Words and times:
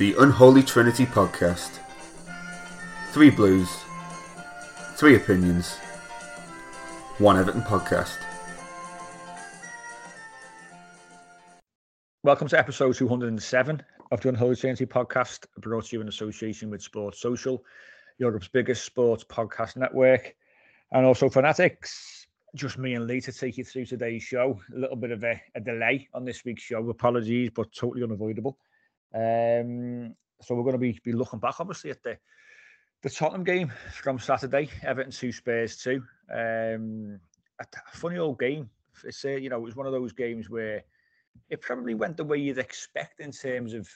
The 0.00 0.14
Unholy 0.18 0.62
Trinity 0.62 1.04
Podcast. 1.04 1.78
Three 3.12 3.28
Blues, 3.28 3.68
three 4.94 5.14
opinions, 5.14 5.76
one 7.18 7.36
Everton 7.36 7.60
podcast. 7.60 8.16
Welcome 12.22 12.48
to 12.48 12.58
episode 12.58 12.94
207 12.94 13.82
of 14.10 14.20
the 14.22 14.30
Unholy 14.30 14.56
Trinity 14.56 14.86
podcast, 14.86 15.44
brought 15.58 15.84
to 15.84 15.96
you 15.96 16.00
in 16.00 16.08
association 16.08 16.70
with 16.70 16.80
Sports 16.80 17.20
Social, 17.20 17.62
Europe's 18.16 18.48
biggest 18.48 18.86
sports 18.86 19.22
podcast 19.22 19.76
network, 19.76 20.34
and 20.92 21.04
also 21.04 21.28
Fanatics. 21.28 22.26
Just 22.54 22.78
me 22.78 22.94
and 22.94 23.06
Lee 23.06 23.20
to 23.20 23.34
take 23.34 23.58
you 23.58 23.64
through 23.64 23.84
today's 23.84 24.22
show. 24.22 24.58
A 24.74 24.78
little 24.78 24.96
bit 24.96 25.10
of 25.10 25.22
a, 25.24 25.38
a 25.54 25.60
delay 25.60 26.08
on 26.14 26.24
this 26.24 26.42
week's 26.46 26.62
show. 26.62 26.88
Apologies, 26.88 27.50
but 27.54 27.70
totally 27.74 28.02
unavoidable. 28.02 28.56
Um, 29.14 30.14
so 30.42 30.54
we're 30.54 30.62
going 30.62 30.72
to 30.72 30.78
be, 30.78 30.98
be 31.04 31.12
looking 31.12 31.38
back, 31.38 31.60
obviously, 31.60 31.90
at 31.90 32.02
the 32.02 32.18
the 33.02 33.10
Tottenham 33.10 33.44
game 33.44 33.72
from 33.92 34.18
Saturday, 34.18 34.68
Everton 34.82 35.10
two 35.10 35.32
Spurs 35.32 35.76
two. 35.78 36.02
Um, 36.32 37.18
funny 37.92 38.18
old 38.18 38.38
game. 38.38 38.68
It's 39.04 39.24
a, 39.24 39.40
you 39.40 39.48
know, 39.48 39.56
it 39.56 39.62
was 39.62 39.76
one 39.76 39.86
of 39.86 39.92
those 39.92 40.12
games 40.12 40.50
where 40.50 40.84
it 41.48 41.62
probably 41.62 41.94
went 41.94 42.16
the 42.16 42.24
way 42.24 42.38
you'd 42.38 42.58
expect 42.58 43.20
in 43.20 43.32
terms 43.32 43.72
of 43.72 43.88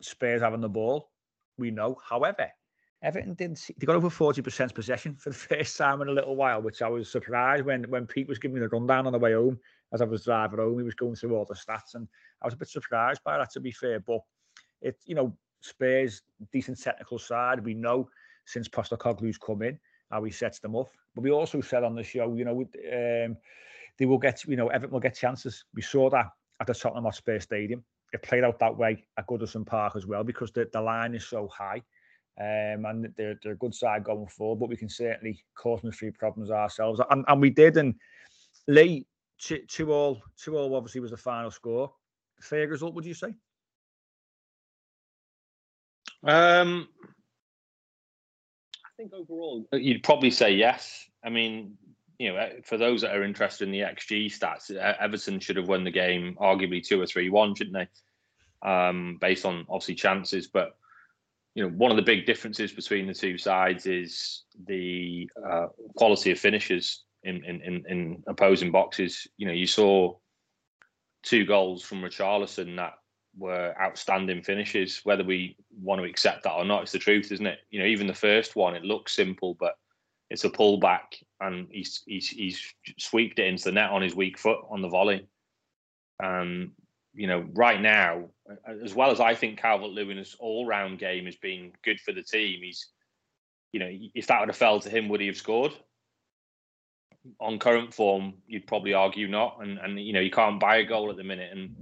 Spurs 0.00 0.42
having 0.42 0.60
the 0.60 0.68
ball. 0.68 1.10
We 1.58 1.70
know, 1.70 1.98
however, 2.08 2.48
Everton 3.02 3.34
didn't. 3.34 3.58
See, 3.58 3.74
they 3.76 3.86
got 3.86 3.96
over 3.96 4.10
forty 4.10 4.42
percent 4.42 4.74
possession 4.74 5.16
for 5.16 5.30
the 5.30 5.36
first 5.56 5.76
time 5.76 6.00
in 6.02 6.08
a 6.08 6.12
little 6.12 6.36
while, 6.36 6.62
which 6.62 6.82
I 6.82 6.88
was 6.88 7.10
surprised 7.10 7.64
when 7.64 7.84
when 7.90 8.06
Pete 8.06 8.28
was 8.28 8.38
giving 8.38 8.54
me 8.54 8.60
the 8.60 8.68
rundown 8.68 9.06
on 9.06 9.12
the 9.12 9.18
way 9.18 9.32
home 9.32 9.58
as 9.92 10.00
I 10.00 10.04
was 10.04 10.24
driving 10.24 10.60
home. 10.60 10.78
He 10.78 10.84
was 10.84 10.94
going 10.94 11.16
through 11.16 11.34
all 11.34 11.44
the 11.44 11.54
stats, 11.54 11.94
and 11.94 12.06
I 12.40 12.46
was 12.46 12.54
a 12.54 12.58
bit 12.58 12.68
surprised 12.68 13.22
by 13.24 13.38
that, 13.38 13.50
to 13.52 13.60
be 13.60 13.72
fair. 13.72 13.98
But 13.98 14.20
it, 14.82 14.96
you 15.06 15.14
know, 15.14 15.36
Spurs 15.60 16.22
decent 16.52 16.80
technical 16.80 17.18
side. 17.18 17.64
We 17.64 17.74
know 17.74 18.08
since 18.44 18.68
Postecoglou's 18.68 19.38
come 19.38 19.62
in, 19.62 19.78
how 20.10 20.24
he 20.24 20.30
sets 20.30 20.58
them 20.58 20.76
up. 20.76 20.90
But 21.14 21.22
we 21.22 21.30
also 21.30 21.60
said 21.60 21.84
on 21.84 21.94
the 21.94 22.02
show, 22.02 22.34
you 22.34 22.44
know, 22.44 22.60
um, 22.60 23.36
they 23.98 24.06
will 24.06 24.18
get, 24.18 24.44
you 24.44 24.56
know, 24.56 24.68
Everton 24.68 24.92
will 24.92 25.00
get 25.00 25.16
chances. 25.16 25.64
We 25.74 25.82
saw 25.82 26.10
that 26.10 26.26
at 26.60 26.66
the 26.66 26.74
Tottenham 26.74 27.04
Hotspur 27.04 27.38
Stadium. 27.40 27.84
It 28.12 28.22
played 28.22 28.44
out 28.44 28.58
that 28.58 28.76
way 28.76 29.04
at 29.16 29.26
Goodison 29.26 29.66
Park 29.66 29.96
as 29.96 30.06
well 30.06 30.24
because 30.24 30.50
the, 30.52 30.68
the 30.72 30.80
line 30.80 31.14
is 31.14 31.26
so 31.26 31.48
high. 31.48 31.82
Um, 32.40 32.86
and 32.86 33.12
they're, 33.16 33.38
they're 33.42 33.52
a 33.52 33.56
good 33.56 33.74
side 33.74 34.04
going 34.04 34.26
forward, 34.26 34.60
but 34.60 34.68
we 34.68 34.76
can 34.76 34.88
certainly 34.88 35.44
cause 35.54 35.82
them 35.82 35.90
a 35.90 35.92
few 35.92 36.12
problems 36.12 36.50
ourselves. 36.50 37.00
And, 37.10 37.24
and 37.28 37.40
we 37.40 37.50
did. 37.50 37.76
And 37.76 37.94
Lee, 38.68 39.06
two, 39.38 39.60
two 39.68 39.92
all, 39.92 40.22
two 40.36 40.56
all 40.56 40.74
obviously 40.74 41.00
was 41.00 41.10
the 41.10 41.16
final 41.16 41.50
score. 41.50 41.92
Fair 42.40 42.66
result, 42.68 42.94
would 42.94 43.04
you 43.04 43.14
say? 43.14 43.34
Um, 46.24 46.88
I 48.84 48.88
think 48.96 49.12
overall, 49.12 49.66
you'd 49.72 50.02
probably 50.02 50.30
say 50.30 50.52
yes. 50.52 51.04
I 51.24 51.30
mean, 51.30 51.76
you 52.18 52.32
know, 52.32 52.38
uh, 52.38 52.50
for 52.64 52.76
those 52.76 53.00
that 53.02 53.16
are 53.16 53.24
interested 53.24 53.66
in 53.66 53.72
the 53.72 53.80
XG 53.80 54.26
stats, 54.26 54.70
Everton 54.70 55.40
should 55.40 55.56
have 55.56 55.68
won 55.68 55.84
the 55.84 55.90
game 55.90 56.36
arguably 56.40 56.86
two 56.86 57.00
or 57.00 57.06
three 57.06 57.30
one, 57.30 57.54
shouldn't 57.54 57.76
they? 57.76 58.68
Um, 58.68 59.18
based 59.20 59.44
on 59.44 59.66
obviously 59.68 59.96
chances, 59.96 60.46
but 60.46 60.76
you 61.54 61.62
know, 61.62 61.70
one 61.70 61.90
of 61.90 61.96
the 61.96 62.02
big 62.02 62.24
differences 62.24 62.72
between 62.72 63.06
the 63.06 63.14
two 63.14 63.36
sides 63.36 63.86
is 63.86 64.44
the 64.66 65.28
uh, 65.44 65.66
quality 65.96 66.30
of 66.30 66.38
finishes 66.38 67.04
in, 67.24 67.44
in, 67.44 67.60
in 67.60 67.84
in 67.88 68.22
opposing 68.26 68.70
boxes. 68.70 69.26
You 69.36 69.46
know, 69.46 69.52
you 69.52 69.66
saw 69.66 70.16
two 71.22 71.44
goals 71.44 71.82
from 71.82 72.02
Richarlison 72.02 72.76
that 72.76 72.94
were 73.36 73.74
outstanding 73.80 74.42
finishes. 74.42 75.00
Whether 75.04 75.24
we 75.24 75.56
want 75.80 76.00
to 76.00 76.06
accept 76.06 76.44
that 76.44 76.52
or 76.52 76.64
not, 76.64 76.82
it's 76.82 76.92
the 76.92 76.98
truth, 76.98 77.32
isn't 77.32 77.46
it? 77.46 77.60
You 77.70 77.80
know, 77.80 77.86
even 77.86 78.06
the 78.06 78.14
first 78.14 78.56
one, 78.56 78.74
it 78.74 78.84
looks 78.84 79.14
simple, 79.14 79.54
but 79.58 79.76
it's 80.30 80.44
a 80.44 80.50
pullback, 80.50 81.22
and 81.40 81.68
he's 81.70 82.02
he's 82.06 82.28
he's 82.28 82.74
sweeped 82.98 83.38
it 83.38 83.46
into 83.46 83.64
the 83.64 83.72
net 83.72 83.90
on 83.90 84.02
his 84.02 84.14
weak 84.14 84.38
foot 84.38 84.60
on 84.70 84.82
the 84.82 84.88
volley. 84.88 85.26
Um, 86.22 86.72
you 87.14 87.26
know, 87.26 87.44
right 87.52 87.80
now, 87.80 88.30
as 88.82 88.94
well 88.94 89.10
as 89.10 89.20
I 89.20 89.34
think 89.34 89.58
Calvert 89.58 89.90
Lewin's 89.90 90.34
all 90.38 90.66
round 90.66 90.98
game 90.98 91.26
has 91.26 91.36
been 91.36 91.72
good 91.84 92.00
for 92.00 92.12
the 92.12 92.22
team, 92.22 92.60
he's, 92.62 92.88
you 93.72 93.80
know, 93.80 93.90
if 94.14 94.26
that 94.28 94.40
would 94.40 94.48
have 94.48 94.56
fell 94.56 94.80
to 94.80 94.88
him, 94.88 95.08
would 95.08 95.20
he 95.20 95.26
have 95.26 95.36
scored? 95.36 95.72
On 97.38 97.58
current 97.58 97.92
form, 97.92 98.34
you'd 98.46 98.66
probably 98.66 98.94
argue 98.94 99.28
not. 99.28 99.58
And 99.60 99.78
and 99.78 100.00
you 100.00 100.12
know, 100.12 100.20
you 100.20 100.30
can't 100.30 100.58
buy 100.58 100.76
a 100.76 100.84
goal 100.84 101.10
at 101.10 101.16
the 101.16 101.24
minute. 101.24 101.50
And 101.52 101.74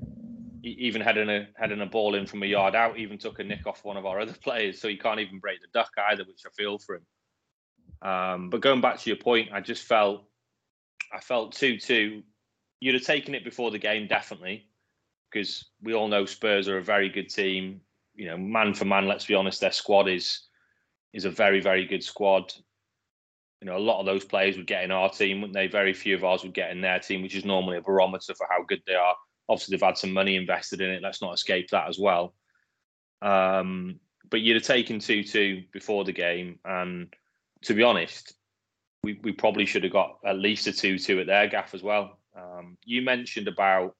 even 0.62 1.00
heading 1.00 1.28
a 1.28 1.48
heading 1.56 1.80
a 1.80 1.86
ball 1.86 2.14
in 2.14 2.26
from 2.26 2.42
a 2.42 2.46
yard 2.46 2.74
out, 2.74 2.98
even 2.98 3.18
took 3.18 3.38
a 3.38 3.44
nick 3.44 3.66
off 3.66 3.84
one 3.84 3.96
of 3.96 4.06
our 4.06 4.20
other 4.20 4.34
players, 4.42 4.80
so 4.80 4.88
he 4.88 4.96
can't 4.96 5.20
even 5.20 5.38
break 5.38 5.60
the 5.60 5.68
duck 5.72 5.90
either, 6.10 6.24
which 6.24 6.42
I 6.46 6.50
feel 6.50 6.78
for 6.78 6.96
him. 6.96 7.06
Um, 8.02 8.50
but 8.50 8.60
going 8.60 8.80
back 8.80 8.98
to 8.98 9.10
your 9.10 9.18
point, 9.18 9.50
I 9.52 9.60
just 9.60 9.84
felt 9.84 10.24
I 11.12 11.20
felt 11.20 11.52
two 11.52 11.78
two. 11.78 12.22
You'd 12.80 12.94
have 12.94 13.04
taken 13.04 13.34
it 13.34 13.44
before 13.44 13.70
the 13.70 13.78
game, 13.78 14.06
definitely, 14.06 14.66
because 15.30 15.68
we 15.82 15.92
all 15.92 16.08
know 16.08 16.24
Spurs 16.24 16.68
are 16.68 16.78
a 16.78 16.82
very 16.82 17.10
good 17.10 17.28
team. 17.28 17.80
You 18.14 18.26
know, 18.26 18.38
man 18.38 18.74
for 18.74 18.86
man, 18.86 19.06
let's 19.06 19.26
be 19.26 19.34
honest, 19.34 19.60
their 19.60 19.72
squad 19.72 20.08
is 20.08 20.46
is 21.12 21.24
a 21.24 21.30
very 21.30 21.60
very 21.60 21.84
good 21.84 22.02
squad. 22.02 22.52
You 23.60 23.66
know, 23.66 23.76
a 23.76 23.78
lot 23.78 24.00
of 24.00 24.06
those 24.06 24.24
players 24.24 24.56
would 24.56 24.66
get 24.66 24.84
in 24.84 24.90
our 24.90 25.10
team, 25.10 25.42
wouldn't 25.42 25.54
they? 25.54 25.66
Very 25.66 25.92
few 25.92 26.14
of 26.14 26.24
ours 26.24 26.42
would 26.42 26.54
get 26.54 26.70
in 26.70 26.80
their 26.80 26.98
team, 26.98 27.20
which 27.20 27.34
is 27.34 27.44
normally 27.44 27.76
a 27.76 27.82
barometer 27.82 28.34
for 28.34 28.46
how 28.48 28.64
good 28.66 28.80
they 28.86 28.94
are 28.94 29.14
Obviously, 29.50 29.76
they've 29.76 29.86
had 29.86 29.98
some 29.98 30.12
money 30.12 30.36
invested 30.36 30.80
in 30.80 30.90
it. 30.90 31.02
Let's 31.02 31.20
not 31.20 31.34
escape 31.34 31.70
that 31.70 31.88
as 31.88 31.98
well. 31.98 32.34
Um, 33.20 33.98
but 34.30 34.40
you'd 34.40 34.54
have 34.54 34.62
taken 34.62 35.00
2 35.00 35.24
2 35.24 35.64
before 35.72 36.04
the 36.04 36.12
game. 36.12 36.60
And 36.64 37.12
to 37.62 37.74
be 37.74 37.82
honest, 37.82 38.34
we, 39.02 39.18
we 39.22 39.32
probably 39.32 39.66
should 39.66 39.82
have 39.82 39.92
got 39.92 40.18
at 40.24 40.38
least 40.38 40.68
a 40.68 40.72
2 40.72 40.98
2 40.98 41.20
at 41.20 41.26
their 41.26 41.48
gaff 41.48 41.74
as 41.74 41.82
well. 41.82 42.18
Um, 42.36 42.78
you 42.84 43.02
mentioned 43.02 43.48
about 43.48 43.96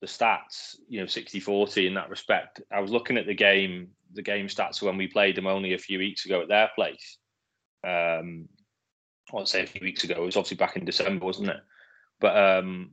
the 0.00 0.06
stats, 0.06 0.76
you 0.88 1.00
know, 1.00 1.06
60 1.06 1.40
40 1.40 1.88
in 1.88 1.94
that 1.94 2.08
respect. 2.08 2.60
I 2.72 2.80
was 2.80 2.92
looking 2.92 3.18
at 3.18 3.26
the 3.26 3.34
game, 3.34 3.88
the 4.12 4.22
game 4.22 4.46
stats 4.46 4.80
when 4.80 4.96
we 4.96 5.08
played 5.08 5.36
them 5.36 5.48
only 5.48 5.74
a 5.74 5.78
few 5.78 5.98
weeks 5.98 6.24
ago 6.24 6.40
at 6.40 6.48
their 6.48 6.70
place. 6.76 7.18
Um, 7.84 8.48
I 9.32 9.36
would 9.36 9.48
say 9.48 9.64
a 9.64 9.66
few 9.66 9.80
weeks 9.82 10.04
ago. 10.04 10.14
It 10.14 10.26
was 10.26 10.36
obviously 10.36 10.56
back 10.56 10.76
in 10.76 10.84
December, 10.84 11.26
wasn't 11.26 11.50
it? 11.50 11.60
But 12.20 12.36
um, 12.36 12.92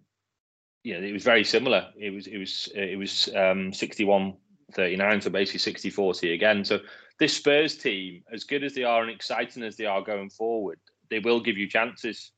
know, 0.94 1.06
it 1.06 1.12
was 1.12 1.24
very 1.24 1.44
similar. 1.44 1.88
It 1.98 2.14
was 2.14 2.28
it 2.28 2.38
was 2.38 2.70
it 2.76 2.98
was 2.98 3.30
um, 3.36 3.74
61 3.74 4.36
39, 4.74 5.22
so 5.22 5.30
basically 5.30 5.60
60 5.60 5.90
40 5.90 6.34
again. 6.34 6.64
So 6.64 6.80
this 7.20 7.36
Spurs 7.36 7.78
team, 7.78 8.24
as 8.32 8.44
good 8.44 8.64
as 8.64 8.74
they 8.74 8.84
are 8.84 9.02
and 9.02 9.12
exciting 9.12 9.64
as 9.64 9.78
they 9.78 9.86
are 9.86 10.02
going 10.02 10.30
forward, 10.30 10.80
they 11.10 11.20
will 11.20 11.40
give 11.40 11.58
you 11.58 11.68
chances, 11.68 12.32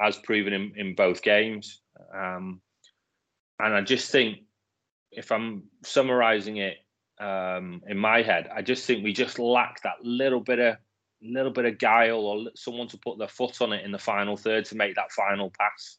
as 0.00 0.16
proven 0.16 0.52
in, 0.52 0.72
in 0.76 0.94
both 0.94 1.22
games. 1.22 1.80
Um, 2.14 2.60
and 3.58 3.74
I 3.74 3.80
just 3.80 4.10
think, 4.10 4.38
if 5.12 5.32
I'm 5.32 5.64
summarizing 5.82 6.58
it 6.58 6.76
um, 7.18 7.82
in 7.88 7.96
my 7.96 8.22
head, 8.22 8.48
I 8.54 8.62
just 8.62 8.86
think 8.86 9.02
we 9.02 9.12
just 9.12 9.38
lack 9.38 9.82
that 9.82 10.02
little 10.02 10.40
bit 10.40 10.58
of 10.58 10.76
little 11.22 11.50
bit 11.50 11.64
of 11.64 11.78
guile 11.78 12.26
or 12.26 12.44
someone 12.54 12.88
to 12.88 12.98
put 12.98 13.18
their 13.18 13.28
foot 13.28 13.62
on 13.62 13.72
it 13.72 13.84
in 13.84 13.90
the 13.90 13.98
final 13.98 14.36
third 14.36 14.66
to 14.66 14.76
make 14.76 14.94
that 14.96 15.10
final 15.12 15.50
pass. 15.58 15.96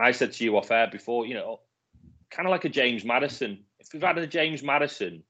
I 0.00 0.12
said 0.12 0.32
to 0.32 0.44
you 0.44 0.56
off 0.56 0.70
air 0.70 0.88
before, 0.90 1.26
you 1.26 1.34
know, 1.34 1.60
kind 2.30 2.46
of 2.46 2.50
like 2.50 2.64
a 2.64 2.68
James 2.68 3.04
Maddison. 3.04 3.64
If 3.78 3.92
we've 3.92 4.02
had 4.02 4.18
a 4.18 4.26
James 4.26 4.62
Maddison, 4.62 5.22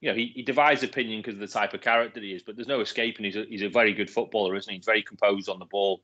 you 0.00 0.10
know, 0.10 0.14
he, 0.14 0.32
he 0.34 0.42
divides 0.42 0.82
opinion 0.82 1.20
because 1.20 1.34
of 1.34 1.40
the 1.40 1.46
type 1.46 1.74
of 1.74 1.80
character 1.80 2.20
he 2.20 2.32
is, 2.32 2.42
but 2.42 2.56
there's 2.56 2.68
no 2.68 2.80
escaping. 2.80 3.24
He's 3.24 3.36
a, 3.36 3.44
he's 3.48 3.62
a 3.62 3.68
very 3.68 3.92
good 3.92 4.10
footballer, 4.10 4.54
isn't 4.54 4.70
he? 4.70 4.78
He's 4.78 4.86
very 4.86 5.02
composed 5.02 5.48
on 5.48 5.58
the 5.58 5.64
ball. 5.66 6.02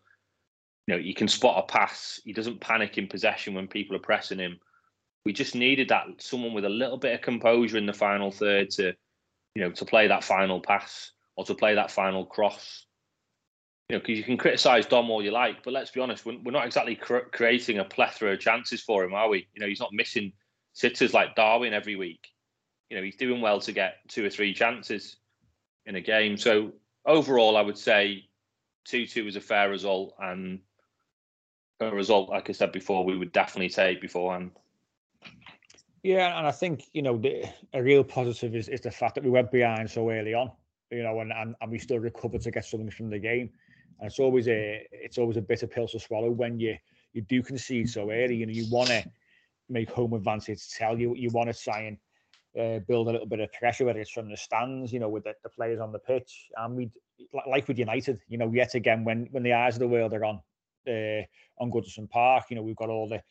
You 0.87 0.95
know, 0.95 1.03
he 1.03 1.15
can 1.15 1.29
spot 1.29 1.63
a 1.63 1.73
pass. 1.73 2.21
He 2.25 2.33
doesn't 2.33 2.61
panic 2.61 2.99
in 2.99 3.07
possession 3.07 3.55
when 3.55 3.69
people 3.69 3.97
are 3.97 4.01
pressing 4.01 4.39
him. 4.39 4.59
We 5.25 5.33
just 5.33 5.55
needed 5.55 5.89
that 5.91 6.07
someone 6.19 6.53
with 6.53 6.65
a 6.65 6.71
little 6.71 6.97
bit 6.97 7.15
of 7.15 7.21
composure 7.21 7.79
in 7.79 7.87
the 7.87 7.93
final 7.93 8.33
third 8.33 8.71
to, 8.71 8.95
you 9.55 9.63
know, 9.63 9.71
to 9.71 9.85
play 9.85 10.09
that 10.09 10.25
final 10.25 10.61
pass 10.61 11.13
or 11.37 11.45
to 11.45 11.55
play 11.55 11.77
that 11.77 11.91
final 11.91 12.27
cross. 12.27 12.87
You 13.89 13.97
know, 13.97 14.01
because 14.01 14.19
you 14.19 14.25
can 14.25 14.37
criticise 14.37 14.87
Dom 14.87 15.11
all 15.11 15.23
you 15.23 15.33
like, 15.33 15.63
but 15.63 15.73
let's 15.73 15.91
be 15.91 16.01
honest, 16.01 16.25
we're, 16.25 16.39
we're 16.45 16.53
not 16.53 16.67
exactly 16.67 16.95
cr- 16.95 17.29
creating 17.33 17.79
a 17.79 17.85
plethora 17.85 18.33
of 18.33 18.41
chances 18.41 18.81
for 18.81 19.05
him, 19.05 19.13
are 19.13 19.29
we? 19.29 19.49
You 19.55 19.61
know, 19.61 19.67
he's 19.67 19.81
not 19.81 19.93
missing 19.93 20.33
sitters 20.73 21.13
like 21.13 21.35
Darwin 21.35 21.75
every 21.75 21.97
week. 21.97 22.29
You 22.89 22.97
know, 22.97 23.03
he's 23.03 23.17
doing 23.17 23.41
well 23.41 23.61
to 23.61 23.73
get 23.73 23.97
two 24.09 24.25
or 24.25 24.31
three 24.31 24.55
chances 24.55 25.17
in 25.87 25.97
a 25.97 26.01
game. 26.01 26.37
So 26.37 26.73
overall, 27.05 27.57
I 27.57 27.63
would 27.63 27.77
say 27.77 28.29
two-two 28.85 29.25
was 29.25 29.37
a 29.37 29.41
fair 29.41 29.69
result, 29.69 30.15
and 30.19 30.61
a 31.81 31.91
result, 31.91 32.31
like 32.31 32.49
I 32.49 32.53
said 32.53 32.73
before, 32.73 33.05
we 33.05 33.17
would 33.17 33.33
definitely 33.33 33.71
take 33.71 34.01
beforehand. 34.01 34.53
Yeah, 36.03 36.39
and 36.39 36.47
I 36.47 36.53
think 36.53 36.85
you 36.93 37.03
know 37.03 37.17
the, 37.17 37.45
a 37.75 37.83
real 37.83 38.05
positive 38.05 38.55
is, 38.55 38.69
is 38.69 38.81
the 38.81 38.91
fact 38.91 39.17
that 39.17 39.25
we 39.25 39.31
went 39.31 39.51
behind 39.51 39.91
so 39.91 40.11
early 40.11 40.35
on 40.35 40.51
you 40.93 41.03
know, 41.03 41.21
and, 41.21 41.33
and, 41.33 41.57
and 41.61 41.71
we 41.71 41.79
still 41.79 41.99
recovered 41.99 42.43
to 42.43 42.51
get 42.51 42.65
something 42.65 42.91
from 42.91 43.11
the 43.11 43.19
game. 43.19 43.51
And 44.03 44.11
it's 44.11 44.19
always 44.19 44.49
a 44.49 44.85
it's 44.91 45.17
always 45.17 45.37
a 45.37 45.41
bitter 45.41 45.69
pill 45.69 45.87
to 45.87 46.01
swallow 46.01 46.29
when 46.29 46.59
you 46.59 46.77
you 47.13 47.23
do 47.23 47.41
concede 47.41 47.89
so 47.89 48.11
early. 48.11 48.35
You 48.35 48.47
know, 48.47 48.53
you 48.53 48.67
want 48.69 48.89
to 48.89 49.05
make 49.69 49.89
home 49.91 50.13
advantage 50.13 50.71
tell 50.71 50.99
you 50.99 51.15
you 51.15 51.31
want 51.31 51.55
to 51.55 51.63
try 51.63 51.83
and 51.83 51.99
uh, 52.59 52.81
build 52.81 53.07
a 53.07 53.13
little 53.13 53.29
bit 53.29 53.39
of 53.39 53.53
pressure, 53.53 53.85
whether 53.85 54.01
it's 54.01 54.11
from 54.11 54.29
the 54.29 54.37
stands, 54.37 54.93
you 54.93 54.99
know, 54.99 55.09
with 55.09 55.23
the, 55.23 55.35
the 55.45 55.49
players 55.49 55.79
on 55.79 55.93
the 55.93 56.01
pitch. 56.01 56.49
And 56.57 56.75
we 56.75 56.91
like 57.47 57.69
with 57.69 57.79
United, 57.79 58.19
you 58.27 58.39
know, 58.39 58.51
yet 58.53 58.75
again 58.75 59.05
when 59.05 59.29
when 59.31 59.45
the 59.45 59.53
eyes 59.53 59.77
of 59.77 59.81
the 59.81 59.87
world 59.87 60.13
are 60.15 60.25
on 60.25 60.41
uh, 60.89 61.23
on 61.61 61.71
Goodison 61.71 62.11
Park, 62.11 62.47
you 62.51 62.57
know, 62.57 62.63
we've 62.63 62.75
got 62.75 62.89
all 62.89 63.09
the 63.09 63.23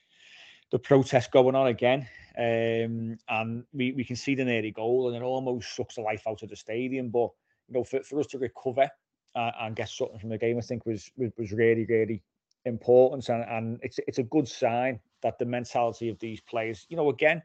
the 0.71 0.79
protests 0.79 1.27
going 1.27 1.53
on 1.53 1.67
again. 1.67 2.07
Um, 2.37 3.17
and 3.27 3.65
we, 3.73 3.91
we 3.91 4.05
can 4.05 4.15
see 4.15 4.35
the 4.35 4.45
nearly 4.45 4.71
goal 4.71 5.09
and 5.09 5.17
it 5.17 5.21
almost 5.21 5.75
sucks 5.75 5.95
the 5.95 6.01
life 6.01 6.23
out 6.25 6.43
of 6.43 6.49
the 6.49 6.55
stadium. 6.55 7.09
But 7.09 7.29
you 7.67 7.73
know, 7.73 7.83
for, 7.83 8.01
for 8.03 8.21
us 8.21 8.27
to 8.27 8.37
recover 8.37 8.89
uh, 9.35 9.51
and 9.61 9.75
get 9.75 9.89
something 9.89 10.19
from 10.19 10.29
the 10.29 10.37
game, 10.37 10.57
I 10.57 10.61
think 10.61 10.85
was 10.85 11.11
was, 11.17 11.31
was 11.37 11.51
really, 11.51 11.85
really 11.85 12.21
important. 12.65 13.29
And, 13.29 13.43
and 13.43 13.79
it's 13.81 13.99
it's 14.07 14.19
a 14.19 14.23
good 14.23 14.47
sign 14.47 14.99
that 15.21 15.37
the 15.39 15.45
mentality 15.45 16.09
of 16.09 16.19
these 16.19 16.41
players, 16.41 16.85
you 16.89 16.97
know, 16.97 17.09
again, 17.09 17.41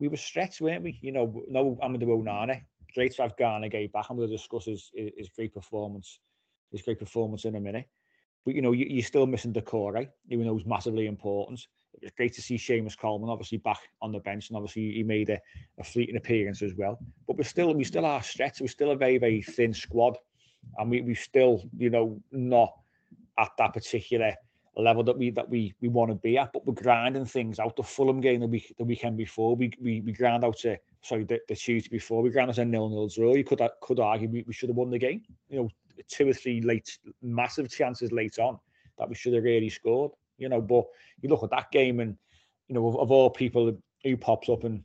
we 0.00 0.08
were 0.08 0.16
stretched, 0.16 0.60
weren't 0.60 0.82
we? 0.82 0.98
You 1.00 1.12
know, 1.12 1.42
no 1.48 1.78
Amadou 1.82 2.22
Onana. 2.22 2.60
Great 2.94 3.14
to 3.16 3.22
have 3.22 3.36
Gana 3.36 3.68
Gueye 3.68 3.90
back, 3.90 4.10
and 4.10 4.18
we'll 4.18 4.28
discuss 4.28 4.66
his, 4.66 4.90
his 4.94 5.28
great 5.30 5.52
performance, 5.52 6.20
his 6.70 6.82
great 6.82 6.98
performance 6.98 7.44
in 7.44 7.56
a 7.56 7.60
minute. 7.60 7.88
But 8.44 8.54
you 8.54 8.62
know, 8.62 8.72
you, 8.72 9.00
are 9.00 9.02
still 9.02 9.26
missing 9.26 9.52
Doucouré, 9.52 10.08
even 10.28 10.46
though 10.46 10.56
he's 10.56 10.66
massively 10.66 11.06
important. 11.06 11.66
It 11.94 12.02
was 12.02 12.12
great 12.16 12.34
to 12.34 12.42
see 12.42 12.56
Seamus 12.56 12.98
Coleman 12.98 13.30
obviously 13.30 13.58
back 13.58 13.78
on 14.02 14.12
the 14.12 14.18
bench, 14.18 14.48
and 14.48 14.56
obviously 14.56 14.92
he 14.92 15.02
made 15.02 15.30
a, 15.30 15.40
a 15.78 15.84
fleeting 15.84 16.16
appearance 16.16 16.60
as 16.60 16.74
well. 16.74 16.98
But 17.26 17.36
we're 17.36 17.44
still 17.44 17.72
we 17.74 17.84
still 17.84 18.04
are 18.04 18.22
stretched. 18.22 18.60
We're 18.60 18.68
still 18.68 18.90
a 18.90 18.96
very 18.96 19.18
very 19.18 19.42
thin 19.42 19.72
squad, 19.72 20.18
and 20.78 20.90
we 20.90 21.00
we 21.00 21.14
still 21.14 21.62
you 21.76 21.90
know 21.90 22.20
not 22.32 22.72
at 23.38 23.50
that 23.58 23.72
particular 23.72 24.34
level 24.76 25.04
that 25.04 25.16
we 25.16 25.30
that 25.30 25.48
we 25.48 25.74
we 25.80 25.88
want 25.88 26.10
to 26.10 26.14
be 26.16 26.38
at. 26.38 26.52
But 26.52 26.66
we're 26.66 26.74
grinding 26.74 27.24
things 27.24 27.58
out. 27.58 27.76
The 27.76 27.82
Fulham 27.82 28.20
game 28.20 28.40
the 28.40 28.46
week 28.46 28.74
the 28.78 28.84
weekend 28.84 29.16
before, 29.16 29.54
we 29.56 29.72
we, 29.80 30.00
we 30.00 30.12
ground 30.12 30.44
out 30.44 30.58
to 30.58 30.76
sorry 31.02 31.24
the, 31.24 31.40
the 31.48 31.54
Tuesday 31.54 31.88
before 31.90 32.22
we 32.22 32.30
ground 32.30 32.50
out 32.50 32.58
a 32.58 32.64
nil 32.64 32.88
nil 32.88 33.08
draw. 33.08 33.34
You 33.34 33.44
could 33.44 33.60
could 33.80 34.00
argue 34.00 34.28
we, 34.28 34.44
we 34.46 34.52
should 34.52 34.68
have 34.68 34.76
won 34.76 34.90
the 34.90 34.98
game. 34.98 35.22
You 35.48 35.62
know, 35.62 35.68
two 36.08 36.28
or 36.28 36.32
three 36.32 36.60
late 36.60 36.98
massive 37.22 37.70
chances 37.70 38.12
late 38.12 38.38
on 38.38 38.58
that 38.98 39.08
we 39.08 39.14
should 39.14 39.34
have 39.34 39.44
really 39.44 39.68
scored. 39.68 40.12
You 40.38 40.48
know, 40.48 40.60
but 40.60 40.84
you 41.20 41.28
look 41.28 41.44
at 41.44 41.50
that 41.50 41.70
game 41.70 42.00
and 42.00 42.16
you 42.68 42.74
know 42.74 42.86
of, 42.88 42.96
of 42.98 43.10
all 43.10 43.30
people 43.30 43.76
who 44.02 44.16
pops 44.16 44.48
up 44.48 44.64
and 44.64 44.82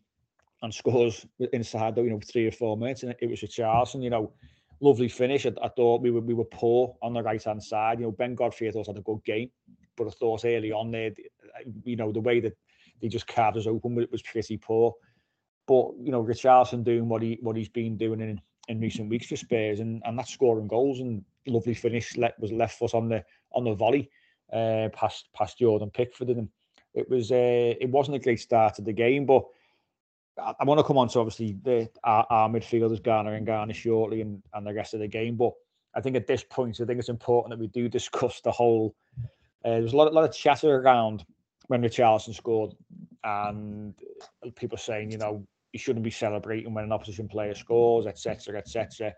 and 0.62 0.74
scores 0.74 1.26
inside 1.54 1.96
though, 1.96 2.04
you 2.04 2.10
know 2.10 2.20
three 2.20 2.46
or 2.46 2.52
four 2.52 2.78
minutes 2.78 3.04
and 3.04 3.16
it 3.20 3.30
was 3.30 3.40
Richarlison 3.40 4.04
You 4.04 4.10
know, 4.10 4.34
lovely 4.82 5.10
finish. 5.10 5.46
I, 5.46 5.52
I, 5.62 5.70
thought 5.70 6.02
we 6.02 6.12
were 6.12 6.22
we 6.22 6.34
were 6.34 6.46
poor 6.46 6.96
on 7.02 7.14
the 7.14 7.24
right 7.24 7.44
hand 7.44 7.64
side. 7.64 8.00
You 8.00 8.06
know, 8.06 8.12
Ben 8.12 8.36
Godfrey 8.36 8.68
I 8.68 8.72
thought 8.72 8.88
had 8.88 8.98
a 8.98 9.02
good 9.02 9.24
game, 9.26 9.50
but 9.96 10.08
I 10.08 10.12
thought 10.12 10.46
early 10.46 10.72
on 10.72 10.92
there, 10.92 11.12
you 11.84 11.96
know, 11.96 12.12
the 12.12 12.20
way 12.20 12.40
that 12.40 12.58
they 13.02 13.08
just 13.08 13.28
carved 13.28 13.58
us 13.58 13.68
open 13.68 14.00
it 14.00 14.12
was 14.12 14.22
pretty 14.22 14.58
poor. 14.58 14.94
But 15.68 15.92
you 16.02 16.12
know, 16.12 16.24
Richarlison 16.24 16.84
doing 16.84 17.08
what 17.08 17.22
he 17.22 17.38
what 17.42 17.56
he's 17.56 17.70
been 17.70 17.98
doing 17.98 18.22
in 18.22 18.42
in 18.68 18.80
recent 18.80 19.10
weeks 19.10 19.28
for 19.28 19.36
Spurs, 19.36 19.80
and, 19.80 20.02
and 20.06 20.18
that's 20.18 20.32
scoring 20.32 20.68
goals 20.68 21.00
and 21.00 21.24
lovely 21.48 21.74
finish. 21.74 22.18
Let 22.18 22.40
was 22.40 22.52
left 22.52 22.78
foot 22.78 22.94
on 22.94 23.10
the 23.10 23.24
on 23.52 23.64
the 23.64 23.74
volley, 23.74 24.10
uh, 24.54 24.90
past 24.94 25.30
past 25.34 25.60
Jordan 25.60 25.92
Pickford, 25.92 26.30
and 26.30 26.50
it 26.94 27.10
was 27.10 27.32
uh, 27.32 27.76
it 27.80 27.90
wasn't 27.90 28.16
a 28.16 28.20
great 28.20 28.40
start 28.40 28.76
to 28.76 28.82
the 28.82 28.94
game, 28.94 29.26
but. 29.26 29.44
I, 30.42 30.54
I 30.60 30.64
want 30.64 30.80
to 30.80 30.84
come 30.84 30.98
on 30.98 31.08
to 31.10 31.20
obviously 31.20 31.58
the 31.64 31.90
our, 32.04 32.26
our 32.30 32.50
midfielders 32.50 33.02
Gana 33.02 33.34
and 33.34 33.46
Garner 33.46 33.74
shortly 33.74 34.22
and, 34.22 34.42
and 34.54 34.66
the 34.66 34.74
rest 34.74 34.94
of 34.94 35.00
the 35.00 35.08
game, 35.08 35.36
but 35.36 35.54
I 35.96 36.02
think 36.02 36.16
at 36.16 36.28
this 36.28 36.44
point 36.44 36.80
I 36.82 36.86
think 36.86 37.00
it's 37.00 37.10
important 37.10 37.52
that 37.52 37.60
we 37.60 37.68
do 37.68 37.90
discuss 37.90 38.42
the 38.42 38.52
whole. 38.52 38.96
Uh, 39.66 39.80
there's 39.80 39.94
a 39.94 39.98
lot, 39.98 40.08
a 40.08 40.12
lot 40.12 40.24
of 40.24 40.34
chatter 40.34 40.80
around 40.80 41.26
when 41.68 41.82
Richarlison 41.82 42.34
scored, 42.34 42.74
and 43.24 43.94
people 44.56 44.78
saying, 44.78 45.12
you 45.12 45.18
know, 45.18 45.46
you 45.74 45.80
shouldn't 45.80 46.04
be 46.04 46.12
celebrating 46.12 46.74
when 46.74 46.84
an 46.84 46.92
opposition 46.92 47.28
player 47.28 47.54
scores, 47.54 48.08
etc., 48.08 48.58
etc. 48.58 49.14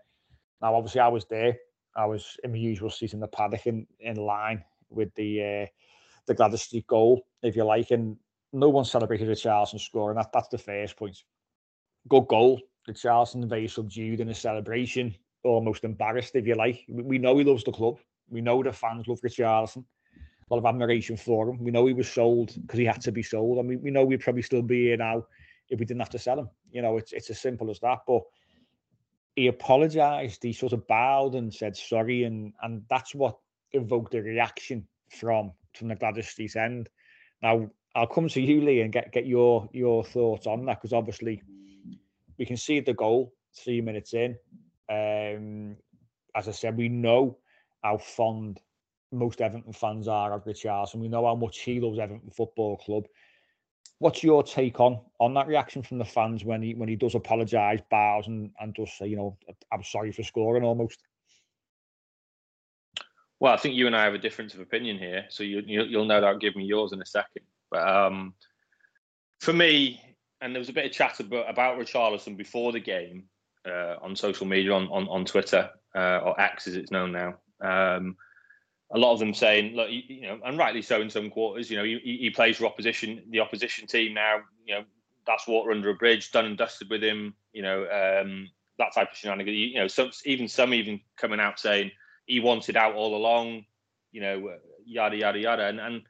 Now, 0.60 0.74
obviously, 0.74 1.00
I 1.00 1.08
was 1.08 1.24
there. 1.26 1.56
I 1.96 2.06
was 2.06 2.36
in 2.44 2.52
my 2.52 2.58
usual 2.58 2.90
seat 2.90 3.14
in 3.14 3.20
the 3.20 3.28
paddock 3.28 3.66
in, 3.66 3.86
in 4.00 4.16
line 4.16 4.64
with 4.90 5.14
the 5.14 5.42
uh, 5.42 5.66
the 6.26 6.34
Gladys 6.34 6.62
Street 6.62 6.86
goal, 6.86 7.22
if 7.42 7.56
you 7.56 7.64
like, 7.64 7.90
and 7.90 8.16
no 8.52 8.68
one 8.68 8.84
celebrated 8.84 9.28
Richarlison 9.28 9.80
scoring. 9.80 10.16
That 10.16 10.32
that's 10.32 10.48
the 10.48 10.58
first 10.58 10.96
point. 10.96 11.22
Good 12.08 12.28
goal. 12.28 12.60
Richarlison 12.88 13.48
very 13.48 13.68
subdued 13.68 14.20
in 14.20 14.28
his 14.28 14.38
celebration, 14.38 15.14
almost 15.44 15.84
embarrassed, 15.84 16.34
if 16.34 16.46
you 16.46 16.54
like. 16.54 16.84
We 16.88 17.18
know 17.18 17.38
he 17.38 17.44
loves 17.44 17.64
the 17.64 17.72
club. 17.72 17.98
We 18.28 18.40
know 18.40 18.62
the 18.62 18.72
fans 18.72 19.06
love 19.06 19.20
Richarlison. 19.20 19.84
A 20.50 20.54
lot 20.54 20.58
of 20.58 20.66
admiration 20.66 21.16
for 21.16 21.48
him. 21.48 21.62
We 21.62 21.70
know 21.70 21.86
he 21.86 21.94
was 21.94 22.10
sold 22.10 22.54
because 22.60 22.78
he 22.78 22.84
had 22.84 23.00
to 23.02 23.12
be 23.12 23.22
sold. 23.22 23.58
I 23.58 23.62
mean, 23.62 23.80
we 23.82 23.90
know 23.90 24.04
we'd 24.04 24.20
probably 24.20 24.42
still 24.42 24.62
be 24.62 24.86
here 24.86 24.96
now 24.96 25.24
if 25.70 25.78
we 25.78 25.86
didn't 25.86 26.00
have 26.00 26.10
to 26.10 26.18
sell 26.18 26.38
him. 26.38 26.50
You 26.70 26.82
know, 26.82 26.96
it's 26.98 27.12
it's 27.12 27.30
as 27.30 27.40
simple 27.40 27.70
as 27.70 27.80
that. 27.80 28.00
But 28.06 28.22
he 29.36 29.46
apologized. 29.46 30.42
He 30.42 30.52
sort 30.52 30.72
of 30.72 30.86
bowed 30.86 31.34
and 31.34 31.54
said 31.54 31.76
sorry, 31.76 32.24
and 32.24 32.52
and 32.62 32.82
that's 32.90 33.14
what 33.14 33.38
evoked 33.72 34.14
a 34.14 34.22
reaction 34.22 34.86
from 35.08 35.52
from 35.74 35.88
the 35.88 35.94
Gladys 35.94 36.28
Street 36.28 36.56
end. 36.56 36.90
Now 37.42 37.70
I'll 37.94 38.06
come 38.06 38.28
to 38.28 38.40
you, 38.40 38.62
Lee, 38.62 38.80
and 38.80 38.92
get 38.92 39.12
get 39.12 39.26
your 39.26 39.68
your 39.72 40.04
thoughts 40.04 40.46
on 40.46 40.64
that 40.66 40.80
because 40.80 40.92
obviously 40.92 41.42
we 42.38 42.46
can 42.46 42.56
see 42.56 42.80
the 42.80 42.94
goal 42.94 43.34
three 43.54 43.80
minutes 43.80 44.14
in. 44.14 44.36
Um, 44.88 45.76
as 46.34 46.48
I 46.48 46.52
said, 46.52 46.76
we 46.76 46.88
know 46.88 47.38
how 47.82 47.98
fond 47.98 48.60
most 49.12 49.42
Everton 49.42 49.72
fans 49.72 50.08
are 50.08 50.32
of 50.32 50.44
Richarlison. 50.44 50.96
We 50.96 51.08
know 51.08 51.26
how 51.26 51.34
much 51.34 51.58
he 51.60 51.80
loves 51.80 51.98
Everton 51.98 52.30
Football 52.30 52.78
Club. 52.78 53.04
What's 53.98 54.22
your 54.22 54.42
take 54.42 54.80
on 54.80 55.00
on 55.20 55.34
that 55.34 55.46
reaction 55.46 55.82
from 55.82 55.98
the 55.98 56.04
fans 56.04 56.44
when 56.44 56.62
he 56.62 56.74
when 56.74 56.88
he 56.88 56.96
does 56.96 57.14
apologise, 57.14 57.80
bows, 57.90 58.26
and 58.26 58.50
and 58.58 58.74
does 58.74 58.92
say, 58.94 59.06
you 59.06 59.16
know, 59.16 59.36
I'm 59.70 59.84
sorry 59.84 60.12
for 60.12 60.22
scoring 60.22 60.64
almost? 60.64 61.02
Well, 63.38 63.52
I 63.52 63.56
think 63.56 63.74
you 63.74 63.86
and 63.86 63.96
I 63.96 64.04
have 64.04 64.14
a 64.14 64.18
difference 64.18 64.54
of 64.54 64.60
opinion 64.60 64.98
here, 64.98 65.26
so 65.28 65.42
you, 65.42 65.62
you 65.66 65.98
will 65.98 66.04
no 66.04 66.20
doubt 66.20 66.40
give 66.40 66.54
me 66.54 66.64
yours 66.64 66.92
in 66.92 67.02
a 67.02 67.06
second. 67.06 67.42
But 67.72 67.88
um, 67.88 68.34
for 69.40 69.54
me, 69.54 70.00
and 70.42 70.54
there 70.54 70.60
was 70.60 70.68
a 70.68 70.74
bit 70.74 70.84
of 70.84 70.92
chatter 70.92 71.24
about, 71.24 71.50
about 71.50 71.78
Richarlison 71.78 72.36
before 72.36 72.70
the 72.70 72.80
game 72.80 73.24
uh, 73.66 73.96
on 74.02 74.14
social 74.14 74.46
media, 74.46 74.72
on 74.72 74.86
on, 74.88 75.08
on 75.08 75.24
Twitter 75.24 75.70
uh, 75.96 76.18
or 76.18 76.40
X 76.40 76.68
as 76.68 76.76
it's 76.76 76.92
known 76.92 77.12
now. 77.12 77.34
Um, 77.60 78.16
a 78.94 78.98
lot 78.98 79.14
of 79.14 79.20
them 79.20 79.32
saying, 79.32 79.74
look, 79.74 79.88
you, 79.90 80.20
know, 80.20 80.38
and 80.44 80.58
rightly 80.58 80.82
so 80.82 81.00
in 81.00 81.08
some 81.08 81.30
quarters. 81.30 81.70
You 81.70 81.78
know, 81.78 81.84
he, 81.84 81.98
he 82.20 82.28
plays 82.28 82.58
for 82.58 82.66
opposition, 82.66 83.22
the 83.30 83.40
opposition 83.40 83.86
team 83.86 84.12
now. 84.12 84.40
You 84.66 84.74
know, 84.74 84.84
that's 85.26 85.48
water 85.48 85.70
under 85.70 85.88
a 85.88 85.94
bridge, 85.94 86.30
done 86.30 86.44
and 86.44 86.58
dusted 86.58 86.90
with 86.90 87.02
him. 87.02 87.34
You 87.54 87.62
know, 87.62 87.82
um, 87.84 88.50
that 88.78 88.92
type 88.94 89.12
of 89.12 89.16
shenanigans. 89.16 89.56
You 89.56 89.78
know, 89.78 89.88
some 89.88 90.10
even 90.26 90.46
some 90.46 90.74
even 90.74 91.00
coming 91.16 91.40
out 91.40 91.58
saying 91.58 91.90
he 92.26 92.38
wanted 92.40 92.76
out 92.76 92.94
all 92.94 93.16
along. 93.16 93.64
You 94.10 94.20
know, 94.20 94.56
yada 94.84 95.16
yada 95.16 95.38
yada, 95.38 95.66
and 95.68 95.80
and 95.80 96.02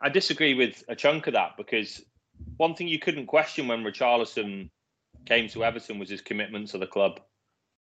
I 0.00 0.08
disagree 0.08 0.54
with 0.54 0.82
a 0.88 0.96
chunk 0.96 1.26
of 1.26 1.34
that 1.34 1.56
because 1.56 2.02
one 2.56 2.74
thing 2.74 2.88
you 2.88 2.98
couldn't 2.98 3.26
question 3.26 3.68
when 3.68 3.84
Richarlison 3.84 4.70
came 5.26 5.48
to 5.48 5.64
Everton 5.64 5.98
was 5.98 6.10
his 6.10 6.20
commitment 6.20 6.68
to 6.68 6.78
the 6.78 6.86
club. 6.86 7.20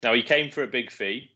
Now 0.04 0.14
he 0.14 0.24
came 0.24 0.52
for 0.52 0.64
a 0.64 0.68
big 0.68 0.92
fee. 0.92 1.32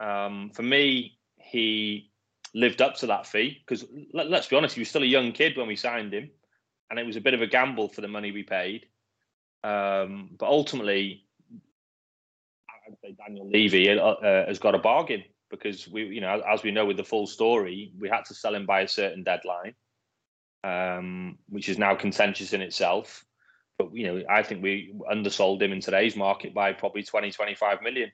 Um, 0.00 0.50
for 0.54 0.62
me, 0.62 1.18
he 1.36 2.10
lived 2.54 2.80
up 2.80 2.96
to 2.96 3.06
that 3.06 3.26
fee 3.26 3.58
because 3.60 3.84
let, 4.12 4.32
us 4.32 4.46
be 4.46 4.56
honest, 4.56 4.74
he 4.74 4.80
was 4.80 4.88
still 4.88 5.02
a 5.02 5.06
young 5.06 5.32
kid 5.32 5.56
when 5.56 5.66
we 5.66 5.76
signed 5.76 6.12
him, 6.12 6.30
and 6.90 6.98
it 6.98 7.06
was 7.06 7.16
a 7.16 7.20
bit 7.20 7.34
of 7.34 7.42
a 7.42 7.46
gamble 7.46 7.88
for 7.88 8.00
the 8.00 8.08
money 8.08 8.30
we 8.30 8.42
paid. 8.42 8.86
Um, 9.64 10.30
but 10.38 10.46
ultimately, 10.46 11.24
I'd 12.86 12.96
say 13.02 13.16
Daniel 13.18 13.48
Levy 13.50 13.90
uh, 13.90 14.02
uh, 14.02 14.46
has 14.46 14.58
got 14.58 14.74
a 14.74 14.78
bargain 14.78 15.24
because 15.50 15.88
we, 15.88 16.04
you 16.04 16.20
know, 16.20 16.42
as 16.48 16.62
we 16.62 16.70
know 16.70 16.86
with 16.86 16.96
the 16.96 17.04
full 17.04 17.26
story, 17.26 17.92
we 17.98 18.08
had 18.08 18.24
to 18.26 18.34
sell 18.34 18.54
him 18.54 18.66
by 18.66 18.82
a 18.82 18.88
certain 18.88 19.22
deadline, 19.22 19.74
um, 20.64 21.38
which 21.48 21.68
is 21.68 21.78
now 21.78 21.94
contentious 21.94 22.52
in 22.52 22.62
itself. 22.62 23.24
But 23.78 23.94
you 23.94 24.06
know, 24.06 24.22
I 24.28 24.42
think 24.42 24.62
we 24.62 24.94
undersold 25.10 25.62
him 25.62 25.72
in 25.72 25.80
today's 25.80 26.16
market 26.16 26.52
by 26.52 26.72
probably 26.72 27.02
20, 27.02 27.30
25 27.30 27.82
million. 27.82 28.10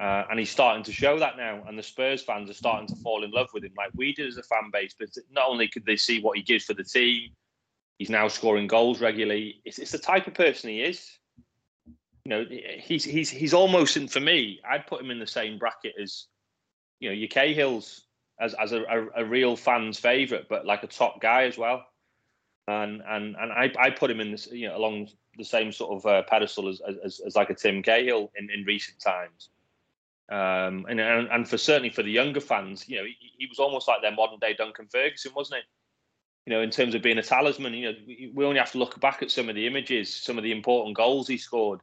Uh, 0.00 0.24
and 0.30 0.38
he's 0.38 0.50
starting 0.50 0.82
to 0.82 0.92
show 0.92 1.18
that 1.18 1.36
now, 1.36 1.62
and 1.68 1.78
the 1.78 1.82
Spurs 1.82 2.22
fans 2.22 2.48
are 2.48 2.54
starting 2.54 2.88
to 2.88 2.96
fall 2.96 3.24
in 3.24 3.30
love 3.30 3.48
with 3.52 3.62
him, 3.62 3.72
like 3.76 3.90
we 3.94 4.14
did 4.14 4.26
as 4.26 4.38
a 4.38 4.42
fan 4.42 4.70
base. 4.72 4.94
But 4.98 5.10
not 5.30 5.48
only 5.48 5.68
could 5.68 5.84
they 5.84 5.96
see 5.96 6.20
what 6.20 6.36
he 6.36 6.42
gives 6.42 6.64
for 6.64 6.74
the 6.74 6.84
team, 6.84 7.30
he's 7.98 8.10
now 8.10 8.26
scoring 8.26 8.66
goals 8.66 9.00
regularly. 9.00 9.60
It's, 9.64 9.78
it's 9.78 9.92
the 9.92 9.98
type 9.98 10.26
of 10.26 10.34
person 10.34 10.70
he 10.70 10.82
is. 10.82 11.08
You 12.24 12.30
know, 12.30 12.46
he's 12.78 13.04
he's 13.04 13.28
he's 13.28 13.52
almost, 13.52 13.96
and 13.96 14.10
for 14.10 14.20
me, 14.20 14.60
I'd 14.68 14.86
put 14.86 15.00
him 15.00 15.10
in 15.10 15.18
the 15.18 15.26
same 15.26 15.58
bracket 15.58 15.94
as, 16.00 16.26
you 17.02 17.08
know, 17.08 17.14
your 17.14 17.28
Cahill's 17.28 18.02
as 18.40 18.54
as 18.54 18.70
a, 18.70 18.82
a, 18.82 19.22
a 19.22 19.24
real 19.24 19.56
fan's 19.56 19.98
favourite, 19.98 20.48
but 20.48 20.64
like 20.64 20.84
a 20.84 20.86
top 20.86 21.20
guy 21.20 21.42
as 21.44 21.58
well. 21.58 21.84
And 22.68 23.02
and 23.06 23.34
and 23.34 23.52
I, 23.52 23.72
I 23.76 23.90
put 23.90 24.10
him 24.10 24.20
in 24.20 24.30
this, 24.30 24.46
you 24.52 24.68
know, 24.68 24.76
along 24.76 25.08
the 25.36 25.44
same 25.44 25.72
sort 25.72 25.98
of 25.98 26.06
uh, 26.06 26.22
pedestal 26.28 26.68
as, 26.68 26.80
as 26.80 27.20
as 27.26 27.34
like 27.34 27.50
a 27.50 27.54
Tim 27.54 27.82
Cahill 27.82 28.30
in 28.36 28.48
in 28.50 28.64
recent 28.64 29.00
times. 29.00 29.50
Um, 30.30 30.86
and, 30.88 30.98
and, 30.98 31.28
and 31.28 31.48
for 31.48 31.58
certainly 31.58 31.90
for 31.90 32.02
the 32.02 32.10
younger 32.10 32.40
fans, 32.40 32.88
you 32.88 32.96
know, 32.96 33.04
he, 33.04 33.16
he, 33.36 33.46
was 33.46 33.58
almost 33.58 33.86
like 33.86 34.00
their 34.00 34.12
modern 34.12 34.38
day 34.38 34.54
Duncan 34.54 34.86
Ferguson, 34.86 35.32
wasn't 35.34 35.60
he? 35.60 36.50
You 36.50 36.56
know, 36.56 36.62
in 36.62 36.70
terms 36.70 36.94
of 36.94 37.02
being 37.02 37.18
a 37.18 37.22
talisman, 37.22 37.74
you 37.74 37.92
know, 37.92 37.98
we 38.32 38.44
only 38.44 38.58
have 38.58 38.72
to 38.72 38.78
look 38.78 38.98
back 38.98 39.22
at 39.22 39.30
some 39.30 39.50
of 39.50 39.56
the 39.56 39.66
images, 39.66 40.14
some 40.14 40.38
of 40.38 40.44
the 40.44 40.52
important 40.52 40.96
goals 40.96 41.28
he 41.28 41.36
scored. 41.36 41.80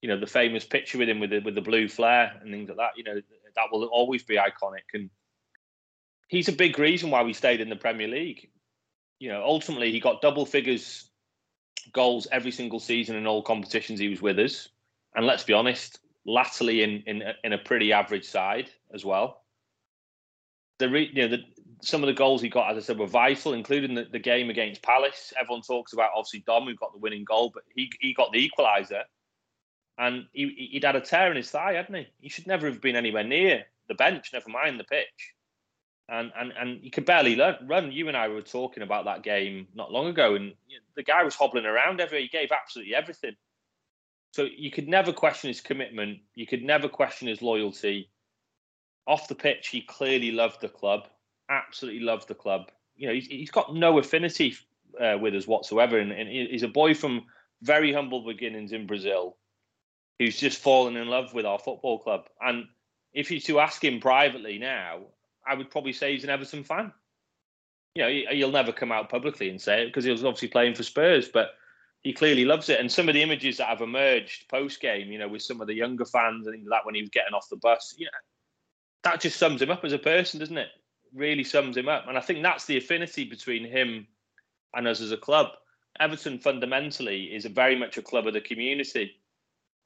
You 0.00 0.08
know, 0.08 0.18
the 0.18 0.26
famous 0.26 0.64
picture 0.64 0.96
with 0.96 1.08
him 1.08 1.20
with 1.20 1.30
the 1.30 1.40
with 1.40 1.54
the 1.54 1.60
blue 1.60 1.86
flare 1.86 2.32
and 2.40 2.50
things 2.50 2.68
like 2.70 2.78
that. 2.78 2.92
You 2.96 3.04
know, 3.04 3.20
that 3.56 3.66
will 3.70 3.84
always 3.84 4.22
be 4.22 4.36
iconic. 4.36 4.84
And 4.94 5.10
he's 6.28 6.48
a 6.48 6.52
big 6.52 6.78
reason 6.78 7.10
why 7.10 7.22
we 7.22 7.32
stayed 7.32 7.60
in 7.60 7.68
the 7.68 7.76
Premier 7.76 8.08
League. 8.08 8.50
You 9.18 9.30
know, 9.30 9.42
ultimately 9.44 9.92
he 9.92 10.00
got 10.00 10.22
double 10.22 10.46
figures 10.46 11.10
goals 11.92 12.26
every 12.30 12.50
single 12.50 12.80
season 12.80 13.16
in 13.16 13.26
all 13.26 13.42
competitions 13.42 14.00
he 14.00 14.08
was 14.08 14.22
with 14.22 14.38
us. 14.38 14.68
And 15.14 15.26
let's 15.26 15.44
be 15.44 15.52
honest, 15.52 15.98
latterly 16.24 16.82
in 16.82 17.02
in 17.06 17.22
in 17.44 17.52
a 17.52 17.58
pretty 17.58 17.92
average 17.92 18.24
side 18.24 18.70
as 18.94 19.04
well. 19.04 19.42
The 20.78 20.88
re, 20.88 21.10
you 21.12 21.22
know 21.22 21.36
the, 21.36 21.42
some 21.82 22.02
of 22.02 22.06
the 22.06 22.14
goals 22.14 22.42
he 22.42 22.48
got, 22.48 22.70
as 22.70 22.76
I 22.76 22.86
said, 22.86 22.98
were 22.98 23.06
vital, 23.06 23.54
including 23.54 23.94
the, 23.94 24.04
the 24.04 24.18
game 24.18 24.50
against 24.50 24.82
Palace. 24.82 25.32
Everyone 25.40 25.62
talks 25.62 25.92
about 25.92 26.10
obviously 26.14 26.44
Dom 26.46 26.64
who 26.64 26.74
got 26.74 26.92
the 26.92 26.98
winning 26.98 27.24
goal, 27.24 27.50
but 27.52 27.64
he 27.74 27.90
he 28.00 28.14
got 28.14 28.32
the 28.32 28.48
equaliser, 28.48 29.02
and 30.00 30.26
he 30.32 30.70
he'd 30.72 30.84
had 30.84 30.96
a 30.96 31.00
tear 31.00 31.30
in 31.30 31.36
his 31.36 31.50
thigh, 31.50 31.74
hadn't 31.74 31.94
he? 31.94 32.08
He 32.20 32.28
should 32.30 32.46
never 32.46 32.66
have 32.66 32.80
been 32.80 32.96
anywhere 32.96 33.22
near 33.22 33.66
the 33.86 33.94
bench, 33.94 34.30
never 34.32 34.48
mind 34.48 34.80
the 34.80 34.84
pitch. 34.84 35.34
And 36.08 36.32
and 36.36 36.52
and 36.58 36.80
he 36.82 36.90
could 36.90 37.04
barely 37.04 37.38
run. 37.66 37.92
You 37.92 38.08
and 38.08 38.16
I 38.16 38.28
were 38.28 38.40
talking 38.40 38.82
about 38.82 39.04
that 39.04 39.22
game 39.22 39.68
not 39.74 39.92
long 39.92 40.06
ago, 40.06 40.34
and 40.34 40.54
the 40.96 41.02
guy 41.02 41.22
was 41.22 41.34
hobbling 41.34 41.66
around 41.66 42.00
everywhere. 42.00 42.22
He 42.22 42.28
gave 42.28 42.50
absolutely 42.50 42.94
everything. 42.94 43.36
So 44.32 44.46
you 44.56 44.70
could 44.70 44.88
never 44.88 45.12
question 45.12 45.48
his 45.48 45.60
commitment. 45.60 46.20
You 46.34 46.46
could 46.46 46.62
never 46.62 46.88
question 46.88 47.28
his 47.28 47.42
loyalty. 47.42 48.08
Off 49.06 49.28
the 49.28 49.34
pitch, 49.34 49.68
he 49.68 49.82
clearly 49.82 50.30
loved 50.30 50.60
the 50.60 50.68
club. 50.68 51.08
Absolutely 51.50 52.00
loved 52.00 52.28
the 52.28 52.34
club. 52.34 52.70
You 52.96 53.08
know, 53.08 53.14
he's, 53.14 53.26
he's 53.26 53.50
got 53.50 53.74
no 53.74 53.98
affinity 53.98 54.56
uh, 55.00 55.18
with 55.20 55.34
us 55.34 55.46
whatsoever, 55.46 55.98
and, 55.98 56.12
and, 56.12 56.28
he's 56.28 56.62
a 56.62 56.68
boy 56.68 56.94
from 56.94 57.24
very 57.62 57.92
humble 57.92 58.24
beginnings 58.24 58.72
in 58.72 58.86
Brazil, 58.86 59.36
who's 60.20 60.36
just 60.36 60.58
fallen 60.58 60.98
in 60.98 61.08
love 61.08 61.32
with 61.32 61.46
our 61.46 61.58
football 61.58 61.98
club. 61.98 62.26
And 62.42 62.66
if 63.14 63.30
you 63.30 63.40
to 63.40 63.58
ask 63.58 63.82
him 63.82 64.00
privately 64.00 64.58
now, 64.58 64.98
I 65.46 65.54
would 65.54 65.70
probably 65.70 65.94
say 65.94 66.12
he's 66.12 66.24
an 66.24 66.30
Everton 66.30 66.62
fan. 66.62 66.92
You 67.94 68.02
know, 68.02 68.32
he'll 68.32 68.50
never 68.50 68.70
come 68.70 68.92
out 68.92 69.08
publicly 69.08 69.48
and 69.48 69.58
say 69.58 69.82
it 69.82 69.86
because 69.86 70.04
he 70.04 70.10
was 70.10 70.22
obviously 70.22 70.48
playing 70.48 70.74
for 70.74 70.82
Spurs, 70.82 71.30
but 71.30 71.52
he 72.02 72.12
clearly 72.12 72.44
loves 72.44 72.68
it. 72.68 72.78
And 72.78 72.92
some 72.92 73.08
of 73.08 73.14
the 73.14 73.22
images 73.22 73.56
that 73.56 73.68
have 73.68 73.80
emerged 73.80 74.46
post 74.50 74.82
game, 74.82 75.10
you 75.10 75.18
know, 75.18 75.26
with 75.26 75.40
some 75.40 75.62
of 75.62 75.66
the 75.66 75.74
younger 75.74 76.04
fans 76.04 76.46
and 76.46 76.66
that 76.70 76.84
when 76.84 76.94
he 76.94 77.00
was 77.00 77.08
getting 77.08 77.32
off 77.32 77.48
the 77.48 77.56
bus, 77.56 77.94
you 77.96 78.04
know, 78.04 78.10
that 79.04 79.22
just 79.22 79.38
sums 79.38 79.62
him 79.62 79.70
up 79.70 79.86
as 79.86 79.94
a 79.94 79.98
person, 79.98 80.38
doesn't 80.38 80.58
it? 80.58 80.68
Really 81.14 81.44
sums 81.44 81.78
him 81.78 81.88
up. 81.88 82.08
And 82.08 82.18
I 82.18 82.20
think 82.20 82.42
that's 82.42 82.66
the 82.66 82.76
affinity 82.76 83.24
between 83.24 83.64
him 83.64 84.06
and 84.74 84.86
us 84.86 85.00
as 85.00 85.12
a 85.12 85.16
club. 85.16 85.46
Everton 85.98 86.38
fundamentally 86.38 87.34
is 87.34 87.46
a 87.46 87.48
very 87.48 87.74
much 87.74 87.96
a 87.96 88.02
club 88.02 88.26
of 88.26 88.34
the 88.34 88.42
community. 88.42 89.16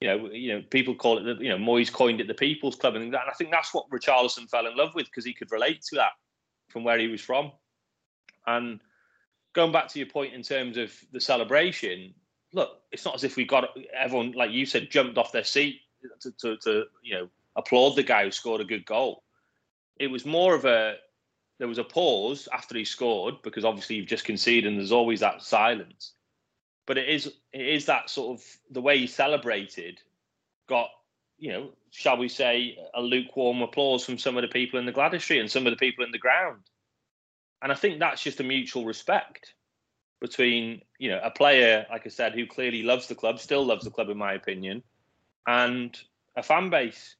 You 0.01 0.09
know, 0.09 0.31
you 0.31 0.55
know, 0.55 0.63
people 0.71 0.95
call 0.95 1.19
it 1.19 1.23
the, 1.23 1.43
you 1.43 1.49
know, 1.49 1.57
Moyes 1.57 1.93
coined 1.93 2.21
it 2.21 2.27
the 2.27 2.35
people's 2.35 2.77
club, 2.77 2.97
and 2.97 3.15
I 3.15 3.33
think 3.39 3.51
that's 3.51 3.73
what 3.73 3.89
Richarlison 3.91 4.51
fell 4.51 4.67
in 4.67 4.77
love 4.77 4.95
with 4.95 5.07
because 5.07 5.25
he 5.25 5.33
could 5.33 5.51
relate 5.51 5.83
to 5.83 5.97
that 5.97 6.13
from 6.69 6.85
where 6.85 6.99
he 6.99 7.07
was 7.07 7.21
from. 7.21 7.53
And 8.47 8.81
going 9.55 9.73
back 9.73 9.89
to 9.89 9.99
your 9.99 10.09
point 10.09 10.35
in 10.35 10.43
terms 10.43 10.77
of 10.77 10.93
the 11.13 11.21
celebration, 11.21 12.13
look, 12.53 12.81
it's 12.93 13.05
not 13.05 13.15
as 13.15 13.25
if 13.25 13.37
we 13.37 13.45
got 13.45 13.77
everyone, 13.97 14.33
like 14.33 14.51
you 14.51 14.67
said, 14.67 14.91
jumped 14.91 15.17
off 15.17 15.33
their 15.33 15.45
seat 15.45 15.81
to, 16.21 16.33
to, 16.33 16.57
to 16.59 16.85
you 17.03 17.15
know 17.15 17.29
applaud 17.57 17.97
the 17.97 18.03
guy 18.03 18.25
who 18.25 18.31
scored 18.31 18.61
a 18.61 18.65
good 18.65 18.85
goal. 18.85 19.23
It 19.99 20.09
was 20.09 20.27
more 20.27 20.55
of 20.55 20.65
a 20.65 20.97
there 21.59 21.69
was 21.69 21.79
a 21.79 21.85
pause 21.85 22.49
after 22.53 22.77
he 22.77 22.85
scored 22.85 23.37
because 23.43 23.65
obviously 23.65 23.97
you've 23.97 24.07
just 24.07 24.25
conceded 24.25 24.67
and 24.67 24.79
there's 24.79 24.93
always 24.93 25.21
that 25.21 25.43
silence. 25.43 26.13
But 26.87 26.99
it 26.99 27.09
is 27.09 27.27
it 27.53 27.67
is 27.67 27.87
that 27.87 28.11
sort 28.11 28.39
of 28.39 28.47
the 28.71 28.81
way 28.81 28.99
he 28.99 29.07
celebrated 29.07 30.01
got 30.69 30.89
you 31.39 31.53
know 31.53 31.71
shall 31.91 32.17
we 32.17 32.29
say 32.29 32.79
a 32.95 33.01
lukewarm 33.01 33.63
applause 33.63 34.05
from 34.05 34.19
some 34.19 34.37
of 34.37 34.43
the 34.43 34.49
people 34.49 34.79
in 34.79 34.87
the 34.87 35.19
Street 35.19 35.41
and 35.41 35.51
some 35.51 35.67
of 35.67 35.73
the 35.73 35.77
people 35.77 36.05
in 36.05 36.11
the 36.11 36.19
ground. 36.19 36.61
And 37.63 37.73
I 37.73 37.75
think 37.77 37.99
that's 37.99 38.23
just 38.23 38.41
a 38.41 38.45
mutual 38.45 38.85
respect 38.85 39.55
between, 40.21 40.81
you 40.99 41.11
know, 41.11 41.21
a 41.23 41.31
player, 41.31 41.87
like 41.91 42.07
I 42.07 42.09
said, 42.09 42.35
who 42.35 42.47
clearly 42.47 42.83
loves 42.83 43.09
the 43.09 43.15
club, 43.15 43.39
still 43.39 43.65
loves 43.65 43.85
the 43.85 43.91
club, 43.91 44.09
in 44.09 44.17
my 44.17 44.33
opinion, 44.33 44.83
and 45.47 45.95
a 46.37 46.43
fan 46.43 46.71
base. 46.71 47.17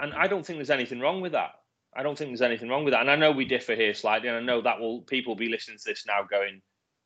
And 0.00 0.12
I 0.14 0.26
don't 0.26 0.44
think 0.44 0.58
there's 0.58 0.70
anything 0.70 1.00
wrong 1.00 1.20
with 1.20 1.32
that. 1.32 1.52
I 1.94 2.02
don't 2.02 2.16
think 2.16 2.30
there's 2.30 2.42
anything 2.42 2.68
wrong 2.68 2.84
with 2.84 2.92
that. 2.92 3.02
And 3.02 3.10
I 3.10 3.16
know 3.16 3.30
we 3.30 3.44
differ 3.44 3.74
here 3.74 3.94
slightly, 3.94 4.28
and 4.28 4.36
I 4.36 4.40
know 4.40 4.60
that 4.62 4.80
will 4.80 5.02
people 5.02 5.32
will 5.32 5.38
be 5.38 5.48
listening 5.48 5.78
to 5.78 5.84
this 5.84 6.06
now 6.06 6.22
going, 6.28 6.60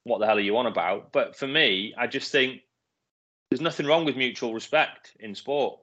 What 0.04 0.20
the 0.20 0.26
hell 0.26 0.36
are 0.36 0.40
you 0.40 0.56
on 0.56 0.66
about? 0.66 1.12
But 1.12 1.36
for 1.36 1.46
me, 1.46 1.94
I 1.96 2.06
just 2.06 2.30
think 2.30 2.60
there's 3.50 3.60
nothing 3.60 3.86
wrong 3.86 4.04
with 4.04 4.16
mutual 4.16 4.54
respect 4.54 5.16
in 5.20 5.34
sport. 5.34 5.80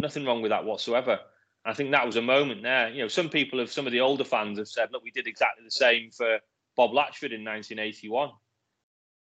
Nothing 0.00 0.24
wrong 0.24 0.42
with 0.42 0.50
that 0.50 0.64
whatsoever. 0.64 1.18
I 1.64 1.74
think 1.74 1.92
that 1.92 2.06
was 2.06 2.16
a 2.16 2.22
moment 2.22 2.62
there. 2.62 2.90
You 2.90 3.02
know, 3.02 3.08
some 3.08 3.28
people 3.28 3.58
have, 3.60 3.70
some 3.70 3.86
of 3.86 3.92
the 3.92 4.00
older 4.00 4.24
fans 4.24 4.58
have 4.58 4.68
said, 4.68 4.88
look, 4.92 5.04
we 5.04 5.10
did 5.10 5.26
exactly 5.26 5.64
the 5.64 5.70
same 5.70 6.10
for 6.10 6.38
Bob 6.76 6.90
Latchford 6.90 7.32
in 7.32 7.44
1981. 7.44 8.30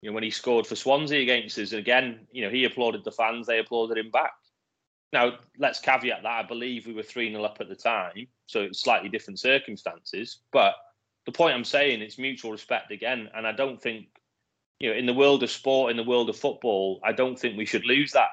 You 0.01 0.09
know, 0.09 0.13
when 0.13 0.23
he 0.23 0.29
scored 0.29 0.67
for 0.67 0.75
Swansea 0.75 1.21
against 1.21 1.57
us, 1.57 1.71
and 1.71 1.79
again, 1.79 2.27
you 2.31 2.43
know, 2.43 2.49
he 2.49 2.65
applauded 2.65 3.03
the 3.03 3.11
fans, 3.11 3.47
they 3.47 3.59
applauded 3.59 3.97
him 3.97 4.11
back. 4.11 4.31
Now, 5.11 5.39
let's 5.57 5.79
caveat 5.79 6.21
that 6.21 6.31
I 6.31 6.43
believe 6.43 6.85
we 6.85 6.93
were 6.93 7.03
3 7.03 7.31
0 7.31 7.43
up 7.43 7.57
at 7.59 7.67
the 7.67 7.75
time, 7.75 8.27
so 8.45 8.61
it's 8.61 8.81
slightly 8.81 9.09
different 9.09 9.39
circumstances. 9.39 10.39
But 10.51 10.75
the 11.25 11.31
point 11.31 11.55
I'm 11.55 11.65
saying, 11.65 12.01
it's 12.01 12.19
mutual 12.19 12.51
respect 12.51 12.91
again. 12.91 13.29
And 13.33 13.47
I 13.47 13.51
don't 13.51 13.81
think, 13.81 14.07
you 14.79 14.89
know, 14.89 14.95
in 14.97 15.05
the 15.05 15.13
world 15.13 15.43
of 15.43 15.51
sport, 15.51 15.91
in 15.91 15.97
the 15.97 16.03
world 16.03 16.29
of 16.29 16.37
football, 16.37 16.99
I 17.03 17.11
don't 17.11 17.37
think 17.37 17.57
we 17.57 17.65
should 17.65 17.85
lose 17.85 18.11
that 18.13 18.29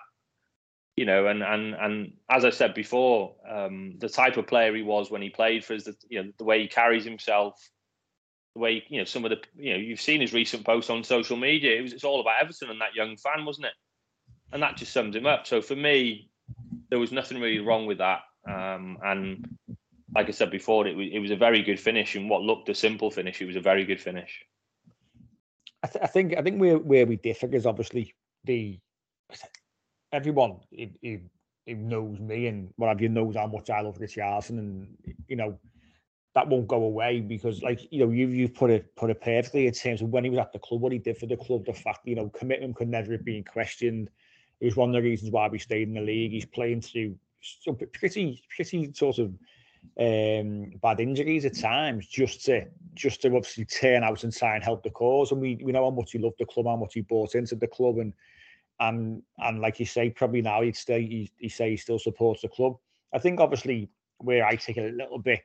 you 0.97 1.05
know, 1.05 1.27
and 1.27 1.43
and 1.43 1.75
and 1.75 2.13
as 2.31 2.45
I 2.45 2.51
said 2.51 2.73
before, 2.73 3.37
um, 3.49 3.97
the 3.99 4.09
type 4.09 4.39
of 4.39 4.47
player 4.47 4.75
he 4.75 4.83
was 4.83 5.11
when 5.11 5.21
he 5.21 5.29
played 5.29 5.63
for 5.63 5.75
us, 5.75 5.85
the, 5.85 5.95
you 6.09 6.23
know, 6.23 6.33
the 6.39 6.45
way 6.45 6.63
he 6.63 6.69
carries 6.69 7.05
himself, 7.05 7.71
the 8.55 8.61
way 8.61 8.83
you 8.89 8.99
know 8.99 9.05
some 9.05 9.25
of 9.25 9.31
the 9.31 9.39
you 9.57 9.75
know 9.75 9.79
you've 9.79 10.01
seen 10.01 10.23
his 10.23 10.33
recent 10.33 10.65
posts 10.65 10.89
on 10.89 11.05
social 11.05 11.37
media. 11.37 11.79
It 11.79 11.83
was 11.83 11.93
it's 11.93 12.05
all 12.05 12.23
about 12.23 12.41
Everton 12.41 12.71
and 12.71 12.81
that 12.81 12.95
young 12.95 13.19
fan, 13.19 13.45
wasn't 13.45 13.67
it? 13.67 13.75
And 14.53 14.63
that 14.63 14.79
just 14.79 14.93
sums 14.93 15.15
him 15.15 15.27
up. 15.27 15.47
So 15.47 15.61
for 15.61 15.77
me, 15.77 16.31
there 16.89 16.99
was 16.99 17.13
nothing 17.13 17.41
really 17.41 17.59
wrong 17.59 17.85
with 17.85 17.99
that. 17.99 18.21
Um, 18.49 18.97
and 19.05 19.47
like 20.15 20.29
I 20.29 20.31
said 20.31 20.51
before, 20.51 20.87
it 20.87 20.97
was 20.97 21.09
it 21.13 21.19
was 21.19 21.31
a 21.31 21.37
very 21.37 21.63
good 21.63 21.79
finish, 21.79 22.15
and 22.15 22.31
what 22.31 22.41
looked 22.41 22.71
a 22.71 22.75
simple 22.75 23.11
finish, 23.11 23.43
it 23.43 23.47
was 23.47 23.57
a 23.57 23.61
very 23.61 23.85
good 23.85 24.01
finish. 24.01 24.43
I, 25.87 25.89
th- 25.89 26.03
I 26.03 26.07
think 26.09 26.37
I 26.37 26.43
think 26.43 26.61
where 26.61 26.79
where 26.79 27.07
we 27.07 27.17
differ 27.17 27.47
is 27.55 27.65
obviously 27.65 28.13
the 28.45 28.79
everyone 30.13 30.57
who, 30.71 31.19
who 31.67 31.75
knows 31.75 32.19
me 32.19 32.49
and 32.49 32.73
what 32.77 32.89
have 32.89 33.01
you 33.01 33.09
knows 33.09 33.37
how 33.37 33.47
much 33.47 33.71
I 33.71 33.83
love 33.83 33.99
Richarlison, 33.99 34.59
and 34.59 34.89
you 35.29 35.37
know 35.37 35.57
that 36.35 36.49
won't 36.49 36.67
go 36.67 36.83
away 36.83 37.21
because, 37.21 37.63
like 37.63 37.81
you 37.93 38.05
know, 38.05 38.11
you 38.11 38.27
you 38.29 38.49
put 38.49 38.71
it 38.71 38.95
put 38.97 39.11
it 39.11 39.21
perfectly 39.21 39.69
in 39.69 39.73
terms 39.73 40.03
of 40.03 40.09
when 40.09 40.25
he 40.25 40.31
was 40.31 40.41
at 40.41 40.53
the 40.53 40.59
club, 40.59 40.81
what 40.81 40.93
he 40.93 40.99
did 40.99 41.19
for 41.19 41.27
the 41.27 41.37
club, 41.37 41.65
the 41.65 41.73
fact 41.73 42.01
you 42.05 42.17
know 42.17 42.29
commitment 42.31 42.75
could 42.75 42.89
never 42.89 43.13
have 43.13 43.25
been 43.25 43.45
questioned. 43.45 44.11
It 44.61 44.65
was 44.65 44.77
one 44.77 44.89
of 44.89 44.95
the 44.95 45.09
reasons 45.09 45.31
why 45.31 45.49
we 45.49 45.59
stayed 45.61 45.87
in 45.87 45.95
the 45.95 46.01
league. 46.01 46.33
He's 46.33 46.47
playing 46.47 46.81
through 46.81 47.17
pretty 47.93 48.43
pretty 48.55 48.93
sort 48.93 49.19
of 49.19 49.33
um, 49.99 50.71
bad 50.83 51.01
injuries 51.01 51.45
at 51.45 51.57
times 51.57 52.07
just 52.07 52.45
to 52.47 52.67
just 52.95 53.23
to 53.23 53.29
obviously 53.29 53.65
turn 53.65 54.03
out 54.03 54.25
and 54.25 54.35
try 54.35 54.55
and 54.55 54.65
help 54.65 54.83
the 54.83 54.91
cause. 54.91 55.33
And 55.33 55.41
we 55.41 55.59
we 55.63 55.73
know 55.73 55.85
how 55.85 55.91
much 55.91 56.13
he 56.13 56.19
loved 56.19 56.39
the 56.39 56.47
club, 56.47 56.67
how 56.67 56.77
much 56.77 56.95
he 56.95 57.01
bought 57.01 57.35
into 57.35 57.55
the 57.55 57.67
club, 57.67 57.99
and 57.99 58.13
and 58.81 59.23
and 59.39 59.61
like 59.61 59.81
you 59.81 59.87
say, 59.87 60.11
probably 60.11 60.43
now 60.43 60.63
he'd 60.63 60.77
stay. 60.77 61.03
He, 61.03 61.31
he 61.39 61.49
say 61.49 61.71
he 61.71 61.77
still 61.77 61.99
supports 61.99 62.43
the 62.43 62.49
club. 62.49 62.77
I 63.15 63.19
think 63.19 63.41
obviously 63.41 63.91
where 64.19 64.47
I 64.47 64.57
take 64.57 64.79
a 64.79 64.93
little 64.93 65.19
bit 65.19 65.43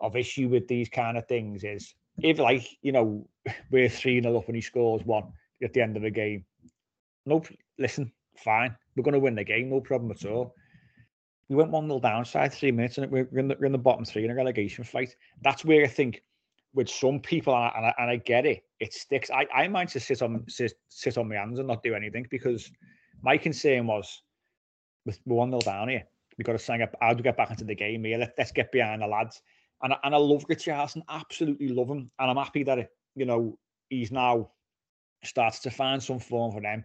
of 0.00 0.16
issue 0.16 0.48
with 0.48 0.68
these 0.68 0.88
kind 0.88 1.16
of 1.16 1.26
things 1.26 1.64
is 1.64 1.94
if 2.18 2.38
like 2.38 2.66
you 2.82 2.92
know 2.92 3.26
we're 3.70 3.88
three 3.88 4.20
0 4.20 4.36
up 4.36 4.46
and 4.46 4.56
he 4.56 4.62
scores 4.62 5.04
one 5.04 5.32
at 5.62 5.72
the 5.72 5.80
end 5.80 5.96
of 5.96 6.02
the 6.02 6.10
game. 6.10 6.44
No, 7.24 7.42
listen, 7.78 8.12
fine, 8.36 8.74
we're 8.96 9.04
going 9.04 9.14
to 9.14 9.20
win 9.20 9.36
the 9.36 9.44
game, 9.44 9.70
no 9.70 9.80
problem 9.80 10.10
at 10.10 10.24
all 10.24 10.54
we 11.52 11.58
went 11.58 11.70
1 11.70 11.86
0 11.86 12.00
downside 12.00 12.52
three 12.52 12.72
minutes 12.72 12.96
and 12.96 13.10
we're 13.10 13.28
in, 13.38 13.48
the, 13.48 13.56
we're 13.60 13.66
in 13.66 13.72
the 13.72 13.78
bottom 13.78 14.04
three 14.04 14.24
in 14.24 14.30
a 14.30 14.34
relegation 14.34 14.84
fight. 14.84 15.14
That's 15.42 15.64
where 15.64 15.84
I 15.84 15.86
think 15.86 16.22
with 16.74 16.88
some 16.88 17.20
people, 17.20 17.54
and 17.54 17.64
I, 17.64 17.72
and 17.76 17.86
I, 17.86 17.94
and 17.98 18.10
I 18.10 18.16
get 18.16 18.46
it, 18.46 18.64
it 18.80 18.94
sticks. 18.94 19.30
I, 19.30 19.46
I 19.54 19.68
might 19.68 19.90
just 19.90 20.06
sit 20.06 20.22
on 20.22 20.44
sit, 20.48 20.72
sit 20.88 21.18
on 21.18 21.28
my 21.28 21.34
hands 21.34 21.58
and 21.58 21.68
not 21.68 21.82
do 21.82 21.94
anything 21.94 22.26
because 22.30 22.70
my 23.20 23.36
concern 23.36 23.86
was 23.86 24.22
with 25.04 25.20
1 25.24 25.50
nil 25.50 25.60
down 25.60 25.88
here. 25.88 26.04
We've 26.38 26.46
got 26.46 26.52
to 26.52 26.58
sign 26.58 26.80
up. 26.80 26.96
How 27.02 27.10
do 27.10 27.18
we 27.18 27.22
get 27.22 27.36
back 27.36 27.50
into 27.50 27.64
the 27.64 27.74
game 27.74 28.04
here? 28.04 28.16
Let, 28.16 28.34
let's 28.38 28.52
get 28.52 28.72
behind 28.72 29.02
the 29.02 29.06
lads. 29.06 29.42
And, 29.82 29.92
and 30.04 30.14
I 30.14 30.18
love 30.18 30.46
Richarlison, 30.48 31.02
absolutely 31.10 31.68
love 31.68 31.88
him. 31.88 32.10
And 32.18 32.30
I'm 32.30 32.36
happy 32.36 32.62
that, 32.64 32.88
you 33.14 33.26
know, 33.26 33.58
he's 33.90 34.10
now 34.10 34.50
starts 35.22 35.58
to 35.60 35.70
find 35.70 36.02
some 36.02 36.18
form 36.18 36.52
for 36.52 36.62
them. 36.62 36.84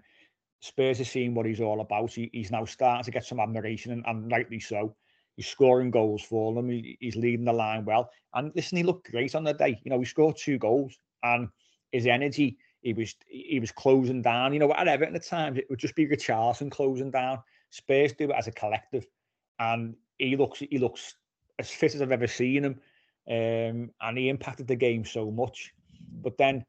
Spurs 0.60 1.00
are 1.00 1.06
seeing 1.06 1.34
what 1.34 1.46
he's 1.46 1.62
all 1.62 1.82
about. 1.82 2.14
He, 2.14 2.30
he's 2.34 2.52
now 2.52 2.66
starting 2.66 3.04
to 3.04 3.12
get 3.12 3.26
some 3.26 3.40
admiration, 3.40 3.92
and, 3.92 4.04
and 4.08 4.32
rightly 4.32 4.60
so. 4.60 4.96
He's 5.36 5.48
scoring 5.48 5.92
goals 5.92 6.24
for 6.24 6.54
them. 6.54 6.70
He, 6.70 6.98
he's 7.00 7.16
leading 7.16 7.46
the 7.46 7.54
line 7.54 7.86
well. 7.86 8.10
And 8.34 8.52
listen, 8.56 8.78
he 8.78 8.84
looked 8.84 9.12
great 9.12 9.36
on 9.36 9.44
the 9.44 9.54
day. 9.54 9.80
You 9.84 9.92
know, 9.92 10.00
he 10.00 10.06
scored 10.06 10.36
two 10.38 10.58
goals, 10.58 10.98
and 11.24 11.48
his 11.92 12.08
energy. 12.08 12.58
He 12.82 12.94
was 12.94 13.16
he 13.28 13.60
was 13.60 13.72
closing 13.72 14.22
down. 14.22 14.54
You 14.54 14.60
know, 14.60 14.74
at 14.74 14.88
Everton 14.88 15.16
at 15.16 15.26
times 15.26 15.58
it 15.58 15.66
would 15.70 15.80
just 15.80 15.96
be 15.96 16.08
Richarlison 16.08 16.72
closing 16.72 17.12
down. 17.12 17.40
Spurs 17.70 18.14
do 18.14 18.30
it 18.30 18.36
as 18.38 18.48
a 18.48 18.52
collective, 18.52 19.06
and 19.60 19.96
he 20.18 20.36
looks 20.36 20.60
he 20.60 20.78
looks 20.78 21.16
as 21.60 21.70
fit 21.70 21.96
as 21.96 22.02
I've 22.02 22.12
ever 22.12 22.28
seen 22.28 22.66
him. 22.66 22.80
Um, 23.30 23.92
and 24.02 24.18
he 24.18 24.30
impacted 24.30 24.68
the 24.68 24.76
game 24.76 25.04
so 25.04 25.30
much. 25.30 25.74
But 26.24 26.38
then 26.38 26.66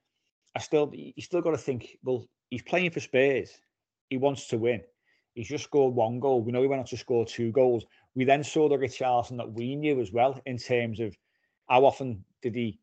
I 0.57 0.59
still 0.59 0.91
you 0.93 1.23
still 1.23 1.41
got 1.41 1.53
to 1.53 1.59
think, 1.59 1.97
well, 2.03 2.27
he's 2.51 2.63
playing 2.63 2.91
for 2.91 3.01
Spurs 3.01 3.57
he 4.11 4.17
wants 4.17 4.49
to 4.49 4.59
win. 4.59 4.83
He's 5.35 5.49
just 5.49 5.65
scored 5.65 5.95
one 5.95 6.19
goal. 6.19 6.43
We 6.43 6.53
know 6.53 6.63
he 6.63 6.69
went 6.69 6.81
on 6.81 6.87
to 6.87 6.97
score 6.97 7.25
two 7.25 7.53
goals. 7.53 7.85
We 8.15 8.25
then 8.25 8.43
saw 8.43 8.69
the 8.69 8.77
Richarlison 8.77 9.37
that 9.37 9.53
we 9.53 9.77
knew 9.77 10.01
as 10.01 10.13
well 10.13 10.41
in 10.47 10.59
terms 10.59 10.99
of 10.99 11.17
how 11.69 11.85
often 11.85 12.25
did 12.43 12.55
he 12.55 12.79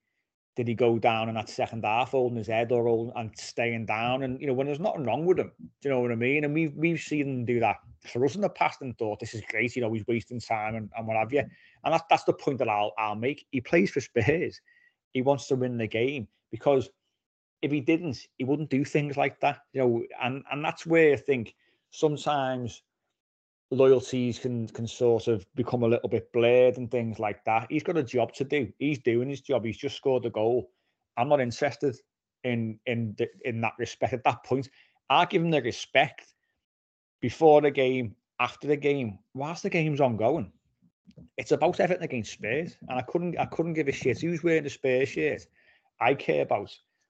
did 0.55 0.69
he 0.69 0.73
go 0.73 0.97
down 0.97 1.27
in 1.27 1.35
that 1.35 1.49
second 1.49 1.83
half, 1.83 2.11
holding 2.11 2.37
his 2.37 2.47
head 2.47 2.71
or 2.71 2.85
holding, 2.85 3.11
and 3.17 3.37
staying 3.37 3.85
down? 3.85 4.23
And 4.23 4.39
you 4.39 4.47
know, 4.47 4.53
when 4.53 4.67
there's 4.67 4.79
nothing 4.79 5.03
wrong 5.03 5.25
with 5.25 5.37
him, 5.37 5.51
do 5.59 5.89
you 5.89 5.89
know 5.89 5.99
what 5.99 6.13
I 6.13 6.15
mean? 6.15 6.45
And 6.45 6.53
we've 6.53 6.73
we've 6.75 6.99
seen 6.99 7.27
him 7.27 7.45
do 7.45 7.59
that 7.59 7.77
for 8.07 8.23
us 8.23 8.35
in 8.35 8.41
the 8.41 8.49
past 8.49 8.81
and 8.81 8.97
thought 8.97 9.19
this 9.19 9.33
is 9.33 9.41
great. 9.49 9.75
You 9.75 9.81
know, 9.81 9.91
he's 9.91 10.07
wasting 10.07 10.39
time 10.39 10.75
and, 10.75 10.89
and 10.95 11.07
what 11.07 11.17
have 11.17 11.33
you. 11.33 11.39
And 11.39 11.93
that's 11.93 12.05
that's 12.09 12.23
the 12.23 12.33
point 12.33 12.59
that 12.59 12.69
I'll 12.69 12.93
I'll 12.97 13.15
make. 13.15 13.45
He 13.51 13.59
plays 13.59 13.91
for 13.91 13.99
Spurs. 13.99 14.61
He 15.11 15.21
wants 15.21 15.47
to 15.47 15.55
win 15.55 15.77
the 15.77 15.87
game 15.87 16.27
because 16.51 16.89
if 17.65 17.71
he 17.71 17.81
didn't, 17.81 18.27
he 18.37 18.43
wouldn't 18.43 18.69
do 18.69 18.85
things 18.85 19.17
like 19.17 19.39
that. 19.39 19.61
You 19.73 19.81
know, 19.81 20.03
and 20.21 20.43
and 20.51 20.63
that's 20.63 20.85
where 20.85 21.13
I 21.13 21.15
think 21.15 21.55
sometimes 21.89 22.83
loyalties 23.71 24.37
can 24.37 24.67
can 24.67 24.85
sort 24.85 25.27
of 25.27 25.47
become 25.55 25.81
a 25.81 25.87
little 25.87 26.07
bit 26.07 26.31
blurred 26.31 26.77
and 26.77 26.91
things 26.91 27.17
like 27.17 27.43
that. 27.45 27.65
He's 27.71 27.81
got 27.81 27.97
a 27.97 28.03
job 28.03 28.33
to 28.33 28.43
do. 28.43 28.71
He's 28.77 28.99
doing 28.99 29.29
his 29.29 29.41
job. 29.41 29.65
He's 29.65 29.77
just 29.77 29.97
scored 29.97 30.25
a 30.25 30.29
goal. 30.29 30.69
I'm 31.17 31.27
not 31.27 31.41
interested 31.41 31.97
in 32.43 32.79
in 32.85 33.17
in 33.43 33.61
that 33.61 33.73
respect. 33.79 34.13
At 34.13 34.23
that 34.25 34.43
point, 34.43 34.69
I 35.09 35.25
give 35.25 35.41
him 35.41 35.49
the 35.49 35.63
respect 35.63 36.35
before 37.19 37.61
the 37.61 37.71
game, 37.71 38.15
after 38.39 38.67
the 38.67 38.77
game, 38.77 39.17
whilst 39.33 39.63
the 39.63 39.71
game's 39.71 40.01
ongoing. 40.01 40.51
It's 41.37 41.51
about 41.51 41.79
Everton 41.79 42.03
against 42.03 42.33
Spurs, 42.33 42.77
and 42.89 42.99
I 42.99 43.01
couldn't 43.01 43.39
I 43.39 43.45
couldn't 43.45 43.73
give 43.73 43.87
a 43.87 43.91
shit 43.91 44.21
who's 44.21 44.43
wearing 44.43 44.65
the 44.65 44.69
Spurs 44.69 45.09
shirt. 45.09 45.47
I 45.99 46.13
care 46.13 46.43
about 46.43 46.69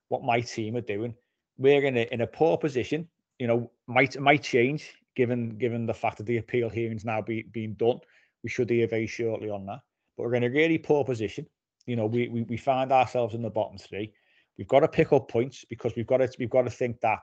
what 0.10 0.24
my 0.24 0.41
team 0.41 0.76
are 0.76 0.82
doing. 0.82 1.13
We're 1.58 1.84
in 1.84 1.98
a 1.98 2.08
in 2.12 2.22
a 2.22 2.28
poor 2.28 2.58
position. 2.58 3.08
You 3.39 3.48
know, 3.48 3.72
might 3.88 4.20
might 4.20 4.44
change 4.44 4.94
given 5.15 5.58
given 5.58 5.86
the 5.86 5.94
fact 5.94 6.18
that 6.18 6.26
the 6.26 6.38
appeal 6.38 6.70
hearings 6.70 7.06
now 7.06 7.22
be, 7.22 7.44
being 7.52 7.74
done. 7.74 8.00
We 8.44 8.50
should 8.50 8.70
hear 8.70 8.88
very 8.88 9.08
shortly 9.08 9.50
on 9.50 9.65
that. 9.65 9.80
But 10.18 10.24
we're 10.24 10.36
in 10.36 10.44
a 10.44 10.50
really 10.50 10.78
poor 10.78 11.04
position. 11.04 11.46
You 11.86 11.96
know, 11.96 12.06
we, 12.06 12.28
we 12.28 12.44
we 12.44 12.58
find 12.58 12.91
ourselves 12.91 13.36
in 13.36 13.41
the 13.41 13.50
bottom 13.50 13.78
three. 13.78 14.13
We've 14.58 14.68
got 14.68 14.82
to 14.82 14.88
pick 14.88 15.12
up 15.12 15.30
points 15.30 15.65
because 15.70 15.94
we've 15.96 16.08
got 16.08 16.18
to 16.18 16.30
we've 16.39 16.50
got 16.50 16.63
to 16.63 16.70
think 16.70 17.02
that 17.02 17.20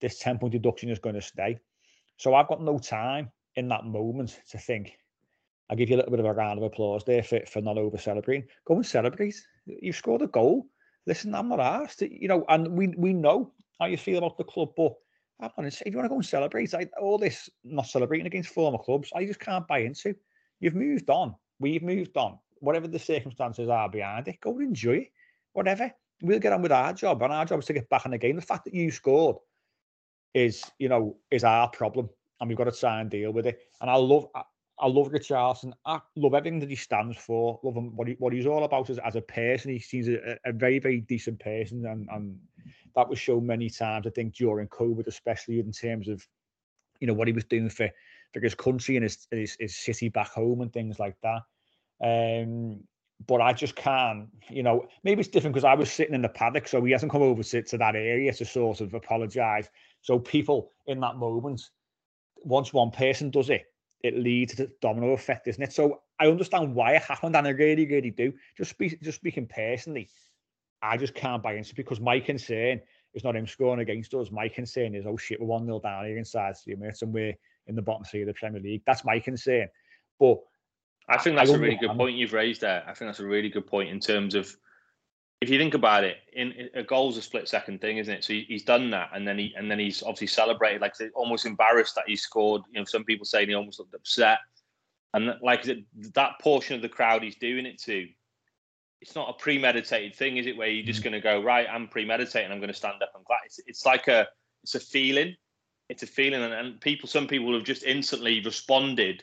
this 0.00 0.18
10 0.18 0.38
point 0.38 0.52
deduction 0.52 0.90
is 0.90 0.98
going 0.98 1.14
to 1.14 1.22
stay. 1.22 1.58
So 2.18 2.34
I've 2.34 2.48
got 2.48 2.62
no 2.62 2.78
time 2.78 3.30
in 3.56 3.68
that 3.68 3.84
moment 3.84 4.40
to 4.50 4.58
think. 4.58 4.96
I'll 5.68 5.76
give 5.76 5.90
you 5.90 5.96
a 5.96 5.98
little 5.98 6.12
bit 6.12 6.20
of 6.20 6.26
a 6.26 6.32
round 6.32 6.58
of 6.58 6.64
applause 6.64 7.02
there 7.04 7.22
for, 7.22 7.40
for 7.46 7.60
not 7.60 7.78
over 7.78 7.98
celebrating. 7.98 8.46
Go 8.66 8.76
and 8.76 8.86
celebrate. 8.86 9.34
You've 9.66 9.96
scored 9.96 10.22
a 10.22 10.28
goal 10.28 10.66
listen, 11.06 11.34
I'm 11.34 11.48
not 11.48 11.60
asked. 11.60 12.02
You 12.02 12.28
know, 12.28 12.44
and 12.48 12.68
we 12.76 12.88
we 12.88 13.12
know 13.12 13.52
how 13.80 13.86
you 13.86 13.96
feel 13.96 14.18
about 14.18 14.38
the 14.38 14.44
club, 14.44 14.70
but 14.76 14.94
I'm 15.40 15.50
honest, 15.58 15.82
if 15.84 15.92
you 15.92 15.98
want 15.98 16.06
to 16.06 16.10
go 16.10 16.16
and 16.16 16.24
celebrate, 16.24 16.74
I, 16.74 16.88
all 17.00 17.18
this 17.18 17.50
not 17.64 17.86
celebrating 17.86 18.26
against 18.26 18.50
former 18.50 18.78
clubs, 18.78 19.10
I 19.14 19.24
just 19.24 19.40
can't 19.40 19.68
buy 19.68 19.78
into. 19.80 20.14
You've 20.60 20.74
moved 20.74 21.10
on. 21.10 21.34
We've 21.58 21.82
moved 21.82 22.16
on. 22.16 22.38
Whatever 22.60 22.88
the 22.88 22.98
circumstances 22.98 23.68
are 23.68 23.88
behind 23.88 24.28
it, 24.28 24.40
go 24.40 24.52
and 24.52 24.68
enjoy 24.68 24.96
it. 24.96 25.12
Whatever. 25.52 25.92
We'll 26.22 26.38
get 26.38 26.54
on 26.54 26.62
with 26.62 26.72
our 26.72 26.94
job, 26.94 27.22
and 27.22 27.32
our 27.32 27.44
job 27.44 27.58
is 27.58 27.66
to 27.66 27.74
get 27.74 27.90
back 27.90 28.06
in 28.06 28.10
the 28.10 28.18
game. 28.18 28.36
The 28.36 28.42
fact 28.42 28.64
that 28.64 28.72
you 28.72 28.90
scored 28.90 29.36
is, 30.32 30.64
you 30.78 30.88
know, 30.88 31.18
is 31.30 31.44
our 31.44 31.68
problem, 31.68 32.08
and 32.40 32.48
we've 32.48 32.56
got 32.56 32.64
to 32.64 32.72
try 32.72 33.02
and 33.02 33.10
deal 33.10 33.32
with 33.32 33.46
it. 33.46 33.60
And 33.82 33.90
I 33.90 33.96
love, 33.96 34.26
I 34.78 34.88
love 34.88 35.08
Richarlison. 35.08 35.72
I 35.86 36.00
love 36.16 36.34
everything 36.34 36.60
that 36.60 36.68
he 36.68 36.76
stands 36.76 37.16
for. 37.16 37.58
Love 37.62 37.76
him, 37.76 37.96
what, 37.96 38.08
he, 38.08 38.14
what 38.18 38.32
he's 38.32 38.46
all 38.46 38.64
about 38.64 38.90
as, 38.90 38.98
as 38.98 39.16
a 39.16 39.22
person. 39.22 39.70
He 39.70 39.78
seems 39.78 40.08
a, 40.08 40.36
a 40.44 40.52
very, 40.52 40.78
very 40.78 41.00
decent 41.00 41.40
person. 41.40 41.86
And, 41.86 42.08
and 42.12 42.38
that 42.94 43.08
was 43.08 43.18
shown 43.18 43.46
many 43.46 43.70
times, 43.70 44.06
I 44.06 44.10
think, 44.10 44.34
during 44.34 44.68
COVID, 44.68 45.06
especially 45.06 45.60
in 45.60 45.72
terms 45.72 46.08
of, 46.08 46.26
you 47.00 47.06
know, 47.06 47.14
what 47.14 47.26
he 47.26 47.32
was 47.32 47.44
doing 47.44 47.70
for, 47.70 47.88
for 48.34 48.40
his 48.40 48.54
country 48.54 48.96
and 48.96 49.02
his, 49.02 49.26
his, 49.30 49.56
his 49.58 49.76
city 49.76 50.10
back 50.10 50.28
home 50.28 50.60
and 50.60 50.72
things 50.72 50.98
like 50.98 51.16
that. 51.22 51.42
Um, 52.02 52.80
but 53.26 53.40
I 53.40 53.54
just 53.54 53.76
can't, 53.76 54.28
you 54.50 54.62
know, 54.62 54.86
maybe 55.02 55.20
it's 55.20 55.30
different 55.30 55.54
because 55.54 55.64
I 55.64 55.74
was 55.74 55.90
sitting 55.90 56.14
in 56.14 56.20
the 56.20 56.28
paddock, 56.28 56.68
so 56.68 56.84
he 56.84 56.92
hasn't 56.92 57.10
come 57.10 57.22
over 57.22 57.42
to, 57.42 57.62
to 57.62 57.78
that 57.78 57.96
area 57.96 58.30
to 58.34 58.44
sort 58.44 58.82
of 58.82 58.92
apologise. 58.92 59.70
So 60.02 60.18
people 60.18 60.72
in 60.86 61.00
that 61.00 61.16
moment, 61.16 61.62
once 62.42 62.74
one 62.74 62.90
person 62.90 63.30
does 63.30 63.48
it, 63.48 63.64
it 64.02 64.16
leads 64.16 64.54
to 64.56 64.70
domino 64.80 65.12
effect, 65.12 65.48
isn't 65.48 65.62
it? 65.62 65.72
So 65.72 66.02
I 66.18 66.26
understand 66.26 66.74
why 66.74 66.92
it 66.92 67.02
happened, 67.02 67.36
and 67.36 67.46
I 67.46 67.50
really, 67.50 67.86
really 67.86 68.10
do. 68.10 68.32
Just 68.56 68.70
speak, 68.70 69.00
just 69.02 69.18
speaking 69.18 69.46
personally, 69.46 70.08
I 70.82 70.96
just 70.96 71.14
can't 71.14 71.42
buy 71.42 71.54
into 71.54 71.70
it 71.70 71.76
because 71.76 72.00
my 72.00 72.20
concern 72.20 72.80
is 73.14 73.24
not 73.24 73.36
him 73.36 73.46
scoring 73.46 73.80
against 73.80 74.14
us. 74.14 74.30
My 74.30 74.48
concern 74.48 74.94
is, 74.94 75.06
oh 75.06 75.16
shit, 75.16 75.40
we're 75.40 75.46
one 75.46 75.64
0 75.64 75.80
down 75.80 76.04
here 76.04 76.18
inside 76.18 76.56
three 76.56 76.76
minutes, 76.76 77.02
and 77.02 77.12
we're 77.12 77.34
in 77.66 77.74
the 77.74 77.82
bottom 77.82 78.04
three 78.04 78.22
of 78.22 78.28
the 78.28 78.34
Premier 78.34 78.60
League. 78.60 78.82
That's 78.86 79.04
my 79.04 79.18
concern. 79.18 79.68
But 80.20 80.38
I 81.08 81.18
think 81.18 81.36
that's 81.36 81.50
I 81.50 81.54
a 81.54 81.58
really 81.58 81.76
good 81.76 81.96
point 81.96 82.16
you've 82.16 82.32
raised 82.32 82.60
there. 82.60 82.82
I 82.86 82.92
think 82.94 83.08
that's 83.08 83.20
a 83.20 83.26
really 83.26 83.48
good 83.48 83.66
point 83.66 83.90
in 83.90 84.00
terms 84.00 84.34
of 84.34 84.54
if 85.40 85.50
you 85.50 85.58
think 85.58 85.74
about 85.74 86.04
it, 86.04 86.16
in 86.32 86.70
a 86.74 86.82
goal's 86.82 87.18
a 87.18 87.22
split 87.22 87.48
second 87.48 87.80
thing, 87.80 87.98
isn't 87.98 88.12
it? 88.12 88.24
So 88.24 88.32
he's 88.32 88.64
done 88.64 88.90
that, 88.90 89.10
and 89.12 89.28
then 89.28 89.38
he 89.38 89.54
and 89.56 89.70
then 89.70 89.78
he's 89.78 90.02
obviously 90.02 90.28
celebrated, 90.28 90.80
like 90.80 90.94
almost 91.14 91.44
embarrassed 91.44 91.94
that 91.96 92.08
he 92.08 92.16
scored. 92.16 92.62
You 92.72 92.80
know, 92.80 92.84
some 92.84 93.04
people 93.04 93.26
say 93.26 93.44
he 93.44 93.54
almost 93.54 93.78
looked 93.78 93.94
upset, 93.94 94.38
and 95.12 95.34
like 95.42 95.68
that 96.14 96.32
portion 96.40 96.74
of 96.74 96.82
the 96.82 96.88
crowd 96.88 97.22
he's 97.22 97.36
doing 97.36 97.66
it 97.66 97.78
to, 97.82 98.08
it's 99.02 99.14
not 99.14 99.28
a 99.28 99.34
premeditated 99.34 100.16
thing, 100.16 100.38
is 100.38 100.46
it? 100.46 100.56
Where 100.56 100.68
you're 100.68 100.86
just 100.86 101.00
mm. 101.00 101.04
going 101.04 101.12
to 101.12 101.20
go 101.20 101.42
right, 101.42 101.66
I'm 101.70 101.88
premeditating, 101.88 102.50
I'm 102.50 102.58
going 102.58 102.68
to 102.68 102.74
stand 102.74 103.02
up 103.02 103.12
and 103.14 103.24
clap. 103.24 103.40
It's, 103.44 103.60
it's 103.66 103.84
like 103.84 104.08
a 104.08 104.26
it's 104.62 104.74
a 104.74 104.80
feeling, 104.80 105.36
it's 105.90 106.02
a 106.02 106.06
feeling, 106.06 106.42
and, 106.42 106.52
and 106.54 106.80
people, 106.80 107.08
some 107.08 107.26
people 107.26 107.52
have 107.52 107.64
just 107.64 107.84
instantly 107.84 108.40
responded 108.40 109.22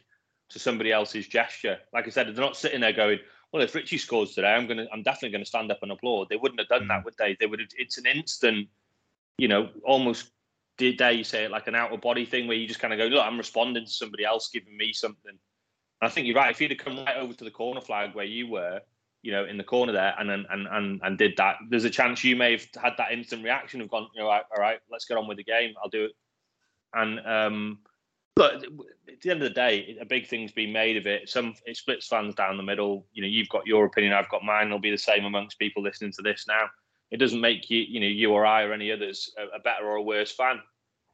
to 0.49 0.59
somebody 0.59 0.91
else's 0.91 1.27
gesture. 1.27 1.79
Like 1.91 2.05
I 2.05 2.11
said, 2.11 2.27
they're 2.27 2.35
not 2.35 2.55
sitting 2.55 2.81
there 2.81 2.93
going, 2.93 3.19
well, 3.53 3.61
if 3.61 3.75
Richie 3.75 3.99
scores 3.99 4.33
today, 4.33 4.51
I'm 4.51 4.67
gonna, 4.67 4.87
I'm 4.91 5.03
definitely 5.03 5.29
gonna 5.29 5.45
stand 5.45 5.71
up 5.71 5.79
and 5.83 5.91
applaud. 5.91 6.27
They 6.29 6.35
wouldn't 6.35 6.59
have 6.59 6.67
done 6.67 6.83
mm. 6.83 6.87
that, 6.89 7.05
would 7.05 7.15
they? 7.17 7.37
They 7.39 7.45
would. 7.45 7.59
Have, 7.61 7.69
it's 7.77 7.97
an 7.97 8.07
instant 8.07 8.67
you 9.37 9.47
know, 9.47 9.69
almost 9.83 10.31
dare 10.77 11.11
you 11.11 11.23
say 11.23 11.45
it 11.45 11.51
like 11.51 11.67
an 11.67 11.75
out 11.75 11.93
of 11.93 12.01
body 12.01 12.25
thing 12.25 12.47
where 12.47 12.57
you 12.57 12.67
just 12.67 12.79
kind 12.79 12.93
of 12.93 12.97
go, 12.97 13.05
look, 13.05 13.25
I'm 13.25 13.37
responding 13.37 13.85
to 13.85 13.91
somebody 13.91 14.25
else 14.25 14.49
giving 14.49 14.75
me 14.75 14.91
something. 14.91 15.31
And 15.31 15.39
I 16.01 16.09
think 16.09 16.27
you're 16.27 16.35
right. 16.35 16.51
If 16.51 16.59
you'd 16.59 16.71
have 16.71 16.79
come 16.79 16.97
right 16.97 17.17
over 17.17 17.33
to 17.33 17.43
the 17.43 17.51
corner 17.51 17.81
flag 17.81 18.15
where 18.15 18.25
you 18.25 18.47
were, 18.47 18.81
you 19.21 19.31
know, 19.31 19.45
in 19.45 19.57
the 19.57 19.63
corner 19.63 19.93
there, 19.93 20.13
and 20.19 20.29
and 20.29 20.45
and 20.49 20.99
and 21.01 21.17
did 21.17 21.37
that, 21.37 21.57
there's 21.69 21.85
a 21.85 21.89
chance 21.89 22.23
you 22.23 22.35
may 22.35 22.51
have 22.51 22.67
had 22.81 22.93
that 22.97 23.11
instant 23.11 23.43
reaction 23.43 23.79
of 23.79 23.89
gone, 23.89 24.09
you 24.13 24.21
know, 24.21 24.27
all 24.27 24.43
right, 24.57 24.79
let's 24.91 25.05
get 25.05 25.17
on 25.17 25.27
with 25.27 25.37
the 25.37 25.43
game. 25.43 25.73
I'll 25.81 25.89
do 25.89 26.05
it. 26.05 26.11
And 26.93 27.25
um, 27.25 27.79
but 28.35 28.55
at 28.55 29.21
the 29.21 29.29
end 29.29 29.41
of 29.41 29.49
the 29.49 29.53
day, 29.53 29.97
a 30.01 30.05
big 30.05 30.27
thing's 30.27 30.51
been 30.51 30.73
made 30.73 30.97
of 30.97 31.07
it. 31.07 31.29
Some 31.29 31.55
it 31.65 31.77
splits 31.77 32.07
fans 32.07 32.35
down 32.35 32.57
the 32.57 32.63
middle. 32.63 33.05
You 33.13 33.21
know, 33.21 33.27
you've 33.27 33.49
got 33.49 33.67
your 33.67 33.85
opinion, 33.85 34.13
I've 34.13 34.29
got 34.29 34.43
mine. 34.43 34.67
It'll 34.67 34.79
be 34.79 34.91
the 34.91 34.97
same 34.97 35.25
amongst 35.25 35.59
people 35.59 35.83
listening 35.83 36.11
to 36.13 36.21
this 36.21 36.45
now. 36.47 36.67
It 37.11 37.17
doesn't 37.17 37.41
make 37.41 37.69
you, 37.69 37.81
you 37.81 37.99
know, 37.99 38.07
you 38.07 38.31
or 38.31 38.45
I 38.45 38.63
or 38.63 38.73
any 38.73 38.91
others 38.91 39.31
a, 39.37 39.57
a 39.57 39.59
better 39.59 39.85
or 39.85 39.97
a 39.97 40.01
worse 40.01 40.31
fan. 40.31 40.59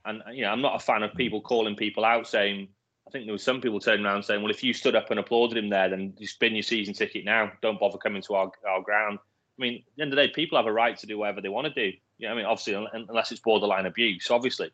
And 0.06 0.22
uh, 0.26 0.32
you 0.32 0.44
know, 0.44 0.52
I'm 0.52 0.62
not 0.62 0.76
a 0.76 0.80
fan 0.80 1.04
of 1.04 1.14
people 1.14 1.42
calling 1.42 1.76
people 1.76 2.06
out 2.06 2.28
saying 2.28 2.70
I 3.10 3.12
think 3.12 3.26
there 3.26 3.34
was 3.34 3.44
some 3.44 3.60
people 3.60 3.80
turning 3.80 4.06
around 4.06 4.24
saying, 4.24 4.44
"Well, 4.44 4.52
if 4.52 4.64
you 4.64 4.72
stood 4.72 4.96
up 4.96 5.10
and 5.10 5.20
applauded 5.20 5.58
him 5.58 5.70
there, 5.70 5.90
then 5.90 6.14
you 6.20 6.28
spin 6.28 6.54
your 6.54 6.62
season 6.62 6.94
ticket 6.94 7.26
now. 7.26 7.52
Don't 7.62 7.80
bother 7.80 7.98
coming 7.98 8.22
to 8.22 8.36
our, 8.36 8.52
our 8.68 8.82
ground." 8.82 9.18
I 9.58 9.62
mean, 9.62 9.78
at 9.78 9.96
the 9.98 10.04
end 10.04 10.14
of 10.14 10.18
the 10.18 10.28
day, 10.28 10.32
people 10.32 10.60
have 10.60 10.68
a 10.68 10.72
right 10.72 10.96
to 11.00 11.08
do 11.08 11.18
whatever 11.18 11.42
they 11.42 11.50
want 11.50 11.66
to 11.68 11.74
do. 11.74 11.98
You 12.20 12.28
know, 12.28 12.34
I 12.34 12.38
mean, 12.38 12.46
obviously, 12.46 12.88
unless 12.94 13.32
it's 13.32 13.42
borderline 13.42 13.88
abuse, 13.88 14.30
obviously. 14.30 14.70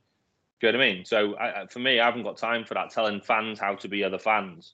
Do 0.61 0.67
you 0.67 0.73
know 0.73 0.79
what 0.79 0.85
I 0.85 0.93
mean? 0.93 1.05
So, 1.05 1.37
I, 1.37 1.67
for 1.67 1.79
me, 1.79 1.99
I 1.99 2.05
haven't 2.05 2.23
got 2.23 2.37
time 2.37 2.63
for 2.65 2.75
that. 2.75 2.91
Telling 2.91 3.21
fans 3.21 3.59
how 3.59 3.75
to 3.75 3.87
be 3.87 4.03
other 4.03 4.19
fans. 4.19 4.73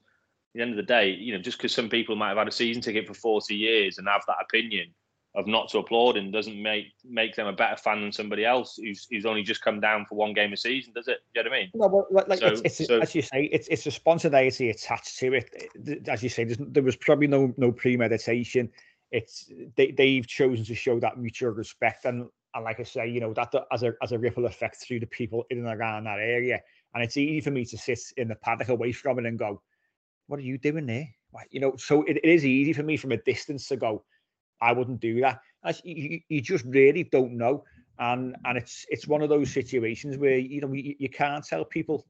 At 0.53 0.57
the 0.57 0.61
end 0.61 0.71
of 0.71 0.77
the 0.77 0.83
day, 0.83 1.09
you 1.11 1.33
know, 1.33 1.41
just 1.41 1.57
because 1.57 1.73
some 1.73 1.89
people 1.89 2.15
might 2.15 2.29
have 2.29 2.37
had 2.37 2.47
a 2.47 2.51
season 2.51 2.81
ticket 2.81 3.07
for 3.07 3.13
forty 3.13 3.55
years 3.55 3.97
and 3.97 4.07
have 4.07 4.23
that 4.27 4.37
opinion 4.41 4.93
of 5.33 5.47
not 5.47 5.69
to 5.69 5.77
applaud 5.77 6.17
him 6.17 6.29
doesn't 6.29 6.61
make 6.61 6.87
make 7.05 7.35
them 7.35 7.47
a 7.47 7.53
better 7.53 7.77
fan 7.77 8.01
than 8.01 8.11
somebody 8.11 8.43
else 8.43 8.75
who's 8.75 9.07
who's 9.09 9.25
only 9.25 9.43
just 9.43 9.61
come 9.61 9.79
down 9.79 10.05
for 10.05 10.15
one 10.15 10.33
game 10.33 10.51
a 10.51 10.57
season, 10.57 10.91
does 10.93 11.07
it? 11.07 11.19
Do 11.33 11.39
You 11.39 11.43
know 11.43 11.49
what 11.49 11.57
I 11.57 11.61
mean? 11.61 11.71
No, 11.73 12.07
but 12.11 12.29
like, 12.29 12.39
so, 12.39 12.47
it's, 12.47 12.61
it's 12.79 12.87
so, 12.87 12.99
as 12.99 13.15
you 13.15 13.21
say, 13.21 13.49
it's 13.51 13.67
it's 13.69 13.85
a 13.85 13.91
spontaneity 13.91 14.69
attached 14.69 15.17
to 15.19 15.33
it. 15.33 16.07
As 16.07 16.21
you 16.21 16.29
say, 16.29 16.43
there 16.43 16.83
was 16.83 16.97
probably 16.97 17.27
no 17.27 17.53
no 17.57 17.71
premeditation. 17.71 18.69
It's 19.11 19.49
they 19.75 19.91
they've 19.91 20.27
chosen 20.27 20.65
to 20.65 20.75
show 20.75 20.99
that 20.99 21.17
mutual 21.17 21.51
respect 21.51 22.05
and 22.05 22.27
and 22.53 22.63
like 22.63 22.79
I 22.79 22.83
say, 22.83 23.07
you 23.07 23.19
know 23.19 23.33
that 23.33 23.53
as 23.71 23.83
a 23.83 23.93
as 24.01 24.11
a 24.11 24.19
ripple 24.19 24.45
effect 24.45 24.77
through 24.77 24.99
the 24.99 25.07
people 25.07 25.45
in 25.49 25.59
and 25.59 25.67
around 25.67 26.05
that 26.05 26.19
area. 26.19 26.61
And 26.93 27.03
it's 27.03 27.15
easy 27.17 27.39
for 27.39 27.51
me 27.51 27.63
to 27.65 27.77
sit 27.77 27.99
in 28.17 28.27
the 28.27 28.35
paddock 28.35 28.69
away 28.69 28.91
from 28.91 29.19
it 29.19 29.25
and 29.25 29.39
go, 29.39 29.61
"What 30.27 30.39
are 30.39 30.43
you 30.43 30.57
doing 30.57 30.85
there?" 30.85 31.07
You 31.49 31.61
know, 31.61 31.75
so 31.77 32.03
it, 32.03 32.17
it 32.17 32.25
is 32.25 32.45
easy 32.45 32.73
for 32.73 32.83
me 32.83 32.97
from 32.97 33.13
a 33.13 33.17
distance 33.17 33.67
to 33.69 33.77
go 33.77 34.03
I 34.61 34.71
wouldn't 34.71 34.99
do 34.99 35.21
that. 35.21 35.39
You, 35.83 36.19
you 36.29 36.41
just 36.41 36.65
really 36.65 37.03
don't 37.03 37.33
know, 37.33 37.63
and 37.99 38.35
and 38.45 38.57
it's 38.57 38.85
it's 38.89 39.07
one 39.07 39.21
of 39.21 39.29
those 39.29 39.51
situations 39.51 40.17
where 40.17 40.37
you 40.37 40.61
know 40.61 40.71
you, 40.73 40.95
you 40.97 41.09
can't 41.09 41.45
tell 41.45 41.65
people 41.65 42.05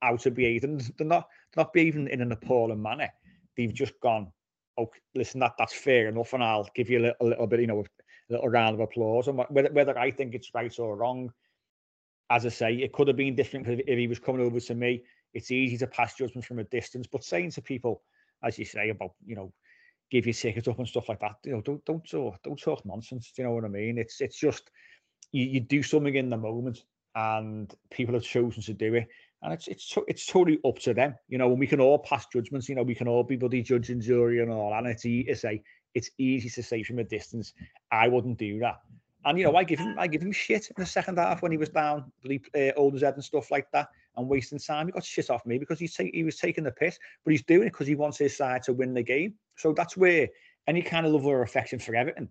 how 0.00 0.16
to 0.16 0.30
behave, 0.30 0.64
and 0.64 0.80
they're 0.96 1.06
not 1.06 1.28
not 1.56 1.72
behaving 1.72 2.08
in 2.08 2.20
an 2.20 2.32
appalling 2.32 2.82
manner. 2.82 3.08
They've 3.56 3.74
just 3.74 3.98
gone, 4.00 4.32
oh, 4.78 4.90
listen, 5.14 5.40
that 5.40 5.54
that's 5.58 5.74
fair 5.74 6.08
enough, 6.08 6.32
and 6.32 6.42
I'll 6.42 6.68
give 6.74 6.88
you 6.88 6.98
a 6.98 7.02
little, 7.02 7.16
a 7.20 7.26
little 7.26 7.46
bit, 7.46 7.60
you 7.60 7.66
know, 7.66 7.84
little 8.28 8.48
round 8.48 8.74
of 8.74 8.80
applause. 8.80 9.28
And 9.28 9.42
whether 9.48 9.72
whether 9.72 9.98
I 9.98 10.10
think 10.10 10.34
it's 10.34 10.54
right 10.54 10.76
or 10.78 10.96
wrong, 10.96 11.32
as 12.30 12.46
I 12.46 12.50
say, 12.50 12.74
it 12.74 12.92
could 12.92 13.08
have 13.08 13.16
been 13.16 13.34
different 13.34 13.66
if 13.68 13.98
he 13.98 14.06
was 14.06 14.18
coming 14.18 14.44
over 14.44 14.60
to 14.60 14.74
me. 14.74 15.04
It's 15.34 15.50
easy 15.50 15.76
to 15.78 15.86
pass 15.86 16.16
judgment 16.16 16.46
from 16.46 16.58
a 16.58 16.64
distance, 16.64 17.06
but 17.06 17.24
saying 17.24 17.52
to 17.52 17.62
people, 17.62 18.02
as 18.42 18.58
you 18.58 18.64
say 18.64 18.90
about 18.90 19.12
you 19.24 19.36
know 19.36 19.52
give 20.10 20.26
your 20.26 20.32
tickets 20.32 20.68
up 20.68 20.78
and 20.78 20.88
stuff 20.88 21.08
like 21.08 21.20
that. 21.20 21.36
You 21.44 21.52
know, 21.52 21.60
don't 21.60 21.84
don't 21.84 22.08
talk 22.08 22.42
don't 22.42 22.60
talk 22.60 22.84
nonsense. 22.84 23.32
Do 23.34 23.42
you 23.42 23.48
know 23.48 23.54
what 23.54 23.64
I 23.64 23.68
mean? 23.68 23.98
It's 23.98 24.20
it's 24.20 24.38
just 24.38 24.70
you, 25.32 25.44
you 25.44 25.60
do 25.60 25.82
something 25.82 26.14
in 26.14 26.30
the 26.30 26.36
moment, 26.36 26.84
and 27.14 27.72
people 27.90 28.14
have 28.14 28.22
chosen 28.22 28.62
to 28.62 28.74
do 28.74 28.94
it, 28.94 29.08
and 29.42 29.52
it's 29.52 29.68
it's 29.68 29.96
it's 30.06 30.26
totally 30.26 30.58
up 30.64 30.78
to 30.80 30.94
them. 30.94 31.14
You 31.28 31.38
know, 31.38 31.50
and 31.50 31.58
we 31.58 31.66
can 31.66 31.80
all 31.80 31.98
pass 31.98 32.26
judgments. 32.32 32.68
You 32.68 32.74
know, 32.74 32.82
we 32.82 32.94
can 32.94 33.08
all 33.08 33.24
be 33.24 33.36
bloody 33.36 33.62
judge 33.62 33.90
and 33.90 34.02
jury 34.02 34.40
and 34.40 34.50
all, 34.50 34.74
and 34.74 34.86
it's 34.86 35.06
easy 35.06 35.24
to 35.28 35.36
say 35.36 35.62
it's 35.94 36.10
easy 36.18 36.48
to 36.50 36.62
say 36.62 36.82
from 36.82 36.98
a 36.98 37.04
distance. 37.04 37.54
I 37.90 38.08
wouldn't 38.08 38.38
do 38.38 38.58
that. 38.60 38.80
And 39.24 39.38
you 39.38 39.44
know, 39.44 39.56
I 39.56 39.64
give 39.64 39.78
him 39.78 39.96
I 39.98 40.06
give 40.06 40.22
him 40.22 40.32
shit 40.32 40.68
in 40.68 40.74
the 40.76 40.86
second 40.86 41.18
half 41.18 41.42
when 41.42 41.52
he 41.52 41.58
was 41.58 41.68
down, 41.68 42.10
uh, 42.54 42.70
Olders 42.76 43.02
Head 43.02 43.14
and 43.14 43.24
stuff 43.24 43.50
like 43.50 43.70
that, 43.72 43.88
and 44.16 44.28
wasting 44.28 44.58
time. 44.58 44.86
He 44.86 44.92
got 44.92 45.04
shit 45.04 45.28
off 45.30 45.44
me 45.44 45.58
because 45.58 45.78
he's 45.78 45.94
take, 45.94 46.14
he 46.14 46.24
was 46.24 46.36
taking 46.36 46.64
the 46.64 46.70
piss, 46.70 46.98
but 47.24 47.32
he's 47.32 47.42
doing 47.42 47.66
it 47.66 47.72
because 47.72 47.86
he 47.86 47.94
wants 47.94 48.18
his 48.18 48.36
side 48.36 48.62
to 48.64 48.72
win 48.72 48.94
the 48.94 49.02
game. 49.02 49.34
So 49.56 49.72
that's 49.72 49.96
where 49.96 50.28
any 50.66 50.82
kind 50.82 51.04
of 51.04 51.12
love 51.12 51.26
or 51.26 51.42
affection 51.42 51.78
for 51.78 51.94
Everton 51.94 52.28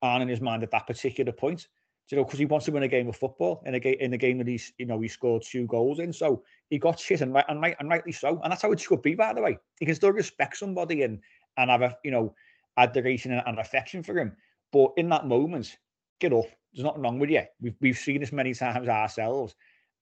aren't 0.00 0.22
in 0.22 0.28
his 0.28 0.40
mind 0.40 0.62
at 0.62 0.70
that 0.70 0.86
particular 0.86 1.32
point. 1.32 1.68
You 2.10 2.18
know, 2.18 2.24
because 2.24 2.38
he 2.38 2.44
wants 2.44 2.66
to 2.66 2.72
win 2.72 2.82
a 2.82 2.88
game 2.88 3.08
of 3.08 3.16
football 3.16 3.62
in 3.64 3.74
a 3.74 3.80
game 3.80 3.96
in 3.98 4.12
a 4.12 4.18
game 4.18 4.36
that 4.38 4.46
he's 4.46 4.72
you 4.76 4.84
know 4.86 5.00
he 5.00 5.08
scored 5.08 5.42
two 5.42 5.66
goals 5.66 6.00
in. 6.00 6.12
So 6.12 6.42
he 6.68 6.78
got 6.78 7.00
shit 7.00 7.20
and 7.20 7.32
right 7.32 7.46
and, 7.48 7.60
right, 7.62 7.76
and 7.80 7.88
rightly 7.88 8.12
so. 8.12 8.40
And 8.42 8.52
that's 8.52 8.62
how 8.62 8.72
it 8.72 8.80
should 8.80 9.02
be, 9.02 9.14
by 9.14 9.32
the 9.32 9.40
way. 9.40 9.58
He 9.78 9.86
can 9.86 9.94
still 9.94 10.12
respect 10.12 10.56
somebody 10.56 11.02
and 11.02 11.20
and 11.56 11.70
have 11.70 11.82
a 11.82 11.96
you 12.04 12.10
know 12.10 12.34
adoration 12.76 13.32
and, 13.32 13.42
and 13.46 13.58
affection 13.58 14.02
for 14.02 14.18
him. 14.18 14.36
But 14.72 14.92
in 14.96 15.08
that 15.10 15.26
moment, 15.26 15.76
get 16.20 16.32
up. 16.32 16.46
There's 16.72 16.84
nothing 16.84 17.02
wrong 17.02 17.18
with 17.18 17.30
you. 17.30 17.42
We've 17.60 17.76
we've 17.80 17.98
seen 17.98 18.20
this 18.20 18.32
many 18.32 18.54
times 18.54 18.88
ourselves, 18.88 19.54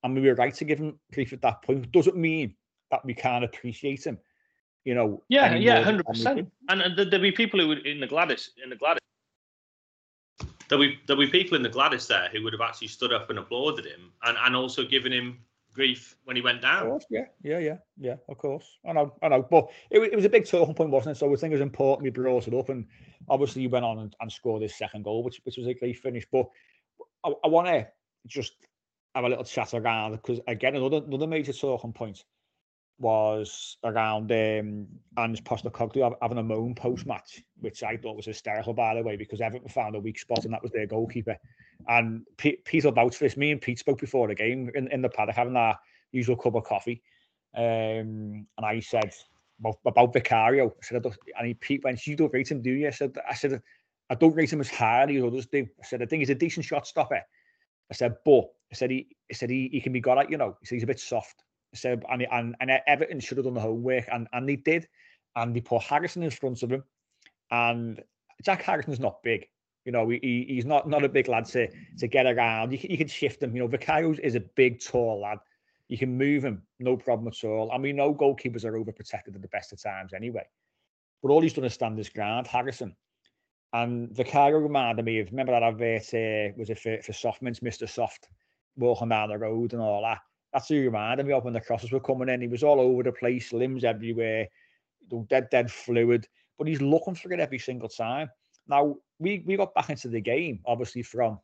and 0.03 0.15
we 0.15 0.23
were 0.23 0.35
right 0.35 0.55
to 0.55 0.65
give 0.65 0.79
him 0.79 0.99
grief 1.13 1.33
at 1.33 1.43
that 1.43 1.63
point. 1.63 1.93
Doesn't 1.93 2.17
mean 2.17 2.55
that 2.91 3.05
we 3.05 3.15
can't 3.15 3.45
appreciate 3.45 4.07
him 4.07 4.19
you 4.85 4.95
know. 4.95 5.23
Yeah, 5.29 5.55
yeah, 5.55 5.83
hundred 5.83 6.07
percent. 6.07 6.51
And, 6.69 6.83
and 6.83 6.97
there'll 6.97 7.23
be 7.23 7.33
people 7.33 7.61
who 7.61 7.69
would 7.69 7.87
in 7.87 8.01
the 8.01 8.07
Gladys 8.07 8.51
in 8.63 8.71
the 8.71 8.77
Gladys. 8.77 9.01
There'll 10.69 10.85
be 10.85 10.99
there'll 11.07 11.23
be 11.23 11.31
people 11.31 11.57
in 11.57 11.63
the 11.63 11.69
Gladys 11.69 12.07
there 12.07 12.29
who 12.33 12.43
would 12.43 12.53
have 12.53 12.63
actually 12.63 12.89
stood 12.89 13.13
up 13.13 13.31
and 13.31 13.39
applauded 13.39 13.87
him, 13.87 14.13
and 14.25 14.37
and 14.45 14.57
also 14.57 14.85
given 14.85 15.13
him 15.13 15.39
grief 15.73 16.17
when 16.25 16.37
he 16.37 16.43
went 16.43 16.63
down. 16.63 16.89
Course, 16.89 17.07
yeah, 17.11 17.25
yeah, 17.43 17.59
yeah, 17.59 17.77
yeah. 17.99 18.17
Of 18.29 18.39
course, 18.39 18.79
I 18.87 18.93
know, 18.93 19.15
I 19.23 19.29
know. 19.29 19.47
But 19.49 19.69
it, 19.91 20.01
it 20.01 20.17
was 20.17 20.25
a 20.25 20.31
big 20.31 20.47
talking 20.47 20.75
point, 20.75 20.91
wasn't 20.91 21.17
it? 21.17 21.19
So 21.19 21.33
I 21.33 21.37
think 21.37 21.53
it 21.53 21.57
was 21.57 21.61
important 21.61 22.05
we 22.05 22.11
brought 22.11 22.49
it 22.49 22.55
up, 22.55 22.69
and 22.69 22.87
obviously 23.29 23.63
he 23.63 23.69
went 23.69 23.85
on 23.85 23.99
and, 23.99 24.17
and 24.21 24.31
scored 24.31 24.63
his 24.63 24.77
second 24.77 25.05
goal, 25.05 25.23
which 25.23 25.41
which 25.45 25.57
was 25.57 25.67
a 25.67 25.75
great 25.75 25.99
finish. 25.99 26.27
But 26.31 26.47
I, 27.25 27.33
I 27.45 27.49
want 27.49 27.69
to 27.69 27.89
just 28.27 28.53
have 29.15 29.25
a 29.25 29.29
little 29.29 29.45
chat 29.45 29.75
around 29.75 30.13
because 30.13 30.41
again, 30.47 30.77
another 30.77 31.03
another 31.07 31.27
major 31.27 31.53
talking 31.53 31.93
point 31.93 32.25
was 32.99 33.79
around 33.85 34.31
um, 34.31 34.87
Ange 35.19 35.43
Postecoglou 35.45 36.15
having 36.23 36.39
a 36.39 36.43
moan 36.43 36.75
post 36.75 37.07
match, 37.07 37.43
which 37.61 37.83
I 37.83 37.97
thought 37.97 38.17
was 38.17 38.27
hysterical, 38.27 38.75
by 38.75 38.95
the 38.95 39.03
way, 39.03 39.17
because 39.17 39.41
Everton 39.41 39.69
found 39.69 39.97
a 39.97 40.01
weak 40.01 40.19
spot 40.19 40.45
and 40.45 40.53
that 40.53 40.63
was 40.63 40.73
their 40.73 40.87
goalkeeper. 40.87 41.37
And 41.89 42.25
Pete, 42.37 42.65
Pete 42.65 42.85
will 42.85 43.11
for 43.11 43.25
this. 43.25 43.37
Me 43.37 43.51
and 43.51 43.61
Pete 43.61 43.79
spoke 43.79 43.99
before 43.99 44.29
the 44.29 44.35
game 44.35 44.71
in, 44.75 44.89
in 44.93 45.03
the 45.03 45.09
paddock 45.09 45.35
having 45.35 45.57
our 45.57 45.77
usual 46.13 46.37
cup 46.37 46.55
of 46.55 46.65
coffee. 46.65 47.03
Um, 47.57 48.47
and 48.57 48.65
I 48.65 48.81
said 48.81 49.13
about, 49.85 50.13
Vicario. 50.13 50.69
I 50.69 50.73
said, 50.83 51.05
I 51.05 51.11
and 51.39 51.49
he, 51.49 51.55
Pete 51.55 51.83
went, 51.85 52.07
You 52.07 52.17
don't 52.17 52.33
rate 52.33 52.51
him, 52.51 52.63
do 52.63 52.71
you? 52.71 52.87
I 52.87 52.91
said, 52.91 53.17
I 53.29 53.35
said, 53.35 53.61
I 54.11 54.15
don't 54.15 54.35
rate 54.35 54.53
him 54.53 54.61
as 54.61 54.71
highly 54.71 55.17
as 55.17 55.25
others 55.25 55.47
do. 55.47 55.67
I 55.83 55.87
said, 55.87 56.03
I 56.03 56.07
think 56.07 56.21
he's 56.21 56.31
a 56.31 56.35
decent 56.35 56.67
shot 56.67 56.87
stopper. 56.87 57.21
I 57.91 57.95
said, 57.95 58.17
but 58.25 58.45
I 58.71 58.75
said 58.75 58.91
he, 58.91 59.09
I 59.31 59.35
said 59.35 59.51
he, 59.51 59.69
he 59.73 59.81
can 59.81 59.93
be 59.93 60.01
got 60.01 60.19
at, 60.19 60.31
you 60.31 60.39
know. 60.39 60.57
He 60.61 60.67
said 60.67 60.77
he's 60.77 60.83
a 60.83 60.87
bit 60.87 61.01
soft. 61.01 61.45
So 61.75 61.99
and, 62.11 62.27
and 62.31 62.57
and 62.61 62.71
Everton 62.87 63.21
should 63.21 63.39
have 63.39 63.45
done 63.45 63.55
the 63.55 63.61
homework, 63.61 64.05
and 64.13 64.29
and 64.33 64.49
they 64.49 64.57
did, 64.57 64.87
and 65.37 65.55
they 65.55 65.61
put 65.61 65.83
Harrison 65.83 66.23
in 66.23 66.31
front 66.31 66.63
of 66.63 66.71
him, 66.71 66.85
and 67.51 68.03
Jack 68.43 68.63
Harrison's 68.63 69.01
not 69.01 69.23
big. 69.23 69.47
You 69.85 69.93
know, 69.93 70.09
he, 70.09 70.47
he's 70.49 70.65
not 70.65 70.89
not 70.89 71.05
a 71.05 71.09
big 71.09 71.29
lad 71.29 71.47
to 71.47 71.69
to 71.99 72.07
get 72.07 72.27
around. 72.27 72.73
You 72.73 72.79
can, 72.79 72.91
you 72.91 72.99
can 72.99 73.09
shift 73.09 73.43
him. 73.43 73.55
You 73.55 73.63
know, 73.63 73.69
Vicario 73.69 74.15
is 74.23 74.35
a 74.35 74.41
big, 74.41 74.81
tall 74.81 75.21
lad. 75.21 75.39
You 75.89 75.99
can 75.99 76.17
move 76.17 76.45
him, 76.45 76.63
no 76.79 76.97
problem 76.97 77.29
at 77.29 77.45
all. 77.45 77.71
And 77.73 77.83
we 77.83 77.93
know 77.93 78.15
goalkeepers 78.15 78.65
are 78.65 78.73
overprotected 78.73 79.35
at 79.35 79.43
the 79.43 79.49
best 79.49 79.73
of 79.73 79.83
times 79.83 80.15
anyway. 80.15 80.47
But 81.23 81.31
all 81.31 81.43
he's 81.43 81.53
done 81.53 81.65
is 81.65 81.75
stand 81.75 81.99
his 81.99 82.09
ground, 82.09 82.47
Harrison. 82.47 82.97
And 83.73 84.11
Vicario 84.15 84.59
reminded 84.59 85.05
me 85.05 85.19
of 85.21 85.31
remember 85.31 85.53
that 85.53 85.63
advert 85.63 86.15
uh, 86.15 86.55
was 86.57 86.71
it 86.71 86.79
for, 86.79 87.01
for 87.03 87.13
Mr. 87.13 87.89
Soft, 87.89 88.29
walking 88.77 89.09
down 89.09 89.31
the 89.31 89.39
road 89.39 89.73
and 89.73 89.83
all 89.83 90.03
that 90.03 90.21
that's 90.53 90.69
who 90.69 90.83
reminded 90.83 91.27
me 91.27 91.33
of 91.33 91.45
when 91.45 91.55
the 91.55 91.61
crosses 91.61 91.93
were 91.93 92.01
coming 92.01 92.29
in. 92.29 92.41
He 92.41 92.49
was 92.49 92.63
all 92.63 92.81
over 92.81 93.03
the 93.03 93.13
place, 93.13 93.53
limbs 93.53 93.85
everywhere, 93.85 94.49
dead, 95.29 95.49
dead 95.51 95.71
fluid, 95.71 96.27
but 96.59 96.69
he's 96.69 96.83
looking 96.83 97.15
for 97.15 97.33
it 97.33 97.41
every 97.41 97.59
single 97.59 97.89
time. 97.89 98.31
Now, 98.69 98.97
we, 99.19 99.43
we 99.47 99.57
got 99.57 99.75
back 99.75 99.91
into 99.91 100.09
the 100.09 100.21
game, 100.21 100.61
obviously, 100.67 101.03
from 101.03 101.39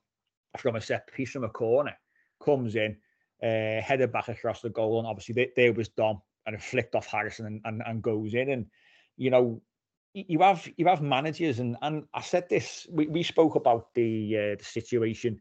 from 0.57 0.77
a 0.77 0.81
set 0.81 1.07
piece 1.13 1.31
from 1.31 1.45
a 1.45 1.49
corner, 1.49 1.97
comes 2.43 2.75
in, 2.75 2.97
uh, 3.43 3.81
headed 3.83 4.11
back 4.13 4.29
across 4.29 4.61
the 4.61 4.71
goal, 4.71 4.99
and 4.99 5.07
obviously 5.07 5.35
there, 5.35 5.49
there 5.57 5.73
was 5.73 5.89
Dom, 5.89 6.21
and 6.47 6.55
it 6.55 6.63
flicked 6.63 6.95
off 6.95 7.07
Harrison 7.07 7.47
and, 7.47 7.61
and, 7.65 7.83
and 7.87 8.03
goes 8.03 8.35
in. 8.35 8.51
And, 8.51 8.67
you 9.17 9.31
know, 9.31 9.61
you 10.15 10.41
have 10.41 10.67
you 10.77 10.87
have 10.87 11.03
managers, 11.03 11.59
and 11.59 11.77
and 11.83 12.05
I 12.15 12.23
said 12.23 12.49
this, 12.49 12.87
we, 12.91 13.07
we 13.07 13.23
spoke 13.23 13.55
about 13.55 13.95
the 13.95 14.37
uh, 14.37 14.57
the 14.59 14.65
situation. 14.65 15.41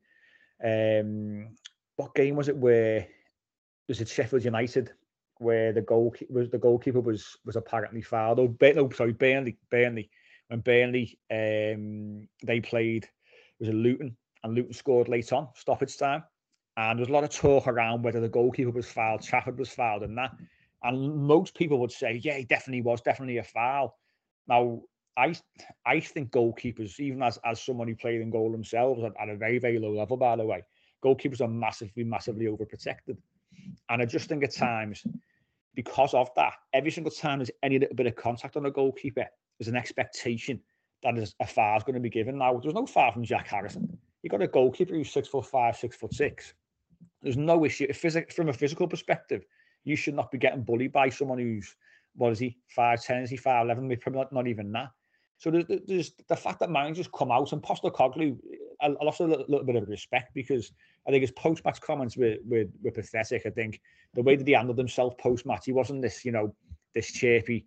Um, 0.64 1.56
what 1.96 2.16
game 2.16 2.36
was 2.36 2.50
it 2.50 2.58
where 2.58 3.08
was 3.88 4.02
it 4.02 4.10
Sheffield 4.10 4.44
United 4.44 4.92
where 5.40 5.72
the 5.72 5.82
goal 5.82 6.16
was 6.30 6.50
the 6.50 6.58
goalkeeper 6.58 7.00
was 7.00 7.38
was 7.46 7.56
apparently 7.56 8.02
fouled. 8.02 8.40
Oh, 8.40 8.56
no, 8.62 8.90
sorry, 8.90 9.14
Burnley, 9.14 9.58
Burnley. 9.70 10.10
When 10.48 10.62
Burnley 10.62 11.20
um 11.32 12.28
they 12.44 12.60
played 12.62 13.04
it 13.06 13.10
was 13.60 13.70
a 13.70 13.74
Luton 13.74 14.16
and 14.44 14.56
Luton 14.56 14.74
scored 14.74 15.10
late 15.10 15.32
on, 15.34 15.50
stoppage 15.56 15.98
time. 15.98 16.24
And 16.78 16.98
there 16.98 17.02
was 17.02 17.10
a 17.10 17.14
lot 17.14 17.24
of 17.24 17.32
talk 17.32 17.68
around 17.68 18.04
whether 18.04 18.20
the 18.20 18.30
goalkeeper 18.30 18.70
was 18.70 18.90
fouled, 18.90 19.24
Trafford 19.24 19.58
was 19.58 19.70
fouled, 19.70 20.04
and 20.04 20.18
that. 20.18 20.32
And 20.84 21.18
most 21.18 21.56
people 21.56 21.80
would 21.80 21.92
say, 21.92 22.22
yeah, 22.24 22.40
definitely 22.48 22.84
was, 22.84 23.02
definitely 23.02 23.40
a 23.40 23.44
foul. 23.44 23.98
Now, 24.48 24.82
I 25.18 25.36
I 25.86 26.00
think 26.00 26.32
goalkeepers, 26.32 27.00
even 27.00 27.24
as 27.24 27.40
as 27.44 27.62
someone 27.62 27.88
who 27.88 27.96
played 27.96 28.22
in 28.22 28.30
goal 28.30 28.52
themselves 28.52 29.04
at, 29.04 29.14
at 29.20 29.30
a 29.30 29.36
very, 29.36 29.58
very 29.58 29.80
low 29.80 29.92
level, 29.92 30.18
by 30.18 30.36
the 30.36 30.46
way, 30.46 30.64
goalkeepers 31.04 31.42
are 31.42 31.48
massively, 31.48 32.04
massively 32.04 32.46
overprotected. 32.46 33.18
And 33.90 34.02
I 34.02 34.06
just 34.06 34.30
think 34.30 34.44
at 34.44 34.54
times, 34.54 35.04
because 35.76 36.14
of 36.14 36.30
that, 36.36 36.54
every 36.74 36.92
single 36.92 37.12
time 37.12 37.40
there's 37.40 37.52
any 37.64 37.80
little 37.80 37.96
bit 37.96 38.08
of 38.08 38.16
contact 38.16 38.58
on 38.58 38.66
a 38.66 38.72
goalkeeper, 38.72 39.26
there's 39.58 39.68
an 39.68 39.76
expectation 39.76 40.60
that 41.04 41.18
is 41.18 41.36
a 41.40 41.48
foul 41.48 41.78
is 41.78 41.84
going 41.84 41.94
to 41.94 42.00
be 42.00 42.10
given. 42.10 42.38
Now, 42.38 42.58
there's 42.58 42.74
no 42.74 42.86
foul 42.86 43.12
from 43.12 43.24
Jack 43.24 43.48
Harrison. 43.48 43.98
You've 44.24 44.32
got 44.32 44.42
a 44.42 44.48
goalkeeper 44.48 44.94
who's 44.94 45.12
six 45.12 45.28
foot 45.28 45.46
five, 45.46 45.78
six 45.78 45.96
foot 45.96 46.14
six. 46.14 46.54
There's 47.22 47.38
no 47.38 47.66
issue. 47.66 47.92
From 47.94 48.50
a 48.50 48.54
physical 48.54 48.88
perspective, 48.88 49.46
you 49.84 49.96
should 49.96 50.16
not 50.16 50.32
be 50.32 50.38
getting 50.38 50.64
bullied 50.64 50.92
by 50.92 51.10
someone 51.10 51.40
who's, 51.40 51.76
what 52.16 52.32
is 52.32 52.40
he, 52.40 52.58
5'10, 52.76 53.24
is 53.24 53.30
he 53.30 53.38
5'11, 53.38 53.84
maybe 53.84 54.02
probably 54.02 54.20
not, 54.20 54.34
not 54.34 54.48
even 54.48 54.72
that. 54.74 54.90
So 55.38 55.52
there's, 55.52 55.66
there's 55.88 56.14
the 56.28 56.36
fact 56.36 56.60
that 56.60 56.72
managers 56.72 57.08
come 57.08 57.32
out 57.32 57.54
and 57.54 57.62
Postecoglou, 57.62 58.38
I, 58.82 58.88
I 58.88 59.04
lost 59.04 59.20
a 59.20 59.26
little, 59.26 59.46
little, 59.48 59.66
bit 59.66 59.76
of 59.76 59.88
respect 59.88 60.34
because 60.34 60.72
I 61.08 61.12
think 61.12 61.22
his 61.22 61.32
post-match 61.32 61.80
comments 61.82 62.18
were, 62.18 62.36
were, 62.46 62.66
were 62.84 62.92
pathetic. 62.92 63.46
I 63.46 63.50
think 63.50 63.80
the 64.14 64.22
way 64.22 64.36
that 64.36 64.46
he 64.48 64.54
handled 64.54 64.78
himself 64.78 65.18
post-match, 65.18 65.66
he 65.66 65.72
wasn't 65.72 66.02
this, 66.02 66.26
you 66.26 66.32
know, 66.32 66.54
this 66.94 67.12
chirpy 67.12 67.66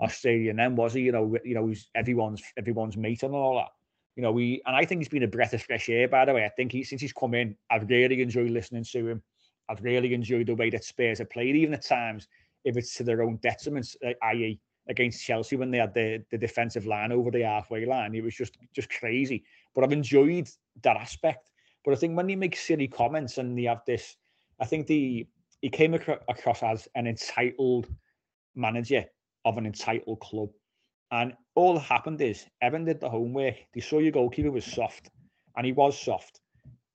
Australian 0.00 0.56
then, 0.56 0.76
was 0.76 0.94
he? 0.94 1.02
You 1.02 1.12
know, 1.12 1.36
you 1.44 1.54
know, 1.54 1.68
he's 1.68 1.88
everyone's 1.94 2.42
everyone's 2.58 2.96
mate 2.96 3.22
and 3.22 3.34
all 3.34 3.56
that. 3.56 3.68
You 4.16 4.22
know, 4.22 4.32
we 4.32 4.60
and 4.66 4.76
I 4.76 4.84
think 4.84 5.00
he's 5.00 5.08
been 5.08 5.22
a 5.22 5.28
breath 5.28 5.54
of 5.54 5.62
fresh 5.62 5.88
air, 5.88 6.08
by 6.08 6.24
the 6.24 6.34
way. 6.34 6.44
I 6.44 6.50
think 6.50 6.72
he 6.72 6.84
since 6.84 7.00
he's 7.00 7.12
come 7.12 7.34
in, 7.34 7.56
I've 7.70 7.88
really 7.88 8.20
enjoyed 8.20 8.50
listening 8.50 8.84
to 8.84 9.08
him. 9.08 9.22
I've 9.68 9.82
really 9.82 10.12
enjoyed 10.12 10.48
the 10.48 10.54
way 10.54 10.70
that 10.70 10.84
Spurs 10.84 11.18
have 11.18 11.30
played, 11.30 11.56
even 11.56 11.74
at 11.74 11.84
times, 11.84 12.26
if 12.64 12.76
it's 12.76 12.94
to 12.96 13.04
their 13.04 13.22
own 13.22 13.36
detriment, 13.36 13.94
i.e., 14.22 14.60
against 14.88 15.24
Chelsea 15.24 15.56
when 15.56 15.70
they 15.70 15.78
had 15.78 15.94
the, 15.94 16.24
the 16.30 16.38
defensive 16.38 16.86
line 16.86 17.12
over 17.12 17.30
the 17.30 17.42
halfway 17.42 17.86
line. 17.86 18.14
It 18.14 18.24
was 18.24 18.34
just 18.34 18.58
just 18.74 18.90
crazy. 18.90 19.44
But 19.74 19.84
I've 19.84 19.92
enjoyed 19.92 20.48
that 20.82 20.96
aspect. 20.96 21.51
But 21.84 21.92
I 21.92 21.96
think 21.96 22.16
when 22.16 22.28
he 22.28 22.36
makes 22.36 22.60
silly 22.60 22.88
comments 22.88 23.38
and 23.38 23.58
they 23.58 23.64
have 23.64 23.82
this, 23.86 24.16
I 24.60 24.66
think 24.66 24.86
the 24.86 25.26
he 25.60 25.70
came 25.70 25.94
across 25.94 26.62
as 26.62 26.88
an 26.96 27.06
entitled 27.06 27.88
manager 28.54 29.04
of 29.44 29.58
an 29.58 29.66
entitled 29.66 30.20
club. 30.20 30.50
And 31.12 31.34
all 31.54 31.74
that 31.74 31.80
happened 31.80 32.20
is 32.20 32.46
Evan 32.60 32.84
did 32.84 33.00
the 33.00 33.08
homework. 33.08 33.54
They 33.74 33.80
saw 33.80 33.98
your 33.98 34.12
goalkeeper 34.12 34.50
was 34.50 34.64
soft, 34.64 35.10
and 35.56 35.66
he 35.66 35.72
was 35.72 35.98
soft. 35.98 36.40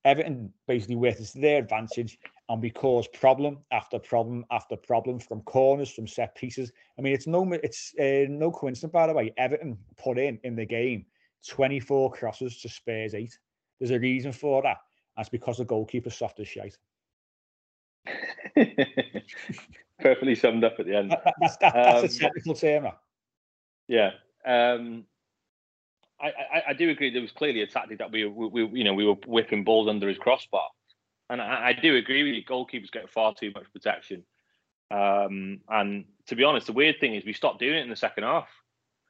Everton 0.06 0.54
basically 0.68 0.96
worked 0.96 1.24
to 1.24 1.40
their 1.40 1.60
advantage, 1.60 2.18
and 2.50 2.62
we 2.62 2.70
caused 2.70 3.12
problem 3.14 3.60
after 3.72 4.00
problem 4.00 4.46
after 4.52 4.76
problem 4.76 5.20
from 5.20 5.42
corners, 5.42 5.92
from 5.92 6.08
set 6.08 6.34
pieces. 6.36 6.72
I 6.98 7.02
mean, 7.02 7.14
it's 7.14 7.28
no 7.28 7.52
it's 7.52 7.94
uh, 8.00 8.26
no 8.30 8.52
coincidence, 8.52 8.92
by 8.92 9.08
the 9.08 9.14
way. 9.14 9.34
Everton 9.38 9.78
put 9.98 10.18
in 10.18 10.40
in 10.44 10.56
the 10.56 10.66
game 10.66 11.06
24 11.48 12.12
crosses 12.12 12.60
to 12.62 12.70
Spurs 12.70 13.14
eight. 13.14 13.38
There's 13.80 13.92
a 13.92 14.00
reason 14.00 14.32
for 14.32 14.62
that. 14.64 14.78
That's 15.16 15.30
because 15.30 15.58
the 15.58 15.66
goalkeeper's 15.66 16.16
soft 16.16 16.40
as 16.40 16.48
shite. 16.48 16.78
Perfectly 20.00 20.36
summed 20.36 20.64
up 20.64 20.76
at 20.80 20.86
the 20.86 20.96
end. 20.96 21.12
That, 21.12 21.34
that's, 21.40 21.58
that, 21.58 21.74
that's 21.74 22.00
um, 22.00 22.06
a 22.06 22.08
technical 22.08 22.54
term. 22.54 22.88
Yeah. 23.88 24.12
Um, 24.46 25.06
I, 26.20 26.28
I, 26.28 26.64
I, 26.70 26.74
do 26.74 26.90
agree. 26.90 27.12
There 27.12 27.22
was 27.22 27.32
clearly 27.32 27.62
a 27.62 27.68
tactic 27.68 28.00
that 28.00 28.12
we, 28.12 28.26
we, 28.26 28.48
we 28.48 28.80
you 28.80 28.84
know, 28.84 28.94
we 28.94 29.06
were 29.06 29.16
whipping 29.26 29.64
balls 29.64 29.88
under 29.88 30.08
his 30.08 30.18
crossbar, 30.18 30.68
and 31.30 31.42
I, 31.42 31.68
I, 31.68 31.74
do 31.74 31.96
agree 31.96 32.24
with 32.24 32.34
you. 32.34 32.44
Goalkeepers 32.44 32.92
get 32.92 33.10
far 33.10 33.34
too 33.36 33.52
much 33.54 33.66
protection, 33.72 34.24
um, 34.90 35.60
and 35.70 36.06
to 36.28 36.36
be 36.36 36.44
honest, 36.44 36.68
the 36.68 36.74
weird 36.74 37.00
thing 37.00 37.14
is 37.14 37.26
we 37.26 37.34
stopped 37.34 37.60
doing 37.60 37.76
it 37.76 37.84
in 37.84 37.90
the 37.90 37.96
second 37.96 38.24
half. 38.24 38.48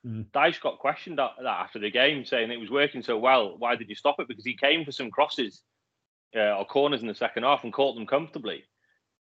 Mm. 0.07 0.25
Dyche 0.31 0.61
got 0.61 0.79
questioned 0.79 1.17
that, 1.17 1.31
that 1.37 1.47
after 1.47 1.79
the 1.79 1.91
game, 1.91 2.23
saying 2.23 2.51
it 2.51 2.59
was 2.59 2.69
working 2.69 3.01
so 3.01 3.17
well. 3.17 3.55
Why 3.57 3.75
did 3.75 3.89
you 3.89 3.95
stop 3.95 4.19
it? 4.19 4.27
Because 4.27 4.45
he 4.45 4.55
came 4.55 4.85
for 4.85 4.91
some 4.91 5.11
crosses 5.11 5.61
uh, 6.35 6.57
or 6.57 6.65
corners 6.65 7.01
in 7.01 7.07
the 7.07 7.15
second 7.15 7.43
half 7.43 7.63
and 7.63 7.73
caught 7.73 7.95
them 7.95 8.05
comfortably. 8.05 8.63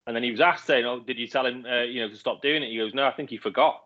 And 0.06 0.16
then 0.16 0.24
he 0.24 0.32
was 0.32 0.40
asked, 0.40 0.66
saying, 0.66 0.86
"Oh, 0.86 1.00
did 1.00 1.18
you 1.18 1.28
tell 1.28 1.46
him, 1.46 1.66
uh, 1.70 1.82
you 1.82 2.02
know, 2.02 2.10
to 2.10 2.16
stop 2.16 2.42
doing 2.42 2.64
it?" 2.64 2.70
He 2.70 2.78
goes, 2.78 2.94
"No, 2.94 3.06
I 3.06 3.12
think 3.12 3.30
he 3.30 3.38
forgot." 3.38 3.82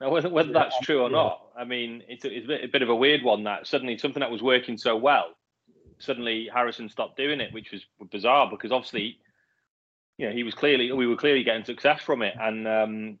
Now, 0.00 0.10
whether, 0.10 0.28
whether 0.28 0.52
that's 0.52 0.78
true 0.80 1.00
or 1.00 1.08
yeah. 1.08 1.16
not, 1.16 1.40
I 1.56 1.64
mean, 1.64 2.02
it's 2.08 2.24
a, 2.24 2.36
it's 2.36 2.64
a 2.64 2.66
bit 2.66 2.82
of 2.82 2.88
a 2.88 2.94
weird 2.94 3.22
one. 3.22 3.44
That 3.44 3.66
suddenly 3.66 3.96
something 3.96 4.20
that 4.20 4.30
was 4.30 4.42
working 4.42 4.76
so 4.76 4.96
well, 4.96 5.28
suddenly 5.98 6.50
Harrison 6.52 6.88
stopped 6.88 7.16
doing 7.16 7.40
it, 7.40 7.52
which 7.52 7.70
was 7.70 7.82
bizarre 8.10 8.50
because 8.50 8.72
obviously, 8.72 9.18
you 10.18 10.26
know, 10.26 10.34
he 10.34 10.42
was 10.42 10.54
clearly 10.54 10.92
we 10.92 11.06
were 11.06 11.16
clearly 11.16 11.44
getting 11.44 11.64
success 11.64 12.02
from 12.02 12.20
it, 12.20 12.34
and 12.38 12.68
um, 12.68 13.18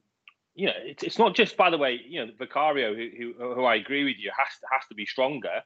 you 0.54 0.66
know, 0.66 0.72
it's, 0.76 1.02
it's 1.02 1.18
not 1.18 1.34
just 1.34 1.56
by 1.56 1.70
the 1.70 1.78
way, 1.78 2.00
you 2.06 2.24
know, 2.24 2.32
Vicario, 2.38 2.94
who, 2.94 3.08
who, 3.16 3.54
who 3.54 3.64
I 3.64 3.76
agree 3.76 4.04
with 4.04 4.16
you, 4.18 4.30
has 4.36 4.58
to 4.60 4.66
has 4.70 4.82
to 4.88 4.94
be 4.94 5.06
stronger. 5.06 5.62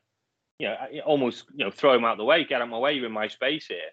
You 0.59 0.68
know, 0.68 0.77
almost 1.05 1.44
you 1.55 1.64
know, 1.64 1.70
throw 1.70 1.94
him 1.94 2.05
out 2.05 2.16
the 2.16 2.25
way, 2.25 2.44
get 2.44 2.62
him 2.62 2.72
away, 2.72 2.94
you're 2.94 3.07
in 3.07 3.12
my 3.12 3.29
space 3.29 3.66
here. 3.66 3.90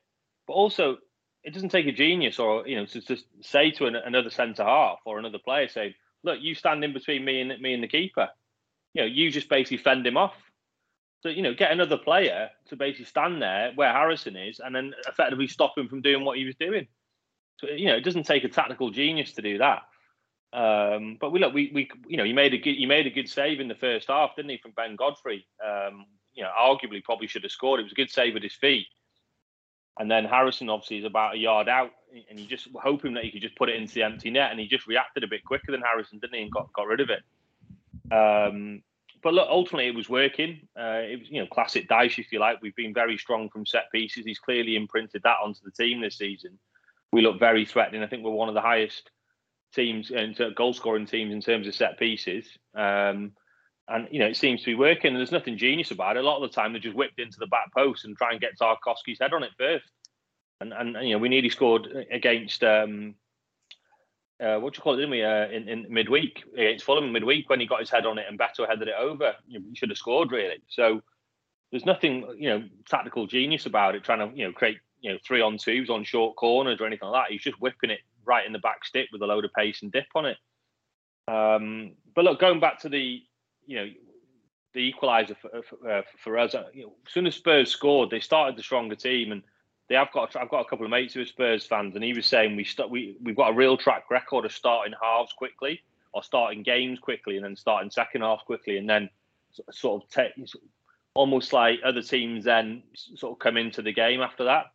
But 0.48 0.54
also, 0.54 0.98
it 1.44 1.54
doesn't 1.54 1.70
take 1.70 1.88
a 1.88 1.92
genius 1.92 2.40
or 2.40 2.68
you 2.68 2.76
know 2.76 2.86
to 2.86 3.02
just 3.02 3.26
say 3.42 3.72
to 3.72 3.88
an, 3.88 3.96
another 3.96 4.30
centre 4.30 4.64
half 4.64 5.00
or 5.06 5.20
another 5.20 5.40
player, 5.40 5.68
say, 5.68 5.96
look, 6.24 6.40
you 6.42 6.56
stand 6.56 6.84
in 6.84 6.94
between 6.94 7.26
me 7.26 7.42
and 7.42 7.60
me 7.62 7.74
and 7.74 7.84
the 7.84 7.88
keeper. 7.88 8.30
You 8.94 9.02
know, 9.02 9.08
you 9.08 9.32
just 9.32 9.50
basically 9.50 9.78
fend 9.78 10.06
him 10.06 10.18
off. 10.18 10.36
So 11.22 11.30
you 11.30 11.42
know, 11.42 11.54
get 11.54 11.72
another 11.72 11.98
player 11.98 12.50
to 12.68 12.76
basically 12.76 13.06
stand 13.06 13.42
there 13.42 13.72
where 13.76 13.92
Harrison 13.92 14.36
is, 14.36 14.60
and 14.60 14.76
then 14.76 14.94
effectively 15.08 15.48
stop 15.48 15.78
him 15.78 15.88
from 15.88 16.02
doing 16.02 16.24
what 16.24 16.38
he 16.38 16.46
was 16.46 16.56
doing. 16.56 16.88
So 17.60 17.68
you 17.70 17.88
know, 17.88 17.96
it 17.96 18.04
doesn't 18.04 18.28
take 18.28 18.44
a 18.44 18.50
tactical 18.50 18.92
genius 18.92 19.34
to 19.34 19.42
do 19.42 19.58
that. 19.58 19.82
Um, 20.54 21.18
but 21.20 21.32
we 21.32 21.40
look, 21.40 21.54
we 21.54 21.72
we 21.74 21.90
you 22.08 22.16
know, 22.16 22.24
he 22.24 22.32
made 22.32 22.54
a 22.54 22.58
good 22.58 22.76
he 22.76 22.86
made 22.86 23.08
a 23.08 23.10
good 23.10 23.28
save 23.28 23.60
in 23.60 23.68
the 23.68 23.76
first 23.76 24.08
half, 24.08 24.36
didn't 24.36 24.52
he, 24.52 24.58
from 24.58 24.72
Ben 24.72 24.96
Godfrey? 24.96 25.48
Um, 25.66 26.06
you 26.34 26.44
know, 26.44 26.52
arguably 26.60 27.04
probably 27.04 27.28
should 27.28 27.44
have 27.44 27.52
scored. 27.52 27.80
It 27.80 27.84
was 27.84 27.92
a 27.92 27.96
good 27.96 28.12
save 28.12 28.36
with 28.36 28.44
his 28.44 28.54
feet. 28.54 28.88
And 30.00 30.10
then 30.10 30.26
Harrison 30.26 30.70
obviously 30.70 30.98
is 30.98 31.06
about 31.06 31.36
a 31.36 31.38
yard 31.38 31.70
out, 31.70 31.92
and 32.30 32.40
you 32.40 32.48
just 32.48 32.68
hoping 32.76 33.14
that 33.14 33.24
he 33.24 33.32
could 33.32 33.42
just 33.42 33.56
put 33.56 33.70
it 33.70 33.76
into 33.76 33.94
the 33.94 34.04
empty 34.04 34.30
net, 34.30 34.52
and 34.52 34.60
he 34.60 34.68
just 34.68 34.88
reacted 34.88 35.24
a 35.24 35.28
bit 35.28 35.44
quicker 35.44 35.72
than 35.72 35.82
Harrison, 35.82 36.20
didn't 36.20 36.36
he, 36.36 36.42
and 36.42 36.52
got, 36.52 36.72
got 36.74 36.88
rid 36.88 37.00
of 37.00 37.10
it. 37.10 37.22
Um, 38.12 38.82
but 39.22 39.34
look, 39.34 39.48
ultimately 39.50 39.88
it 39.88 39.96
was 39.96 40.10
working. 40.10 40.68
Uh, 40.78 41.02
it 41.04 41.20
was 41.20 41.30
you 41.30 41.40
know 41.40 41.48
classic 41.48 41.88
Dyche, 41.88 42.20
if 42.20 42.32
you 42.32 42.40
like. 42.40 42.62
We've 42.62 42.76
been 42.76 42.94
very 42.94 43.18
strong 43.18 43.50
from 43.50 43.66
set 43.66 43.92
pieces. 43.92 44.26
He's 44.26 44.40
clearly 44.40 44.76
imprinted 44.76 45.22
that 45.24 45.38
onto 45.44 45.62
the 45.64 45.72
team 45.72 46.02
this 46.02 46.18
season. 46.18 46.58
We 47.12 47.22
look 47.22 47.40
very 47.40 47.66
threatening. 47.66 48.04
I 48.04 48.08
think 48.08 48.24
we're 48.24 48.32
one 48.32 48.50
of 48.50 48.56
the 48.56 48.62
highest 48.62 49.12
teams 49.74 50.12
and 50.12 50.38
goal 50.56 50.74
scoring 50.74 51.06
teams 51.06 51.34
in 51.34 51.42
terms 51.42 51.68
of 51.68 51.76
set 51.76 51.98
pieces. 52.00 52.46
Um, 52.76 53.34
and 53.90 54.08
you 54.12 54.20
know 54.20 54.28
it 54.28 54.38
seems 54.38 54.62
to 54.62 54.68
be 54.68 54.76
working. 54.76 55.10
And 55.10 55.18
there's 55.18 55.32
nothing 55.32 55.58
genius 55.58 55.92
about 55.92 56.18
it. 56.18 56.24
A 56.24 56.28
lot 56.28 56.42
of 56.42 56.50
the 56.50 56.56
time, 56.56 56.74
they're 56.74 56.82
just 56.82 56.96
whipped 56.96 57.20
into 57.20 57.38
the 57.40 57.48
back 57.48 57.74
post 57.74 58.06
and 58.06 58.16
try 58.16 58.32
and 58.32 58.42
get 58.42 58.58
Tarkowski's 58.58 59.20
head 59.20 59.34
on 59.34 59.44
it 59.44 59.52
first. 59.58 59.86
And 60.62 60.74
and 60.74 60.96
you 61.08 61.14
know 61.14 61.20
we 61.20 61.30
nearly 61.30 61.50
scored 61.50 61.88
against 62.12 62.64
um, 62.64 63.16
uh, 64.42 64.58
what 64.60 64.74
do 64.74 64.78
you 64.78 64.84
call 64.84 64.94
it? 64.94 64.98
Didn't 64.98 65.12
we 65.12 65.24
uh, 65.24 65.48
in, 65.50 65.68
in 65.68 65.86
midweek 65.90 66.44
against 66.54 66.86
Fulham 66.86 67.12
midweek 67.12 67.50
when 67.50 67.60
he 67.60 67.66
got 67.66 67.80
his 67.80 67.90
head 67.90 68.06
on 68.06 68.18
it 68.18 68.26
and 68.28 68.40
Beto 68.40 68.68
headed 68.68 68.88
it 68.88 68.96
over? 68.98 69.34
You 69.48 69.60
know, 69.60 69.66
should 69.74 69.90
have 69.90 69.98
scored 69.98 70.32
really. 70.32 70.62
So 70.70 71.02
there's 71.72 71.86
nothing 71.86 72.26
you 72.38 72.50
know 72.50 72.64
tactical 72.88 73.28
genius 73.28 73.66
about 73.66 73.96
it. 73.96 74.04
Trying 74.04 74.30
to 74.32 74.38
you 74.38 74.46
know 74.46 74.54
create 74.54 74.78
you 75.02 75.12
know 75.12 75.18
three 75.26 75.42
on 75.42 75.58
twos 75.58 75.90
on 75.90 76.04
short 76.04 76.36
corners 76.36 76.80
or 76.80 76.88
anything 76.88 77.10
like 77.10 77.26
that. 77.26 77.32
He's 77.32 77.42
just 77.42 77.60
whipping 77.62 77.90
it 77.90 78.00
right 78.26 78.46
in 78.46 78.54
the 78.54 78.60
back 78.60 78.86
stick 78.86 79.10
with 79.12 79.22
a 79.22 79.26
load 79.26 79.46
of 79.46 79.54
pace 79.54 79.82
and 79.82 79.92
dip 79.92 80.08
on 80.16 80.26
it. 80.26 80.38
Um, 81.28 81.92
but 82.16 82.26
look, 82.26 82.40
going 82.40 82.60
back 82.60 82.80
to 82.82 82.90
the 82.90 83.22
you 83.66 83.78
know, 83.78 83.90
the 84.74 84.94
equaliser 84.94 85.36
for, 85.38 85.90
uh, 85.90 86.02
for 86.18 86.38
us. 86.38 86.56
Uh, 86.56 86.66
you 86.74 86.84
know, 86.84 86.94
as 87.06 87.14
soon 87.14 87.28
as 87.28 87.36
Spurs 87.36 87.70
scored, 87.70 88.10
they 88.10 88.20
started 88.20 88.58
the 88.58 88.64
stronger 88.64 88.96
team, 88.96 89.32
and 89.32 89.44
they 89.90 89.96
have 89.96 90.12
got. 90.12 90.36
I've 90.36 90.50
got 90.50 90.62
a 90.62 90.70
couple 90.70 90.86
of 90.86 90.92
mates 90.92 91.14
who 91.14 91.22
are 91.22 91.26
Spurs 91.26 91.66
fans, 91.66 91.96
and 91.96 92.04
he 92.04 92.14
was 92.14 92.26
saying 92.26 92.56
we 92.56 92.64
st- 92.64 92.90
we 92.90 93.18
we've 93.22 93.36
got 93.36 93.52
a 93.52 93.56
real 93.56 93.78
track 93.78 94.10
record 94.10 94.46
of 94.46 94.52
starting 94.52 94.94
halves 95.02 95.34
quickly, 95.34 95.82
or 96.14 96.24
starting 96.24 96.64
games 96.64 97.00
quickly, 97.00 97.36
and 97.36 97.46
then 97.46 97.56
starting 97.56 97.92
second 97.92 98.22
half 98.22 98.44
quickly, 98.46 98.78
and 98.78 98.90
then 98.90 99.10
sort 99.72 100.04
of 100.04 100.50
almost 101.16 101.54
like 101.54 101.80
other 101.86 102.02
teams 102.02 102.44
then 102.44 102.82
sort 102.94 103.34
of 103.34 103.40
come 103.40 103.56
into 103.56 103.84
the 103.84 103.94
game 103.94 104.22
after 104.22 104.46
that. 104.46 104.66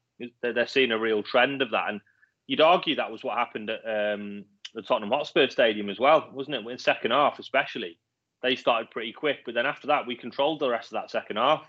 They're 0.41 0.67
seeing 0.67 0.93
a 0.93 0.99
real 0.99 1.23
trend 1.23 1.63
of 1.63 1.71
that, 1.73 1.89
and 1.89 2.01
you'd 2.49 2.61
argue 2.61 2.97
that 2.97 3.13
was 3.13 3.23
what 3.23 3.39
happened 3.39 3.71
at 3.71 3.81
um, 3.85 4.45
the 4.75 4.83
Tottenham 4.83 5.11
Hotspur 5.11 5.49
Stadium 5.49 5.89
as 5.89 6.01
well, 6.01 6.29
wasn't 6.33 6.57
it? 6.57 6.67
In 6.67 6.79
second 6.79 7.13
half, 7.13 7.39
especially 7.39 7.99
they 8.43 8.57
started 8.57 8.91
pretty 8.91 9.13
quick, 9.13 9.39
but 9.45 9.55
then 9.55 9.67
after 9.67 9.87
that, 9.89 10.07
we 10.07 10.17
controlled 10.17 10.61
the 10.61 10.69
rest 10.69 10.93
of 10.93 11.01
that 11.01 11.11
second 11.11 11.37
half. 11.37 11.67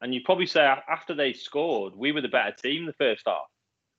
And 0.00 0.12
you'd 0.12 0.24
probably 0.24 0.46
say 0.46 0.60
after 0.60 1.14
they 1.14 1.32
scored, 1.32 1.94
we 1.96 2.12
were 2.12 2.20
the 2.20 2.28
better 2.28 2.52
team 2.52 2.86
the 2.86 2.92
first 2.92 3.22
half. 3.26 3.46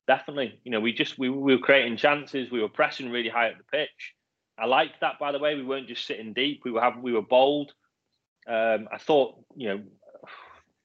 Definitely, 0.05 0.59
you 0.63 0.71
know, 0.71 0.81
we 0.81 0.93
just 0.93 1.17
we, 1.17 1.29
we 1.29 1.55
were 1.55 1.61
creating 1.61 1.97
chances, 1.97 2.51
we 2.51 2.61
were 2.61 2.69
pressing 2.69 3.09
really 3.09 3.29
high 3.29 3.49
at 3.49 3.57
the 3.57 3.63
pitch. 3.77 4.13
I 4.59 4.65
liked 4.65 4.99
that, 5.01 5.17
by 5.17 5.31
the 5.31 5.39
way. 5.39 5.55
We 5.55 5.63
weren't 5.63 5.87
just 5.87 6.05
sitting 6.05 6.33
deep. 6.33 6.61
We 6.63 6.71
were 6.71 6.81
having, 6.81 7.01
we 7.01 7.13
were 7.13 7.21
bold. 7.21 7.73
Um, 8.47 8.87
I 8.91 8.97
thought, 8.99 9.39
you 9.55 9.69
know, 9.69 9.81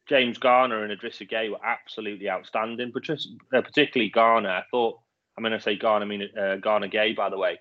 James 0.09 0.39
Garner 0.39 0.85
and 0.85 0.99
Idrissa 0.99 1.29
Gueye 1.29 1.51
were 1.51 1.63
absolutely 1.63 2.31
outstanding, 2.31 2.93
uh, 2.97 3.61
particularly 3.61 4.11
Garner. 4.11 4.51
I 4.51 4.63
thought, 4.71 5.01
I 5.39 5.41
mean, 5.41 5.53
I 5.53 5.59
say 5.59 5.77
Garner, 5.77 6.05
I 6.05 6.09
mean 6.09 6.29
uh, 6.37 6.57
Gana 6.57 6.89
Gueye, 6.89 7.15
by 7.15 7.31
the 7.31 7.39
way. 7.39 7.61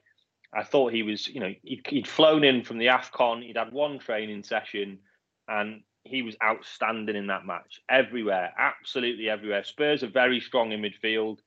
I 0.53 0.63
thought 0.63 0.93
he 0.93 1.03
was, 1.03 1.27
you 1.27 1.39
know, 1.39 1.53
he'd, 1.61 1.85
he'd 1.87 2.07
flown 2.07 2.43
in 2.43 2.63
from 2.63 2.79
the 2.79 2.87
AFCON, 2.87 3.43
he'd 3.43 3.57
had 3.57 3.71
one 3.71 3.99
training 3.99 4.43
session, 4.43 4.99
and 5.47 5.81
he 6.03 6.23
was 6.23 6.35
outstanding 6.43 7.15
in 7.15 7.27
that 7.27 7.45
match. 7.45 7.79
Everywhere, 7.89 8.51
absolutely 8.57 9.29
everywhere. 9.29 9.63
Spurs 9.63 10.03
are 10.03 10.07
very 10.07 10.39
strong 10.39 10.71
in 10.71 10.81
midfield. 10.81 11.37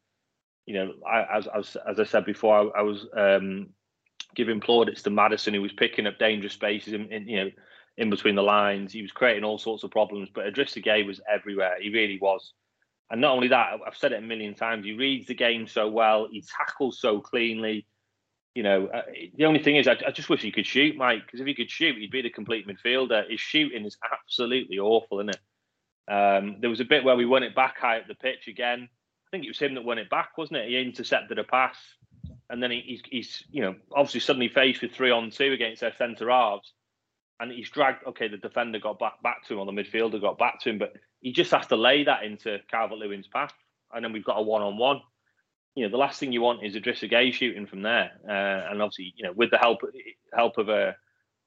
You 0.67 0.75
know, 0.75 0.93
I, 1.11 1.39
as, 1.39 1.49
as, 1.49 1.77
as 1.89 1.99
I 1.99 2.05
said 2.05 2.25
before, 2.25 2.57
I, 2.77 2.81
I 2.81 2.83
was 2.83 3.07
um, 3.17 3.71
giving 4.37 4.61
plaudits 4.61 5.03
to 5.03 5.11
Maddison, 5.11 5.55
who 5.55 5.63
was 5.63 5.73
picking 5.73 6.07
up 6.07 6.19
dangerous 6.19 6.53
spaces 6.53 6.93
in, 6.93 7.11
in, 7.13 7.27
you 7.27 7.45
know 7.45 7.51
in 7.97 8.11
between 8.11 8.35
the 8.35 8.43
lines. 8.43 8.93
He 8.93 9.03
was 9.03 9.13
creating 9.13 9.45
all 9.45 9.59
sorts 9.59 9.85
of 9.85 9.91
problems, 9.91 10.29
but 10.33 10.47
Idrissa 10.47 10.85
Gueye 10.85 11.07
was 11.07 11.21
everywhere. 11.31 11.77
He 11.81 11.91
really 11.91 12.19
was. 12.21 12.53
And 13.11 13.21
not 13.21 13.35
only 13.35 13.49
that, 13.49 13.81
I've 13.85 13.97
said 13.97 14.13
it 14.13 14.23
a 14.23 14.27
million 14.27 14.55
times. 14.55 14.85
He 14.85 14.93
reads 14.93 15.27
the 15.27 15.35
game 15.35 15.67
so 15.67 15.89
well. 15.89 16.29
He 16.31 16.43
tackles 16.43 17.01
so 17.01 17.21
cleanly. 17.21 17.87
You 18.55 18.63
know, 18.63 18.87
uh, 18.87 19.03
the 19.37 19.47
only 19.47 19.63
thing 19.63 19.77
is, 19.77 19.89
I, 19.89 19.97
I, 20.07 20.11
just 20.13 20.29
wish 20.29 20.43
he 20.43 20.53
could 20.53 20.67
shoot, 20.67 20.97
Mike. 20.97 21.23
Because 21.27 21.41
if 21.41 21.47
he 21.47 21.55
could 21.55 21.71
shoot, 21.71 21.97
he'd 21.99 22.11
be 22.11 22.23
the 22.23 22.31
complete 22.31 22.69
midfielder. 22.69 23.29
His 23.29 23.41
shooting 23.41 23.85
is 23.85 23.97
absolutely 24.13 24.79
awful, 24.79 25.19
isn't 25.21 25.31
it? 25.31 26.13
Um, 26.13 26.57
there 26.61 26.71
was 26.71 26.81
a 26.81 26.85
bit 26.85 27.05
where 27.05 27.17
we 27.17 27.27
won 27.27 27.43
it 27.43 27.55
back 27.55 27.79
high 27.79 27.99
up 27.99 28.07
the 28.07 28.15
pitch 28.15 28.49
again. 28.49 28.89
I 29.27 29.31
think 29.31 29.45
it 29.45 29.51
was 29.51 29.61
him 29.61 29.75
that 29.75 29.85
won 29.85 29.99
it 29.99 30.11
back, 30.11 30.37
wasn't 30.37 30.59
it? 30.59 30.69
He 30.69 30.81
intercepted 30.81 31.39
a 31.39 31.45
pass, 31.45 31.77
and 32.49 32.61
then 32.61 32.73
he, 32.73 32.81
he's, 32.81 33.03
he's, 33.09 33.45
you 33.53 33.63
know, 33.63 33.77
obviously 33.95 34.21
suddenly 34.21 34.49
faced 34.49 34.83
with 34.83 34.93
three 34.93 35.13
on 35.13 35.31
two 35.31 35.53
against 35.53 35.83
their 35.83 35.95
centre 35.97 36.31
halves, 36.31 36.73
and 37.39 37.53
he's 37.53 37.71
dragged. 37.71 38.05
Okay, 38.09 38.27
the 38.27 38.39
defender 38.39 38.81
got 38.81 38.99
back 38.99 39.23
back 39.23 39.47
to 39.47 39.55
him, 39.55 39.61
or 39.61 39.67
the 39.67 39.73
midfielder 39.73 40.21
got 40.21 40.39
back 40.39 40.61
to 40.63 40.71
him, 40.71 40.79
but 40.79 40.95
he 41.21 41.33
just 41.33 41.51
has 41.51 41.67
to 41.69 41.77
lay 41.77 42.05
that 42.05 42.25
into 42.25 42.59
Calvert 42.71 42.99
Lewin's 42.99 43.29
path, 43.29 43.55
and 43.93 44.05
then 44.05 44.13
we've 44.13 44.25
got 44.25 44.39
a 44.39 44.43
one 44.43 44.63
on 44.63 44.79
one 44.79 45.01
you 45.75 45.85
know, 45.85 45.91
the 45.91 45.97
last 45.97 46.19
thing 46.19 46.33
you 46.33 46.43
want 46.43 46.65
is 46.65 46.75
Idrissa 46.75 47.11
Gueye 47.11 47.33
shooting 47.33 47.67
from 47.67 47.83
there. 47.83 48.11
Uh, 48.29 48.71
and 48.71 48.83
obviously, 48.83 49.15
you 49.17 49.25
know, 49.25 49.33
with 49.33 49.51
the 49.51 49.59
help 49.59 49.81
help 50.35 50.59
of 50.59 50.69
a, 50.69 50.97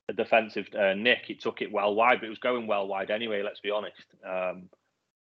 a 0.09 0.13
defensive 0.13 0.67
uh, 0.77 0.93
Nick, 0.93 1.29
it 1.29 1.41
took 1.41 1.61
it 1.61 1.71
well 1.71 1.93
wide, 1.93 2.19
but 2.19 2.27
it 2.27 2.29
was 2.29 2.39
going 2.39 2.67
well 2.67 2.87
wide 2.87 3.11
anyway. 3.11 3.43
Let's 3.43 3.59
be 3.59 3.71
honest. 3.71 4.05
Um, 4.25 4.69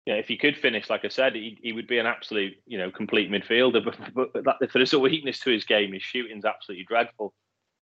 yeah, 0.06 0.16
if 0.16 0.28
he 0.28 0.38
could 0.38 0.58
finish, 0.58 0.90
like 0.90 1.06
I 1.06 1.08
said, 1.08 1.34
he, 1.34 1.58
he 1.62 1.72
would 1.72 1.88
be 1.88 1.98
an 1.98 2.06
absolute, 2.06 2.56
you 2.68 2.78
know, 2.78 2.92
complete 2.92 3.32
midfielder. 3.32 3.84
But, 4.14 4.34
but 4.34 4.44
that, 4.44 4.58
if 4.62 4.74
there's 4.74 4.94
a 4.94 5.00
weakness 5.00 5.40
to 5.40 5.50
his 5.50 5.64
game, 5.64 5.94
his 5.94 6.04
shooting's 6.04 6.46
absolutely 6.46 6.86
dreadful. 6.86 7.34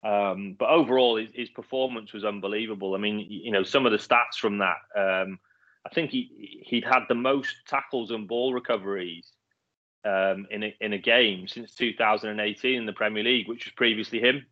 Um, 0.03 0.55
but 0.57 0.69
overall, 0.69 1.17
his, 1.17 1.29
his, 1.33 1.49
performance 1.49 2.13
was 2.13 2.25
unbelievable. 2.25 2.95
I 2.95 2.97
mean, 2.99 3.19
you 3.19 3.51
know, 3.51 3.63
some 3.63 3.85
of 3.85 3.91
the 3.91 3.97
stats 3.97 4.37
from 4.39 4.59
that. 4.59 4.77
Um, 4.97 5.39
I 5.85 5.89
think 5.89 6.11
he 6.11 6.61
he'd 6.65 6.83
had 6.83 7.03
the 7.07 7.15
most 7.15 7.55
tackles 7.67 8.11
and 8.11 8.27
ball 8.27 8.53
recoveries 8.53 9.25
um, 10.05 10.47
in 10.51 10.63
a, 10.63 10.75
in 10.81 10.93
a 10.93 10.97
game 10.97 11.47
since 11.47 11.73
2018 11.75 12.75
in 12.75 12.85
the 12.85 12.93
Premier 12.93 13.23
League, 13.23 13.47
which 13.47 13.65
was 13.65 13.73
previously 13.73 14.19
him. 14.19 14.45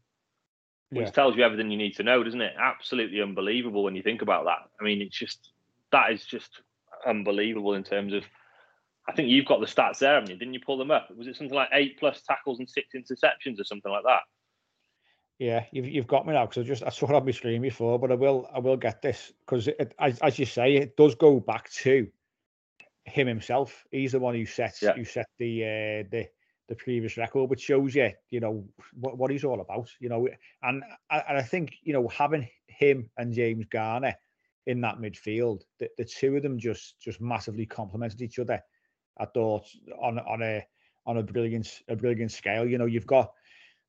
Which 0.89 1.07
yeah. 1.07 1.11
tells 1.11 1.35
you 1.35 1.43
everything 1.43 1.69
you 1.69 1.77
need 1.77 1.97
to 1.97 2.03
know, 2.03 2.23
doesn't 2.23 2.39
it? 2.39 2.53
Absolutely 2.57 3.21
unbelievable 3.21 3.83
when 3.83 3.95
you 3.95 4.01
think 4.01 4.21
about 4.21 4.45
that. 4.45 4.69
I 4.79 4.83
mean, 4.85 5.01
it's 5.01 5.17
just 5.17 5.51
that 5.91 6.11
is 6.11 6.23
just 6.23 6.61
unbelievable 7.05 7.73
in 7.73 7.83
terms 7.83 8.13
of. 8.13 8.23
I 9.09 9.13
think 9.13 9.29
you've 9.29 9.45
got 9.45 9.61
the 9.61 9.65
stats 9.65 9.99
there, 9.99 10.15
haven't 10.15 10.29
you? 10.29 10.37
Didn't 10.37 10.53
you 10.53 10.59
pull 10.65 10.77
them 10.77 10.91
up? 10.91 11.09
Was 11.15 11.27
it 11.27 11.37
something 11.37 11.55
like 11.55 11.69
eight 11.71 11.97
plus 11.97 12.21
tackles 12.23 12.59
and 12.59 12.69
six 12.69 12.89
interceptions 12.93 13.59
or 13.59 13.63
something 13.63 13.91
like 13.91 14.03
that? 14.03 14.21
Yeah, 15.39 15.65
you've, 15.71 15.87
you've 15.87 16.07
got 16.07 16.25
me 16.25 16.33
now 16.33 16.47
because 16.47 16.63
I 16.63 16.67
just 16.67 16.83
I 16.83 16.89
saw 16.89 17.09
it 17.09 17.15
on 17.15 17.25
my 17.25 17.31
screen 17.31 17.61
before, 17.61 17.99
but 17.99 18.11
I 18.11 18.15
will 18.15 18.49
I 18.53 18.59
will 18.59 18.77
get 18.77 19.01
this 19.01 19.33
because 19.45 19.69
as, 19.99 20.19
as 20.19 20.39
you 20.39 20.45
say, 20.45 20.75
it 20.75 20.97
does 20.97 21.13
go 21.13 21.39
back 21.39 21.69
to 21.83 22.07
him 23.05 23.27
himself. 23.27 23.85
He's 23.91 24.13
the 24.13 24.19
one 24.19 24.35
who 24.35 24.45
sets 24.45 24.81
yeah. 24.81 24.93
who 24.93 25.05
set 25.05 25.27
the 25.37 25.63
uh, 25.63 26.09
the 26.09 26.27
the 26.69 26.75
previous 26.75 27.17
record, 27.17 27.49
which 27.49 27.61
shows 27.61 27.95
you, 27.95 28.11
you 28.29 28.39
know, 28.39 28.65
what, 28.99 29.17
what 29.17 29.31
he's 29.31 29.45
all 29.45 29.61
about. 29.61 29.89
You 29.99 30.09
know, 30.09 30.27
and 30.63 30.83
and 31.11 31.37
I 31.37 31.43
think 31.43 31.75
you 31.83 31.93
know 31.93 32.07
having 32.07 32.47
him 32.67 33.09
and 33.17 33.31
James 33.33 33.65
Garner 33.69 34.15
in 34.65 34.81
that 34.81 34.97
midfield, 34.97 35.61
the, 35.79 35.89
the 35.97 36.03
two 36.03 36.35
of 36.35 36.43
them 36.43 36.59
just 36.59 36.99
just 36.99 37.21
massively 37.21 37.65
complemented 37.65 38.21
each 38.21 38.39
other. 38.39 38.61
I 39.19 39.25
thought 39.25 39.65
on 40.01 40.19
on 40.19 40.41
a 40.41 40.65
on 41.05 41.17
a 41.17 41.23
brilliant 41.23 41.81
a 41.87 41.95
brilliant 41.95 42.31
scale. 42.31 42.67
You 42.67 42.77
know, 42.77 42.85
you've 42.85 43.07
got 43.07 43.31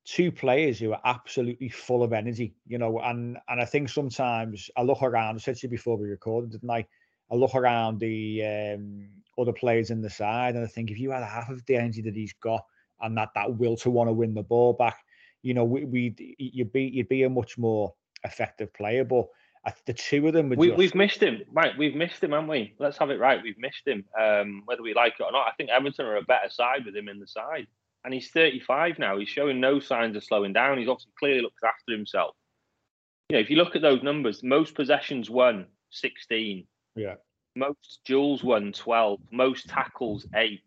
two 0.05 0.31
players 0.31 0.79
who 0.79 0.91
are 0.91 1.01
absolutely 1.05 1.69
full 1.69 2.03
of 2.03 2.13
energy. 2.13 2.55
You 2.67 2.77
know, 2.77 2.99
and 2.99 3.37
and 3.47 3.61
I 3.61 3.65
think 3.65 3.89
sometimes 3.89 4.69
I 4.77 4.83
look 4.83 5.01
around. 5.01 5.35
I 5.35 5.39
said 5.39 5.57
to 5.57 5.67
you 5.67 5.71
before 5.71 5.97
we 5.97 6.07
recorded, 6.07 6.51
didn't 6.51 6.69
I? 6.69 6.85
I 7.31 7.35
look 7.35 7.55
around 7.55 7.99
the 7.99 8.43
um, 8.45 9.07
other 9.37 9.53
players 9.53 9.91
in 9.91 10.01
the 10.01 10.09
side, 10.09 10.55
and 10.55 10.63
I 10.63 10.67
think 10.67 10.91
if 10.91 10.99
you 10.99 11.11
had 11.11 11.23
half 11.23 11.49
of 11.49 11.65
the 11.65 11.75
energy 11.75 12.01
that 12.01 12.15
he's 12.15 12.33
got 12.33 12.65
and 13.01 13.17
that 13.17 13.29
that 13.35 13.57
will 13.57 13.77
to 13.77 13.89
want 13.89 14.09
to 14.09 14.13
win 14.13 14.33
the 14.33 14.43
ball 14.43 14.73
back, 14.73 14.97
you 15.41 15.53
know, 15.53 15.63
we, 15.63 15.85
we 15.85 16.35
you'd 16.37 16.73
be 16.73 16.83
you'd 16.83 17.09
be 17.09 17.23
a 17.23 17.29
much 17.29 17.57
more 17.57 17.93
effective 18.23 18.73
player. 18.73 19.03
But 19.03 19.27
the 19.85 19.93
two 19.93 20.27
of 20.27 20.33
them, 20.33 20.49
we, 20.49 20.69
have 20.69 20.95
missed 20.95 21.21
him, 21.21 21.41
right? 21.51 21.77
We've 21.77 21.95
missed 21.95 22.23
him, 22.23 22.31
haven't 22.31 22.47
we? 22.47 22.73
Let's 22.79 22.97
have 22.97 23.09
it 23.09 23.19
right. 23.19 23.41
We've 23.41 23.57
missed 23.57 23.87
him, 23.87 24.05
um, 24.19 24.63
whether 24.65 24.81
we 24.81 24.93
like 24.93 25.13
it 25.19 25.23
or 25.23 25.31
not. 25.31 25.47
I 25.47 25.51
think 25.57 25.69
Everton 25.69 26.05
are 26.05 26.17
a 26.17 26.23
better 26.23 26.49
side 26.49 26.85
with 26.85 26.95
him 26.95 27.07
in 27.07 27.19
the 27.19 27.27
side, 27.27 27.67
and 28.03 28.13
he's 28.13 28.31
35 28.31 28.99
now. 28.99 29.17
He's 29.17 29.29
showing 29.29 29.59
no 29.59 29.79
signs 29.79 30.15
of 30.15 30.23
slowing 30.23 30.53
down. 30.53 30.77
He's 30.77 30.87
obviously 30.87 31.13
clearly 31.19 31.41
looks 31.41 31.63
after 31.63 31.91
himself. 31.91 32.35
You 33.29 33.35
know, 33.35 33.41
if 33.41 33.49
you 33.49 33.57
look 33.57 33.75
at 33.75 33.81
those 33.81 34.01
numbers, 34.03 34.41
most 34.43 34.73
possessions 34.73 35.29
won 35.29 35.67
16, 35.91 36.65
yeah. 36.95 37.15
Most 37.55 37.99
duels 38.05 38.43
won 38.43 38.71
12. 38.71 39.19
Most 39.31 39.67
tackles, 39.67 40.25
eight. 40.35 40.63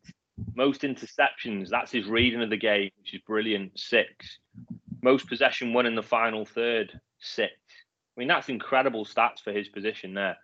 Most 0.54 0.82
interceptions, 0.82 1.68
that's 1.68 1.92
his 1.92 2.06
reading 2.06 2.42
of 2.42 2.50
the 2.50 2.56
game, 2.56 2.90
which 2.98 3.14
is 3.14 3.20
brilliant, 3.26 3.78
six. 3.78 4.38
Most 5.02 5.28
possession 5.28 5.72
won 5.72 5.86
in 5.86 5.94
the 5.94 6.02
final 6.02 6.44
third, 6.44 6.98
six. 7.18 7.52
I 8.16 8.20
mean, 8.20 8.28
that's 8.28 8.48
incredible 8.48 9.04
stats 9.04 9.40
for 9.42 9.52
his 9.52 9.68
position 9.68 10.14
there. 10.14 10.36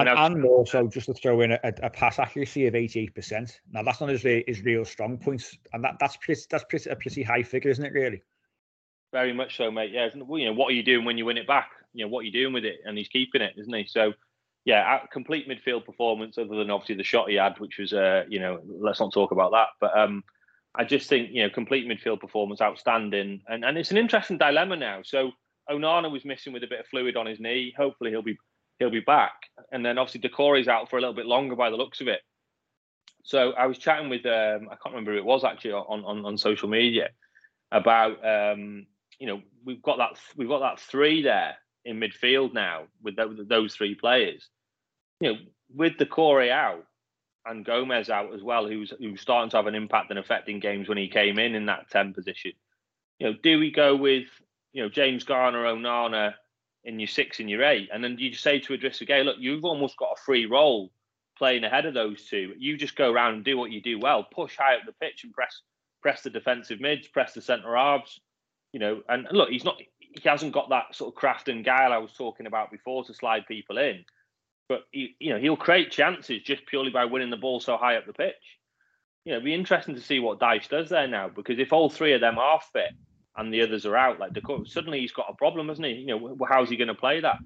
And, 0.00 0.08
and 0.08 0.44
also, 0.44 0.86
just 0.86 1.06
to 1.06 1.14
throw 1.14 1.40
in 1.40 1.52
a, 1.52 1.60
a, 1.62 1.90
pass 1.90 2.18
accuracy 2.18 2.66
of 2.66 2.74
88%. 2.74 3.52
Now, 3.72 3.82
that's 3.82 4.00
not 4.00 4.10
his, 4.10 4.22
his 4.22 4.62
real 4.62 4.84
strong 4.84 5.18
points. 5.18 5.56
And 5.72 5.84
that, 5.84 5.96
that's 6.00 6.16
pretty, 6.16 6.40
that's 6.50 6.64
pretty, 6.68 6.90
a 6.90 6.96
pretty 6.96 7.22
high 7.22 7.42
figure, 7.42 7.70
isn't 7.70 7.84
it, 7.84 7.92
really? 7.92 8.22
Very 9.12 9.32
much 9.32 9.56
so, 9.56 9.70
mate. 9.70 9.92
Yeah. 9.92 10.08
You 10.14 10.46
know, 10.46 10.52
what 10.52 10.70
are 10.70 10.74
you 10.74 10.82
doing 10.82 11.04
when 11.04 11.18
you 11.18 11.24
win 11.24 11.38
it 11.38 11.46
back? 11.46 11.70
You 11.92 12.04
know, 12.04 12.08
what 12.08 12.20
are 12.20 12.24
you 12.24 12.32
doing 12.32 12.52
with 12.52 12.64
it? 12.64 12.76
And 12.84 12.98
he's 12.98 13.08
keeping 13.08 13.42
it, 13.42 13.54
isn't 13.56 13.72
he? 13.72 13.86
So, 13.86 14.12
yeah, 14.64 14.98
complete 15.12 15.48
midfield 15.48 15.86
performance, 15.86 16.38
other 16.38 16.56
than 16.56 16.70
obviously 16.70 16.96
the 16.96 17.04
shot 17.04 17.28
he 17.28 17.36
had, 17.36 17.58
which 17.58 17.78
was, 17.78 17.92
uh, 17.92 18.24
you 18.28 18.40
know, 18.40 18.60
let's 18.66 18.98
not 18.98 19.12
talk 19.12 19.30
about 19.30 19.52
that. 19.52 19.68
But 19.80 19.96
um, 19.96 20.24
I 20.74 20.84
just 20.84 21.08
think, 21.08 21.30
you 21.30 21.44
know, 21.44 21.50
complete 21.50 21.86
midfield 21.86 22.20
performance, 22.20 22.60
outstanding, 22.60 23.42
and 23.48 23.64
and 23.64 23.78
it's 23.78 23.92
an 23.92 23.96
interesting 23.96 24.38
dilemma 24.38 24.76
now. 24.76 25.00
So 25.04 25.30
Onana 25.70 26.10
was 26.10 26.24
missing 26.24 26.52
with 26.52 26.64
a 26.64 26.68
bit 26.68 26.80
of 26.80 26.86
fluid 26.86 27.16
on 27.16 27.26
his 27.26 27.40
knee. 27.40 27.74
Hopefully 27.76 28.10
he'll 28.10 28.22
be 28.22 28.36
he'll 28.78 28.90
be 28.90 29.00
back, 29.00 29.34
and 29.72 29.84
then 29.84 29.98
obviously 29.98 30.28
Doucouré's 30.28 30.68
out 30.68 30.90
for 30.90 30.96
a 30.98 31.00
little 31.00 31.14
bit 31.14 31.26
longer 31.26 31.56
by 31.56 31.70
the 31.70 31.76
looks 31.76 32.00
of 32.00 32.08
it. 32.08 32.20
So 33.22 33.52
I 33.52 33.66
was 33.66 33.78
chatting 33.78 34.08
with 34.08 34.24
um, 34.26 34.68
I 34.70 34.76
can't 34.76 34.94
remember 34.94 35.12
who 35.12 35.18
it 35.18 35.24
was 35.24 35.44
actually 35.44 35.72
on 35.72 36.04
on, 36.04 36.24
on 36.24 36.38
social 36.38 36.68
media 36.68 37.10
about 37.72 38.24
um, 38.24 38.86
you 39.18 39.26
know 39.26 39.42
we've 39.64 39.82
got 39.82 39.98
that 39.98 40.18
we've 40.36 40.48
got 40.48 40.60
that 40.60 40.80
three 40.80 41.22
there 41.22 41.56
in 41.84 42.00
midfield 42.00 42.52
now 42.52 42.84
with, 43.02 43.16
those 43.48 43.74
three 43.74 43.94
players 43.94 44.48
you 45.20 45.32
know, 45.32 45.38
with 45.74 45.94
Doucouré 45.94 46.50
out 46.50 46.84
and 47.44 47.64
Gomez 47.64 48.10
out 48.10 48.34
as 48.34 48.42
well, 48.42 48.66
who's 48.66 48.92
who's 48.98 49.20
starting 49.20 49.50
to 49.50 49.56
have 49.56 49.66
an 49.66 49.74
impact 49.74 50.10
and 50.10 50.18
affecting 50.18 50.60
games 50.60 50.88
when 50.88 50.98
he 50.98 51.08
came 51.08 51.38
in 51.38 51.54
in 51.54 51.66
that 51.66 51.90
10 51.90 52.12
position. 52.12 52.52
You 53.18 53.28
know, 53.28 53.36
do 53.42 53.58
we 53.58 53.70
go 53.70 53.96
with, 53.96 54.26
you 54.72 54.82
know, 54.82 54.88
James 54.88 55.24
Garner, 55.24 55.64
Onana 55.64 56.34
in 56.86 56.98
your 56.98 57.06
six 57.08 57.40
and 57.40 57.50
your 57.50 57.62
eight? 57.64 57.90
And 57.92 58.02
then 58.02 58.16
you 58.18 58.30
just 58.30 58.42
say 58.42 58.58
to 58.58 58.76
Idrissa 58.76 59.06
Gueye, 59.06 59.24
look, 59.24 59.36
you've 59.38 59.64
almost 59.64 59.98
got 59.98 60.16
a 60.16 60.22
free 60.22 60.46
role 60.46 60.90
playing 61.36 61.64
ahead 61.64 61.84
of 61.84 61.92
those 61.92 62.24
two. 62.24 62.54
You 62.58 62.78
just 62.78 62.96
go 62.96 63.12
around 63.12 63.34
and 63.34 63.44
do 63.44 63.58
what 63.58 63.70
you 63.70 63.82
do 63.82 63.98
well, 63.98 64.24
push 64.24 64.56
high 64.56 64.76
up 64.76 64.86
the 64.86 64.92
pitch 64.92 65.24
and 65.24 65.32
press 65.32 65.60
press 66.00 66.22
the 66.22 66.30
defensive 66.30 66.80
mids, 66.80 67.08
press 67.08 67.34
the 67.34 67.42
centre 67.42 67.76
halves. 67.76 68.20
You 68.72 68.80
know, 68.80 69.02
and 69.08 69.26
look, 69.30 69.50
he's 69.50 69.64
not 69.64 69.78
he 69.98 70.26
hasn't 70.26 70.52
got 70.52 70.70
that 70.70 70.94
sort 70.94 71.08
of 71.08 71.14
craft 71.14 71.48
and 71.48 71.64
guile 71.64 71.92
I 71.92 71.98
was 71.98 72.12
talking 72.14 72.46
about 72.46 72.70
before 72.70 73.04
to 73.04 73.12
slide 73.12 73.46
people 73.46 73.76
in 73.76 74.04
but 74.68 74.84
he, 74.90 75.16
you 75.18 75.32
know 75.32 75.38
he'll 75.38 75.56
create 75.56 75.90
chances 75.90 76.42
just 76.42 76.66
purely 76.66 76.90
by 76.90 77.04
winning 77.04 77.30
the 77.30 77.36
ball 77.36 77.60
so 77.60 77.76
high 77.76 77.96
up 77.96 78.06
the 78.06 78.12
pitch. 78.12 78.34
You 79.24 79.32
know, 79.32 79.36
it'd 79.36 79.44
be 79.44 79.54
interesting 79.54 79.94
to 79.94 80.00
see 80.00 80.20
what 80.20 80.38
Dyche 80.38 80.68
does 80.68 80.90
there 80.90 81.08
now 81.08 81.28
because 81.28 81.58
if 81.58 81.72
all 81.72 81.90
three 81.90 82.12
of 82.12 82.20
them 82.20 82.38
are 82.38 82.60
fit 82.72 82.92
and 83.36 83.52
the 83.52 83.62
others 83.62 83.86
are 83.86 83.96
out, 83.96 84.18
like 84.18 84.32
suddenly 84.66 85.00
he's 85.00 85.12
got 85.12 85.26
a 85.28 85.34
problem, 85.34 85.68
hasn't 85.68 85.86
he? 85.86 85.94
You 85.94 86.06
know, 86.06 86.36
how's 86.48 86.70
he 86.70 86.76
going 86.76 86.88
to 86.88 86.94
play 86.94 87.20
that? 87.20 87.38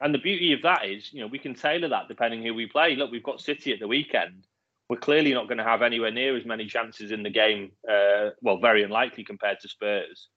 And 0.00 0.14
the 0.14 0.18
beauty 0.18 0.52
of 0.52 0.62
that 0.62 0.84
is, 0.86 1.12
you 1.12 1.20
know, 1.20 1.26
we 1.26 1.38
can 1.38 1.54
tailor 1.54 1.88
that 1.88 2.08
depending 2.08 2.42
who 2.42 2.54
we 2.54 2.66
play. 2.66 2.94
Look, 2.94 3.10
we've 3.10 3.22
got 3.22 3.40
City 3.40 3.72
at 3.72 3.80
the 3.80 3.88
weekend. 3.88 4.46
We're 4.88 4.98
clearly 4.98 5.34
not 5.34 5.48
going 5.48 5.58
to 5.58 5.64
have 5.64 5.82
anywhere 5.82 6.10
near 6.10 6.36
as 6.36 6.46
many 6.46 6.66
chances 6.66 7.10
in 7.10 7.22
the 7.22 7.30
game. 7.30 7.72
Uh, 7.88 8.30
well, 8.40 8.58
very 8.58 8.82
unlikely 8.82 9.24
compared 9.24 9.60
to 9.60 9.68
Spurs. 9.68 10.28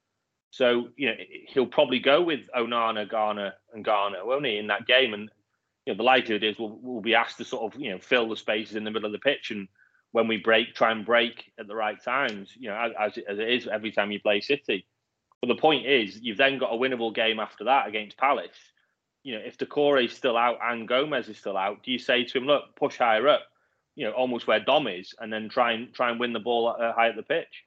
So, 0.49 0.89
you 0.97 1.07
know, 1.07 1.15
he'll 1.47 1.67
probably 1.67 1.99
go 1.99 2.21
with 2.21 2.41
Onana, 2.55 3.09
Gana, 3.09 3.53
and 3.73 3.85
Garner, 3.85 4.25
won't 4.25 4.45
he, 4.45 4.57
in 4.57 4.67
that 4.67 4.85
game? 4.85 5.13
And 5.13 5.29
you 5.85 5.93
know, 5.93 5.97
the 5.97 6.03
likelihood 6.03 6.43
is 6.43 6.59
we'll, 6.59 6.77
we'll 6.81 7.01
be 7.01 7.15
asked 7.15 7.37
to 7.37 7.45
sort 7.45 7.73
of 7.73 7.79
you 7.79 7.91
know 7.91 7.99
fill 7.99 8.29
the 8.29 8.35
spaces 8.35 8.75
in 8.75 8.83
the 8.83 8.91
middle 8.91 9.05
of 9.05 9.13
the 9.13 9.19
pitch, 9.19 9.51
and 9.51 9.67
when 10.11 10.27
we 10.27 10.37
break, 10.37 10.75
try 10.75 10.91
and 10.91 11.05
break 11.05 11.51
at 11.59 11.67
the 11.67 11.75
right 11.75 12.01
times. 12.03 12.51
You 12.57 12.69
know, 12.69 12.93
as, 12.99 13.17
as 13.17 13.39
it 13.39 13.49
is 13.49 13.67
every 13.67 13.91
time 13.91 14.11
you 14.11 14.19
play 14.19 14.41
City. 14.41 14.85
But 15.41 15.47
the 15.47 15.55
point 15.55 15.87
is, 15.87 16.19
you've 16.21 16.37
then 16.37 16.59
got 16.59 16.73
a 16.73 16.77
winnable 16.77 17.13
game 17.13 17.39
after 17.39 17.63
that 17.65 17.87
against 17.87 18.17
Palace. 18.17 18.57
You 19.23 19.35
know, 19.35 19.41
if 19.43 19.57
Doucouré 19.57 20.05
is 20.05 20.13
still 20.13 20.37
out 20.37 20.59
and 20.63 20.87
Gomez 20.87 21.29
is 21.29 21.37
still 21.37 21.57
out, 21.57 21.83
do 21.83 21.91
you 21.91 21.99
say 21.99 22.23
to 22.23 22.37
him, 22.37 22.45
"Look, 22.45 22.75
push 22.75 22.97
higher 22.97 23.27
up," 23.27 23.41
you 23.95 24.05
know, 24.05 24.11
almost 24.11 24.47
where 24.47 24.59
Dom 24.59 24.87
is, 24.87 25.13
and 25.19 25.33
then 25.33 25.49
try 25.49 25.73
and 25.73 25.93
try 25.93 26.11
and 26.11 26.19
win 26.19 26.33
the 26.33 26.39
ball 26.39 26.67
uh, 26.69 26.93
high 26.93 27.09
at 27.09 27.15
the 27.15 27.23
pitch? 27.23 27.65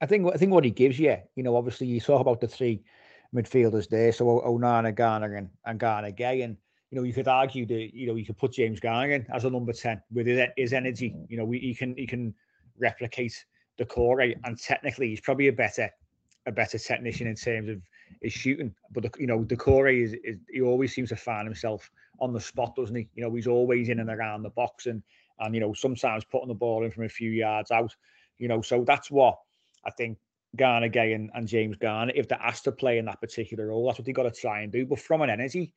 I 0.00 0.06
think 0.06 0.26
I 0.32 0.36
think 0.36 0.52
what 0.52 0.64
he 0.64 0.70
gives 0.70 0.98
you, 0.98 1.16
you 1.34 1.42
know, 1.42 1.56
obviously 1.56 1.86
you 1.86 2.00
talk 2.00 2.20
about 2.20 2.40
the 2.40 2.48
three 2.48 2.82
midfielders 3.34 3.88
there, 3.88 4.12
so 4.12 4.26
Onana, 4.26 4.94
Garner, 4.94 5.36
and, 5.36 5.48
and 5.64 5.78
Gana 5.80 6.12
Gueye, 6.12 6.44
and 6.44 6.56
you 6.90 6.98
know, 6.98 7.04
you 7.04 7.14
could 7.14 7.28
argue 7.28 7.64
that 7.66 7.94
you 7.94 8.06
know 8.06 8.16
you 8.16 8.26
could 8.26 8.36
put 8.36 8.52
James 8.52 8.80
Garner 8.80 9.24
as 9.32 9.44
a 9.44 9.50
number 9.50 9.72
ten 9.72 10.02
with 10.12 10.26
his, 10.26 10.46
his 10.56 10.72
energy. 10.74 11.14
You 11.28 11.38
know, 11.38 11.44
we, 11.44 11.58
he 11.58 11.74
can 11.74 11.96
he 11.96 12.06
can 12.06 12.34
replicate 12.78 13.44
Doucouré, 13.80 14.36
and 14.44 14.58
technically 14.58 15.08
he's 15.08 15.20
probably 15.20 15.48
a 15.48 15.52
better 15.52 15.90
a 16.46 16.52
better 16.52 16.78
technician 16.78 17.26
in 17.26 17.36
terms 17.36 17.68
of 17.68 17.80
his 18.20 18.32
shooting. 18.32 18.74
But 18.92 19.04
the, 19.04 19.10
you 19.18 19.26
know, 19.26 19.40
Doucouré 19.40 20.02
is, 20.02 20.14
is 20.24 20.38
he 20.50 20.60
always 20.60 20.94
seems 20.94 21.08
to 21.10 21.16
find 21.16 21.46
himself 21.46 21.90
on 22.20 22.32
the 22.32 22.40
spot, 22.40 22.76
doesn't 22.76 22.94
he? 22.94 23.08
You 23.14 23.24
know, 23.24 23.34
he's 23.34 23.46
always 23.46 23.88
in 23.88 24.00
and 24.00 24.10
around 24.10 24.42
the 24.42 24.50
box, 24.50 24.86
and 24.86 25.02
and 25.40 25.54
you 25.54 25.60
know 25.60 25.72
sometimes 25.72 26.24
putting 26.24 26.48
the 26.48 26.54
ball 26.54 26.84
in 26.84 26.90
from 26.90 27.04
a 27.04 27.08
few 27.08 27.30
yards 27.30 27.70
out. 27.70 27.94
You 28.38 28.48
know, 28.48 28.62
so 28.62 28.84
that's 28.84 29.10
what 29.10 29.38
I 29.84 29.90
think 29.90 30.18
Gana 30.56 30.88
Gueye 30.88 31.14
and, 31.14 31.30
and 31.34 31.48
James 31.48 31.76
Garner, 31.76 32.12
if 32.14 32.28
they're 32.28 32.42
asked 32.42 32.64
to 32.64 32.72
play 32.72 32.98
in 32.98 33.06
that 33.06 33.20
particular 33.20 33.68
role, 33.68 33.86
that's 33.86 33.98
what 33.98 34.06
they 34.06 34.12
got 34.12 34.24
to 34.24 34.30
try 34.30 34.60
and 34.60 34.72
do. 34.72 34.84
But 34.84 35.00
from 35.00 35.22
an 35.22 35.30
energy 35.30 35.72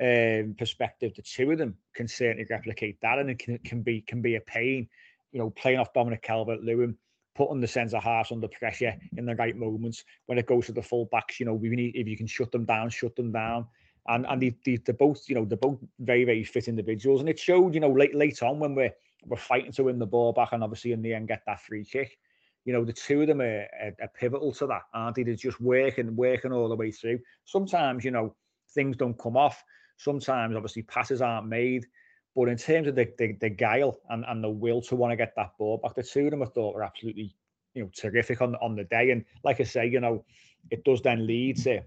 um, 0.00 0.54
perspective, 0.58 1.12
the 1.16 1.22
two 1.22 1.50
of 1.50 1.58
them 1.58 1.76
can 1.94 2.06
certainly 2.06 2.46
replicate 2.48 3.00
that, 3.00 3.18
and 3.18 3.30
it 3.30 3.38
can, 3.38 3.58
can 3.58 3.82
be 3.82 4.02
can 4.02 4.22
be 4.22 4.36
a 4.36 4.40
pain. 4.40 4.88
You 5.32 5.38
know, 5.38 5.50
playing 5.50 5.78
off 5.78 5.92
Dominic 5.92 6.22
Calvert-Lewin, 6.22 6.96
putting 7.40 7.58
the 7.58 7.66
centre 7.66 7.98
halves 7.98 8.32
under 8.32 8.48
pressure 8.48 8.94
in 9.16 9.24
the 9.24 9.34
right 9.36 9.56
moments 9.56 10.04
when 10.26 10.36
it 10.36 10.44
goes 10.44 10.66
to 10.66 10.72
the 10.72 10.82
full 10.82 11.06
backs. 11.06 11.40
You 11.40 11.46
know, 11.46 11.54
we 11.54 11.70
need 11.70 11.96
if 11.96 12.06
you 12.06 12.14
can 12.14 12.26
shut 12.26 12.52
them 12.52 12.66
down, 12.66 12.90
shut 12.90 13.16
them 13.16 13.32
down. 13.32 13.66
And 14.08 14.26
and 14.26 14.42
they, 14.42 14.54
they, 14.66 14.76
they're 14.76 14.94
both, 14.94 15.26
you 15.26 15.34
know, 15.34 15.46
they're 15.46 15.56
both 15.56 15.78
very 16.00 16.24
very 16.24 16.44
fit 16.44 16.68
individuals, 16.68 17.20
and 17.20 17.30
it 17.30 17.38
showed, 17.38 17.72
you 17.72 17.80
know, 17.80 17.90
late 17.90 18.14
late 18.14 18.42
on 18.42 18.58
when 18.58 18.74
we're 18.74 18.92
we're 19.24 19.38
fighting 19.38 19.72
to 19.72 19.84
win 19.84 19.98
the 19.98 20.06
ball 20.06 20.34
back, 20.34 20.52
and 20.52 20.62
obviously 20.62 20.92
in 20.92 21.00
the 21.00 21.14
end 21.14 21.28
get 21.28 21.42
that 21.46 21.62
free 21.62 21.84
kick. 21.84 22.18
You 22.66 22.74
know, 22.74 22.84
the 22.84 22.92
two 22.92 23.22
of 23.22 23.26
them 23.26 23.40
are, 23.40 23.66
are, 23.82 23.96
are 24.02 24.10
pivotal 24.14 24.52
to 24.52 24.66
that, 24.66 24.82
aren't 24.92 25.16
they? 25.16 25.22
They're 25.22 25.34
just 25.34 25.62
working, 25.62 26.14
working 26.14 26.52
all 26.52 26.68
the 26.68 26.76
way 26.76 26.90
through. 26.90 27.20
Sometimes, 27.46 28.04
you 28.04 28.10
know, 28.10 28.36
things 28.74 28.98
don't 28.98 29.18
come 29.18 29.38
off 29.38 29.64
Sometimes, 30.00 30.56
obviously, 30.56 30.80
passes 30.82 31.20
aren't 31.20 31.46
made. 31.46 31.86
But 32.34 32.48
in 32.48 32.56
terms 32.56 32.86
of 32.86 32.94
the, 32.94 33.08
the, 33.18 33.32
the 33.40 33.50
guile 33.50 33.98
and, 34.08 34.24
and 34.28 34.42
the 34.42 34.50
will 34.50 34.80
to 34.82 34.96
want 34.96 35.10
to 35.12 35.16
get 35.16 35.34
that 35.36 35.52
ball 35.58 35.78
back, 35.78 35.94
the 35.94 36.02
two 36.02 36.26
of 36.26 36.30
them 36.30 36.42
I 36.42 36.46
thought 36.46 36.74
were 36.74 36.84
absolutely, 36.84 37.34
you 37.74 37.82
know, 37.82 37.90
terrific 37.96 38.40
on, 38.40 38.54
on 38.56 38.76
the 38.76 38.84
day. 38.84 39.10
And 39.10 39.24
like 39.42 39.60
I 39.60 39.64
say, 39.64 39.86
you 39.86 40.00
know, 40.00 40.24
it 40.70 40.84
does 40.84 41.02
then 41.02 41.26
lead 41.26 41.56
to 41.64 41.82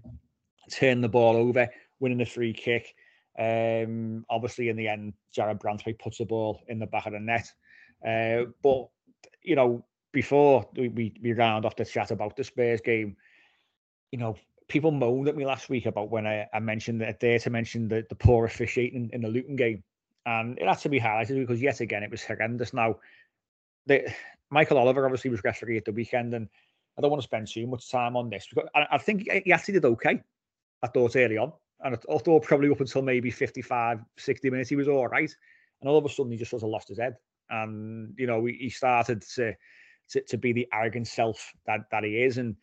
turn 0.69 1.01
the 1.01 1.09
ball 1.09 1.37
over, 1.37 1.67
winning 1.99 2.17
the 2.17 2.25
free 2.25 2.53
kick. 2.53 2.93
Um, 3.39 4.25
obviously, 4.29 4.69
in 4.69 4.75
the 4.75 4.87
end, 4.87 5.13
Jared 5.31 5.59
Branthwaite 5.59 5.99
puts 5.99 6.17
the 6.17 6.25
ball 6.25 6.61
in 6.67 6.79
the 6.79 6.87
back 6.87 7.05
of 7.05 7.13
the 7.13 7.19
net. 7.19 7.51
Uh, 8.05 8.51
but 8.61 8.89
you 9.41 9.55
know, 9.55 9.85
before 10.11 10.67
we, 10.75 10.89
we, 10.89 11.13
we 11.21 11.33
round 11.33 11.65
off 11.65 11.75
the 11.75 11.85
chat 11.85 12.11
about 12.11 12.35
the 12.35 12.43
Spurs 12.43 12.81
game, 12.81 13.15
you 14.11 14.19
know, 14.19 14.35
people 14.67 14.91
moaned 14.91 15.27
at 15.27 15.35
me 15.35 15.45
last 15.45 15.69
week 15.69 15.85
about 15.85 16.09
when 16.09 16.27
I, 16.27 16.47
I 16.53 16.59
mentioned 16.59 17.01
that 17.01 17.19
there 17.19 17.39
to 17.39 17.49
mention 17.49 17.87
the, 17.87 18.05
the 18.09 18.15
poor 18.15 18.45
officiating 18.45 19.09
in 19.13 19.21
the 19.21 19.27
Luton 19.27 19.55
game. 19.55 19.83
And 20.26 20.57
it 20.57 20.67
had 20.67 20.80
to 20.80 20.89
be 20.89 20.99
highlighted 20.99 21.39
because 21.39 21.61
yet 21.61 21.82
again 21.82 22.03
it 22.03 22.11
was 22.11 22.24
horrendous. 22.24 22.74
Now 22.74 22.97
the 23.86 24.13
Michael 24.49 24.78
Oliver 24.78 25.05
obviously 25.05 25.30
was 25.30 25.43
referee 25.43 25.78
at 25.78 25.86
the 25.86 25.91
weekend 25.91 26.34
and 26.34 26.47
I 26.97 27.01
don't 27.01 27.09
want 27.09 27.21
to 27.21 27.28
spend 27.28 27.47
too 27.47 27.67
much 27.67 27.89
time 27.89 28.15
on 28.15 28.30
this 28.30 28.47
because 28.47 28.69
I, 28.76 28.86
I 28.91 28.97
think 28.97 29.28
he 29.45 29.51
actually 29.51 29.74
did 29.76 29.86
okay. 29.86 30.21
I 30.82 30.88
thought 30.88 31.15
early 31.15 31.38
on. 31.38 31.53
And 31.82 31.95
I 31.95 32.17
thought 32.17 32.43
probably 32.43 32.69
up 32.69 32.80
until 32.80 33.01
maybe 33.01 33.32
55, 33.32 33.99
60 34.17 34.49
minutes 34.49 34.69
he 34.69 34.76
was 34.76 34.88
all 34.88 35.07
right. 35.07 35.34
And 35.82 35.89
all 35.89 35.97
of 35.97 36.05
a 36.05 36.09
sudden 36.09 36.32
he 36.32 36.38
just 36.38 36.51
sort 36.51 36.63
of 36.63 36.69
lost 36.69 36.88
his 36.88 36.99
head. 36.99 37.15
And, 37.49 38.13
you 38.17 38.28
know, 38.28 38.45
he 38.45 38.69
started 38.69 39.21
to, 39.36 39.53
to, 40.11 40.21
to 40.21 40.38
be 40.38 40.53
the 40.53 40.67
arrogant 40.71 41.07
self 41.07 41.51
that, 41.65 41.82
that 41.91 42.03
he 42.03 42.24
is. 42.24 42.38
And 42.38 42.55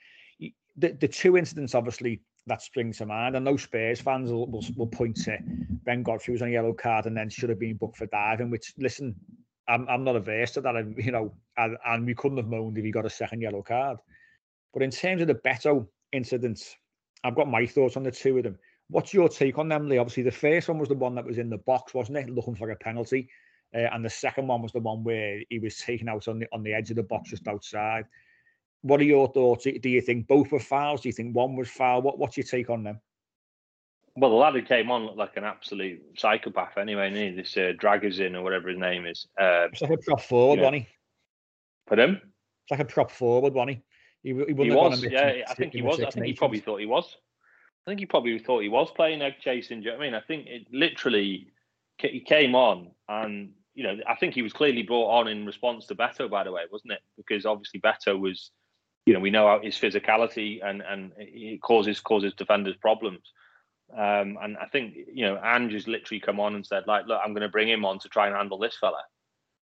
the, 0.77 0.93
the 0.93 1.09
two 1.09 1.37
incidents, 1.37 1.75
obviously, 1.75 2.23
that 2.47 2.63
spring 2.63 2.93
to 2.95 3.07
mind. 3.07 3.37
And 3.37 3.45
no 3.45 3.57
Spurs 3.57 4.01
fans 4.01 4.31
will, 4.31 4.51
will, 4.51 4.65
will, 4.77 4.87
point 4.87 5.17
to 5.25 5.39
Ben 5.85 6.03
Godfrey 6.03 6.33
was 6.33 6.43
on 6.43 6.49
a 6.49 6.53
yellow 6.53 6.73
card 6.73 7.07
and 7.07 7.17
then 7.17 7.29
should 7.29 7.51
have 7.51 7.59
been 7.59 7.77
booked 7.77 7.97
for 7.97 8.07
diving. 8.07 8.51
Which, 8.51 8.73
listen, 8.79 9.15
I'm 9.69 9.89
I'm 9.89 10.05
not 10.05 10.17
averse 10.17 10.53
to 10.53 10.61
that. 10.63 10.77
And, 10.77 10.97
you 11.03 11.13
know, 11.13 11.33
and, 11.57 11.77
and, 11.87 12.07
we 12.07 12.15
couldn't 12.15 12.39
have 12.39 12.49
moaned 12.49 12.79
if 12.79 12.85
he 12.85 12.91
got 12.91 13.07
a 13.07 13.11
second 13.11 13.41
yellow 13.41 13.63
card. 13.63 13.99
But 14.73 14.83
in 14.83 14.91
terms 14.91 15.21
of 15.21 15.29
the 15.29 15.35
Beto 15.35 15.87
incidents, 16.13 16.77
I've 17.25 17.37
got 17.37 17.49
my 17.49 17.67
thoughts 17.67 17.97
on 17.97 18.03
the 18.03 18.11
two 18.11 18.39
of 18.39 18.45
them. 18.45 18.59
What's 18.89 19.15
your 19.15 19.29
take 19.29 19.59
on 19.59 19.69
them, 19.69 19.89
Lee? 19.89 19.99
Obviously, 19.99 20.25
the 20.25 20.31
first 20.33 20.69
one 20.69 20.79
was 20.79 20.89
the 20.89 20.95
one 20.95 21.15
that 21.15 21.25
was 21.25 21.39
in 21.39 21.51
the 21.51 21.59
box, 21.59 21.95
wasn't 21.95 22.19
it, 22.19 22.31
looking 22.31 22.57
for 22.57 22.71
a 22.71 22.77
penalty, 22.77 23.29
uh, 23.75 23.87
and 23.93 24.05
the 24.05 24.11
second 24.11 24.49
one 24.49 24.63
was 24.63 24.73
the 24.73 24.81
one 24.81 25.05
where 25.05 25.41
he 25.49 25.61
was 25.61 25.77
taken 25.77 26.09
out 26.09 26.27
on 26.27 26.41
the 26.41 26.47
on 26.53 26.63
the 26.65 26.73
edge 26.73 26.91
of 26.91 26.97
the 26.97 27.03
box 27.03 27.31
just 27.31 27.47
outside. 27.47 28.05
What 28.83 29.01
are 29.01 29.05
your 29.05 29.29
thoughts? 29.29 29.65
Do 29.65 29.89
you 29.89 30.01
think 30.01 30.27
both 30.27 30.53
were 30.53 30.61
fouls? 30.61 31.03
Do 31.03 31.09
you 31.09 31.13
think 31.13 31.35
one 31.35 31.57
was 31.57 31.69
foul? 31.69 32.03
What 32.03 32.19
What's 32.19 32.37
your 32.37 32.45
take 32.45 32.71
on 32.71 32.83
them? 32.83 33.01
Well, 34.17 34.31
the 34.31 34.37
lad 34.37 34.55
who 34.55 34.63
came 34.63 34.91
on 34.91 35.05
looked 35.05 35.19
like 35.19 35.37
an 35.37 35.45
absolute 35.45 36.03
psychopath 36.17 36.77
anyway, 36.79 37.13
he? 37.13 37.31
This 37.31 37.57
uh, 37.57 37.73
Dragusin 37.81 38.35
or 38.35 38.43
whatever 38.43 38.69
his 38.69 38.79
name 38.79 39.07
is. 39.07 39.27
Uh, 39.41 39.69
it's 39.73 39.83
like 39.83 39.91
a 39.93 39.97
prop 39.99 40.21
forward, 40.21 40.57
you 40.57 40.61
know. 40.63 40.65
wasn't 40.65 40.83
he? 40.83 40.89
Put 41.87 41.99
him? 41.99 42.11
It's 42.15 42.71
like 42.71 42.81
a 42.81 42.85
prop 42.85 43.11
forward, 43.11 43.55
wasn't 43.55 43.71
he? 43.71 43.83
He, 44.23 44.35
he, 44.35 44.65
he 44.65 44.71
was, 44.71 45.03
yeah. 45.03 45.45
I 45.49 45.55
think 45.55 45.73
he 45.73 45.83
was. 45.83 46.01
I 46.01 46.11
think 46.11 46.27
he 46.27 46.35
probably 46.35 46.61
thought 46.61 46.81
he 46.81 46.87
was. 46.87 47.17
I 47.87 47.91
think 47.91 48.01
he 48.01 48.07
probably 48.07 48.39
thought 48.39 48.63
he 48.63 48.69
was 48.69 48.91
playing 48.91 49.23
egg 49.23 49.35
chasing. 49.41 49.81
Do 49.81 49.87
you 49.87 49.93
know 49.93 49.99
what 49.99 50.05
I 50.05 50.07
mean? 50.07 50.15
I 50.15 50.21
think 50.21 50.47
it 50.47 50.67
literally 50.73 51.53
he 51.99 52.21
came 52.21 52.55
on 52.55 52.91
and 53.09 53.51
you 53.75 53.85
know 53.85 53.97
I 54.07 54.15
think 54.15 54.35
he 54.35 54.43
was 54.43 54.53
clearly 54.53 54.83
brought 54.83 55.11
on 55.11 55.29
in 55.29 55.47
response 55.47 55.87
to 55.87 55.95
Beto, 55.95 56.31
by 56.31 56.45
the 56.45 56.53
way, 56.53 56.63
wasn't 56.71 56.93
it? 56.93 57.01
Because 57.17 57.47
obviously 57.47 57.81
Beto 57.81 58.19
was 58.19 58.51
you 59.11 59.15
know, 59.15 59.21
we 59.21 59.31
know 59.31 59.59
his 59.61 59.75
physicality 59.75 60.65
and 60.65 60.83
and 60.83 61.11
it 61.19 61.61
causes 61.61 61.99
causes 61.99 62.33
defenders 62.35 62.77
problems. 62.77 63.33
Um, 63.93 64.39
and 64.41 64.57
I 64.57 64.67
think 64.71 64.95
you 65.13 65.27
know, 65.27 65.37
Ange 65.43 65.73
has 65.73 65.89
literally 65.89 66.21
come 66.21 66.39
on 66.39 66.55
and 66.55 66.65
said, 66.65 66.85
like, 66.87 67.07
look, 67.09 67.21
I'm 67.21 67.33
going 67.33 67.43
to 67.43 67.49
bring 67.49 67.69
him 67.69 67.85
on 67.85 67.99
to 67.99 68.09
try 68.09 68.29
and 68.29 68.37
handle 68.37 68.61
this 68.61 68.77
fella. 68.81 69.03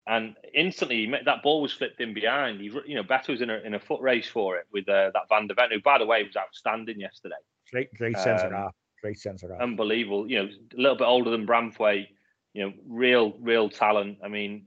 And 0.08 0.36
instantly, 0.52 1.14
that 1.26 1.44
ball 1.44 1.62
was 1.62 1.74
flipped 1.74 2.02
in 2.02 2.16
behind. 2.16 2.60
He, 2.60 2.72
you 2.88 2.96
know, 2.96 3.04
Beto 3.04 3.30
was 3.30 3.42
in 3.42 3.52
a 3.52 3.58
in 3.58 3.76
a 3.76 3.80
foot 3.80 4.02
race 4.02 4.28
for 4.28 4.58
it 4.58 4.66
with 4.74 4.90
uh, 4.90 5.12
that 5.14 5.30
Van 5.30 5.46
der 5.46 5.54
Ven, 5.54 5.70
who, 5.72 5.80
by 5.80 6.00
the 6.00 6.08
way, 6.08 6.24
was 6.24 6.36
outstanding 6.36 7.00
yesterday. 7.00 7.36
Great, 7.72 7.94
great 7.94 8.18
centre 8.18 8.48
um, 8.48 8.54
half. 8.54 8.76
Great 9.04 9.20
centre 9.20 9.52
half. 9.52 9.62
Unbelievable. 9.62 10.28
You 10.28 10.40
know, 10.40 10.50
a 10.74 10.82
little 10.82 10.98
bit 10.98 11.06
older 11.06 11.30
than 11.30 11.46
Branthwaite. 11.46 12.08
You 12.54 12.64
know, 12.66 12.74
real, 12.88 13.36
real 13.42 13.70
talent. 13.70 14.18
I 14.24 14.28
mean, 14.28 14.66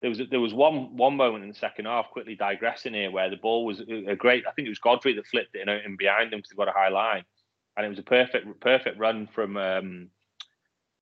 there 0.00 0.10
was 0.10 0.20
there 0.30 0.40
was 0.40 0.54
one 0.54 0.96
one 0.96 1.16
moment 1.16 1.42
in 1.42 1.50
the 1.50 1.56
second 1.56 1.86
half, 1.86 2.10
quickly 2.10 2.36
digressing 2.36 2.94
here, 2.94 3.10
where 3.10 3.30
the 3.30 3.36
ball 3.36 3.64
was 3.64 3.80
a 3.80 4.14
great. 4.14 4.44
I 4.46 4.52
think 4.52 4.66
it 4.66 4.70
was 4.70 4.78
Godfrey 4.78 5.14
that 5.14 5.26
flipped 5.26 5.56
it 5.56 5.62
in, 5.62 5.68
in 5.68 5.96
behind 5.96 6.32
him 6.32 6.38
because 6.38 6.50
he 6.50 6.56
got 6.56 6.68
a 6.68 6.72
high 6.72 6.88
line, 6.88 7.24
and 7.76 7.84
it 7.84 7.88
was 7.88 7.98
a 7.98 8.04
perfect 8.04 8.60
perfect 8.60 8.98
run 8.98 9.26
from 9.26 9.56
um, 9.56 10.10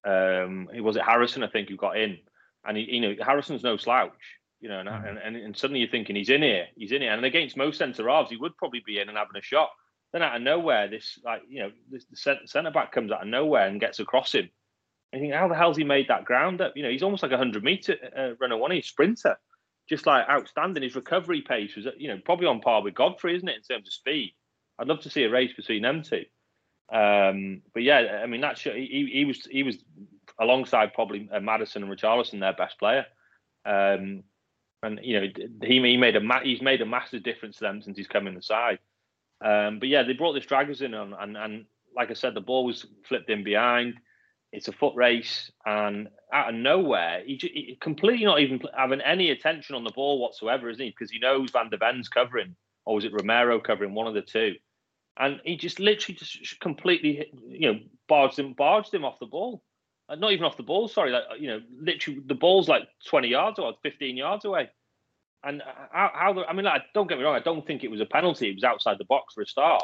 um, 0.06 0.68
was 0.82 0.96
it 0.96 1.02
Harrison 1.02 1.42
I 1.42 1.48
think 1.48 1.68
who 1.68 1.76
got 1.76 1.98
in, 1.98 2.18
and 2.64 2.76
he, 2.76 2.84
you 2.84 3.00
know 3.00 3.14
Harrison's 3.22 3.62
no 3.62 3.76
slouch, 3.76 4.12
you 4.60 4.70
know, 4.70 4.80
and, 4.80 4.88
mm. 4.88 5.08
and, 5.08 5.18
and, 5.18 5.36
and 5.36 5.56
suddenly 5.56 5.80
you're 5.80 5.90
thinking 5.90 6.16
he's 6.16 6.30
in 6.30 6.42
here, 6.42 6.66
he's 6.74 6.92
in 6.92 7.02
here, 7.02 7.12
and 7.12 7.24
against 7.24 7.56
most 7.56 7.78
centre 7.78 8.08
halves 8.08 8.30
he 8.30 8.38
would 8.38 8.56
probably 8.56 8.82
be 8.86 8.98
in 8.98 9.08
and 9.08 9.18
having 9.18 9.36
a 9.36 9.42
shot. 9.42 9.70
Then 10.12 10.22
out 10.22 10.36
of 10.36 10.42
nowhere, 10.42 10.88
this 10.88 11.18
like 11.22 11.42
you 11.48 11.60
know 11.60 11.72
this, 11.90 12.06
the 12.06 12.38
centre 12.46 12.70
back 12.70 12.92
comes 12.92 13.12
out 13.12 13.22
of 13.22 13.28
nowhere 13.28 13.66
and 13.66 13.78
gets 13.78 13.98
across 13.98 14.34
him 14.34 14.48
I 15.16 15.20
think, 15.20 15.32
how 15.32 15.48
the 15.48 15.54
hell's 15.54 15.76
he 15.76 15.84
made 15.84 16.08
that 16.08 16.24
ground 16.24 16.60
up? 16.60 16.76
You 16.76 16.82
know, 16.82 16.90
he's 16.90 17.02
almost 17.02 17.22
like 17.22 17.32
a 17.32 17.38
hundred 17.38 17.64
meter 17.64 17.96
uh, 18.16 18.34
runner, 18.40 18.56
one 18.56 18.70
he's 18.70 18.86
sprinter, 18.86 19.36
just 19.88 20.06
like 20.06 20.28
outstanding. 20.28 20.82
His 20.82 20.94
recovery 20.94 21.42
pace 21.42 21.74
was, 21.74 21.86
you 21.96 22.08
know, 22.08 22.20
probably 22.24 22.46
on 22.46 22.60
par 22.60 22.82
with 22.82 22.94
Godfrey, 22.94 23.34
isn't 23.34 23.48
it, 23.48 23.56
in 23.56 23.62
terms 23.62 23.88
of 23.88 23.92
speed? 23.92 24.34
I'd 24.78 24.88
love 24.88 25.00
to 25.00 25.10
see 25.10 25.24
a 25.24 25.30
race 25.30 25.54
between 25.54 25.82
them 25.82 26.02
two. 26.02 26.24
Um, 26.92 27.62
but 27.72 27.82
yeah, 27.82 28.20
I 28.22 28.26
mean, 28.26 28.42
that's 28.42 28.60
he, 28.60 29.10
he 29.12 29.24
was 29.24 29.46
he 29.50 29.62
was 29.62 29.78
alongside 30.38 30.92
probably 30.92 31.28
uh, 31.32 31.40
Maddison 31.40 31.82
and 31.82 31.90
Richarlison, 31.90 32.40
their 32.40 32.52
best 32.52 32.78
player. 32.78 33.06
Um, 33.64 34.22
and 34.82 35.00
you 35.02 35.20
know, 35.20 35.28
he, 35.62 35.80
he 35.80 35.96
made 35.96 36.16
a 36.16 36.20
ma- 36.20 36.42
he's 36.42 36.60
made 36.60 36.82
a 36.82 36.86
massive 36.86 37.22
difference 37.22 37.56
to 37.56 37.64
them 37.64 37.80
since 37.80 37.96
he's 37.96 38.06
come 38.06 38.26
in 38.26 38.34
the 38.34 38.42
side. 38.42 38.78
Um, 39.42 39.78
but 39.78 39.88
yeah, 39.88 40.02
they 40.02 40.12
brought 40.12 40.34
this 40.34 40.46
Dragusin 40.46 40.94
on, 40.94 41.14
and 41.18 41.36
and 41.36 41.64
like 41.96 42.10
I 42.10 42.14
said, 42.14 42.34
the 42.34 42.40
ball 42.42 42.66
was 42.66 42.86
flipped 43.08 43.30
in 43.30 43.42
behind 43.42 43.94
it's 44.56 44.68
a 44.68 44.72
foot 44.72 44.94
race, 44.96 45.50
and 45.64 46.08
out 46.32 46.48
of 46.48 46.54
nowhere, 46.54 47.22
he, 47.24 47.36
he 47.36 47.78
completely 47.80 48.24
not 48.24 48.40
even 48.40 48.60
having 48.76 49.00
any 49.02 49.30
attention 49.30 49.76
on 49.76 49.84
the 49.84 49.92
ball 49.92 50.18
whatsoever, 50.18 50.68
isn't 50.70 50.82
he? 50.82 50.90
Because 50.90 51.10
he 51.10 51.18
knows 51.18 51.50
Van 51.50 51.68
der 51.70 51.76
Ven's 51.76 52.08
covering, 52.08 52.56
or 52.86 52.94
was 52.94 53.04
it 53.04 53.12
Romero 53.12 53.60
covering 53.60 53.94
one 53.94 54.06
of 54.06 54.14
the 54.14 54.22
two? 54.22 54.54
And 55.18 55.40
he 55.44 55.56
just 55.56 55.78
literally 55.78 56.16
just 56.16 56.60
completely, 56.60 57.30
you 57.48 57.72
know, 57.72 57.80
barged 58.08 58.38
him, 58.38 58.54
barged 58.54 58.92
him 58.92 59.04
off 59.04 59.18
the 59.20 59.26
ball. 59.26 59.62
Uh, 60.08 60.14
not 60.14 60.32
even 60.32 60.44
off 60.44 60.56
the 60.56 60.62
ball. 60.62 60.88
Sorry, 60.88 61.10
like 61.10 61.24
you 61.38 61.48
know, 61.48 61.60
literally 61.80 62.20
the 62.24 62.34
ball's 62.34 62.68
like 62.68 62.84
twenty 63.06 63.28
yards 63.28 63.58
or 63.58 63.74
fifteen 63.82 64.16
yards 64.16 64.44
away. 64.44 64.70
And 65.42 65.62
uh, 65.62 65.64
how, 65.92 66.10
how 66.14 66.32
the, 66.32 66.46
I 66.46 66.52
mean, 66.52 66.64
like, 66.64 66.82
don't 66.94 67.08
get 67.08 67.18
me 67.18 67.24
wrong. 67.24 67.36
I 67.36 67.40
don't 67.40 67.66
think 67.66 67.84
it 67.84 67.90
was 67.90 68.00
a 68.00 68.06
penalty. 68.06 68.48
It 68.48 68.54
was 68.54 68.64
outside 68.64 68.98
the 68.98 69.04
box 69.04 69.34
for 69.34 69.42
a 69.42 69.46
start. 69.46 69.82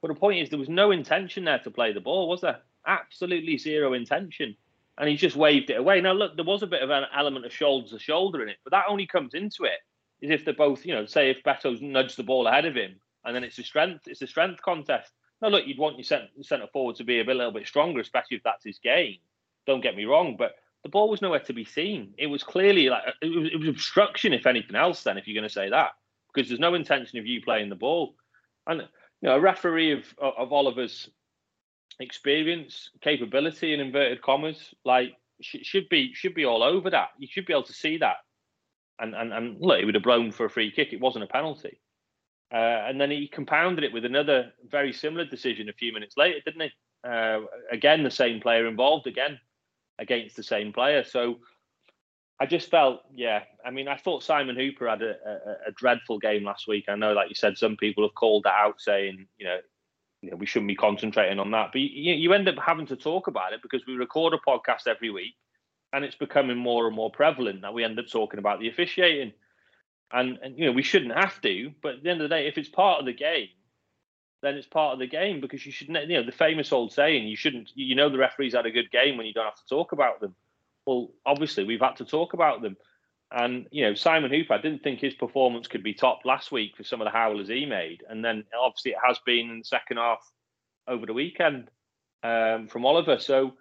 But 0.00 0.08
the 0.08 0.20
point 0.20 0.40
is, 0.40 0.50
there 0.50 0.58
was 0.58 0.68
no 0.68 0.90
intention 0.90 1.44
there 1.44 1.60
to 1.60 1.70
play 1.70 1.92
the 1.92 2.00
ball, 2.00 2.28
was 2.28 2.42
there? 2.42 2.60
Absolutely 2.86 3.58
zero 3.58 3.92
intention. 3.92 4.56
And 4.98 5.08
he 5.08 5.16
just 5.16 5.36
waved 5.36 5.70
it 5.70 5.78
away. 5.78 6.00
Now, 6.00 6.12
look, 6.12 6.36
there 6.36 6.44
was 6.44 6.62
a 6.62 6.68
bit 6.68 6.82
of 6.82 6.90
an 6.90 7.04
element 7.16 7.44
of 7.44 7.52
shoulder 7.52 7.88
to 7.88 7.98
shoulder 7.98 8.42
in 8.42 8.48
it, 8.48 8.58
but 8.62 8.70
that 8.70 8.86
only 8.88 9.06
comes 9.06 9.34
into 9.34 9.64
it 9.64 9.80
is 10.20 10.30
if 10.30 10.44
they're 10.44 10.54
both, 10.54 10.86
you 10.86 10.94
know, 10.94 11.04
say 11.04 11.30
if 11.30 11.42
Beto's 11.42 11.82
nudged 11.82 12.16
the 12.16 12.22
ball 12.22 12.46
ahead 12.46 12.64
of 12.64 12.74
him, 12.74 12.94
and 13.24 13.34
then 13.34 13.42
it's 13.44 13.58
a 13.58 13.62
strength, 13.62 14.06
it's 14.06 14.22
a 14.22 14.26
strength 14.26 14.62
contest. 14.62 15.12
Now, 15.42 15.48
look, 15.48 15.66
you'd 15.66 15.78
want 15.78 15.98
your 15.98 16.04
centre 16.42 16.66
forward 16.72 16.96
to 16.96 17.04
be 17.04 17.20
a, 17.20 17.24
bit, 17.24 17.34
a 17.34 17.38
little 17.38 17.52
bit 17.52 17.66
stronger, 17.66 18.00
especially 18.00 18.36
if 18.36 18.42
that's 18.42 18.64
his 18.64 18.78
game. 18.78 19.16
Don't 19.66 19.82
get 19.82 19.96
me 19.96 20.04
wrong, 20.04 20.36
but 20.36 20.56
the 20.82 20.88
ball 20.88 21.08
was 21.08 21.22
nowhere 21.22 21.40
to 21.40 21.52
be 21.52 21.64
seen. 21.64 22.14
It 22.18 22.26
was 22.26 22.42
clearly 22.42 22.88
like 22.88 23.02
it 23.22 23.28
was, 23.28 23.48
it 23.52 23.58
was 23.58 23.68
obstruction, 23.68 24.32
if 24.32 24.46
anything 24.46 24.76
else. 24.76 25.02
Then, 25.02 25.18
if 25.18 25.26
you're 25.26 25.34
going 25.34 25.48
to 25.48 25.52
say 25.52 25.70
that, 25.70 25.92
because 26.32 26.48
there's 26.48 26.60
no 26.60 26.74
intention 26.74 27.18
of 27.18 27.26
you 27.26 27.42
playing 27.42 27.70
the 27.70 27.74
ball, 27.74 28.14
and 28.66 28.82
you 28.82 29.28
know, 29.28 29.36
a 29.36 29.40
referee 29.40 29.92
of 29.92 30.04
of 30.18 30.52
Oliver's 30.52 31.08
experience, 32.00 32.90
capability, 33.00 33.72
in 33.74 33.80
inverted 33.80 34.22
commas, 34.22 34.74
like 34.84 35.14
should 35.40 35.88
be 35.88 36.12
should 36.14 36.34
be 36.34 36.44
all 36.44 36.62
over 36.62 36.90
that. 36.90 37.10
You 37.18 37.28
should 37.30 37.46
be 37.46 37.52
able 37.52 37.64
to 37.64 37.72
see 37.72 37.98
that 37.98 38.16
and 38.98 39.14
and 39.14 39.32
and 39.32 39.60
look, 39.60 39.78
he 39.78 39.84
would 39.84 39.94
have 39.94 40.04
blown 40.04 40.32
for 40.32 40.46
a 40.46 40.50
free 40.50 40.70
kick. 40.70 40.92
It 40.92 41.00
wasn't 41.00 41.24
a 41.24 41.28
penalty. 41.28 41.80
Uh, 42.52 42.86
and 42.86 43.00
then 43.00 43.10
he 43.10 43.26
compounded 43.26 43.84
it 43.84 43.92
with 43.92 44.04
another 44.04 44.52
very 44.68 44.92
similar 44.92 45.24
decision 45.24 45.68
a 45.68 45.72
few 45.72 45.92
minutes 45.92 46.16
later, 46.16 46.38
didn't 46.44 46.60
he? 46.60 46.70
Uh, 47.08 47.40
again, 47.72 48.04
the 48.04 48.10
same 48.10 48.40
player 48.40 48.66
involved 48.66 49.06
again 49.06 49.40
against 49.98 50.36
the 50.36 50.42
same 50.42 50.72
player. 50.72 51.02
So 51.02 51.40
I 52.38 52.46
just 52.46 52.70
felt, 52.70 53.00
yeah. 53.12 53.42
I 53.64 53.70
mean, 53.70 53.88
I 53.88 53.96
thought 53.96 54.22
Simon 54.22 54.54
Hooper 54.54 54.88
had 54.88 55.02
a, 55.02 55.16
a, 55.26 55.68
a, 55.68 55.72
dreadful 55.74 56.18
game 56.18 56.44
last 56.44 56.68
week. 56.68 56.84
I 56.88 56.94
know, 56.94 57.12
like 57.12 57.28
you 57.28 57.34
said, 57.34 57.58
some 57.58 57.76
people 57.76 58.04
have 58.04 58.14
called 58.14 58.44
that 58.44 58.54
out, 58.54 58.80
saying, 58.80 59.26
you 59.36 59.46
know, 59.46 59.58
you 60.24 60.30
know 60.30 60.36
we 60.36 60.46
shouldn't 60.46 60.68
be 60.68 60.74
concentrating 60.74 61.38
on 61.38 61.50
that. 61.52 61.70
But 61.72 61.80
you, 61.80 62.14
you 62.14 62.32
end 62.32 62.48
up 62.48 62.56
having 62.64 62.86
to 62.86 62.96
talk 62.96 63.26
about 63.26 63.52
it 63.52 63.62
because 63.62 63.86
we 63.86 63.94
record 63.94 64.34
a 64.34 64.38
podcast 64.38 64.86
every 64.86 65.10
week 65.10 65.34
and 65.92 66.04
it's 66.04 66.16
becoming 66.16 66.56
more 66.56 66.86
and 66.86 66.96
more 66.96 67.10
prevalent 67.10 67.62
that 67.62 67.72
we 67.72 67.84
end 67.84 67.98
up 67.98 68.06
talking 68.10 68.40
about 68.40 68.58
the 68.58 68.68
officiating. 68.68 69.32
And, 70.12 70.38
and 70.42 70.58
you 70.58 70.66
know 70.66 70.72
we 70.72 70.82
shouldn't 70.82 71.14
have 71.14 71.40
to, 71.42 71.72
but 71.82 71.94
at 71.94 72.02
the 72.02 72.10
end 72.10 72.20
of 72.20 72.28
the 72.28 72.34
day, 72.34 72.46
if 72.46 72.58
it's 72.58 72.68
part 72.68 73.00
of 73.00 73.06
the 73.06 73.12
game, 73.12 73.48
then 74.42 74.54
it's 74.54 74.66
part 74.66 74.92
of 74.92 74.98
the 74.98 75.06
game 75.06 75.40
because 75.40 75.64
you 75.64 75.72
should 75.72 75.88
you 75.88 75.94
know 76.06 76.22
the 76.24 76.32
famous 76.32 76.72
old 76.72 76.92
saying 76.92 77.26
you 77.26 77.36
shouldn't 77.36 77.70
you 77.74 77.94
know 77.94 78.10
the 78.10 78.18
referees 78.18 78.54
had 78.54 78.66
a 78.66 78.70
good 78.70 78.90
game 78.90 79.16
when 79.16 79.26
you 79.26 79.32
don't 79.32 79.46
have 79.46 79.56
to 79.56 79.66
talk 79.68 79.92
about 79.92 80.20
them. 80.20 80.34
Well, 80.86 81.10
obviously 81.24 81.64
we've 81.64 81.80
had 81.80 81.96
to 81.96 82.04
talk 82.04 82.34
about 82.34 82.60
them. 82.60 82.76
And 83.30 83.66
you 83.70 83.84
know, 83.84 83.94
Simon 83.94 84.30
Hooper, 84.30 84.54
I 84.54 84.60
didn't 84.60 84.82
think 84.82 85.00
his 85.00 85.14
performance 85.14 85.66
could 85.66 85.82
be 85.82 85.94
top 85.94 86.20
last 86.24 86.52
week 86.52 86.76
for 86.76 86.84
some 86.84 87.00
of 87.00 87.06
the 87.06 87.10
howlers 87.10 87.48
he 87.48 87.66
made, 87.66 88.02
and 88.08 88.24
then 88.24 88.44
obviously 88.58 88.92
it 88.92 88.98
has 89.04 89.18
been 89.26 89.50
in 89.50 89.58
the 89.58 89.64
second 89.64 89.96
half 89.96 90.20
over 90.86 91.06
the 91.06 91.12
weekend 91.12 91.70
um, 92.22 92.68
from 92.68 92.86
Oliver. 92.86 93.18
So 93.18 93.54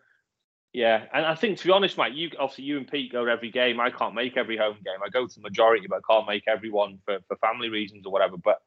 yeah, 0.74 1.05
and 1.14 1.26
I 1.26 1.36
think 1.36 1.59
to 1.59 1.66
be 1.66 1.72
honest, 1.72 1.97
Mike, 1.97 2.14
you 2.16 2.32
obviously 2.39 2.64
you 2.66 2.78
and 2.78 2.88
Pete 2.88 3.11
go 3.11 3.26
to 3.26 3.32
every 3.32 3.51
game. 3.51 3.80
I 3.80 3.91
can't 3.91 4.16
make 4.16 4.38
every 4.38 4.57
home 4.57 4.78
game. 4.84 5.03
I 5.05 5.09
go 5.09 5.28
to 5.28 5.36
the 5.36 5.41
majority, 5.41 5.86
but 5.88 5.97
I 5.97 6.14
can't 6.14 6.28
make 6.28 6.43
every 6.47 6.72
one 6.72 6.99
for, 7.05 7.20
for 7.28 7.38
family 7.38 7.70
reasons 7.70 8.05
or 8.07 8.11
whatever. 8.11 8.38
But 8.38 8.61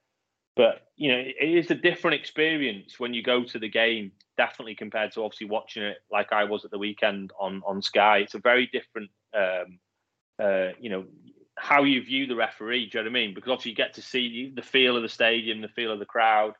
but 0.54 0.86
you 0.96 1.10
know, 1.10 1.18
it 1.18 1.36
is 1.40 1.70
a 1.70 1.74
different 1.74 2.20
experience 2.20 2.98
when 3.00 3.12
you 3.12 3.24
go 3.24 3.42
to 3.42 3.58
the 3.58 3.68
game, 3.68 4.12
definitely 4.36 4.76
compared 4.76 5.12
to 5.12 5.22
obviously 5.22 5.48
watching 5.48 5.82
it 5.82 5.98
like 6.10 6.32
I 6.32 6.44
was 6.44 6.64
at 6.64 6.70
the 6.70 6.78
weekend 6.78 7.32
on 7.40 7.62
on 7.66 7.82
Sky. 7.82 8.18
It's 8.18 8.34
a 8.34 8.40
very 8.40 8.68
different 8.72 9.10
um, 9.34 9.80
uh, 10.42 10.68
you 10.80 10.90
know, 10.90 11.04
how 11.56 11.84
you 11.84 12.02
view 12.02 12.26
the 12.26 12.36
referee, 12.36 12.86
do 12.86 12.98
you 12.98 13.04
know 13.04 13.10
what 13.10 13.18
I 13.18 13.20
mean? 13.20 13.34
Because 13.34 13.50
obviously 13.50 13.70
you 13.70 13.76
get 13.76 13.94
to 13.94 14.02
see 14.02 14.52
the 14.54 14.62
feel 14.62 14.96
of 14.96 15.02
the 15.02 15.08
stadium, 15.08 15.62
the 15.62 15.68
feel 15.68 15.90
of 15.90 15.98
the 15.98 16.04
crowd. 16.04 16.52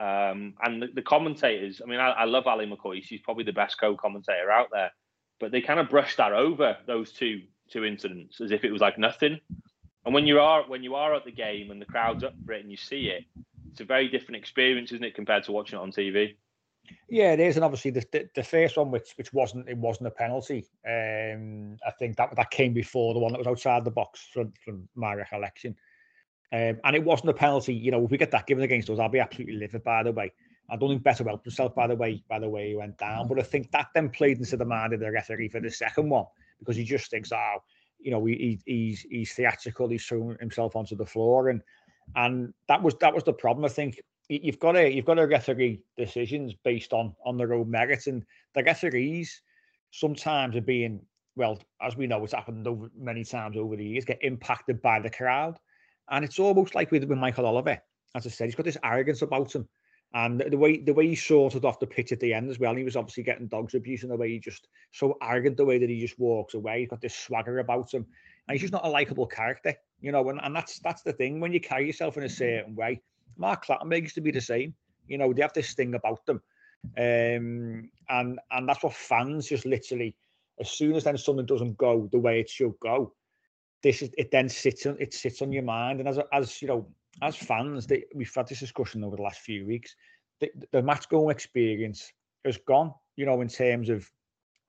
Um, 0.00 0.54
and 0.60 0.82
the, 0.82 0.88
the, 0.92 1.02
commentators, 1.02 1.80
I 1.80 1.88
mean, 1.88 2.00
I, 2.00 2.10
I 2.10 2.24
love 2.24 2.48
Ali 2.48 2.66
McCoy. 2.66 3.04
She's 3.04 3.20
probably 3.20 3.44
the 3.44 3.52
best 3.52 3.78
co-commentator 3.80 4.50
out 4.50 4.68
there. 4.72 4.90
But 5.38 5.52
they 5.52 5.60
kind 5.60 5.78
of 5.78 5.88
brushed 5.88 6.16
that 6.16 6.32
over 6.32 6.76
those 6.86 7.12
two 7.12 7.42
two 7.70 7.84
incidents 7.84 8.40
as 8.40 8.50
if 8.50 8.64
it 8.64 8.70
was 8.70 8.80
like 8.80 8.98
nothing. 8.98 9.40
And 10.04 10.12
when 10.12 10.26
you 10.26 10.40
are 10.40 10.64
when 10.66 10.82
you 10.82 10.96
are 10.96 11.14
at 11.14 11.24
the 11.24 11.32
game 11.32 11.70
and 11.70 11.80
the 11.80 11.86
crowd's 11.86 12.24
up 12.24 12.34
for 12.44 12.52
it 12.52 12.62
and 12.62 12.70
you 12.70 12.76
see 12.76 13.06
it, 13.06 13.24
it's 13.70 13.80
a 13.80 13.84
very 13.84 14.08
different 14.08 14.36
experience, 14.36 14.92
isn't 14.92 15.04
it, 15.04 15.14
compared 15.14 15.44
to 15.44 15.52
watching 15.52 15.78
it 15.78 15.82
on 15.82 15.92
TV? 15.92 16.36
Yeah, 17.08 17.32
it 17.32 17.40
is, 17.40 17.56
and 17.56 17.64
obviously 17.64 17.90
the, 17.90 18.04
the, 18.12 18.28
the 18.34 18.42
first 18.42 18.76
one, 18.76 18.90
which 18.90 19.12
which 19.16 19.32
wasn't 19.32 19.68
it 19.68 19.76
wasn't 19.76 20.08
a 20.08 20.10
penalty. 20.10 20.66
Um, 20.86 21.76
I 21.86 21.90
think 21.98 22.16
that 22.16 22.34
that 22.36 22.50
came 22.50 22.72
before 22.72 23.14
the 23.14 23.20
one 23.20 23.32
that 23.32 23.38
was 23.38 23.46
outside 23.46 23.84
the 23.84 23.90
box 23.90 24.26
from 24.32 24.52
from 24.64 24.88
my 24.94 25.14
recollection. 25.14 25.76
Um, 26.52 26.78
and 26.84 26.94
it 26.94 27.04
wasn't 27.04 27.30
a 27.30 27.34
penalty. 27.34 27.74
You 27.74 27.90
know, 27.90 28.04
if 28.04 28.10
we 28.10 28.18
get 28.18 28.30
that 28.30 28.46
given 28.46 28.64
against 28.64 28.90
us, 28.90 28.98
I'll 28.98 29.08
be 29.08 29.20
absolutely 29.20 29.56
livid. 29.56 29.82
By 29.82 30.02
the 30.02 30.12
way, 30.12 30.32
I 30.70 30.76
don't 30.76 30.88
think 30.88 31.02
Beto 31.02 31.26
helped 31.26 31.44
himself. 31.44 31.74
By 31.74 31.86
the 31.86 31.96
way, 31.96 32.22
by 32.28 32.38
the 32.38 32.48
way 32.48 32.68
he 32.68 32.74
went 32.76 32.98
down, 32.98 33.28
but 33.28 33.38
I 33.38 33.42
think 33.42 33.70
that 33.72 33.88
then 33.94 34.10
played 34.10 34.38
into 34.38 34.56
the 34.56 34.64
mind 34.64 34.92
of 34.92 35.00
the 35.00 35.10
referee 35.10 35.48
for 35.48 35.60
the 35.60 35.70
second 35.70 36.08
one 36.08 36.26
because 36.58 36.76
he 36.76 36.84
just 36.84 37.10
thinks, 37.10 37.32
oh, 37.32 37.56
you 37.98 38.10
know, 38.10 38.24
he, 38.24 38.60
he's 38.66 39.00
he's 39.02 39.32
theatrical. 39.32 39.88
He's 39.88 40.04
throwing 40.04 40.36
himself 40.38 40.76
onto 40.76 40.96
the 40.96 41.06
floor, 41.06 41.48
and 41.48 41.60
and 42.16 42.52
that 42.68 42.82
was 42.82 42.94
that 43.00 43.14
was 43.14 43.24
the 43.24 43.32
problem. 43.32 43.64
I 43.64 43.68
think 43.68 44.00
you've 44.28 44.58
got 44.58 44.72
to 44.72 44.90
you've 44.90 45.04
got 45.04 45.14
to 45.14 45.26
referee 45.26 45.82
decisions 45.96 46.54
based 46.64 46.92
on 46.92 47.14
on 47.24 47.36
their 47.36 47.54
own 47.54 47.70
merits, 47.70 48.06
and 48.06 48.24
the 48.54 48.62
referees 48.62 49.42
sometimes 49.90 50.56
are 50.56 50.60
being 50.60 51.00
well, 51.36 51.58
as 51.80 51.96
we 51.96 52.06
know, 52.06 52.22
it's 52.24 52.32
happened 52.32 52.66
over 52.66 52.90
many 52.96 53.24
times 53.24 53.56
over 53.56 53.76
the 53.76 53.84
years, 53.84 54.04
get 54.04 54.22
impacted 54.22 54.80
by 54.80 55.00
the 55.00 55.10
crowd. 55.10 55.58
And 56.10 56.24
it's 56.24 56.38
almost 56.38 56.74
like 56.74 56.90
with, 56.90 57.04
with 57.04 57.18
Michael 57.18 57.46
Oliver, 57.46 57.80
as 58.14 58.26
I 58.26 58.30
said, 58.30 58.46
he's 58.46 58.54
got 58.54 58.64
this 58.64 58.76
arrogance 58.82 59.22
about 59.22 59.54
him. 59.54 59.68
And 60.12 60.40
the 60.40 60.56
way 60.56 60.78
the 60.78 60.94
way 60.94 61.08
he 61.08 61.16
sorted 61.16 61.64
off 61.64 61.80
the 61.80 61.88
pitch 61.88 62.12
at 62.12 62.20
the 62.20 62.32
end 62.32 62.48
as 62.48 62.60
well, 62.60 62.76
he 62.76 62.84
was 62.84 62.94
obviously 62.94 63.24
getting 63.24 63.48
dogs 63.48 63.74
abuse 63.74 64.04
in 64.04 64.10
the 64.10 64.16
way 64.16 64.30
he 64.30 64.38
just 64.38 64.68
so 64.92 65.18
arrogant 65.20 65.56
the 65.56 65.64
way 65.64 65.78
that 65.78 65.88
he 65.88 66.00
just 66.00 66.20
walks 66.20 66.54
away. 66.54 66.80
He's 66.80 66.88
got 66.88 67.00
this 67.00 67.16
swagger 67.16 67.58
about 67.58 67.92
him, 67.92 68.06
and 68.46 68.54
he's 68.54 68.60
just 68.60 68.72
not 68.72 68.86
a 68.86 68.88
likable 68.88 69.26
character, 69.26 69.74
you 70.00 70.12
know. 70.12 70.28
And, 70.28 70.38
and 70.40 70.54
that's 70.54 70.78
that's 70.78 71.02
the 71.02 71.12
thing 71.12 71.40
when 71.40 71.52
you 71.52 71.60
carry 71.60 71.88
yourself 71.88 72.16
in 72.16 72.22
a 72.22 72.28
certain 72.28 72.76
way. 72.76 73.02
Mark 73.36 73.66
Clattenburg 73.66 74.02
used 74.02 74.14
to 74.16 74.20
be 74.20 74.30
the 74.30 74.40
same, 74.40 74.74
you 75.08 75.18
know. 75.18 75.32
They 75.32 75.42
have 75.42 75.52
this 75.52 75.74
thing 75.74 75.94
about 75.94 76.24
them, 76.26 76.42
um, 76.98 77.90
and 78.08 78.40
and 78.50 78.68
that's 78.68 78.82
what 78.82 78.94
fans 78.94 79.48
just 79.48 79.66
literally, 79.66 80.14
as 80.60 80.70
soon 80.70 80.94
as 80.94 81.04
then 81.04 81.18
something 81.18 81.46
doesn't 81.46 81.76
go 81.76 82.08
the 82.12 82.18
way 82.18 82.40
it 82.40 82.50
should 82.50 82.74
go, 82.80 83.12
this 83.82 84.02
is 84.02 84.10
it 84.18 84.30
then 84.30 84.48
sits 84.48 84.86
on 84.86 84.96
it 85.00 85.14
sits 85.14 85.42
on 85.42 85.52
your 85.52 85.62
mind. 85.62 86.00
And 86.00 86.08
as 86.08 86.18
as 86.32 86.62
you 86.62 86.68
know 86.68 86.86
as 87.22 87.36
fans 87.36 87.86
they, 87.86 88.04
we've 88.14 88.34
had 88.34 88.48
this 88.48 88.60
discussion 88.60 89.04
over 89.04 89.16
the 89.16 89.22
last 89.22 89.40
few 89.40 89.66
weeks 89.66 89.94
the, 90.40 90.50
the 90.72 90.82
match 90.82 91.08
going 91.08 91.30
experience 91.30 92.12
has 92.44 92.58
gone 92.58 92.92
you 93.16 93.26
know 93.26 93.40
in 93.40 93.48
terms 93.48 93.88
of 93.88 94.10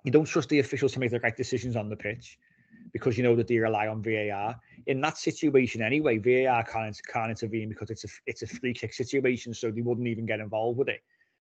you 0.04 0.12
don't 0.12 0.26
trust 0.26 0.50
the 0.50 0.60
officials 0.60 0.94
to 0.94 1.00
make 1.00 1.12
the 1.12 1.20
right 1.22 1.36
decisions 1.36 1.76
on 1.76 1.90
the 1.90 1.96
pitch 1.96 2.38
because 2.92 3.18
you 3.18 3.24
know 3.24 3.36
that 3.36 3.48
they 3.48 3.58
rely 3.58 3.88
on 3.88 4.02
VAR 4.02 4.56
in 4.88 5.02
that 5.02 5.18
situation 5.18 5.82
anyway 5.82 6.18
VAR 6.18 6.64
can't, 6.64 7.00
can't 7.12 7.32
intervene 7.32 7.70
because 7.70 7.90
it's 7.90 8.04
a 8.04 8.08
it's 8.26 8.42
a 8.42 8.48
free 8.48 8.74
kick 8.74 8.94
situation 8.94 9.54
so 9.54 9.72
they 9.72 9.82
wouldn't 9.82 10.08
even 10.08 10.26
get 10.26 10.40
involved 10.40 10.78
with 10.78 10.90
it 10.90 11.02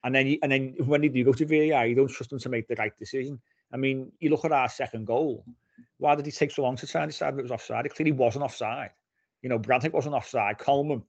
and 0.03 0.13
then 0.13 0.27
you, 0.27 0.39
and 0.43 0.51
then 0.51 0.75
when 0.85 1.03
you 1.03 1.23
go 1.23 1.33
to 1.33 1.45
VAR 1.45 1.85
you 1.85 1.95
don't 1.95 2.07
trust 2.07 2.29
them 2.29 2.39
to 2.39 2.49
make 2.49 2.67
the 2.67 2.75
right 2.75 2.97
decision 2.97 3.39
I 3.73 3.77
mean 3.77 4.11
you 4.19 4.29
look 4.29 4.45
at 4.45 4.51
our 4.51 4.69
second 4.69 5.05
goal 5.05 5.43
why 5.97 6.15
did 6.15 6.25
he 6.25 6.31
take 6.31 6.51
so 6.51 6.63
long 6.63 6.75
to 6.77 6.87
try 6.87 7.03
and 7.03 7.11
decide 7.11 7.33
if 7.33 7.39
it 7.39 7.43
was 7.43 7.51
offside? 7.51 7.85
It 7.85 7.95
clearly 7.95 8.11
wasn't 8.11 8.43
offside. 8.45 8.91
You 9.41 9.49
know, 9.49 9.59
Branthwaite 9.59 9.93
wasn't 9.93 10.15
offside. 10.15 10.57
Coleman 10.57 11.03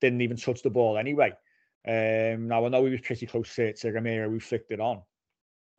didn't 0.00 0.20
even 0.20 0.36
touch 0.36 0.62
the 0.62 0.70
ball 0.70 0.98
anyway. 0.98 1.32
Um, 1.86 2.48
now 2.48 2.64
I 2.64 2.68
know 2.68 2.84
he 2.84 2.92
was 2.92 3.00
pretty 3.00 3.26
close 3.26 3.54
to, 3.56 3.72
to 3.72 3.92
Romero, 3.92 4.28
who 4.28 4.40
flicked 4.40 4.72
it 4.72 4.80
on, 4.80 5.02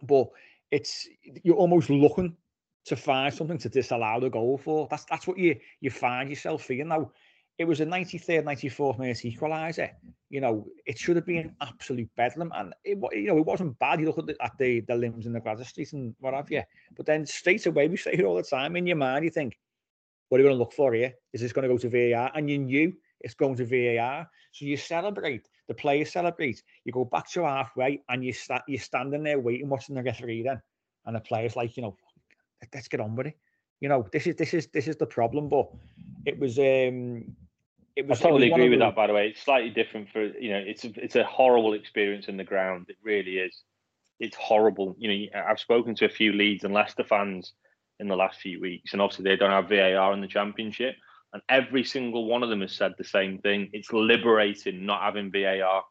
but 0.01 0.29
it's 0.71 1.07
you're 1.43 1.55
almost 1.55 1.89
looking 1.89 2.35
to 2.87 2.95
find 2.95 3.33
something 3.33 3.57
to 3.59 3.69
disallow 3.69 4.19
the 4.19 4.29
goal 4.29 4.57
for. 4.57 4.87
That's 4.89 5.05
that's 5.05 5.27
what 5.27 5.37
you 5.37 5.55
you 5.81 5.89
find 5.89 6.29
yourself 6.29 6.63
feeling 6.63 6.87
now 6.89 7.11
it 7.57 7.67
was 7.67 7.81
a 7.81 7.85
93rd, 7.85 8.43
94th 8.43 8.99
minute 8.99 9.17
equaliser. 9.17 9.89
You 10.29 10.41
know, 10.41 10.67
it 10.85 10.97
should 10.97 11.15
have 11.15 11.25
been 11.25 11.55
absolute 11.59 12.09
bedlam. 12.15 12.51
And 12.55 12.73
it, 12.83 12.99
you 13.13 13.27
know, 13.27 13.37
it 13.37 13.45
wasn't 13.45 13.79
bad. 13.79 13.99
You 13.99 14.05
look 14.05 14.19
at 14.19 14.27
the, 14.27 14.35
at 14.41 14.51
the, 14.59 14.81
the 14.81 14.95
limbs 14.95 15.25
in 15.25 15.33
the 15.33 15.63
Street 15.63 15.93
and 15.93 16.15
what 16.19 16.35
have 16.35 16.51
you. 16.51 16.61
But 16.95 17.07
then 17.07 17.25
straight 17.25 17.65
away, 17.65 17.87
we 17.87 17.97
say 17.97 18.11
it 18.13 18.23
all 18.23 18.35
the 18.35 18.43
time. 18.43 18.75
In 18.75 18.85
your 18.85 18.95
mind, 18.95 19.25
you 19.25 19.31
think, 19.31 19.57
what 20.29 20.39
are 20.39 20.43
you 20.43 20.49
going 20.49 20.55
to 20.55 20.59
look 20.59 20.73
for 20.73 20.93
here? 20.93 21.13
Is 21.33 21.41
this 21.41 21.51
going 21.51 21.67
to 21.67 21.73
go 21.73 21.79
to 21.79 21.89
VAR? 21.89 22.31
And 22.35 22.49
you 22.49 22.59
knew 22.59 22.93
it's 23.21 23.33
going 23.33 23.55
to 23.55 23.65
VAR. 23.65 24.29
So 24.51 24.65
you 24.65 24.77
celebrate. 24.77 25.47
The 25.67 25.73
players 25.73 26.11
celebrate. 26.11 26.61
You 26.85 26.91
go 26.91 27.05
back 27.05 27.29
to 27.31 27.43
halfway 27.43 28.03
and 28.07 28.23
you 28.23 28.33
sta- 28.33 28.63
you're 28.67 28.79
standing 28.79 29.23
there 29.23 29.39
waiting, 29.39 29.67
watching 29.67 29.95
the 29.95 30.03
referee 30.03 30.43
then. 30.43 30.61
And 31.05 31.15
the 31.15 31.21
player's 31.21 31.55
like, 31.55 31.75
you 31.75 31.83
know, 31.83 31.97
let's 32.73 32.87
get 32.87 32.99
on 32.99 33.15
with 33.15 33.27
it. 33.27 33.37
You 33.79 33.89
know, 33.89 34.05
this 34.11 34.27
is 34.27 34.35
this 34.35 34.53
is 34.53 34.67
this 34.67 34.87
is 34.87 34.97
the 34.97 35.05
problem. 35.05 35.49
But 35.49 35.69
it 36.25 36.39
was 36.39 36.57
um 36.57 37.35
it 37.95 38.07
was, 38.07 38.21
I 38.21 38.25
totally 38.25 38.51
agree 38.51 38.69
with 38.69 38.79
the... 38.79 38.85
that. 38.85 38.95
By 38.95 39.07
the 39.07 39.13
way, 39.13 39.27
it's 39.29 39.41
slightly 39.41 39.69
different 39.69 40.09
for 40.09 40.23
you 40.23 40.51
know. 40.51 40.63
It's 40.65 40.83
a, 40.85 40.91
it's 41.03 41.15
a 41.15 41.23
horrible 41.23 41.73
experience 41.73 42.27
in 42.27 42.37
the 42.37 42.43
ground. 42.43 42.85
It 42.89 42.97
really 43.03 43.37
is. 43.37 43.63
it's 44.19 44.35
horrible. 44.35 44.95
You 44.97 45.09
know, 45.09 45.41
I've 45.47 45.59
spoken 45.59 45.95
to 45.95 46.05
a 46.05 46.09
few 46.09 46.33
Leeds 46.33 46.63
and 46.63 46.73
Leicester 46.73 47.03
fans 47.03 47.53
in 47.99 48.07
the 48.07 48.15
last 48.15 48.39
few 48.39 48.61
weeks, 48.61 48.93
and 48.93 49.01
obviously 49.01 49.23
they 49.23 49.35
don't 49.35 49.51
have 49.51 49.69
VAR 49.69 50.13
in 50.13 50.21
the 50.21 50.27
Championship, 50.27 50.95
and 51.33 51.41
every 51.49 51.83
single 51.83 52.25
one 52.25 52.43
of 52.43 52.49
them 52.49 52.61
has 52.61 52.71
said 52.71 52.93
the 52.97 53.03
same 53.03 53.39
thing. 53.39 53.69
It's 53.73 53.91
liberating 53.91 54.85
not 54.85 55.01
having 55.01 55.31
VAR 55.31 55.83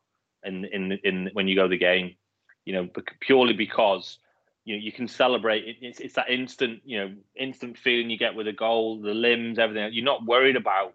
in 0.45 0.65
in 0.67 0.93
in 1.05 1.31
when 1.33 1.49
you 1.49 1.57
go 1.57 1.65
to 1.65 1.69
the 1.69 1.79
game. 1.79 2.17
You 2.65 2.73
know, 2.73 2.89
purely 3.21 3.53
because 3.53 4.19
you 4.67 4.77
know 4.77 4.83
you 4.83 4.93
can 4.93 5.09
celebrate. 5.09 5.79
It's 5.81 6.01
it's 6.01 6.15
that 6.15 6.29
instant 6.29 6.81
you 6.85 6.99
know 6.99 7.15
instant 7.35 7.79
feeling 7.79 8.11
you 8.11 8.19
get 8.19 8.35
with 8.35 8.49
a 8.49 8.53
goal, 8.53 9.01
the 9.01 9.15
limbs, 9.15 9.59
everything. 9.59 9.89
You're 9.93 10.05
not 10.05 10.27
worried 10.27 10.57
about. 10.57 10.93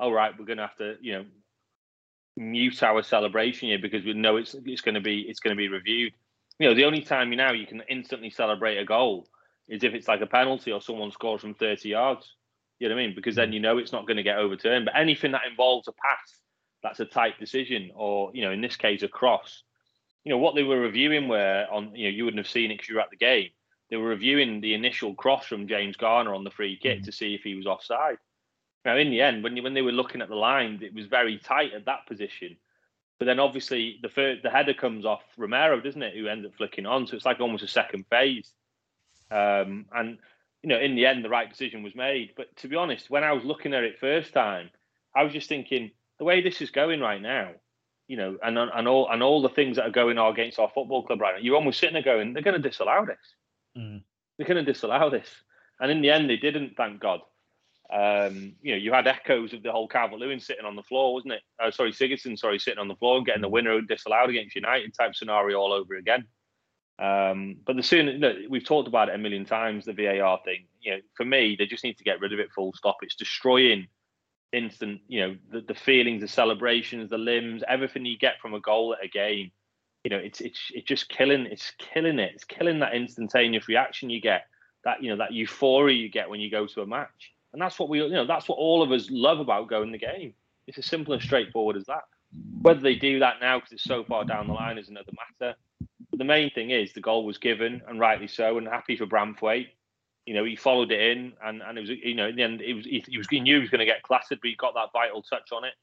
All 0.00 0.08
oh, 0.08 0.12
right, 0.12 0.32
we're 0.36 0.46
going 0.46 0.56
to 0.56 0.66
have 0.66 0.76
to 0.78 0.96
you 1.00 1.12
know 1.12 1.24
mute 2.36 2.82
our 2.82 3.02
celebration 3.02 3.68
here 3.68 3.78
because 3.78 4.04
we 4.04 4.14
know 4.14 4.36
it's 4.36 4.56
it's 4.64 4.80
going 4.80 4.94
to 4.94 5.00
be 5.00 5.20
it's 5.28 5.40
going 5.40 5.54
to 5.54 5.60
be 5.60 5.68
reviewed. 5.68 6.14
You 6.58 6.68
know, 6.68 6.74
the 6.74 6.86
only 6.86 7.02
time 7.02 7.30
you 7.30 7.36
now 7.36 7.52
you 7.52 7.66
can 7.66 7.82
instantly 7.88 8.30
celebrate 8.30 8.78
a 8.78 8.84
goal 8.84 9.28
is 9.68 9.84
if 9.84 9.92
it's 9.92 10.08
like 10.08 10.22
a 10.22 10.26
penalty 10.26 10.72
or 10.72 10.80
someone 10.80 11.10
scores 11.12 11.42
from 11.42 11.54
30 11.54 11.90
yards. 11.90 12.34
You 12.78 12.88
know 12.88 12.94
what 12.94 13.02
I 13.02 13.06
mean? 13.06 13.14
Because 13.14 13.36
then 13.36 13.50
mm. 13.50 13.54
you 13.54 13.60
know 13.60 13.78
it's 13.78 13.92
not 13.92 14.06
going 14.06 14.16
to 14.16 14.22
get 14.22 14.38
overturned. 14.38 14.86
But 14.86 14.96
anything 14.96 15.32
that 15.32 15.42
involves 15.48 15.86
a 15.86 15.92
pass, 15.92 16.40
that's 16.82 17.00
a 17.00 17.04
tight 17.04 17.38
decision, 17.38 17.90
or 17.94 18.30
you 18.32 18.42
know, 18.42 18.52
in 18.52 18.62
this 18.62 18.76
case, 18.76 19.02
a 19.02 19.08
cross. 19.08 19.62
You 20.24 20.30
know 20.30 20.38
what 20.38 20.54
they 20.54 20.62
were 20.62 20.80
reviewing 20.80 21.28
were 21.28 21.66
on. 21.70 21.94
You 21.94 22.04
know, 22.04 22.16
you 22.16 22.24
wouldn't 22.24 22.44
have 22.44 22.52
seen 22.52 22.70
it 22.70 22.74
because 22.74 22.88
you 22.88 22.94
were 22.96 23.00
at 23.00 23.10
the 23.10 23.16
game. 23.16 23.50
They 23.90 23.96
were 23.96 24.08
reviewing 24.08 24.60
the 24.60 24.74
initial 24.74 25.14
cross 25.14 25.46
from 25.46 25.68
James 25.68 25.96
Garner 25.96 26.34
on 26.34 26.44
the 26.44 26.50
free 26.50 26.78
kick 26.80 26.98
mm-hmm. 26.98 27.04
to 27.04 27.12
see 27.12 27.34
if 27.34 27.42
he 27.42 27.54
was 27.54 27.66
offside. 27.66 28.16
Now, 28.84 28.96
in 28.96 29.10
the 29.10 29.20
end, 29.20 29.42
when 29.42 29.56
you, 29.56 29.62
when 29.62 29.74
they 29.74 29.82
were 29.82 29.92
looking 29.92 30.22
at 30.22 30.28
the 30.28 30.34
line, 30.34 30.80
it 30.82 30.94
was 30.94 31.06
very 31.06 31.38
tight 31.38 31.72
at 31.74 31.84
that 31.84 32.06
position. 32.06 32.56
But 33.18 33.26
then 33.26 33.38
obviously 33.38 33.98
the 34.02 34.08
first, 34.08 34.42
the 34.42 34.50
header 34.50 34.74
comes 34.74 35.04
off 35.04 35.22
Romero, 35.36 35.80
doesn't 35.80 36.02
it? 36.02 36.16
Who 36.16 36.26
ends 36.26 36.46
up 36.46 36.54
flicking 36.56 36.86
on. 36.86 37.06
So 37.06 37.14
it's 37.14 37.24
like 37.24 37.40
almost 37.40 37.62
a 37.62 37.68
second 37.68 38.06
phase. 38.10 38.50
Um, 39.30 39.86
and 39.92 40.18
you 40.62 40.68
know, 40.68 40.78
in 40.78 40.94
the 40.94 41.06
end, 41.06 41.24
the 41.24 41.28
right 41.28 41.48
decision 41.48 41.82
was 41.82 41.94
made. 41.94 42.32
But 42.36 42.56
to 42.56 42.68
be 42.68 42.76
honest, 42.76 43.10
when 43.10 43.24
I 43.24 43.32
was 43.32 43.44
looking 43.44 43.74
at 43.74 43.84
it 43.84 44.00
first 44.00 44.32
time, 44.32 44.70
I 45.14 45.22
was 45.22 45.32
just 45.32 45.48
thinking 45.48 45.90
the 46.18 46.24
way 46.24 46.40
this 46.40 46.60
is 46.60 46.70
going 46.70 47.00
right 47.00 47.20
now, 47.20 47.50
you 48.12 48.18
know, 48.18 48.36
and 48.42 48.58
and 48.58 48.86
all 48.86 49.08
and 49.10 49.22
all 49.22 49.40
the 49.40 49.48
things 49.48 49.76
that 49.76 49.86
are 49.86 49.90
going 49.90 50.18
on 50.18 50.30
against 50.30 50.58
our 50.58 50.70
football 50.74 51.02
club 51.02 51.22
right 51.22 51.34
now, 51.34 51.40
you're 51.40 51.56
almost 51.56 51.80
sitting 51.80 51.94
there 51.94 52.02
going, 52.02 52.34
they're 52.34 52.42
going 52.42 52.60
to 52.60 52.68
disallow 52.68 53.06
this. 53.06 53.16
Mm. 53.74 54.02
They're 54.36 54.46
going 54.46 54.62
to 54.62 54.70
disallow 54.70 55.08
this. 55.08 55.30
And 55.80 55.90
in 55.90 56.02
the 56.02 56.10
end, 56.10 56.28
they 56.28 56.36
didn't. 56.36 56.76
Thank 56.76 57.00
God. 57.00 57.20
Um, 57.90 58.52
you 58.60 58.72
know, 58.72 58.76
you 58.76 58.92
had 58.92 59.06
echoes 59.06 59.54
of 59.54 59.62
the 59.62 59.72
whole 59.72 59.88
Calvert 59.88 60.18
Lewin 60.18 60.40
sitting 60.40 60.66
on 60.66 60.76
the 60.76 60.82
floor, 60.82 61.14
wasn't 61.14 61.32
it? 61.32 61.42
Uh, 61.58 61.70
sorry, 61.70 61.90
Sigurdsson, 61.90 62.38
sorry, 62.38 62.58
sitting 62.58 62.78
on 62.78 62.88
the 62.88 62.96
floor 62.96 63.16
and 63.16 63.24
getting 63.24 63.40
the 63.40 63.48
winner 63.48 63.80
disallowed 63.80 64.28
against 64.28 64.56
United 64.56 64.92
type 64.92 65.14
scenario 65.14 65.58
all 65.58 65.72
over 65.72 65.94
again. 65.94 66.26
Um, 66.98 67.56
but 67.66 67.76
the 67.76 67.82
sooner, 67.82 68.34
we've 68.50 68.62
talked 68.62 68.88
about 68.88 69.08
it 69.08 69.14
a 69.14 69.18
million 69.18 69.46
times, 69.46 69.86
the 69.86 69.94
VAR 69.94 70.38
thing. 70.44 70.66
You 70.82 70.92
know, 70.92 71.00
for 71.14 71.24
me, 71.24 71.56
they 71.58 71.64
just 71.64 71.82
need 71.82 71.96
to 71.96 72.04
get 72.04 72.20
rid 72.20 72.34
of 72.34 72.40
it 72.40 72.52
full 72.52 72.74
stop. 72.74 72.98
It's 73.00 73.16
destroying 73.16 73.88
instant, 74.52 75.00
you 75.08 75.20
know, 75.20 75.36
the, 75.50 75.60
the 75.60 75.74
feelings, 75.74 76.20
the 76.20 76.28
celebrations, 76.28 77.10
the 77.10 77.18
limbs, 77.18 77.62
everything 77.68 78.04
you 78.04 78.18
get 78.18 78.40
from 78.40 78.54
a 78.54 78.60
goal 78.60 78.94
at 78.94 79.04
a 79.04 79.08
game. 79.08 79.50
You 80.04 80.10
know, 80.10 80.18
it's 80.18 80.40
it's 80.40 80.60
it's 80.74 80.86
just 80.86 81.08
killing. 81.08 81.46
It's 81.46 81.72
killing 81.78 82.18
it. 82.18 82.32
It's 82.34 82.44
killing 82.44 82.80
that 82.80 82.94
instantaneous 82.94 83.68
reaction 83.68 84.10
you 84.10 84.20
get. 84.20 84.46
That 84.84 85.02
you 85.02 85.10
know 85.10 85.16
that 85.18 85.32
euphoria 85.32 85.96
you 85.96 86.08
get 86.08 86.28
when 86.28 86.40
you 86.40 86.50
go 86.50 86.66
to 86.66 86.82
a 86.82 86.86
match. 86.86 87.32
And 87.52 87.60
that's 87.60 87.78
what 87.78 87.88
we, 87.88 88.00
you 88.00 88.08
know, 88.08 88.26
that's 88.26 88.48
what 88.48 88.56
all 88.56 88.82
of 88.82 88.90
us 88.92 89.08
love 89.10 89.38
about 89.38 89.68
going 89.68 89.92
the 89.92 89.98
game. 89.98 90.34
It's 90.66 90.78
as 90.78 90.86
simple 90.86 91.12
and 91.12 91.22
straightforward 91.22 91.76
as 91.76 91.84
that. 91.86 92.04
Whether 92.62 92.80
they 92.80 92.94
do 92.94 93.18
that 93.18 93.40
now 93.40 93.58
because 93.58 93.72
it's 93.72 93.84
so 93.84 94.04
far 94.04 94.24
down 94.24 94.46
the 94.46 94.54
line 94.54 94.78
is 94.78 94.88
another 94.88 95.12
matter. 95.40 95.54
But 96.10 96.18
the 96.18 96.24
main 96.24 96.50
thing 96.50 96.70
is 96.70 96.92
the 96.92 97.00
goal 97.00 97.26
was 97.26 97.38
given, 97.38 97.82
and 97.86 98.00
rightly 98.00 98.26
so, 98.26 98.58
and 98.58 98.66
happy 98.66 98.96
for 98.96 99.06
Branthwaite. 99.06 99.68
You 100.26 100.34
know, 100.34 100.44
he 100.44 100.56
followed 100.56 100.92
it 100.92 101.00
in, 101.00 101.32
and, 101.44 101.62
and 101.62 101.78
it 101.78 101.80
was, 101.80 101.90
you 101.90 102.14
know, 102.14 102.28
in 102.28 102.36
the 102.36 102.42
end, 102.42 102.60
it 102.60 102.74
was 102.74 102.84
he, 102.84 103.04
he 103.08 103.18
was 103.18 103.26
he 103.28 103.40
knew 103.40 103.56
he 103.56 103.60
was 103.60 103.70
going 103.70 103.80
to 103.80 103.84
get 103.84 104.02
clattered, 104.02 104.38
but 104.40 104.48
he 104.48 104.54
got 104.56 104.74
that 104.74 104.92
vital 104.92 105.22
touch 105.22 105.50
on 105.52 105.64
it. 105.64 105.74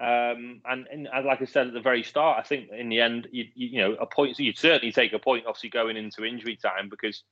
Um, 0.00 0.62
and, 0.64 0.86
and 0.90 1.08
like 1.26 1.42
I 1.42 1.44
said 1.44 1.66
at 1.66 1.74
the 1.74 1.80
very 1.80 2.02
start, 2.02 2.38
I 2.38 2.42
think 2.42 2.70
in 2.70 2.88
the 2.88 3.00
end, 3.00 3.28
you, 3.32 3.44
you, 3.54 3.82
know, 3.82 3.92
a 4.00 4.06
point. 4.06 4.36
So 4.36 4.42
you'd 4.42 4.56
certainly 4.56 4.92
take 4.92 5.12
a 5.12 5.18
point, 5.18 5.44
obviously 5.46 5.68
going 5.68 5.98
into 5.98 6.24
injury 6.24 6.56
time, 6.56 6.88
because 6.88 7.22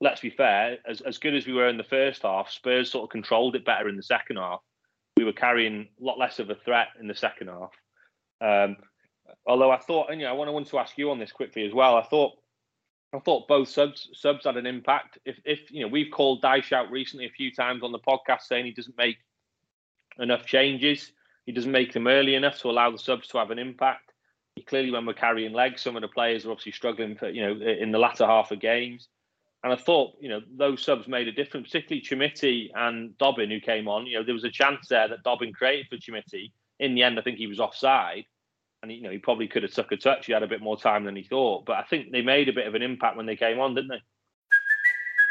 let's 0.00 0.20
be 0.20 0.30
fair, 0.30 0.78
as, 0.84 1.00
as 1.02 1.18
good 1.18 1.34
as 1.34 1.46
we 1.46 1.52
were 1.52 1.68
in 1.68 1.76
the 1.76 1.84
first 1.84 2.22
half, 2.22 2.50
Spurs 2.50 2.90
sort 2.90 3.04
of 3.04 3.10
controlled 3.10 3.54
it 3.54 3.64
better 3.64 3.88
in 3.88 3.96
the 3.96 4.02
second 4.02 4.36
half. 4.36 4.60
We 5.16 5.24
were 5.24 5.32
carrying 5.32 5.88
a 6.00 6.04
lot 6.04 6.18
less 6.18 6.40
of 6.40 6.50
a 6.50 6.56
threat 6.56 6.88
in 7.00 7.06
the 7.06 7.14
second 7.14 7.48
half. 7.48 7.70
Um, 8.40 8.76
although 9.46 9.70
I 9.70 9.78
thought, 9.78 10.10
and 10.10 10.20
you 10.20 10.26
know, 10.26 10.32
I 10.32 10.36
want, 10.36 10.48
I 10.48 10.52
want 10.52 10.66
to 10.68 10.78
ask 10.78 10.98
you 10.98 11.10
on 11.10 11.20
this 11.20 11.32
quickly 11.32 11.66
as 11.66 11.72
well. 11.72 11.96
I 11.96 12.02
thought, 12.02 12.32
I 13.14 13.18
thought 13.20 13.48
both 13.48 13.68
subs 13.68 14.10
subs 14.12 14.44
had 14.44 14.56
an 14.56 14.66
impact. 14.66 15.18
If 15.24 15.38
if 15.44 15.70
you 15.70 15.82
know, 15.82 15.88
we've 15.88 16.10
called 16.10 16.42
Dyche 16.42 16.72
out 16.72 16.90
recently 16.90 17.26
a 17.26 17.30
few 17.30 17.52
times 17.52 17.82
on 17.82 17.92
the 17.92 17.98
podcast 17.98 18.42
saying 18.42 18.66
he 18.66 18.72
doesn't 18.72 18.98
make 18.98 19.16
enough 20.18 20.44
changes. 20.44 21.12
He 21.46 21.52
doesn't 21.52 21.72
make 21.72 21.92
them 21.92 22.06
early 22.06 22.34
enough 22.34 22.58
to 22.60 22.70
allow 22.70 22.90
the 22.90 22.98
subs 22.98 23.28
to 23.28 23.38
have 23.38 23.50
an 23.50 23.58
impact. 23.58 24.12
He 24.56 24.62
clearly, 24.62 24.90
when 24.90 25.06
we're 25.06 25.14
carrying 25.14 25.54
legs, 25.54 25.80
some 25.80 25.96
of 25.96 26.02
the 26.02 26.08
players 26.08 26.44
are 26.44 26.50
obviously 26.50 26.72
struggling 26.72 27.16
for 27.16 27.30
you 27.30 27.42
know 27.42 27.66
in 27.66 27.92
the 27.92 27.98
latter 27.98 28.26
half 28.26 28.50
of 28.50 28.60
games. 28.60 29.08
And 29.64 29.72
I 29.72 29.76
thought, 29.76 30.16
you 30.20 30.28
know, 30.28 30.40
those 30.56 30.84
subs 30.84 31.08
made 31.08 31.26
a 31.26 31.32
difference, 31.32 31.70
particularly 31.70 32.02
Chermiti 32.02 32.70
and 32.74 33.16
Dobbin, 33.18 33.50
who 33.50 33.58
came 33.58 33.88
on. 33.88 34.06
You 34.06 34.18
know, 34.18 34.24
there 34.24 34.34
was 34.34 34.44
a 34.44 34.50
chance 34.50 34.86
there 34.86 35.08
that 35.08 35.24
Dobbin 35.24 35.52
created 35.52 35.88
for 35.88 35.96
Chermiti. 35.96 36.52
In 36.78 36.94
the 36.94 37.02
end, 37.02 37.18
I 37.18 37.22
think 37.22 37.38
he 37.38 37.48
was 37.48 37.58
offside. 37.58 38.24
And, 38.82 38.92
you 38.92 39.02
know, 39.02 39.10
he 39.10 39.18
probably 39.18 39.48
could 39.48 39.64
have 39.64 39.72
took 39.72 39.90
a 39.92 39.96
touch. 39.96 40.26
He 40.26 40.32
had 40.32 40.42
a 40.42 40.48
bit 40.48 40.62
more 40.62 40.76
time 40.76 41.04
than 41.04 41.16
he 41.16 41.22
thought. 41.22 41.66
But 41.66 41.76
I 41.76 41.82
think 41.82 42.12
they 42.12 42.22
made 42.22 42.48
a 42.48 42.52
bit 42.52 42.66
of 42.66 42.74
an 42.74 42.82
impact 42.82 43.16
when 43.16 43.26
they 43.26 43.36
came 43.36 43.58
on, 43.58 43.74
didn't 43.74 43.88
they? 43.88 44.02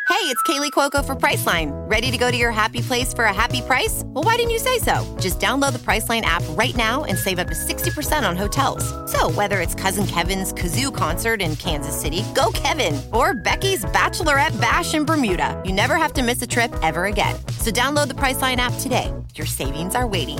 Hey, 0.10 0.24
it's 0.34 0.42
Kaley 0.44 0.72
Cuoco 0.72 1.04
for 1.04 1.16
Priceline. 1.16 1.72
Ready 1.90 2.12
to 2.12 2.18
go 2.18 2.32
to 2.32 2.38
your 2.38 2.52
happy 2.52 2.80
place 2.80 3.14
for 3.14 3.26
a 3.26 3.34
happy 3.34 3.60
price? 3.62 4.04
Well, 4.06 4.24
why 4.24 4.38
didn't 4.38 4.52
you 4.52 4.60
say 4.60 4.80
so? 4.80 5.06
Just 5.20 5.40
download 5.40 5.74
the 5.74 5.80
Priceline 5.80 6.22
app 6.22 6.44
right 6.52 6.76
now 6.78 7.04
and 7.04 7.18
save 7.18 7.40
up 7.40 7.48
to 7.50 7.54
60% 7.54 8.28
on 8.28 8.38
hotels. 8.38 8.84
So, 9.12 9.30
whether 9.32 9.60
it's 9.60 9.76
Cousin 9.76 10.08
Kevin's 10.08 10.54
Kazoo 10.54 10.96
concert 10.96 11.42
in 11.42 11.58
Kansas 11.58 12.00
City, 12.00 12.24
go 12.34 12.52
Kevin, 12.54 13.00
or 13.12 13.34
Becky's 13.34 13.84
Bachelorette 13.86 14.60
Bash 14.62 14.94
in 14.94 15.04
Bermuda, 15.04 15.62
you 15.66 15.74
never 15.74 15.98
have 15.98 16.14
to 16.14 16.24
miss 16.24 16.42
a 16.42 16.48
trip 16.48 16.74
ever 16.82 17.06
again. 17.06 17.36
So, 17.60 17.70
download 17.70 18.08
the 18.08 18.16
Priceline 18.16 18.58
app 18.58 18.74
today. 18.80 19.14
Your 19.36 19.46
savings 19.46 19.94
are 19.94 20.08
waiting. 20.08 20.40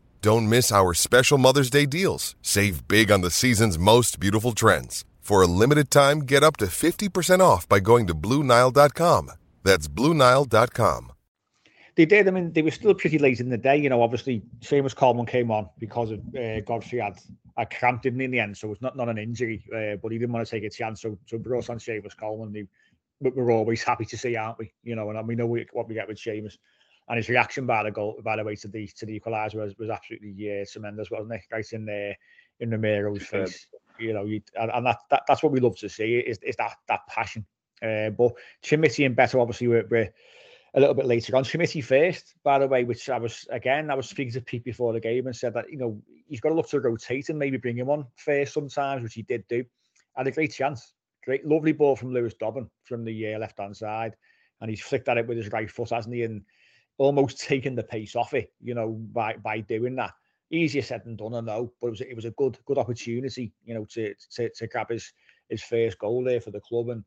Don't 0.21 0.47
miss 0.47 0.71
our 0.71 0.93
special 0.93 1.39
Mother's 1.39 1.71
Day 1.71 1.87
deals. 1.87 2.35
Save 2.43 2.87
big 2.87 3.11
on 3.11 3.21
the 3.21 3.31
season's 3.31 3.79
most 3.79 4.19
beautiful 4.19 4.51
trends. 4.51 5.03
For 5.19 5.41
a 5.41 5.47
limited 5.47 5.89
time, 5.89 6.19
get 6.19 6.43
up 6.43 6.57
to 6.57 6.65
50% 6.65 7.39
off 7.39 7.67
by 7.67 7.79
going 7.79 8.05
to 8.05 8.13
BlueNile.com. 8.13 9.31
That's 9.63 9.87
BlueNile.com. 9.87 11.11
They 11.95 12.05
did. 12.05 12.27
I 12.27 12.31
mean, 12.31 12.53
they 12.53 12.61
were 12.61 12.69
still 12.69 12.93
pretty 12.93 13.17
late 13.17 13.39
in 13.39 13.49
the 13.49 13.57
day. 13.57 13.77
You 13.77 13.89
know, 13.89 14.03
obviously, 14.03 14.43
Seamus 14.59 14.95
Coleman 14.95 15.25
came 15.25 15.49
on 15.49 15.67
because 15.79 16.11
of 16.11 16.19
uh, 16.35 16.61
Godfrey 16.61 16.99
had 16.99 17.17
a 17.57 17.65
cramp, 17.65 18.03
didn't 18.03 18.21
in 18.21 18.29
the 18.29 18.39
end? 18.39 18.55
So 18.55 18.71
it's 18.71 18.81
not, 18.81 18.95
not 18.95 19.09
an 19.09 19.17
injury, 19.17 19.63
uh, 19.75 19.95
but 19.95 20.11
he 20.11 20.19
didn't 20.19 20.33
want 20.33 20.45
to 20.45 20.51
take 20.51 20.63
a 20.63 20.69
chance. 20.69 21.01
So, 21.01 21.17
so 21.25 21.39
brought 21.39 21.71
on 21.71 21.79
Seamus 21.79 22.15
Coleman. 22.15 22.67
We're 23.19 23.51
always 23.51 23.81
happy 23.81 24.05
to 24.05 24.17
see, 24.17 24.35
aren't 24.35 24.59
we? 24.59 24.71
You 24.83 24.95
know, 24.95 25.09
and 25.09 25.27
we 25.27 25.33
know 25.35 25.47
what 25.47 25.87
we 25.87 25.95
get 25.95 26.07
with 26.07 26.17
Seamus. 26.17 26.57
And 27.11 27.17
his 27.17 27.27
reaction 27.27 27.65
by 27.65 27.83
the 27.83 27.91
goal, 27.91 28.17
by 28.23 28.37
the 28.37 28.43
way, 28.45 28.55
to 28.55 28.69
the 28.69 28.87
to 28.95 29.05
the 29.05 29.19
equaliser 29.19 29.55
was, 29.55 29.77
was 29.77 29.89
absolutely 29.89 30.61
uh, 30.61 30.65
tremendous, 30.71 31.11
wasn't 31.11 31.33
it? 31.33 31.41
Right 31.51 31.73
in 31.73 31.83
there, 31.83 32.15
in 32.61 32.71
Romero's 32.71 33.23
face. 33.23 33.67
You 33.99 34.13
know, 34.13 34.23
you, 34.23 34.41
and, 34.55 34.71
and 34.73 34.85
that, 34.85 34.99
that 35.09 35.23
that's 35.27 35.43
what 35.43 35.51
we 35.51 35.59
love 35.59 35.75
to 35.79 35.89
see 35.89 36.19
is, 36.19 36.39
is 36.41 36.55
that 36.55 36.77
that 36.87 37.01
passion 37.07 37.45
Uh, 37.81 38.11
but 38.11 38.33
Chermiti 38.63 39.05
and 39.05 39.15
Beto 39.15 39.41
obviously 39.41 39.67
were, 39.67 39.85
were 39.89 40.09
a 40.73 40.79
little 40.79 40.93
bit 40.95 41.05
later 41.05 41.35
on. 41.35 41.43
Chermiti 41.43 41.83
first, 41.83 42.35
by 42.43 42.59
the 42.59 42.67
way, 42.67 42.83
which 42.83 43.09
I 43.09 43.17
was 43.17 43.45
again 43.49 43.89
I 43.89 43.95
was 43.95 44.07
speaking 44.07 44.33
to 44.33 44.41
Pete 44.41 44.63
before 44.63 44.93
the 44.93 44.99
game 44.99 45.27
and 45.27 45.35
said 45.35 45.53
that 45.55 45.69
you 45.69 45.77
know 45.77 46.01
he's 46.27 46.39
got 46.39 46.49
to 46.49 46.55
look 46.55 46.69
to 46.69 46.79
rotate 46.79 47.29
and 47.29 47.39
maybe 47.39 47.57
bring 47.57 47.77
him 47.77 47.89
on 47.89 48.05
first 48.15 48.53
sometimes, 48.53 49.03
which 49.03 49.15
he 49.15 49.23
did 49.23 49.47
do. 49.47 49.65
Had 50.15 50.27
a 50.27 50.31
great 50.31 50.53
chance, 50.53 50.93
great 51.25 51.45
lovely 51.45 51.71
ball 51.71 51.95
from 51.95 52.13
Lewis 52.13 52.35
Dobbin 52.35 52.69
from 52.83 53.03
the 53.03 53.33
uh, 53.33 53.39
left 53.39 53.59
hand 53.59 53.75
side, 53.75 54.15
and 54.61 54.69
he's 54.69 54.81
flicked 54.81 55.09
at 55.09 55.17
it 55.17 55.27
with 55.27 55.37
his 55.37 55.51
right 55.51 55.69
foot, 55.69 55.89
hasn't 55.89 56.15
he? 56.15 56.23
And 56.23 56.43
almost 57.01 57.39
taken 57.47 57.75
the 57.75 57.83
pace 57.83 58.15
off 58.15 58.33
it, 58.33 58.53
you 58.61 58.75
know, 58.75 58.91
by 59.11 59.35
by 59.37 59.59
doing 59.59 59.95
that. 59.95 60.13
Easier 60.51 60.81
said 60.81 61.03
than 61.05 61.15
done, 61.15 61.33
I 61.33 61.39
know, 61.39 61.71
but 61.79 61.87
it 61.87 61.89
was 61.91 62.01
it 62.01 62.15
was 62.15 62.25
a 62.25 62.31
good 62.31 62.57
good 62.65 62.77
opportunity, 62.77 63.53
you 63.65 63.73
know, 63.73 63.85
to 63.91 64.13
to, 64.35 64.49
to 64.49 64.67
grab 64.67 64.89
his 64.89 65.11
his 65.49 65.63
first 65.63 65.97
goal 65.97 66.23
there 66.23 66.41
for 66.41 66.51
the 66.51 66.61
club 66.61 66.89
and. 66.89 67.03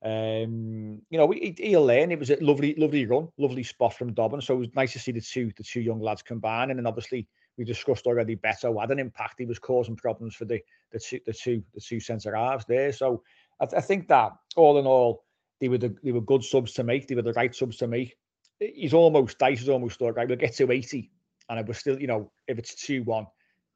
Um, 0.00 1.02
you 1.10 1.18
know, 1.18 1.28
he, 1.32 1.56
he'll 1.58 1.84
learn. 1.84 2.12
It 2.12 2.20
was 2.20 2.30
a 2.30 2.36
lovely, 2.36 2.72
lovely 2.76 3.04
run, 3.04 3.26
lovely 3.36 3.64
spot 3.64 3.94
from 3.94 4.12
Dobbin. 4.12 4.40
So 4.40 4.54
it 4.54 4.58
was 4.58 4.74
nice 4.76 4.92
to 4.92 5.00
see 5.00 5.10
the 5.10 5.20
two, 5.20 5.50
the 5.56 5.64
two 5.64 5.80
young 5.80 6.00
lads 6.00 6.22
combine. 6.22 6.70
And 6.70 6.78
then 6.78 6.86
obviously 6.86 7.26
we 7.56 7.64
discussed 7.64 8.06
already. 8.06 8.36
Beto 8.36 8.80
had 8.80 8.92
an 8.92 9.00
impact. 9.00 9.40
He 9.40 9.44
was 9.44 9.58
causing 9.58 9.96
problems 9.96 10.36
for 10.36 10.44
the 10.44 10.60
the 10.92 11.00
two, 11.00 11.18
the 11.26 11.32
two, 11.32 11.64
the 11.74 11.80
two 11.80 11.98
centre 11.98 12.36
halves 12.36 12.64
there. 12.68 12.92
So 12.92 13.24
I, 13.60 13.64
I 13.76 13.80
think 13.80 14.06
that 14.06 14.30
all 14.54 14.78
in 14.78 14.86
all, 14.86 15.24
they 15.60 15.68
were 15.68 15.78
the, 15.78 15.92
they 16.04 16.12
were 16.12 16.20
good 16.20 16.44
subs 16.44 16.74
to 16.74 16.84
make. 16.84 17.08
They 17.08 17.16
were 17.16 17.22
the 17.22 17.32
right 17.32 17.52
subs 17.52 17.78
to 17.78 17.88
make 17.88 18.16
he's 18.60 18.94
almost 18.94 19.38
Dyche 19.38 19.62
is 19.62 19.68
almost 19.68 19.98
thought 19.98 20.16
right. 20.16 20.28
We'll 20.28 20.36
get 20.36 20.54
to 20.56 20.70
eighty, 20.70 21.10
and 21.48 21.66
was 21.66 21.78
still, 21.78 22.00
you 22.00 22.06
know, 22.06 22.30
if 22.46 22.58
it's 22.58 22.74
two 22.74 23.02
one, 23.02 23.26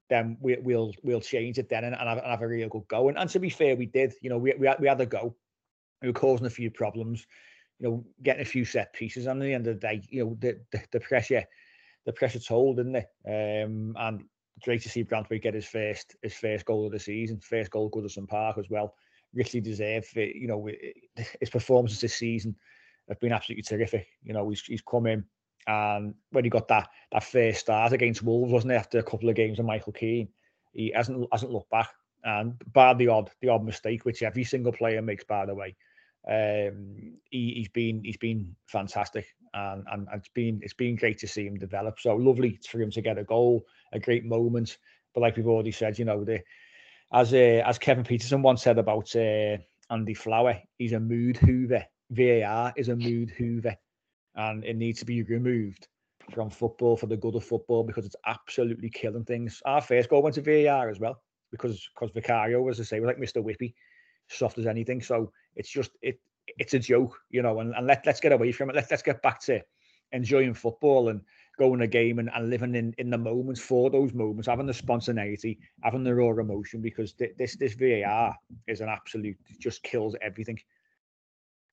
then 0.09 0.37
we, 0.41 0.57
will 0.57 0.93
we'll 1.03 1.21
change 1.21 1.59
it 1.59 1.69
then 1.69 1.85
and, 1.85 1.95
and, 1.95 2.09
have, 2.09 2.19
and, 2.19 2.27
have, 2.27 2.43
a 2.43 2.49
real 2.49 2.69
good 2.69 2.87
go. 2.89 3.09
And, 3.09 3.19
and 3.19 3.31
to 3.31 3.39
be 3.39 3.51
fair, 3.51 3.77
we 3.77 3.87
did. 3.87 4.15
You 4.21 4.31
know, 4.31 4.39
we 4.39 4.55
we 4.59 4.67
had, 4.67 4.81
we 4.81 4.89
had 4.89 5.01
a 5.01 5.07
go. 5.07 5.35
We 6.01 6.09
were 6.09 6.15
causing 6.15 6.47
a 6.47 6.51
few 6.51 6.71
problems. 6.71 7.27
You 7.79 7.89
know, 7.89 8.05
getting 8.23 8.43
a 8.43 8.47
few 8.47 8.65
set 8.65 8.93
pieces. 8.93 9.27
And 9.27 9.43
at 9.43 9.45
the 9.45 9.55
end 9.55 9.67
of 9.67 9.81
the 9.81 9.87
day, 9.87 10.03
you 10.09 10.25
know, 10.25 10.37
the 10.41 10.61
the, 10.71 10.83
the 10.93 11.01
pressure, 11.01 11.45
the 12.07 12.13
pressure 12.13 12.41
told, 12.41 12.77
didn't 12.77 12.97
it? 12.97 13.07
Um, 13.27 13.95
and 13.99 14.25
great 14.63 14.83
to 14.83 14.89
see 14.89 15.05
Branthwaite 15.05 15.43
get 15.43 15.55
his 15.55 15.67
first 15.67 16.17
his 16.23 16.35
first 16.35 16.65
goal 16.67 16.87
of 16.87 16.93
the 16.93 17.01
season, 17.01 17.41
first 17.41 17.71
goal 17.71 17.87
at 17.87 17.93
Goodison 17.93 18.29
Park 18.29 18.59
as 18.59 18.69
well. 18.69 18.95
Richly 19.35 19.61
deserved 19.61 20.17
it. 20.17 20.37
You 20.37 20.49
know, 20.49 20.69
his 21.41 21.51
performances 21.51 22.01
this 22.01 22.15
season 22.15 22.55
have 23.09 23.21
been 23.21 23.33
absolutely 23.33 23.63
terrific. 23.63 24.07
You 24.23 24.33
know, 24.33 24.49
he's 24.49 24.63
he's 24.63 24.83
come 24.83 25.07
in 25.07 25.25
and 25.67 26.15
when 26.31 26.45
he 26.45 26.51
got 26.51 26.69
that 26.69 26.89
that 27.13 27.25
first 27.25 27.61
start 27.61 27.93
against 27.93 28.23
Wolves, 28.23 28.53
wasn't 28.53 28.73
it? 28.73 28.77
After 28.77 28.99
a 28.99 29.03
couple 29.03 29.29
of 29.29 29.37
games 29.37 29.59
of 29.59 29.65
Michael 29.65 29.93
Keane, 29.93 30.29
he 30.73 30.93
hasn't 30.95 31.27
hasn't 31.33 31.53
looked 31.53 31.71
back. 31.71 31.91
And 32.25 32.55
bar 32.73 32.95
the 32.95 33.09
odd 33.09 33.31
the 33.41 33.49
odd 33.49 33.65
mistake, 33.65 34.05
which 34.05 34.23
every 34.23 34.45
single 34.45 34.73
player 34.73 35.03
makes, 35.03 35.25
by 35.25 35.45
the 35.45 35.55
way, 35.55 35.75
um, 36.29 37.15
he, 37.31 37.55
he's 37.55 37.69
been 37.69 38.03
he's 38.05 38.17
been 38.17 38.55
fantastic, 38.67 39.27
and, 39.55 39.85
and 39.91 40.09
and 40.11 40.19
it's 40.19 40.29
been 40.29 40.61
it's 40.63 40.75
been 40.75 40.97
great 40.97 41.19
to 41.19 41.29
see 41.29 41.47
him 41.47 41.59
develop. 41.59 41.99
So 41.99 42.15
lovely 42.15 42.59
for 42.69 42.81
him 42.81 42.91
to 42.93 43.01
get 43.01 43.19
a 43.19 43.25
goal, 43.25 43.67
a 43.93 43.99
great 43.99 44.25
moment. 44.25 44.79
But 45.15 45.21
like 45.21 45.37
we've 45.37 45.49
already 45.49 45.73
said, 45.73 45.99
you 45.99 46.05
know, 46.05 46.25
the 46.25 46.43
as 47.13 47.33
uh, 47.35 47.63
as 47.67 47.79
Kevin 47.79 48.05
Pietersen 48.05 48.43
once 48.43 48.63
said 48.63 48.79
about 48.79 49.15
uh, 49.17 49.59
Andy 49.91 50.15
Flower, 50.15 50.61
he's 50.79 50.93
a 50.93 51.01
mood 51.01 51.37
hoover. 51.37 51.85
VAR 52.13 52.73
is 52.77 52.89
a 52.89 52.97
mood 52.97 53.31
hoover 53.31 53.77
and 54.35 54.65
it 54.65 54.77
needs 54.77 54.99
to 55.01 55.05
be 55.05 55.23
removed 55.23 55.89
from 56.31 56.51
football 56.51 56.97
for 56.97 57.07
the 57.07 57.17
good 57.17 57.35
of 57.35 57.45
football 57.45 57.85
because 57.85 58.07
it's 58.07 58.17
absolutely 58.27 58.91
killing 58.91 59.25
things. 59.25 59.61
Our 59.67 59.81
first 59.81 60.09
goal 60.09 60.23
went 60.23 60.37
to 60.37 60.43
VAR 60.43 60.89
as 60.89 61.01
well 61.01 61.21
because 61.51 61.89
because 61.95 62.13
Vicario, 62.13 62.69
as 62.69 62.81
I 62.81 62.85
say, 62.85 63.01
was 63.01 63.09
like 63.09 63.19
Mr. 63.19 63.43
Whippy, 63.43 63.75
soft 64.29 64.59
as 64.59 64.67
anything. 64.67 65.03
So 65.03 65.33
it's 65.57 65.71
just 65.71 65.93
it 66.03 66.21
it's 66.59 66.75
a 66.75 66.79
joke, 66.79 67.19
you 67.31 67.43
know, 67.43 67.61
and, 67.61 67.75
and 67.75 67.87
let, 67.87 68.05
let's 68.07 68.21
get 68.21 68.33
away 68.33 68.53
from 68.53 68.71
it. 68.71 68.77
Let's 68.77 68.91
let's 68.91 69.03
get 69.03 69.23
back 69.23 69.41
to 69.43 69.61
enjoying 70.13 70.55
football 70.55 71.09
and 71.09 71.21
going 71.59 71.81
a 71.83 71.87
game 71.87 72.19
and, 72.19 72.31
and 72.35 72.51
living 72.51 72.75
in, 72.75 72.95
in 72.99 73.11
the 73.11 73.19
moments 73.19 73.61
for 73.61 73.91
those 73.91 74.13
moments, 74.13 74.49
having 74.49 74.67
the 74.67 74.75
spontaneity, 74.75 75.59
having 75.83 76.05
the 76.05 76.15
raw 76.15 76.31
emotion, 76.31 76.81
because 76.81 77.13
th- 77.15 77.35
this 77.39 77.57
this 77.57 77.75
VAR 77.75 78.35
is 78.67 78.81
an 78.81 78.89
absolute 78.89 79.37
just 79.59 79.83
kills 79.83 80.17
everything. 80.23 80.59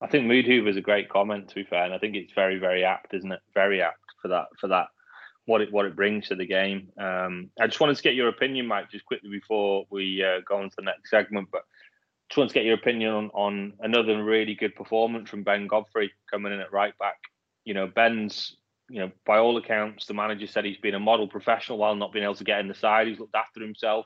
I 0.02 0.08
think 0.08 0.26
mood 0.26 0.46
hoover 0.46 0.70
is 0.70 0.78
a 0.78 0.82
great 0.82 1.10
comment. 1.10 1.50
To 1.50 1.56
be 1.56 1.64
fair, 1.64 1.84
and 1.84 1.94
I 1.94 1.98
think 1.98 2.16
it's 2.16 2.34
very, 2.34 2.58
very 2.58 2.84
apt, 2.84 3.14
isn't 3.14 3.32
it? 3.32 3.42
Very 3.54 3.82
apt 3.82 4.00
for 4.22 4.30
that. 4.30 4.48
For 4.60 4.68
that, 4.68 4.88
what 5.46 5.62
it 5.62 5.72
what 5.74 5.86
it 5.86 5.96
brings 5.96 6.28
to 6.28 6.36
the 6.36 6.46
game. 6.46 6.90
Um, 6.98 7.50
I 7.60 7.68
just 7.68 7.80
wanted 7.80 7.98
to 7.98 8.04
get 8.04 8.16
your 8.16 8.30
opinion, 8.30 8.68
Mike, 8.68 8.92
just 8.92 9.06
quickly 9.06 9.30
before 9.30 9.86
we 9.90 10.24
uh, 10.24 10.42
go 10.48 10.58
on 10.58 10.70
to 10.70 10.76
the 10.78 10.84
next 10.84 11.10
segment. 11.10 11.50
But 11.52 11.64
just 12.30 12.38
wanted 12.38 12.50
to 12.50 12.54
get 12.54 12.66
your 12.66 12.76
opinion 12.76 13.12
on, 13.12 13.32
on 13.34 13.74
another 13.80 14.24
really 14.24 14.54
good 14.54 14.76
performance 14.76 15.30
from 15.30 15.44
Ben 15.44 15.68
Godfrey 15.68 16.12
coming 16.32 16.54
in 16.54 16.60
at 16.60 16.72
right 16.72 16.98
back. 17.00 17.18
You 17.66 17.74
know, 17.74 17.88
Ben's, 17.88 18.56
you 18.88 19.00
know, 19.00 19.12
by 19.26 19.40
all 19.40 19.58
accounts, 19.58 20.06
the 20.06 20.14
manager 20.14 20.46
said 20.46 20.64
he's 20.64 20.78
been 20.78 20.96
a 20.96 21.00
model 21.00 21.28
professional 21.28 21.80
while 21.80 21.96
not 21.96 22.14
being 22.14 22.24
able 22.24 22.36
to 22.36 22.44
get 22.44 22.60
in 22.60 22.68
the 22.68 22.76
side. 22.76 23.08
He's 23.08 23.20
looked 23.20 23.36
after 23.36 23.60
himself. 23.60 24.06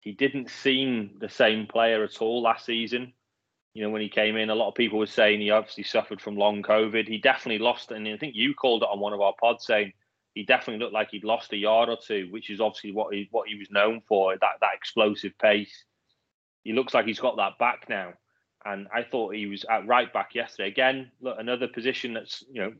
He 0.00 0.12
didn't 0.12 0.50
seem 0.50 1.16
the 1.20 1.28
same 1.28 1.66
player 1.66 2.04
at 2.04 2.20
all 2.20 2.42
last 2.42 2.66
season 2.66 3.14
you 3.74 3.82
know, 3.82 3.90
when 3.90 4.02
he 4.02 4.08
came 4.08 4.36
in, 4.36 4.50
a 4.50 4.54
lot 4.54 4.68
of 4.68 4.74
people 4.74 4.98
were 4.98 5.06
saying 5.06 5.40
he 5.40 5.50
obviously 5.50 5.84
suffered 5.84 6.20
from 6.20 6.36
long 6.36 6.62
COVID. 6.62 7.08
He 7.08 7.18
definitely 7.18 7.58
lost, 7.58 7.90
and 7.90 8.06
I 8.06 8.16
think 8.16 8.34
you 8.34 8.54
called 8.54 8.82
it 8.82 8.88
on 8.90 9.00
one 9.00 9.12
of 9.12 9.20
our 9.20 9.32
pods 9.40 9.66
saying 9.66 9.92
he 10.34 10.44
definitely 10.44 10.82
looked 10.82 10.94
like 10.94 11.10
he'd 11.10 11.24
lost 11.24 11.52
a 11.52 11.56
yard 11.56 11.88
or 11.88 11.96
two, 11.96 12.28
which 12.30 12.50
is 12.50 12.60
obviously 12.60 12.92
what 12.92 13.14
he 13.14 13.28
what 13.30 13.48
he 13.48 13.54
was 13.54 13.70
known 13.70 14.02
for 14.06 14.34
that 14.34 14.60
that 14.60 14.74
explosive 14.74 15.36
pace. 15.38 15.84
He 16.64 16.72
looks 16.72 16.92
like 16.92 17.06
he's 17.06 17.18
got 17.18 17.36
that 17.38 17.58
back 17.58 17.86
now, 17.88 18.12
and 18.64 18.88
I 18.94 19.04
thought 19.04 19.34
he 19.34 19.46
was 19.46 19.64
at 19.64 19.86
right 19.86 20.12
back 20.12 20.34
yesterday. 20.34 20.68
Again, 20.68 21.10
look, 21.20 21.36
another 21.38 21.66
position 21.66 22.12
that's 22.12 22.44
you 22.52 22.60
know, 22.60 22.68
at 22.68 22.74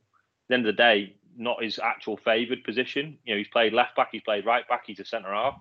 the 0.49 0.55
end 0.55 0.67
of 0.67 0.77
the 0.77 0.83
day, 0.83 1.17
not 1.37 1.63
his 1.63 1.79
actual 1.79 2.19
favoured 2.19 2.65
position. 2.65 3.19
You 3.25 3.35
know, 3.35 3.39
he's 3.39 3.49
played 3.49 3.73
left 3.73 3.97
back, 3.97 4.11
he's 4.13 4.23
played 4.23 4.45
right 4.45 4.69
back, 4.69 4.83
he's 4.87 5.01
a 5.01 5.07
centre 5.07 5.33
half 5.33 5.59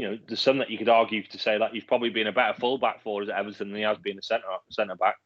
you 0.00 0.08
know, 0.08 0.18
there's 0.26 0.40
some 0.40 0.56
that 0.58 0.70
you 0.70 0.78
could 0.78 0.88
argue 0.88 1.22
to 1.22 1.38
say 1.38 1.58
that 1.58 1.72
he's 1.72 1.84
probably 1.84 2.08
been 2.08 2.26
a 2.26 2.32
better 2.32 2.58
fullback 2.58 3.02
for 3.02 3.22
us 3.22 3.28
at 3.28 3.38
Everton 3.38 3.68
than 3.68 3.76
he 3.76 3.82
has 3.82 3.98
been 3.98 4.18
a 4.18 4.22
centre 4.22 4.46
centre 4.70 4.96
back. 4.96 5.16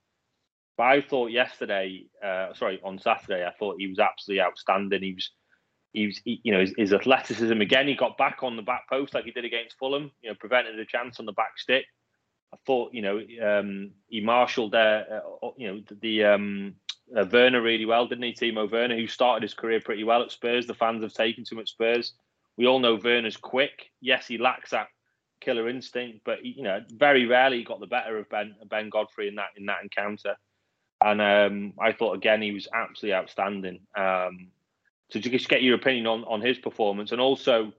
But 0.77 0.83
I 0.85 1.01
thought 1.01 1.31
yesterday, 1.31 2.07
uh, 2.21 2.55
sorry, 2.55 2.81
on 2.83 2.99
Saturday, 2.99 3.47
I 3.47 3.53
thought 3.57 3.77
he 3.79 3.87
was 3.87 4.01
absolutely 4.01 4.43
outstanding. 4.43 5.01
He 5.01 5.15
was, 5.15 5.31
he 5.93 6.07
was, 6.07 6.21
he, 6.25 6.41
you 6.43 6.51
know, 6.51 6.59
his, 6.59 6.75
his, 6.77 6.93
athleticism 6.93 7.61
again. 7.61 7.87
He 7.87 7.95
got 7.95 8.19
back 8.19 8.39
on 8.43 8.57
the 8.57 8.63
back 8.63 8.89
post 8.89 9.15
like 9.15 9.27
he 9.27 9.31
did 9.31 9.45
against 9.45 9.79
Fulham. 9.79 10.11
You 10.23 10.31
know, 10.31 10.35
prevented 10.41 10.77
a 10.81 10.85
chance 10.85 11.21
on 11.21 11.27
the 11.27 11.33
back 11.33 11.57
stick. 11.57 11.87
I 12.53 12.57
thought, 12.67 12.93
you 12.93 13.03
know, 13.03 13.21
um, 13.41 13.93
he 14.09 14.21
marshalled 14.21 14.73
there, 14.73 15.23
uh, 15.41 15.51
you 15.57 15.69
know, 15.69 15.83
the 16.03 16.25
um, 16.25 16.75
uh, 17.17 17.25
Werner 17.31 17.63
really 17.63 17.87
well, 17.87 18.09
didn't 18.09 18.25
he? 18.25 18.33
Timo 18.33 18.69
Werner, 18.69 18.97
who 18.97 19.07
started 19.07 19.45
his 19.45 19.55
career 19.55 19.81
pretty 19.81 20.03
well 20.03 20.23
at 20.23 20.33
Spurs. 20.33 20.67
The 20.67 20.75
fans 20.75 21.05
have 21.05 21.13
taken 21.13 21.45
to 21.45 21.55
him 21.55 21.61
at 21.61 21.69
Spurs. 21.69 22.15
We 22.57 22.67
all 22.67 22.79
know 22.79 22.99
Werner's 23.03 23.37
quick. 23.37 23.91
Yes, 24.01 24.27
he 24.27 24.39
lacks 24.39 24.71
that 24.71 24.89
killer 25.41 25.69
instinct, 25.69 26.21
but 26.25 26.45
you 26.45 26.63
know, 26.63 26.81
very 26.93 27.27
rarely 27.27 27.59
he 27.59 27.65
got 27.65 27.81
the 27.81 27.87
better 27.87 28.19
of 28.19 28.29
Ben 28.29 28.55
Ben 28.69 28.89
Godfrey 28.91 29.29
in 29.29 29.35
that 29.37 29.51
in 29.57 29.67
that 29.67 29.83
encounter. 29.83 30.37
And 31.05 31.21
um, 31.21 31.75
I 31.79 31.93
thought 31.93 32.15
again 32.15 32.41
he 32.41 32.53
was 32.53 32.69
absolutely 32.73 33.15
outstanding. 33.15 33.81
Um, 33.97 34.49
so 35.11 35.21
just 35.21 35.49
get 35.49 35.63
your 35.63 35.75
opinion 35.75 36.07
on 36.07 36.25
on 36.25 36.41
his 36.41 36.59
performance, 36.59 37.13
and 37.13 37.21
also 37.21 37.73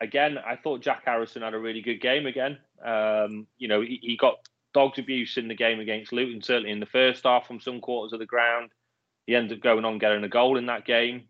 again, 0.00 0.38
I 0.38 0.56
thought 0.56 0.82
Jack 0.82 1.02
Harrison 1.04 1.42
had 1.42 1.54
a 1.54 1.58
really 1.58 1.80
good 1.80 2.00
game 2.00 2.26
again. 2.26 2.58
Um, 2.84 3.46
you 3.58 3.68
know, 3.68 3.80
he, 3.80 3.98
he, 4.02 4.16
got 4.16 4.36
dogs 4.72 4.98
abuse 4.98 5.36
in 5.36 5.48
the 5.48 5.54
game 5.54 5.80
against 5.80 6.12
Luton, 6.12 6.42
certainly 6.42 6.70
in 6.70 6.80
the 6.80 6.86
first 6.86 7.24
half 7.24 7.46
from 7.46 7.60
some 7.60 7.80
quarters 7.80 8.12
of 8.12 8.20
the 8.20 8.26
ground. 8.26 8.70
He 9.26 9.34
ended 9.34 9.58
up 9.58 9.62
going 9.62 9.84
on 9.84 9.98
getting 9.98 10.22
a 10.24 10.28
goal 10.28 10.56
in 10.56 10.66
that 10.66 10.84
game. 10.84 11.24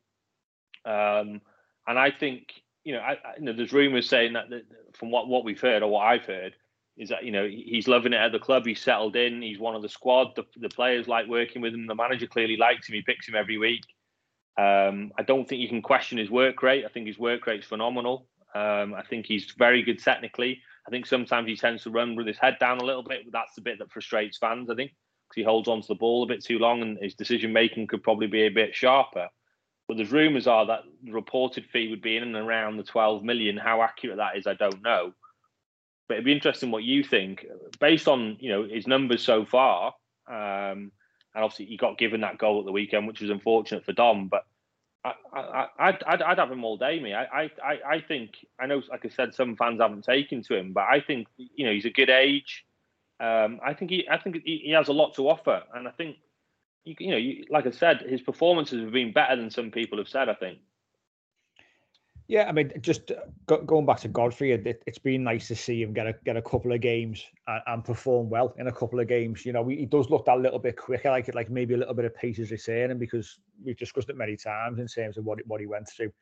Um, 0.84 1.40
and 1.86 1.98
I 1.98 2.10
think 2.10 2.48
you 2.88 2.94
know, 2.94 3.00
I, 3.00 3.12
I, 3.12 3.34
you 3.38 3.44
know, 3.44 3.52
there's 3.52 3.74
rumours 3.74 4.08
saying 4.08 4.32
that, 4.32 4.48
that, 4.48 4.62
from 4.94 5.10
what 5.10 5.28
what 5.28 5.44
we've 5.44 5.60
heard 5.60 5.82
or 5.82 5.90
what 5.90 6.06
I've 6.06 6.24
heard 6.24 6.54
is 6.96 7.10
that 7.10 7.22
you 7.22 7.30
know 7.30 7.46
he's 7.46 7.86
loving 7.86 8.14
it 8.14 8.16
at 8.16 8.32
the 8.32 8.38
club. 8.38 8.64
He's 8.64 8.80
settled 8.80 9.14
in. 9.14 9.42
He's 9.42 9.58
one 9.58 9.74
of 9.74 9.82
the 9.82 9.90
squad. 9.90 10.28
The, 10.36 10.44
the 10.56 10.70
players 10.70 11.06
like 11.06 11.26
working 11.28 11.60
with 11.60 11.74
him. 11.74 11.86
The 11.86 11.94
manager 11.94 12.26
clearly 12.26 12.56
likes 12.56 12.88
him. 12.88 12.94
He 12.94 13.02
picks 13.02 13.28
him 13.28 13.34
every 13.34 13.58
week. 13.58 13.82
Um, 14.56 15.12
I 15.18 15.22
don't 15.22 15.46
think 15.46 15.60
you 15.60 15.68
can 15.68 15.82
question 15.82 16.16
his 16.16 16.30
work 16.30 16.62
rate. 16.62 16.86
I 16.86 16.88
think 16.88 17.06
his 17.06 17.18
work 17.18 17.46
rate's 17.46 17.66
phenomenal. 17.66 18.26
Um, 18.54 18.94
I 18.94 19.02
think 19.02 19.26
he's 19.26 19.52
very 19.58 19.82
good 19.82 20.02
technically. 20.02 20.62
I 20.86 20.90
think 20.90 21.04
sometimes 21.04 21.46
he 21.46 21.56
tends 21.56 21.82
to 21.82 21.90
run 21.90 22.16
with 22.16 22.26
his 22.26 22.38
head 22.38 22.56
down 22.58 22.78
a 22.78 22.84
little 22.84 23.02
bit, 23.02 23.30
that's 23.30 23.54
the 23.54 23.60
bit 23.60 23.78
that 23.80 23.92
frustrates 23.92 24.38
fans. 24.38 24.70
I 24.70 24.74
think 24.74 24.92
because 25.28 25.36
he 25.36 25.42
holds 25.42 25.68
on 25.68 25.82
to 25.82 25.88
the 25.88 25.94
ball 25.94 26.22
a 26.22 26.26
bit 26.26 26.42
too 26.42 26.58
long, 26.58 26.80
and 26.80 26.96
his 27.02 27.14
decision 27.14 27.52
making 27.52 27.86
could 27.86 28.02
probably 28.02 28.28
be 28.28 28.46
a 28.46 28.48
bit 28.48 28.74
sharper. 28.74 29.28
But 29.88 29.96
there's 29.96 30.12
rumours 30.12 30.46
are 30.46 30.66
that 30.66 30.82
the 31.02 31.12
reported 31.12 31.64
fee 31.72 31.88
would 31.88 32.02
be 32.02 32.16
in 32.16 32.22
and 32.22 32.36
around 32.36 32.76
the 32.76 32.82
12 32.82 33.24
million. 33.24 33.56
How 33.56 33.82
accurate 33.82 34.18
that 34.18 34.36
is, 34.36 34.46
I 34.46 34.54
don't 34.54 34.82
know. 34.82 35.14
But 36.06 36.14
it'd 36.14 36.26
be 36.26 36.32
interesting 36.32 36.70
what 36.70 36.84
you 36.84 37.02
think, 37.02 37.46
based 37.80 38.06
on 38.06 38.36
you 38.40 38.50
know 38.50 38.64
his 38.64 38.86
numbers 38.86 39.22
so 39.22 39.44
far. 39.44 39.94
Um, 40.28 40.92
and 41.34 41.44
obviously, 41.44 41.66
he 41.66 41.76
got 41.76 41.98
given 41.98 42.20
that 42.20 42.38
goal 42.38 42.60
at 42.60 42.66
the 42.66 42.72
weekend, 42.72 43.06
which 43.06 43.20
was 43.20 43.30
unfortunate 43.30 43.84
for 43.84 43.92
Dom. 43.92 44.28
But 44.28 44.44
I, 45.04 45.12
I, 45.32 45.66
I'd, 45.78 46.02
I'd, 46.04 46.22
I'd 46.22 46.38
have 46.38 46.50
him 46.50 46.64
all 46.64 46.76
day, 46.76 47.00
me. 47.00 47.14
I, 47.14 47.50
I, 47.64 47.78
I 47.86 48.00
think 48.00 48.30
I 48.58 48.66
know, 48.66 48.82
like 48.90 49.04
I 49.04 49.08
said, 49.08 49.34
some 49.34 49.56
fans 49.56 49.80
haven't 49.80 50.04
taken 50.04 50.42
to 50.44 50.56
him, 50.56 50.72
but 50.72 50.84
I 50.84 51.00
think 51.00 51.28
you 51.36 51.64
know 51.66 51.72
he's 51.72 51.84
a 51.84 51.90
good 51.90 52.10
age. 52.10 52.64
Um, 53.20 53.60
I 53.64 53.74
think 53.74 53.90
he, 53.90 54.08
I 54.08 54.18
think 54.18 54.36
he, 54.44 54.62
he, 54.64 54.70
has 54.72 54.88
a 54.88 54.92
lot 54.92 55.14
to 55.14 55.28
offer, 55.28 55.62
and 55.74 55.88
I 55.88 55.90
think, 55.90 56.16
you, 56.88 56.94
you 56.98 57.10
know, 57.10 57.16
you, 57.16 57.44
like 57.50 57.66
I 57.66 57.70
said, 57.70 58.02
his 58.08 58.22
performances 58.22 58.82
have 58.82 58.92
been 58.92 59.12
better 59.12 59.36
than 59.36 59.50
some 59.50 59.70
people 59.70 59.98
have 59.98 60.08
said. 60.08 60.28
I 60.28 60.34
think. 60.34 60.58
Yeah, 62.28 62.44
I 62.46 62.52
mean, 62.52 62.72
just 62.82 63.10
uh, 63.10 63.56
going 63.56 63.86
back 63.86 64.00
to 64.00 64.08
Godfrey, 64.08 64.52
it, 64.52 64.82
has 64.86 64.98
been 64.98 65.24
nice 65.24 65.48
to 65.48 65.56
see 65.56 65.82
him 65.82 65.94
get 65.94 66.06
a 66.06 66.14
get 66.24 66.36
a 66.36 66.42
couple 66.42 66.72
of 66.72 66.80
games 66.80 67.24
and, 67.46 67.62
and, 67.66 67.84
perform 67.84 68.28
well 68.28 68.54
in 68.58 68.66
a 68.66 68.72
couple 68.72 69.00
of 69.00 69.08
games. 69.08 69.46
You 69.46 69.52
know, 69.52 69.66
he, 69.66 69.86
does 69.86 70.10
look 70.10 70.26
that 70.26 70.38
little 70.38 70.58
bit 70.58 70.76
quicker, 70.76 71.10
like 71.10 71.28
it, 71.28 71.34
like 71.34 71.50
maybe 71.50 71.74
a 71.74 71.78
little 71.78 71.94
bit 71.94 72.04
of 72.04 72.14
pace 72.14 72.38
is 72.38 72.50
returning 72.50 72.98
because 72.98 73.38
we've 73.64 73.78
discussed 73.78 74.10
it 74.10 74.16
many 74.16 74.36
times 74.36 74.78
in 74.78 74.86
terms 74.86 75.16
of 75.16 75.24
what 75.24 75.38
what 75.46 75.60
he 75.60 75.66
went 75.66 75.88
through. 75.88 76.12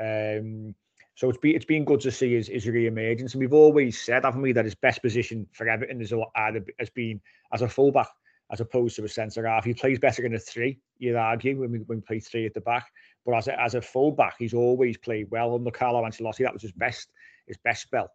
Um, 0.00 0.74
so 1.14 1.28
it's 1.28 1.38
been 1.38 1.56
it's 1.56 1.66
been 1.66 1.84
good 1.84 2.00
to 2.00 2.10
see 2.10 2.34
his, 2.34 2.48
his 2.48 2.66
re-emergence. 2.66 3.34
And 3.34 3.40
we've 3.40 3.52
always 3.52 4.00
said, 4.00 4.24
haven't 4.24 4.40
we, 4.40 4.52
that 4.52 4.64
his 4.64 4.74
best 4.74 5.02
position 5.02 5.46
for 5.52 5.68
Everton 5.68 6.00
is 6.00 6.14
either 6.36 6.64
has 6.78 6.90
been 6.90 7.20
as 7.52 7.60
a 7.60 7.68
fullback 7.68 8.08
as 8.50 8.60
opposed 8.60 8.96
to 8.96 9.04
a 9.04 9.08
centre 9.08 9.46
half. 9.46 9.64
He 9.64 9.74
plays 9.74 9.98
better 9.98 10.24
in 10.24 10.34
a 10.34 10.38
three, 10.38 10.78
you'd 10.98 11.16
argue, 11.16 11.60
when 11.60 11.72
we, 11.72 11.78
when 11.80 11.98
we 11.98 12.02
play 12.02 12.20
three 12.20 12.46
at 12.46 12.54
the 12.54 12.60
back. 12.60 12.86
But 13.24 13.36
as 13.36 13.48
a, 13.48 13.60
as 13.60 13.74
a 13.74 13.82
fullback, 13.82 14.36
he's 14.38 14.54
always 14.54 14.96
played 14.96 15.30
well 15.30 15.54
under 15.54 15.70
Carlo 15.70 16.02
Ancelotti. 16.02 16.44
That 16.44 16.52
was 16.52 16.62
his 16.62 16.72
best 16.72 17.08
his 17.46 17.58
best 17.58 17.82
spell. 17.82 18.10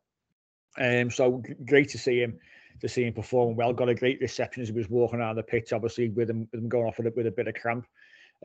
Um, 0.80 1.10
so 1.10 1.42
great 1.66 1.90
to 1.90 1.98
see 1.98 2.20
him 2.22 2.40
to 2.82 2.90
see 2.90 3.06
him 3.06 3.14
perform 3.14 3.56
well. 3.56 3.74
Got 3.74 3.90
a 3.90 3.96
great 3.96 4.20
reception 4.20 4.62
as 4.62 4.70
he 4.70 4.74
was 4.74 4.90
walking 4.90 5.20
around 5.20 5.36
the 5.36 5.44
pitch, 5.44 5.72
obviously 5.72 6.10
with 6.10 6.30
him, 6.30 6.48
with 6.52 6.62
him 6.62 6.70
going 6.70 6.88
off 6.88 6.98
with 6.98 7.08
a, 7.08 7.14
with 7.16 7.28
a 7.28 7.32
bit 7.32 7.48
of 7.48 7.56
cramp. 7.56 7.86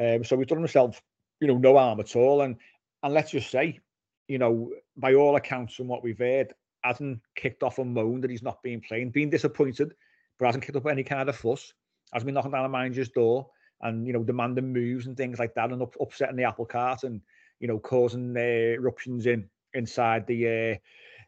Um, 0.01 0.23
so 0.23 0.37
he's 0.37 0.47
done 0.47 0.59
himself, 0.59 1.03
you 1.41 1.49
know, 1.49 1.59
no 1.59 1.77
harm 1.77 2.01
at 2.01 2.15
all. 2.15 2.43
And 2.43 2.57
and 3.03 3.15
let's 3.15 3.31
just 3.31 3.51
say, 3.51 3.81
you 4.29 4.39
know, 4.39 4.73
by 4.97 5.15
all 5.15 5.37
accounts 5.37 5.75
from 5.75 5.89
what 5.89 6.05
we've 6.05 6.19
heard, 6.19 6.53
hasn't 6.83 7.21
kicked 7.35 7.63
off 7.63 7.79
a 7.79 7.85
moan 7.85 8.21
that 8.21 8.31
he's 8.31 8.43
not 8.43 8.63
being 8.63 8.81
playing, 8.81 9.11
been 9.11 9.31
disappointed, 9.31 9.93
but 10.39 10.47
hasn't 10.47 10.65
kicked 10.65 10.77
up 10.77 10.87
any 10.87 11.05
kind 11.05 11.29
of 11.29 11.37
fuss. 11.37 11.73
Has 12.13 12.25
been 12.25 12.35
knocking 12.35 12.51
down 12.51 12.65
the 12.65 12.69
manager's 12.69 13.09
door 13.09 13.49
and 13.83 14.07
you 14.07 14.13
know 14.13 14.23
demanding 14.23 14.73
moves 14.73 15.07
and 15.07 15.17
things 15.17 15.39
like 15.39 15.55
that, 15.55 15.71
and 15.71 15.83
up, 15.83 15.95
upsetting 16.01 16.37
the 16.37 16.45
apple 16.45 16.67
cart, 16.67 17.05
and 17.05 17.21
you 17.61 17.69
know 17.69 17.79
causing 17.79 18.37
uh, 18.37 18.41
eruptions 18.41 19.27
in 19.27 19.49
inside 19.75 20.27
the 20.27 20.47
uh, 20.47 20.79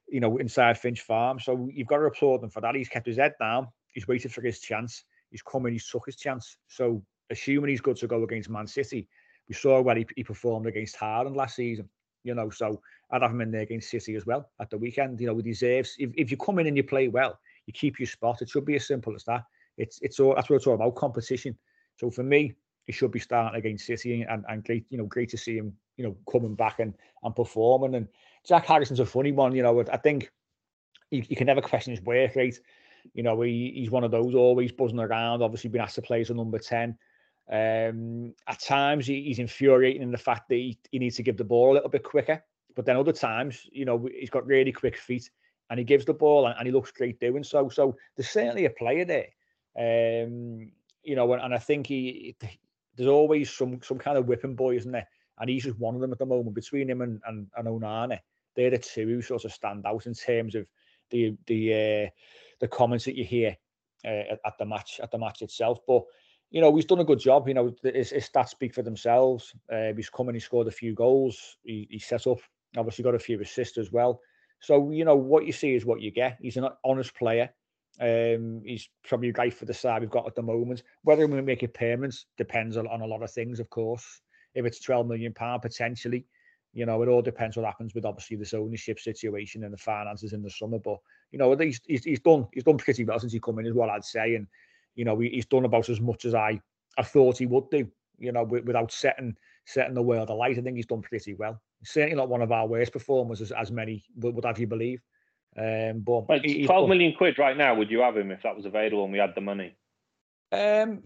you 0.09 0.21
know 0.21 0.37
inside 0.39 0.79
Finch 0.79 1.01
Farm. 1.01 1.39
So 1.41 1.69
you've 1.73 1.89
got 1.89 1.99
to 1.99 2.05
applaud 2.05 2.43
him 2.43 2.51
for 2.51 2.61
that. 2.61 2.75
He's 2.75 2.89
kept 2.89 3.07
his 3.07 3.17
head 3.17 3.35
down. 3.41 3.69
He's 3.93 4.09
waited 4.09 4.33
for 4.33 4.43
his 4.43 4.61
chance. 4.61 5.05
He's 5.31 5.43
come 5.43 5.67
in. 5.67 5.73
He's 5.73 5.89
took 5.89 6.07
his 6.07 6.17
chance. 6.17 6.57
So 6.69 7.03
assuming 7.31 7.71
he's 7.71 7.81
good 7.81 7.97
to 7.97 8.07
go 8.07 8.23
against 8.23 8.51
Man 8.51 8.67
City, 8.67 9.09
we 9.49 9.55
saw 9.55 9.81
where 9.81 9.97
he, 9.97 10.07
he 10.17 10.25
performed 10.25 10.67
against 10.67 10.99
Haaland 10.99 11.37
last 11.37 11.57
season. 11.57 11.89
You 12.25 12.35
know, 12.35 12.51
so 12.51 12.81
I'd 13.11 13.23
have 13.23 13.33
him 13.33 13.41
in 13.41 13.51
there 13.51 13.63
against 13.63 13.91
City 13.91 14.15
as 14.15 14.27
well 14.27 14.51
at 14.61 14.71
the 14.71 14.79
weekend. 14.79 15.21
You 15.21 15.27
know, 15.27 15.37
he 15.37 15.43
deserves. 15.43 15.97
If, 15.99 16.11
if 16.17 16.31
you 16.31 16.37
come 16.37 16.59
in 16.59 16.67
and 16.67 16.77
you 16.77 16.85
play 16.85 17.09
well, 17.09 17.39
you 17.67 17.73
keep 17.73 17.99
your 17.99 18.07
spot. 18.07 18.43
It 18.43 18.49
should 18.49 18.65
be 18.65 18.77
as 18.77 18.87
simple 18.87 19.15
as 19.15 19.25
that. 19.25 19.45
It's 19.77 19.99
it's 20.03 20.21
all 20.21 20.35
that's 20.35 20.51
what 20.51 20.57
it's 20.57 20.67
all 20.67 20.75
about 20.75 20.95
competition. 20.95 21.57
So 21.97 22.11
for 22.11 22.23
me, 22.23 22.55
he 22.85 22.93
should 22.93 23.13
be 23.13 23.21
starting 23.21 23.59
against 23.59 23.87
City, 23.87 24.23
and, 24.23 24.45
and 24.49 24.65
great, 24.65 24.85
you 24.91 24.99
know, 24.99 25.07
great 25.07 25.31
to 25.31 25.39
see 25.39 25.57
him, 25.57 25.73
you 25.97 26.05
know, 26.05 26.17
coming 26.31 26.55
back 26.55 26.81
and 26.81 26.95
and 27.23 27.35
performing. 27.35 27.95
And 27.95 28.09
Jack 28.47 28.67
Harrison's 28.67 29.01
a 29.01 29.07
funny 29.07 29.33
one, 29.33 29.55
you 29.55 29.63
know. 29.63 29.85
I 29.93 29.97
think 29.97 30.31
you, 31.11 31.23
you 31.29 31.37
can 31.37 31.47
never 31.47 31.61
question 31.61 31.93
his 31.93 32.03
work 32.03 32.35
rate. 32.35 32.61
You 33.15 33.23
know, 33.23 33.41
he, 33.41 33.73
he's 33.75 33.91
one 33.91 34.05
of 34.05 34.11
those 34.11 34.35
always 34.35 34.73
buzzing 34.73 35.01
around. 35.01 35.43
Obviously, 35.43 35.71
been 35.71 35.81
asked 35.81 35.97
to 35.97 36.03
play 36.03 36.21
as 36.21 36.31
a 36.31 36.35
number 36.35 36.59
ten. 36.59 36.97
Um, 37.51 38.35
at 38.47 38.61
times, 38.61 39.07
he, 39.07 39.23
he's 39.23 39.39
infuriating 39.39 40.03
in 40.03 40.13
the 40.13 40.19
fact 40.19 40.49
that 40.49 40.55
he, 40.55 40.79
he 40.91 40.99
needs 40.99 41.17
to 41.17 41.23
give 41.23 41.37
the 41.37 41.45
ball 41.45 41.73
a 41.73 41.75
little 41.75 41.89
bit 41.89 42.05
quicker. 42.05 42.43
But 42.75 42.87
then 42.87 42.97
other 42.97 43.13
times, 43.13 43.67
you 43.71 43.85
know, 43.85 44.09
he's 44.19 44.31
got 44.31 44.47
really 44.47 44.73
quick 44.73 44.97
feet 44.97 45.29
and 45.69 45.79
he 45.79 45.85
gives 45.85 46.05
the 46.05 46.15
ball 46.15 46.47
and, 46.47 46.55
and 46.57 46.67
he 46.67 46.73
looks 46.73 46.91
great 46.91 47.21
doing 47.21 47.45
so. 47.45 47.69
So 47.69 47.97
there's 48.17 48.31
certainly 48.31 48.65
a 48.65 48.71
player 48.71 49.05
there. 49.05 49.27
Um, 49.79 50.73
you 51.03 51.17
know, 51.17 51.33
and, 51.33 51.55
I 51.55 51.59
think 51.59 51.87
he, 51.87 52.37
there's 52.97 53.09
always 53.09 53.51
some 53.51 53.81
some 53.83 53.99
kind 53.99 54.19
of 54.19 54.27
whipping 54.27 54.55
boy, 54.55 54.77
isn't 54.77 54.93
there? 54.93 55.09
And 55.39 55.49
he's 55.49 55.65
just 55.65 55.79
one 55.79 55.95
of 55.95 56.01
them 56.01 56.13
at 56.13 56.19
the 56.19 56.27
moment. 56.27 56.55
Between 56.55 56.89
him 56.89 57.01
and 57.01 57.21
and, 57.27 57.47
and 57.57 57.67
Onana, 57.67 58.19
they're 58.55 58.71
the 58.71 58.79
two 58.79 59.07
who 59.07 59.23
sort 59.23 59.45
of 59.45 59.53
stand 59.53 59.87
out 59.87 60.07
in 60.07 60.15
terms 60.15 60.55
of 60.55 60.69
the 61.11 61.37
the 61.47 61.73
uh, 61.73 62.11
the 62.61 62.69
comments 62.69 63.05
that 63.07 63.17
you 63.17 63.25
hear 63.25 63.57
uh, 64.05 64.09
at, 64.33 64.41
at, 64.45 64.59
the 64.59 64.65
match 64.65 65.01
at 65.03 65.11
the 65.11 65.19
match 65.19 65.43
itself. 65.43 65.79
But 65.87 66.03
you 66.51 66.61
know, 66.61 66.75
he's 66.77 66.85
done 66.85 67.01
a 67.01 67.05
good 67.05 67.19
job. 67.19 67.49
You 67.49 67.55
know, 67.55 67.75
his, 67.83 68.11
his 68.11 68.29
stats 68.29 68.51
speak 68.51 68.75
for 68.75 68.83
themselves. 68.83 69.55
Uh, 69.73 69.93
he's 69.97 70.11
come 70.11 70.29
and 70.29 70.37
he 70.37 70.41
scored 70.41 70.69
a 70.69 70.73
few 70.73 70.95
goals. 70.95 71.57
He, 71.65 71.89
he 71.91 71.99
set 71.99 72.27
up, 72.27 72.39
obviously 72.77 73.05
got 73.05 73.15
a 73.15 73.19
few 73.19 73.41
assists 73.41 73.79
as 73.79 73.91
well. 73.91 74.21
So 74.61 74.91
you 74.91 75.05
know, 75.05 75.17
what 75.17 75.47
you 75.47 75.53
see 75.53 75.75
is 75.75 75.87
what 75.87 76.03
you 76.03 76.11
get. 76.11 76.39
He's 76.41 76.57
an 76.57 76.69
honest 76.85 77.15
player. 77.17 77.51
Um, 78.01 78.63
he's 78.65 78.89
probably 79.05 79.33
right 79.33 79.53
for 79.53 79.65
the 79.65 79.75
side 79.75 80.01
we've 80.01 80.11
got 80.11 80.27
at 80.27 80.35
the 80.35 80.43
moment. 80.43 80.83
Whether 81.03 81.27
we 81.27 81.41
make 81.43 81.63
it 81.63 81.75
payments 81.75 82.27
depends 82.39 82.77
on, 82.77 82.87
on 82.87 83.03
a 83.03 83.07
lot 83.07 83.23
of 83.23 83.31
things, 83.31 83.61
of 83.61 83.69
course. 83.71 84.21
If 84.55 84.65
it's 84.67 84.81
12 84.81 85.07
million 85.07 85.33
pound 85.33 85.63
potentially, 85.63 86.27
you 86.75 86.87
know, 86.87 87.03
it 87.03 87.09
all 87.09 87.23
depends 87.23 87.57
what 87.57 87.67
happens 87.67 87.95
with 87.95 88.05
obviously 88.05 88.37
this 88.37 88.55
ownership 88.55 88.99
situation 88.99 89.65
and 89.65 89.73
the 89.73 89.79
finances 89.79 90.33
in 90.33 90.43
the 90.43 90.51
summer. 90.51 90.79
But 90.79 90.99
you 91.31 91.39
know, 91.39 91.55
he's 91.57 91.81
he's, 91.87 92.05
he's 92.05 92.21
done 92.21 92.47
he's 92.53 92.65
done 92.65 92.79
pretty 92.79 93.05
well 93.05 93.19
since 93.19 93.33
he 93.33 93.41
come 93.41 93.59
in, 93.59 93.67
is 93.67 93.75
what 93.75 93.91
I'd 93.91 94.05
say. 94.05 94.35
And 94.35 94.47
you 94.95 95.05
know, 95.05 95.19
he's 95.19 95.47
done 95.47 95.65
about 95.65 95.89
as 95.89 96.01
much 96.01 96.25
as 96.25 96.35
I 96.35 96.61
I 96.99 97.03
thought 97.03 97.39
he 97.39 97.47
would 97.47 97.71
do. 97.71 97.89
You 98.19 98.33
know, 98.33 98.45
without 98.45 98.93
setting 98.93 99.37
setting 99.67 99.95
the 99.95 100.03
world 100.03 100.31
alight, 100.31 100.59
I 100.59 100.63
think 100.63 100.77
he's 100.77 100.87
done 100.87 101.03
pretty 101.03 101.35
well. 101.35 101.61
Certainly 101.85 102.17
not 102.17 102.29
one 102.29 102.43
of 102.43 102.53
our 102.53 102.67
worst 102.67 102.93
performers, 102.93 103.41
as, 103.41 103.53
as 103.53 103.71
many 103.71 104.05
would 104.17 104.45
have 104.45 104.59
you 104.59 104.67
believe. 104.67 105.01
Um, 105.57 106.01
but 106.01 106.29
like 106.29 106.45
twelve 106.65 106.89
million 106.89 107.15
quid 107.15 107.39
right 107.39 107.57
now, 107.57 107.75
would 107.75 107.91
you 107.91 108.01
have 108.01 108.17
him 108.17 108.31
if 108.31 108.43
that 108.43 108.57
was 108.57 108.65
available 108.65 109.05
and 109.05 109.13
we 109.13 109.19
had 109.19 109.35
the 109.35 109.41
money? 109.43 109.75
Um, 110.51 111.03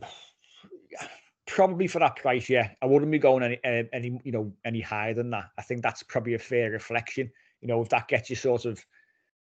probably 1.47 1.87
for 1.87 1.99
that 1.99 2.17
price, 2.17 2.49
yeah. 2.49 2.71
I 2.81 2.87
wouldn't 2.87 3.11
be 3.11 3.19
going 3.19 3.43
any 3.43 3.89
any 3.93 4.21
you 4.25 4.33
know 4.33 4.53
any 4.65 4.81
higher 4.81 5.15
than 5.15 5.31
that. 5.31 5.47
I 5.59 5.63
think 5.63 5.83
that's 5.83 6.03
probably 6.05 6.35
a 6.35 6.39
fair 6.39 6.71
reflection. 6.71 7.31
You 7.61 7.69
know, 7.69 7.83
if 7.83 7.89
that 7.89 8.07
gets 8.07 8.31
you 8.31 8.37
sort 8.37 8.67
of, 8.67 8.85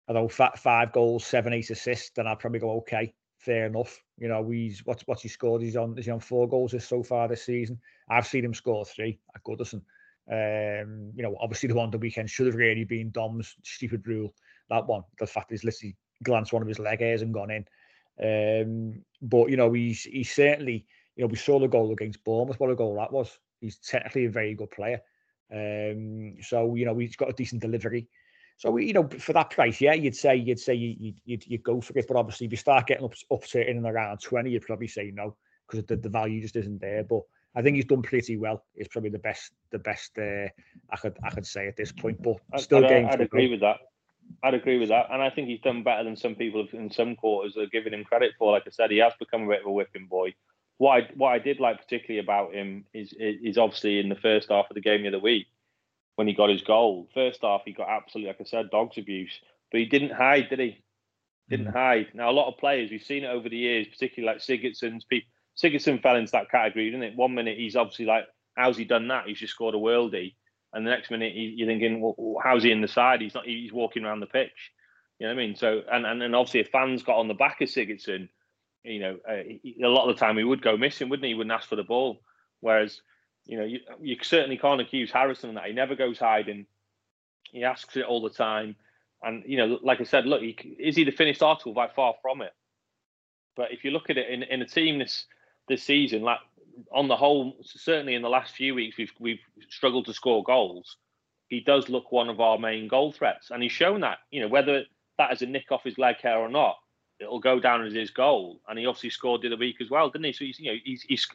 I 0.08 0.14
don't 0.14 0.24
know, 0.24 0.50
five 0.56 0.93
goals, 0.93 1.26
seven, 1.26 1.52
eight 1.52 1.70
assists, 1.70 2.12
then 2.16 2.28
I'd 2.28 2.39
probably 2.39 2.60
go 2.60 2.72
okay, 2.78 3.14
fair 3.38 3.66
enough. 3.66 4.02
You 4.18 4.30
know, 4.30 4.50
he's 4.50 4.86
what's 4.86 5.04
what's 5.08 5.24
he 5.24 5.28
scored? 5.28 5.62
He's 5.62 5.76
on 5.76 5.98
is 5.98 6.06
he 6.06 6.12
on 6.12 6.22
four 6.22 6.48
goals 6.48 6.74
so 6.86 7.04
far 7.04 7.28
this 7.28 7.43
season? 7.43 7.80
I've 8.10 8.28
seen 8.28 8.46
him 8.46 8.54
score 8.54 8.86
three 8.86 9.20
at 9.36 9.43
Goodison. 9.43 9.82
Um, 10.32 11.12
you 11.16 11.22
know, 11.22 11.36
obviously 11.41 11.68
the 11.68 11.76
one 11.76 11.91
the 11.91 11.98
weekend 11.98 12.30
should 12.30 12.48
have 12.48 12.56
really 12.56 12.86
been 12.86 13.12
Dom's 13.12 13.56
stupid 13.64 14.08
rule 14.08 14.34
that 14.70 14.88
one. 14.88 15.03
The 15.20 15.28
fact 15.28 15.51
he's 15.51 15.63
literally 15.63 15.95
glanced 16.24 16.53
one 16.53 16.61
of 16.61 16.68
his 16.68 16.80
leg 16.80 16.99
hairs 16.99 17.22
and 17.22 17.34
gone 17.34 17.51
in. 17.51 17.66
Um, 18.22 19.03
but 19.22 19.49
you 19.49 19.57
know, 19.57 19.74
he's 19.74 20.03
he's 20.03 20.34
certainly 20.34 20.86
you 21.16 21.24
know 21.24 21.28
we 21.28 21.38
saw 21.38 21.59
the 21.59 21.68
goal 21.68 21.91
against 21.91 22.24
Bournemouth. 22.24 22.59
What 22.59 22.72
a 22.72 22.76
goal 22.76 22.95
that 22.95 23.11
was! 23.11 23.38
He's 23.59 23.78
technically 23.78 24.26
a 24.26 24.30
very 24.30 24.53
good 24.53 24.72
player. 24.72 25.01
Um, 25.51 26.36
so 26.41 26.76
you 26.76 26.86
know 26.86 26.97
he's 26.97 27.16
got 27.16 27.30
a 27.30 27.34
decent 27.34 27.61
delivery. 27.61 28.07
So 28.57 28.78
you 28.78 28.93
know 28.93 29.07
for 29.07 29.34
that 29.34 29.49
price, 29.49 29.82
yeah, 29.82 29.93
you'd 29.93 30.16
say 30.16 30.36
you'd 30.36 30.59
say 30.59 30.76
you 30.76 31.13
you'd, 31.26 31.45
you'd 31.45 31.63
go 31.63 31.82
for 31.82 31.97
it. 31.97 32.07
But 32.07 32.18
obviously, 32.18 32.45
if 32.47 32.53
you 32.53 32.57
start 32.57 32.88
getting 32.88 33.05
up 33.05 33.13
up 33.32 33.43
to 33.47 33.70
in 33.70 33.78
and 33.78 33.86
around 33.86 34.22
twenty, 34.22 34.51
you'd 34.51 34.66
probably 34.66 34.88
say 34.88 35.11
no 35.13 35.36
because 35.68 35.86
the, 35.86 35.97
the 35.97 36.09
value 36.09 36.41
just 36.41 36.55
isn't 36.55 36.80
there. 36.80 37.03
But 37.03 37.22
I 37.55 37.61
think 37.61 37.76
he's 37.76 37.86
done 37.86 38.01
pretty 38.01 38.38
well. 38.38 38.63
It's 38.76 38.88
probably 38.88 39.09
the 39.09 39.20
best 39.20 39.51
the 39.72 39.80
best 39.80 40.18
uh, 40.18 40.47
I 40.89 40.97
could 41.01 41.18
I 41.24 41.32
could 41.32 41.45
say 41.45 41.68
at 41.68 41.76
this 41.76 41.91
point. 41.91 42.22
But 42.22 42.38
still, 42.57 42.86
I'd, 42.86 42.91
I'd, 42.91 43.05
I'd 43.05 43.22
agree 43.22 43.49
with 43.49 43.59
that. 43.59 43.80
I'd 44.43 44.53
agree 44.53 44.78
with 44.78 44.89
that, 44.89 45.07
and 45.11 45.21
I 45.21 45.30
think 45.30 45.47
he's 45.47 45.61
done 45.61 45.84
better 45.84 46.03
than 46.03 46.15
some 46.15 46.36
people 46.36 46.67
in 46.73 46.91
some 46.91 47.15
quarters 47.15 47.57
are 47.57 47.65
giving 47.65 47.93
him 47.93 48.03
credit 48.03 48.34
for. 48.38 48.51
Like 48.51 48.63
I 48.67 48.71
said, 48.71 48.91
he 48.91 48.97
has 48.97 49.13
become 49.19 49.43
a 49.43 49.47
bit 49.47 49.61
of 49.61 49.67
a 49.67 49.71
whipping 49.71 50.07
boy. 50.07 50.36
What 50.78 51.03
I, 51.03 51.09
what 51.15 51.30
I 51.30 51.39
did 51.39 51.59
like 51.59 51.82
particularly 51.82 52.23
about 52.23 52.53
him 52.53 52.86
is 52.93 53.13
is 53.17 53.57
obviously 53.57 53.99
in 53.99 54.09
the 54.09 54.15
first 54.15 54.49
half 54.49 54.69
of 54.69 54.76
the 54.76 54.82
game 54.82 55.03
the 55.03 55.07
other 55.07 55.19
week 55.19 55.47
when 56.15 56.28
he 56.28 56.34
got 56.34 56.49
his 56.49 56.61
goal. 56.61 57.09
First 57.13 57.39
half, 57.43 57.61
he 57.65 57.73
got 57.73 57.89
absolutely, 57.89 58.30
like 58.30 58.41
I 58.41 58.43
said, 58.43 58.69
dogs 58.69 58.97
abuse, 58.97 59.39
but 59.71 59.80
he 59.80 59.86
didn't 59.86 60.11
hide, 60.11 60.49
did 60.49 60.59
he? 60.59 60.84
Didn't 61.49 61.67
mm. 61.67 61.73
hide. 61.73 62.07
Now 62.13 62.30
a 62.30 62.32
lot 62.32 62.47
of 62.47 62.57
players 62.57 62.91
we've 62.91 63.01
seen 63.01 63.23
it 63.23 63.28
over 63.30 63.49
the 63.49 63.57
years, 63.57 63.88
particularly 63.88 64.34
like 64.34 64.43
Sigurdsson's 64.43 65.05
people. 65.05 65.30
Sigurdsson 65.57 66.01
fell 66.01 66.17
into 66.17 66.34
that 66.34 66.51
category, 66.51 66.91
didn't 66.91 67.03
it? 67.03 67.15
One 67.15 67.34
minute 67.34 67.57
he's 67.57 67.76
obviously 67.76 68.05
like, 68.05 68.26
how's 68.55 68.78
he 68.78 68.84
done 68.84 69.07
that? 69.07 69.28
He's 69.28 69.39
just 69.39 69.53
scored 69.53 69.76
a 69.76 69.78
worldie 69.78 70.36
and 70.76 70.86
the 70.86 70.91
next 70.91 71.09
minute 71.09 71.34
you're 71.34 71.67
thinking, 71.67 72.01
well, 72.01 72.36
how's 72.43 72.63
he 72.63 72.71
in 72.71 72.82
the 72.82 72.88
side? 72.88 73.21
He's 73.21 73.34
not. 73.34 73.45
He's 73.45 73.71
walking 73.71 74.03
around 74.03 74.19
the 74.19 74.26
pitch. 74.28 74.71
You 75.17 75.26
know 75.26 75.34
what 75.34 75.41
I 75.41 75.45
mean? 75.45 75.55
So 75.55 75.82
and 75.91 76.05
and, 76.05 76.21
and 76.21 76.36
obviously 76.36 76.59
if 76.59 76.69
fans 76.69 77.01
got 77.01 77.17
on 77.17 77.30
the 77.30 77.34
back 77.34 77.61
of 77.61 77.69
Sigurdsson, 77.69 78.28
you 78.84 78.99
know, 78.99 79.17
uh, 79.28 79.38
he, 79.63 79.78
a 79.82 79.88
lot 79.88 80.09
of 80.09 80.15
the 80.15 80.19
time 80.19 80.38
he 80.38 80.43
would 80.43 80.61
go 80.61 80.76
missing, 80.76 81.07
wouldn't 81.07 81.23
he? 81.23 81.32
He 81.32 81.34
wouldn't 81.34 81.53
ask 81.53 81.69
for 81.69 81.78
the 81.78 81.84
ball. 81.84 82.21
Whereas, 82.59 83.01
you 83.45 83.57
know, 83.57 83.63
you, 83.63 83.80
you 84.01 84.17
certainly 84.21 84.57
can't 84.57 84.82
accuse 84.82 85.11
Harrison 85.11 85.49
of 85.49 85.55
that. 85.55 85.67
He 85.67 85.73
never 85.73 85.95
goes 85.95 86.19
hiding. 86.19 86.65
He 87.51 87.63
asks 87.63 87.95
it 87.95 88.03
all 88.03 88.21
the 88.21 88.30
time. 88.30 88.76
And 89.23 89.43
you 89.47 89.57
know, 89.57 89.80
like 89.82 90.01
I 90.01 90.03
said, 90.03 90.26
look, 90.26 90.41
he, 90.41 90.57
is 90.78 90.97
he 90.97 91.05
the 91.05 91.11
finished 91.11 91.41
article? 91.41 91.73
By 91.73 91.88
far 91.88 92.15
from 92.21 92.41
it. 92.41 92.53
But 93.55 93.71
if 93.71 93.86
you 93.86 93.91
look 93.91 94.09
at 94.09 94.17
it 94.17 94.30
in, 94.30 94.43
in 94.43 94.61
a 94.61 94.67
team 94.67 94.99
this 94.99 95.26
this 95.69 95.84
season, 95.84 96.21
like 96.21 96.39
on 96.91 97.07
the 97.07 97.15
whole, 97.15 97.57
certainly 97.63 98.15
in 98.15 98.21
the 98.21 98.30
last 98.30 98.55
few 98.55 98.76
weeks, 98.76 98.97
we've 98.97 99.11
we've 99.19 99.39
struggled 99.69 100.05
to 100.05 100.13
score 100.13 100.43
goals. 100.43 100.97
He 101.47 101.59
does 101.59 101.89
look 101.89 102.11
one 102.11 102.30
of 102.30 102.39
our 102.39 102.57
main 102.57 102.88
goal 102.88 103.11
threats, 103.11 103.51
and 103.51 103.61
he's 103.61 103.71
shown 103.71 104.01
that. 104.01 104.19
You 104.32 104.41
know, 104.41 104.47
whether 104.47 104.84
that 105.17 105.34
is 105.34 105.41
a 105.41 105.45
nick 105.45 105.71
off 105.71 105.84
his 105.84 105.97
leg 105.97 106.17
hair 106.21 106.38
or 106.38 106.49
not, 106.49 106.78
it'll 107.19 107.39
go 107.39 107.59
down 107.59 107.86
as 107.86 107.93
his 107.93 108.09
goal. 108.09 108.61
And 108.67 108.78
he 108.78 108.86
obviously 108.86 109.09
scored 109.09 109.41
the 109.41 109.47
other 109.47 109.57
week 109.57 109.78
as 109.82 109.89
well, 109.89 110.09
didn't 110.09 110.26
he? 110.26 110.34
So 110.34 110.45
he's 110.45 110.59
you 110.59 110.71
know 110.71 110.78
he's, 110.84 111.01
he's 111.03 111.28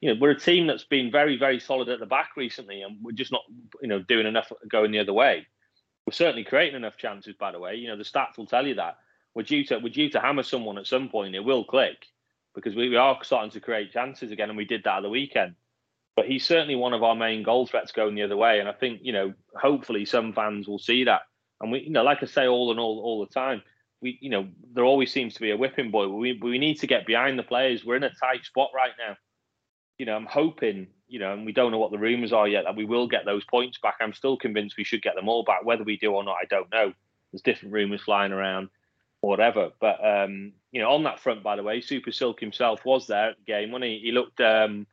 you 0.00 0.12
know 0.12 0.20
we're 0.20 0.30
a 0.30 0.40
team 0.40 0.66
that's 0.66 0.84
been 0.84 1.10
very 1.10 1.36
very 1.36 1.60
solid 1.60 1.88
at 1.88 2.00
the 2.00 2.06
back 2.06 2.30
recently, 2.36 2.82
and 2.82 2.96
we're 3.02 3.12
just 3.12 3.32
not 3.32 3.42
you 3.80 3.88
know 3.88 4.00
doing 4.00 4.26
enough 4.26 4.52
going 4.68 4.92
the 4.92 4.98
other 4.98 5.12
way. 5.12 5.46
We're 6.06 6.12
certainly 6.12 6.44
creating 6.44 6.76
enough 6.76 6.96
chances, 6.96 7.34
by 7.38 7.52
the 7.52 7.60
way. 7.60 7.76
You 7.76 7.88
know 7.88 7.96
the 7.96 8.04
stats 8.04 8.36
will 8.36 8.46
tell 8.46 8.66
you 8.66 8.74
that 8.74 8.96
we're 9.34 9.42
due 9.42 9.64
to 9.66 9.78
we're 9.78 9.92
due 9.92 10.10
to 10.10 10.20
hammer 10.20 10.42
someone 10.42 10.78
at 10.78 10.86
some 10.86 11.08
point. 11.08 11.34
It 11.34 11.40
will 11.40 11.64
click 11.64 12.06
because 12.54 12.74
we, 12.74 12.88
we 12.88 12.96
are 12.96 13.18
starting 13.22 13.50
to 13.52 13.60
create 13.60 13.92
chances 13.92 14.30
again, 14.30 14.48
and 14.48 14.56
we 14.56 14.64
did 14.64 14.84
that 14.84 14.98
at 14.98 15.02
the 15.02 15.08
weekend. 15.08 15.54
But 16.14 16.26
he's 16.26 16.44
certainly 16.44 16.76
one 16.76 16.92
of 16.92 17.02
our 17.02 17.14
main 17.14 17.42
goal 17.42 17.66
threats 17.66 17.92
going 17.92 18.14
the 18.14 18.22
other 18.22 18.36
way, 18.36 18.60
and 18.60 18.68
I 18.68 18.72
think 18.72 19.00
you 19.02 19.12
know 19.12 19.32
hopefully 19.54 20.04
some 20.04 20.32
fans 20.32 20.68
will 20.68 20.78
see 20.78 21.04
that. 21.04 21.22
And 21.60 21.70
we, 21.72 21.80
you 21.80 21.90
know, 21.90 22.02
like 22.02 22.22
I 22.22 22.26
say 22.26 22.46
all 22.46 22.70
and 22.70 22.80
all 22.80 23.00
all 23.00 23.20
the 23.20 23.32
time, 23.32 23.62
we, 24.02 24.18
you 24.20 24.30
know, 24.30 24.48
there 24.74 24.84
always 24.84 25.12
seems 25.12 25.34
to 25.34 25.40
be 25.40 25.52
a 25.52 25.56
whipping 25.56 25.90
boy. 25.90 26.08
We 26.08 26.38
we 26.42 26.58
need 26.58 26.80
to 26.80 26.86
get 26.86 27.06
behind 27.06 27.38
the 27.38 27.44
players. 27.44 27.84
We're 27.84 27.96
in 27.96 28.02
a 28.02 28.10
tight 28.10 28.44
spot 28.44 28.70
right 28.74 28.92
now. 28.98 29.16
You 29.98 30.06
know, 30.06 30.16
I'm 30.16 30.26
hoping, 30.26 30.88
you 31.06 31.20
know, 31.20 31.32
and 31.32 31.46
we 31.46 31.52
don't 31.52 31.70
know 31.70 31.78
what 31.78 31.92
the 31.92 31.98
rumours 31.98 32.32
are 32.32 32.48
yet 32.48 32.64
that 32.64 32.76
we 32.76 32.84
will 32.84 33.06
get 33.06 33.24
those 33.24 33.44
points 33.44 33.78
back. 33.80 33.96
I'm 34.00 34.12
still 34.12 34.36
convinced 34.36 34.76
we 34.76 34.84
should 34.84 35.02
get 35.02 35.14
them 35.14 35.28
all 35.28 35.44
back. 35.44 35.64
Whether 35.64 35.84
we 35.84 35.96
do 35.96 36.12
or 36.12 36.24
not, 36.24 36.36
I 36.42 36.46
don't 36.50 36.70
know. 36.72 36.92
There's 37.30 37.42
different 37.42 37.72
rumours 37.72 38.02
flying 38.02 38.32
around 38.32 38.68
whatever. 39.20 39.70
But 39.80 40.04
um, 40.04 40.52
you 40.72 40.80
know, 40.80 40.90
on 40.90 41.04
that 41.04 41.20
front, 41.20 41.42
by 41.42 41.56
the 41.56 41.62
way, 41.62 41.80
Super 41.80 42.10
Silk 42.10 42.40
himself 42.40 42.84
was 42.84 43.06
there 43.06 43.30
at 43.30 43.36
the 43.36 43.44
game 43.44 43.70
when 43.70 43.82
he, 43.82 44.00
he 44.02 44.10
looked 44.10 44.40
um, 44.40 44.86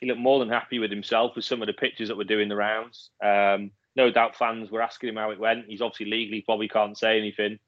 he 0.00 0.06
looked 0.06 0.20
more 0.20 0.38
than 0.38 0.48
happy 0.48 0.78
with 0.78 0.90
himself 0.90 1.34
with 1.34 1.44
some 1.44 1.62
of 1.62 1.66
the 1.66 1.72
pictures 1.72 2.08
that 2.08 2.16
were 2.16 2.24
doing 2.24 2.48
the 2.48 2.56
rounds. 2.56 3.10
Um, 3.24 3.70
no 3.96 4.10
doubt 4.10 4.36
fans 4.36 4.70
were 4.70 4.82
asking 4.82 5.08
him 5.08 5.16
how 5.16 5.30
it 5.30 5.38
went. 5.38 5.66
He's 5.66 5.80
obviously 5.80 6.06
legally 6.06 6.42
probably 6.42 6.68
can't 6.68 6.96
say 6.96 7.18
anything. 7.18 7.58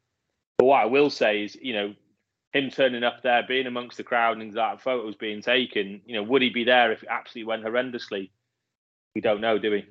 But 0.58 0.66
what 0.66 0.82
I 0.82 0.86
will 0.86 1.10
say 1.10 1.44
is, 1.44 1.56
you 1.60 1.72
know, 1.72 1.94
him 2.52 2.70
turning 2.70 3.02
up 3.02 3.22
there, 3.22 3.42
being 3.46 3.66
amongst 3.66 3.96
the 3.96 4.04
crowd 4.04 4.38
and 4.38 4.52
that 4.54 4.80
photos 4.80 5.16
being 5.16 5.42
taken, 5.42 6.00
you 6.06 6.14
know, 6.14 6.22
would 6.22 6.42
he 6.42 6.50
be 6.50 6.64
there 6.64 6.92
if 6.92 7.02
it 7.02 7.08
absolutely 7.10 7.48
went 7.48 7.64
horrendously? 7.64 8.30
We 9.14 9.20
don't 9.20 9.40
know, 9.40 9.58
do 9.58 9.70
we? 9.70 9.86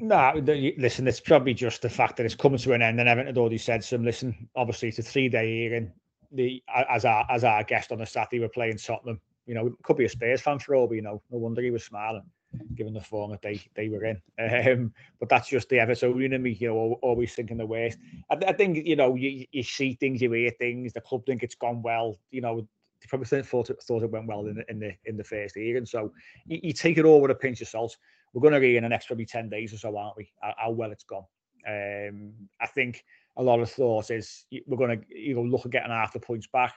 No, 0.00 0.32
listen, 0.78 1.06
it's 1.06 1.20
probably 1.20 1.54
just 1.54 1.82
the 1.82 1.90
fact 1.90 2.16
that 2.16 2.26
it's 2.26 2.34
coming 2.34 2.58
to 2.58 2.72
an 2.72 2.82
end, 2.82 3.00
and 3.00 3.08
had 3.08 3.38
already 3.38 3.58
said 3.58 3.84
some. 3.84 4.04
listen, 4.04 4.48
obviously 4.56 4.88
it's 4.88 4.98
a 4.98 5.02
three 5.02 5.28
day 5.28 5.60
hearing. 5.60 5.92
The 6.32 6.62
as 6.88 7.04
our 7.04 7.26
as 7.30 7.44
our 7.44 7.62
guest 7.64 7.92
on 7.92 7.98
the 7.98 8.06
Saturday, 8.06 8.40
we're 8.40 8.48
playing 8.48 8.78
Tottenham. 8.78 9.20
You 9.46 9.54
know, 9.54 9.76
could 9.82 9.96
be 9.96 10.04
a 10.04 10.08
Spurs 10.08 10.40
fan 10.40 10.58
for 10.58 10.74
all, 10.74 10.86
but 10.86 10.94
you 10.94 11.02
know, 11.02 11.22
no 11.30 11.38
wonder 11.38 11.62
he 11.62 11.70
was 11.70 11.84
smiling, 11.84 12.22
given 12.74 12.94
the 12.94 13.00
form 13.00 13.32
that 13.32 13.42
they 13.42 13.60
they 13.74 13.88
were 13.88 14.04
in. 14.04 14.20
Um, 14.72 14.92
but 15.20 15.28
that's 15.28 15.48
just 15.48 15.68
the 15.68 15.76
Evertonian 15.76 16.34
in 16.34 16.42
me, 16.42 16.52
you 16.52 16.68
know, 16.68 16.98
always 17.02 17.34
thinking 17.34 17.56
the 17.56 17.66
worst. 17.66 17.98
I, 18.30 18.36
I 18.46 18.52
think 18.52 18.86
you 18.86 18.96
know, 18.96 19.14
you, 19.14 19.46
you 19.50 19.62
see 19.62 19.94
things, 19.94 20.22
you 20.22 20.32
hear 20.32 20.52
things. 20.58 20.92
The 20.92 21.00
club 21.00 21.26
think 21.26 21.42
it's 21.42 21.54
gone 21.54 21.82
well. 21.82 22.18
You 22.30 22.40
know, 22.40 22.60
they 22.60 23.06
probably 23.08 23.42
thought 23.42 23.70
it, 23.70 23.82
thought 23.82 24.02
it 24.02 24.10
went 24.10 24.26
well 24.26 24.46
in 24.46 24.54
the 24.54 24.64
in 24.70 24.78
the 24.78 24.92
in 25.04 25.16
the 25.16 25.24
first 25.24 25.56
hearing. 25.56 25.86
So 25.86 26.12
you, 26.46 26.60
you 26.62 26.72
take 26.72 26.98
it 26.98 27.04
all 27.04 27.20
with 27.20 27.30
a 27.30 27.34
pinch 27.34 27.60
of 27.60 27.68
salt 27.68 27.96
we're 28.32 28.40
going 28.40 28.54
to 28.54 28.60
be 28.60 28.76
in 28.76 28.82
the 28.82 28.88
next 28.88 29.06
probably 29.06 29.26
10 29.26 29.48
days 29.48 29.72
or 29.72 29.78
so, 29.78 29.96
aren't 29.96 30.16
we? 30.16 30.30
How, 30.40 30.54
how 30.56 30.70
well 30.70 30.90
it's 30.90 31.04
gone. 31.04 31.24
Um, 31.68 32.32
I 32.60 32.66
think 32.66 33.04
a 33.36 33.42
lot 33.42 33.60
of 33.60 33.70
thought 33.70 34.10
is 34.10 34.44
we're 34.66 34.76
going 34.76 35.00
to 35.00 35.06
you 35.08 35.34
know 35.34 35.42
look 35.42 35.64
at 35.64 35.72
getting 35.72 35.90
half 35.90 36.12
the 36.12 36.20
points 36.20 36.46
back. 36.46 36.74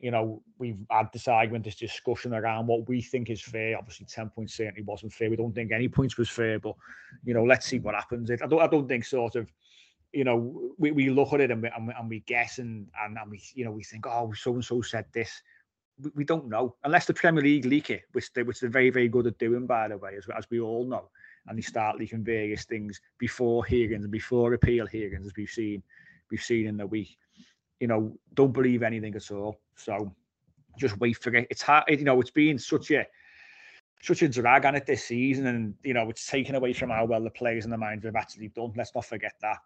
You 0.00 0.10
know, 0.10 0.42
we've 0.58 0.78
had 0.90 1.08
this 1.12 1.28
argument, 1.28 1.64
this 1.64 1.76
discussion 1.76 2.34
around 2.34 2.66
what 2.66 2.88
we 2.88 3.00
think 3.00 3.30
is 3.30 3.40
fair. 3.40 3.78
Obviously, 3.78 4.06
10 4.06 4.28
points 4.30 4.54
certainly 4.54 4.82
wasn't 4.82 5.12
fair. 5.12 5.30
We 5.30 5.36
don't 5.36 5.54
think 5.54 5.72
any 5.72 5.88
points 5.88 6.18
was 6.18 6.28
fair, 6.28 6.58
but 6.58 6.74
you 7.24 7.32
know, 7.32 7.44
let's 7.44 7.66
see 7.66 7.78
what 7.78 7.94
happens. 7.94 8.30
I 8.30 8.46
don't 8.46 8.60
I 8.60 8.66
don't 8.66 8.88
think 8.88 9.04
sort 9.04 9.36
of 9.36 9.50
you 10.12 10.22
know, 10.22 10.72
we, 10.78 10.92
we 10.92 11.10
look 11.10 11.32
at 11.32 11.40
it 11.40 11.50
and 11.50 11.60
we, 11.60 11.70
and 11.76 12.08
we 12.08 12.20
guess 12.20 12.58
and, 12.58 12.86
and, 13.02 13.18
and 13.18 13.28
we, 13.28 13.42
you 13.54 13.64
know, 13.64 13.72
we 13.72 13.82
think, 13.82 14.06
oh, 14.06 14.32
so 14.32 14.52
and 14.52 14.64
so 14.64 14.80
said 14.80 15.06
this 15.12 15.42
we, 16.00 16.10
we 16.14 16.24
don't 16.24 16.48
know 16.48 16.76
unless 16.84 17.06
the 17.06 17.14
Premier 17.14 17.42
League 17.42 17.64
leak 17.64 17.90
it, 17.90 18.02
which 18.12 18.32
they 18.32 18.42
which 18.42 18.60
they're 18.60 18.70
very 18.70 18.90
very 18.90 19.08
good 19.08 19.26
at 19.26 19.38
doing 19.38 19.66
by 19.66 19.88
the 19.88 19.96
way, 19.96 20.16
as 20.16 20.26
as 20.36 20.46
we 20.50 20.60
all 20.60 20.84
know, 20.84 21.10
and 21.46 21.58
they 21.58 21.62
start 21.62 21.98
leaking 21.98 22.24
various 22.24 22.64
things 22.64 23.00
before 23.18 23.64
hearings 23.64 24.04
and 24.04 24.12
before 24.12 24.54
appeal 24.54 24.86
hearings, 24.86 25.26
as 25.26 25.32
we've 25.36 25.50
seen 25.50 25.82
we've 26.30 26.42
seen 26.42 26.66
in 26.66 26.76
the 26.76 26.86
week. 26.86 27.16
You 27.80 27.88
know, 27.88 28.16
don't 28.34 28.52
believe 28.52 28.82
anything 28.82 29.14
at 29.14 29.30
all. 29.30 29.60
So 29.76 30.14
just 30.78 30.98
wait 30.98 31.18
for 31.18 31.34
it. 31.34 31.46
It's 31.50 31.62
hard, 31.62 31.84
you 31.88 32.04
know, 32.04 32.20
it's 32.20 32.30
been 32.30 32.58
such 32.58 32.90
a 32.90 33.06
such 34.02 34.22
a 34.22 34.28
drag 34.28 34.66
on 34.66 34.74
it 34.74 34.86
this 34.86 35.04
season, 35.04 35.46
and 35.46 35.74
you 35.82 35.94
know, 35.94 36.08
it's 36.10 36.26
taken 36.26 36.54
away 36.54 36.72
from 36.72 36.90
how 36.90 37.04
well 37.06 37.22
the 37.22 37.30
players 37.30 37.64
and 37.64 37.72
the 37.72 37.78
minds 37.78 38.04
have 38.04 38.16
actually 38.16 38.48
done. 38.48 38.72
Let's 38.76 38.94
not 38.94 39.06
forget 39.06 39.34
that. 39.40 39.58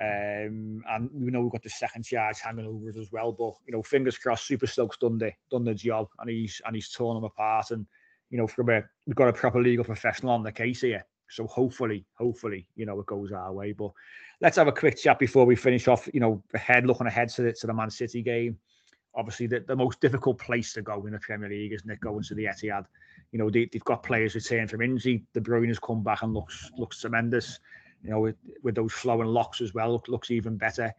Um, 0.00 0.82
and 0.88 1.08
we 1.12 1.30
know 1.30 1.42
we've 1.42 1.52
got 1.52 1.62
the 1.62 1.70
second 1.70 2.04
charge 2.04 2.40
hanging 2.40 2.66
over 2.66 2.88
us 2.88 2.96
as 2.96 3.12
well. 3.12 3.30
But 3.30 3.54
you 3.66 3.72
know, 3.72 3.82
fingers 3.82 4.18
crossed, 4.18 4.46
Super 4.46 4.66
Stokes 4.66 4.96
done 4.96 5.18
the 5.18 5.32
done 5.50 5.64
the 5.64 5.74
job, 5.74 6.08
and 6.18 6.28
he's 6.28 6.60
and 6.66 6.74
he's 6.74 6.90
torn 6.90 7.16
them 7.16 7.24
apart. 7.24 7.70
And 7.70 7.86
you 8.30 8.38
know, 8.38 8.48
from 8.48 8.70
a 8.70 8.82
we've 9.06 9.14
got 9.14 9.28
a 9.28 9.32
proper 9.32 9.62
legal 9.62 9.84
professional 9.84 10.32
on 10.32 10.42
the 10.42 10.52
case 10.52 10.80
here. 10.80 11.04
So 11.28 11.46
hopefully, 11.46 12.04
hopefully, 12.18 12.66
you 12.76 12.86
know, 12.86 12.98
it 13.00 13.06
goes 13.06 13.32
our 13.32 13.52
way. 13.52 13.72
But 13.72 13.90
let's 14.40 14.56
have 14.56 14.68
a 14.68 14.72
quick 14.72 14.98
chat 14.98 15.18
before 15.18 15.46
we 15.46 15.56
finish 15.56 15.88
off. 15.88 16.08
You 16.12 16.20
know, 16.20 16.42
ahead 16.54 16.86
looking 16.86 17.06
ahead 17.06 17.28
to 17.30 17.42
the 17.42 17.52
to 17.52 17.66
the 17.66 17.74
Man 17.74 17.90
City 17.90 18.22
game. 18.22 18.58
Obviously, 19.16 19.46
the, 19.46 19.60
the 19.60 19.76
most 19.76 20.00
difficult 20.00 20.38
place 20.38 20.72
to 20.72 20.82
go 20.82 21.06
in 21.06 21.12
the 21.12 21.18
Premier 21.20 21.48
League, 21.48 21.72
isn't 21.72 21.90
it? 21.90 22.00
Going 22.00 22.24
to 22.24 22.34
the 22.34 22.46
Etihad. 22.46 22.86
You 23.30 23.38
know, 23.38 23.48
they, 23.48 23.68
they've 23.72 23.84
got 23.84 24.02
players 24.02 24.34
returning 24.34 24.66
from 24.66 24.82
injury. 24.82 25.24
De 25.34 25.40
Bruyne 25.40 25.68
has 25.68 25.78
come 25.78 26.02
back 26.02 26.22
and 26.22 26.34
looks 26.34 26.70
looks 26.76 27.00
tremendous 27.00 27.60
you 28.04 28.10
know, 28.10 28.20
with, 28.20 28.36
with 28.62 28.74
those 28.74 28.92
flowing 28.92 29.28
locks 29.28 29.60
as 29.60 29.72
well, 29.72 29.92
look, 29.92 30.08
looks 30.08 30.30
even 30.30 30.56
better. 30.56 30.92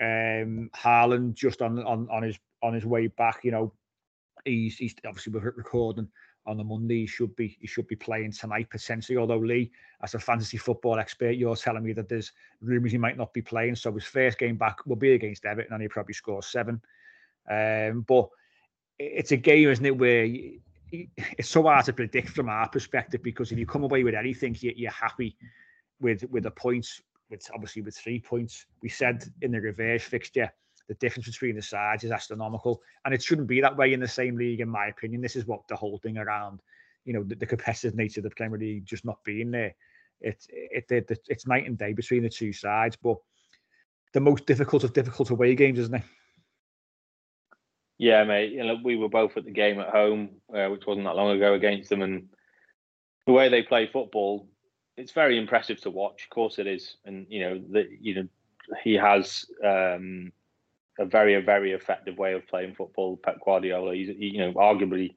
Um, 0.00 0.70
Haaland 0.74 1.34
just 1.34 1.60
on, 1.60 1.78
on 1.84 2.08
on 2.10 2.22
his 2.22 2.38
on 2.62 2.72
his 2.72 2.86
way 2.86 3.08
back, 3.08 3.40
you 3.44 3.50
know, 3.50 3.72
he's 4.44 4.78
he's 4.78 4.94
obviously 5.06 5.32
recording 5.32 6.08
on 6.48 6.56
the 6.56 6.64
Monday. 6.64 7.00
He 7.00 7.06
should 7.06 7.36
be 7.36 7.56
he 7.60 7.66
should 7.66 7.86
be 7.86 7.96
playing 7.96 8.32
tonight 8.32 8.68
potentially. 8.70 9.18
Although 9.18 9.38
Lee, 9.38 9.70
as 10.02 10.14
a 10.14 10.18
fantasy 10.18 10.56
football 10.56 10.98
expert, 10.98 11.32
you're 11.32 11.56
telling 11.56 11.84
me 11.84 11.92
that 11.92 12.08
there's 12.08 12.32
rumours 12.60 12.92
he 12.92 12.98
might 12.98 13.16
not 13.16 13.32
be 13.32 13.42
playing. 13.42 13.76
So 13.76 13.92
his 13.92 14.04
first 14.04 14.38
game 14.38 14.56
back 14.56 14.84
will 14.86 14.96
be 14.96 15.12
against 15.12 15.44
Everton, 15.44 15.74
and 15.74 15.82
he 15.82 15.88
probably 15.88 16.14
scores 16.14 16.46
seven. 16.46 16.80
Um, 17.50 18.04
but 18.08 18.28
it's 18.98 19.32
a 19.32 19.36
game, 19.36 19.68
isn't 19.68 19.86
it, 19.86 19.96
where 19.96 20.26
it's 20.90 21.48
so 21.48 21.62
hard 21.62 21.84
to 21.84 21.92
predict 21.92 22.30
from 22.30 22.48
our 22.48 22.68
perspective 22.68 23.22
because 23.22 23.52
if 23.52 23.58
you 23.58 23.66
come 23.66 23.84
away 23.84 24.02
with 24.02 24.14
anything, 24.14 24.56
you're 24.60 24.90
happy 24.90 25.36
with 26.00 26.24
with 26.30 26.44
the 26.44 26.50
points, 26.50 27.02
with 27.30 27.48
obviously 27.54 27.82
with 27.82 27.96
three 27.96 28.20
points. 28.20 28.66
We 28.82 28.88
said 28.88 29.24
in 29.42 29.52
the 29.52 29.60
reverse 29.60 30.02
fixture, 30.02 30.50
the 30.88 30.94
difference 30.94 31.26
between 31.26 31.54
the 31.54 31.62
sides 31.62 32.02
is 32.02 32.10
astronomical, 32.10 32.82
and 33.04 33.14
it 33.14 33.22
shouldn't 33.22 33.46
be 33.46 33.60
that 33.60 33.76
way 33.76 33.92
in 33.92 34.00
the 34.00 34.08
same 34.08 34.36
league, 34.36 34.60
in 34.60 34.68
my 34.68 34.86
opinion. 34.86 35.20
This 35.20 35.36
is 35.36 35.46
what 35.46 35.68
the 35.68 35.76
whole 35.76 35.98
thing 35.98 36.18
around, 36.18 36.60
you 37.04 37.12
know, 37.12 37.22
the, 37.22 37.34
the 37.34 37.46
competitive 37.46 37.94
nature 37.94 38.20
of 38.20 38.24
the 38.24 38.30
Premier 38.30 38.58
League 38.58 38.86
just 38.86 39.04
not 39.04 39.22
being 39.22 39.50
there. 39.50 39.74
It's 40.20 40.48
it, 40.50 40.86
it, 40.90 41.10
it, 41.10 41.20
it's 41.28 41.46
night 41.46 41.66
and 41.66 41.78
day 41.78 41.92
between 41.92 42.22
the 42.22 42.30
two 42.30 42.52
sides, 42.52 42.96
but 42.96 43.18
the 44.14 44.20
most 44.20 44.46
difficult 44.46 44.82
of 44.82 44.94
difficult 44.94 45.30
away 45.30 45.54
games, 45.54 45.78
isn't 45.78 45.94
it? 45.94 46.02
Yeah, 47.98 48.24
mate. 48.24 48.52
You 48.52 48.64
know, 48.64 48.78
we 48.82 48.96
were 48.96 49.08
both 49.08 49.36
at 49.36 49.44
the 49.44 49.50
game 49.50 49.80
at 49.80 49.90
home, 49.90 50.30
uh, 50.54 50.68
which 50.68 50.86
wasn't 50.86 51.06
that 51.06 51.16
long 51.16 51.36
ago 51.36 51.54
against 51.54 51.90
them, 51.90 52.02
and 52.02 52.28
the 53.26 53.32
way 53.32 53.48
they 53.48 53.62
play 53.62 53.86
football, 53.92 54.48
it's 54.96 55.12
very 55.12 55.36
impressive 55.36 55.80
to 55.82 55.90
watch. 55.90 56.24
Of 56.24 56.30
course, 56.30 56.58
it 56.58 56.66
is, 56.66 56.96
and 57.04 57.26
you 57.28 57.40
know 57.40 57.62
that 57.72 57.88
you 58.00 58.14
know 58.14 58.28
he 58.82 58.94
has 58.94 59.44
um, 59.64 60.32
a 60.98 61.04
very 61.04 61.40
very 61.40 61.72
effective 61.72 62.18
way 62.18 62.34
of 62.34 62.46
playing 62.46 62.74
football. 62.74 63.16
Pep 63.16 63.38
Guardiola, 63.44 63.94
he's 63.94 64.08
you 64.16 64.38
know 64.38 64.52
arguably 64.52 65.14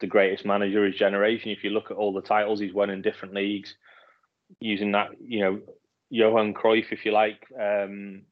the 0.00 0.06
greatest 0.06 0.44
manager 0.44 0.84
of 0.84 0.92
his 0.92 0.98
generation. 0.98 1.50
If 1.50 1.64
you 1.64 1.70
look 1.70 1.90
at 1.90 1.96
all 1.96 2.12
the 2.12 2.22
titles 2.22 2.60
he's 2.60 2.74
won 2.74 2.90
in 2.90 3.02
different 3.02 3.34
leagues, 3.34 3.76
using 4.60 4.92
that 4.92 5.10
you 5.20 5.40
know 5.40 5.60
Johan 6.10 6.54
Cruyff, 6.54 6.92
if 6.92 7.04
you 7.04 7.12
like, 7.12 7.46
um, 7.58 8.22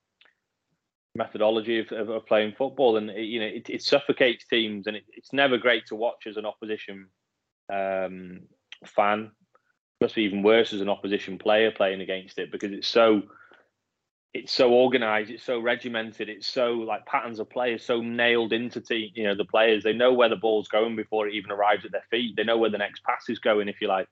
methodology 1.15 1.79
of, 1.79 1.91
of, 2.09 2.27
playing 2.27 2.55
football, 2.57 2.97
and 2.97 3.11
it, 3.11 3.23
you 3.23 3.41
know 3.41 3.47
it, 3.47 3.71
it 3.71 3.83
suffocates 3.83 4.47
teams, 4.47 4.87
and 4.87 4.97
it, 4.97 5.05
it's 5.13 5.33
never 5.33 5.59
great 5.59 5.87
to 5.87 5.97
watch 5.97 6.27
as 6.27 6.37
an 6.37 6.47
opposition 6.47 7.09
um, 7.73 8.41
fan 8.85 9.31
must 10.01 10.15
be 10.15 10.23
even 10.23 10.43
worse 10.43 10.73
as 10.73 10.81
an 10.81 10.89
opposition 10.89 11.39
player 11.39 11.71
playing 11.71 12.01
against 12.01 12.39
it 12.39 12.51
because 12.51 12.73
it's 12.73 12.89
so 12.89 13.23
it's 14.33 14.53
so 14.53 14.71
organized, 14.71 15.31
it's 15.31 15.43
so 15.43 15.59
regimented, 15.59 16.29
it's 16.29 16.47
so 16.47 16.73
like 16.73 17.05
patterns 17.07 17.41
of 17.41 17.51
play 17.51 17.75
is 17.75 17.85
so 17.85 18.01
nailed 18.01 18.53
into 18.53 18.81
team, 18.81 19.11
you 19.15 19.25
know, 19.25 19.35
the 19.35 19.45
players. 19.45 19.83
They 19.83 19.93
know 19.93 20.13
where 20.13 20.29
the 20.29 20.37
ball's 20.37 20.69
going 20.69 20.95
before 20.95 21.27
it 21.27 21.35
even 21.35 21.51
arrives 21.51 21.85
at 21.85 21.91
their 21.91 22.05
feet. 22.11 22.37
They 22.37 22.45
know 22.45 22.57
where 22.57 22.71
the 22.71 22.79
next 22.79 23.03
pass 23.03 23.29
is 23.29 23.41
going, 23.41 23.69
if 23.69 23.81
you 23.81 23.89
like. 23.89 24.07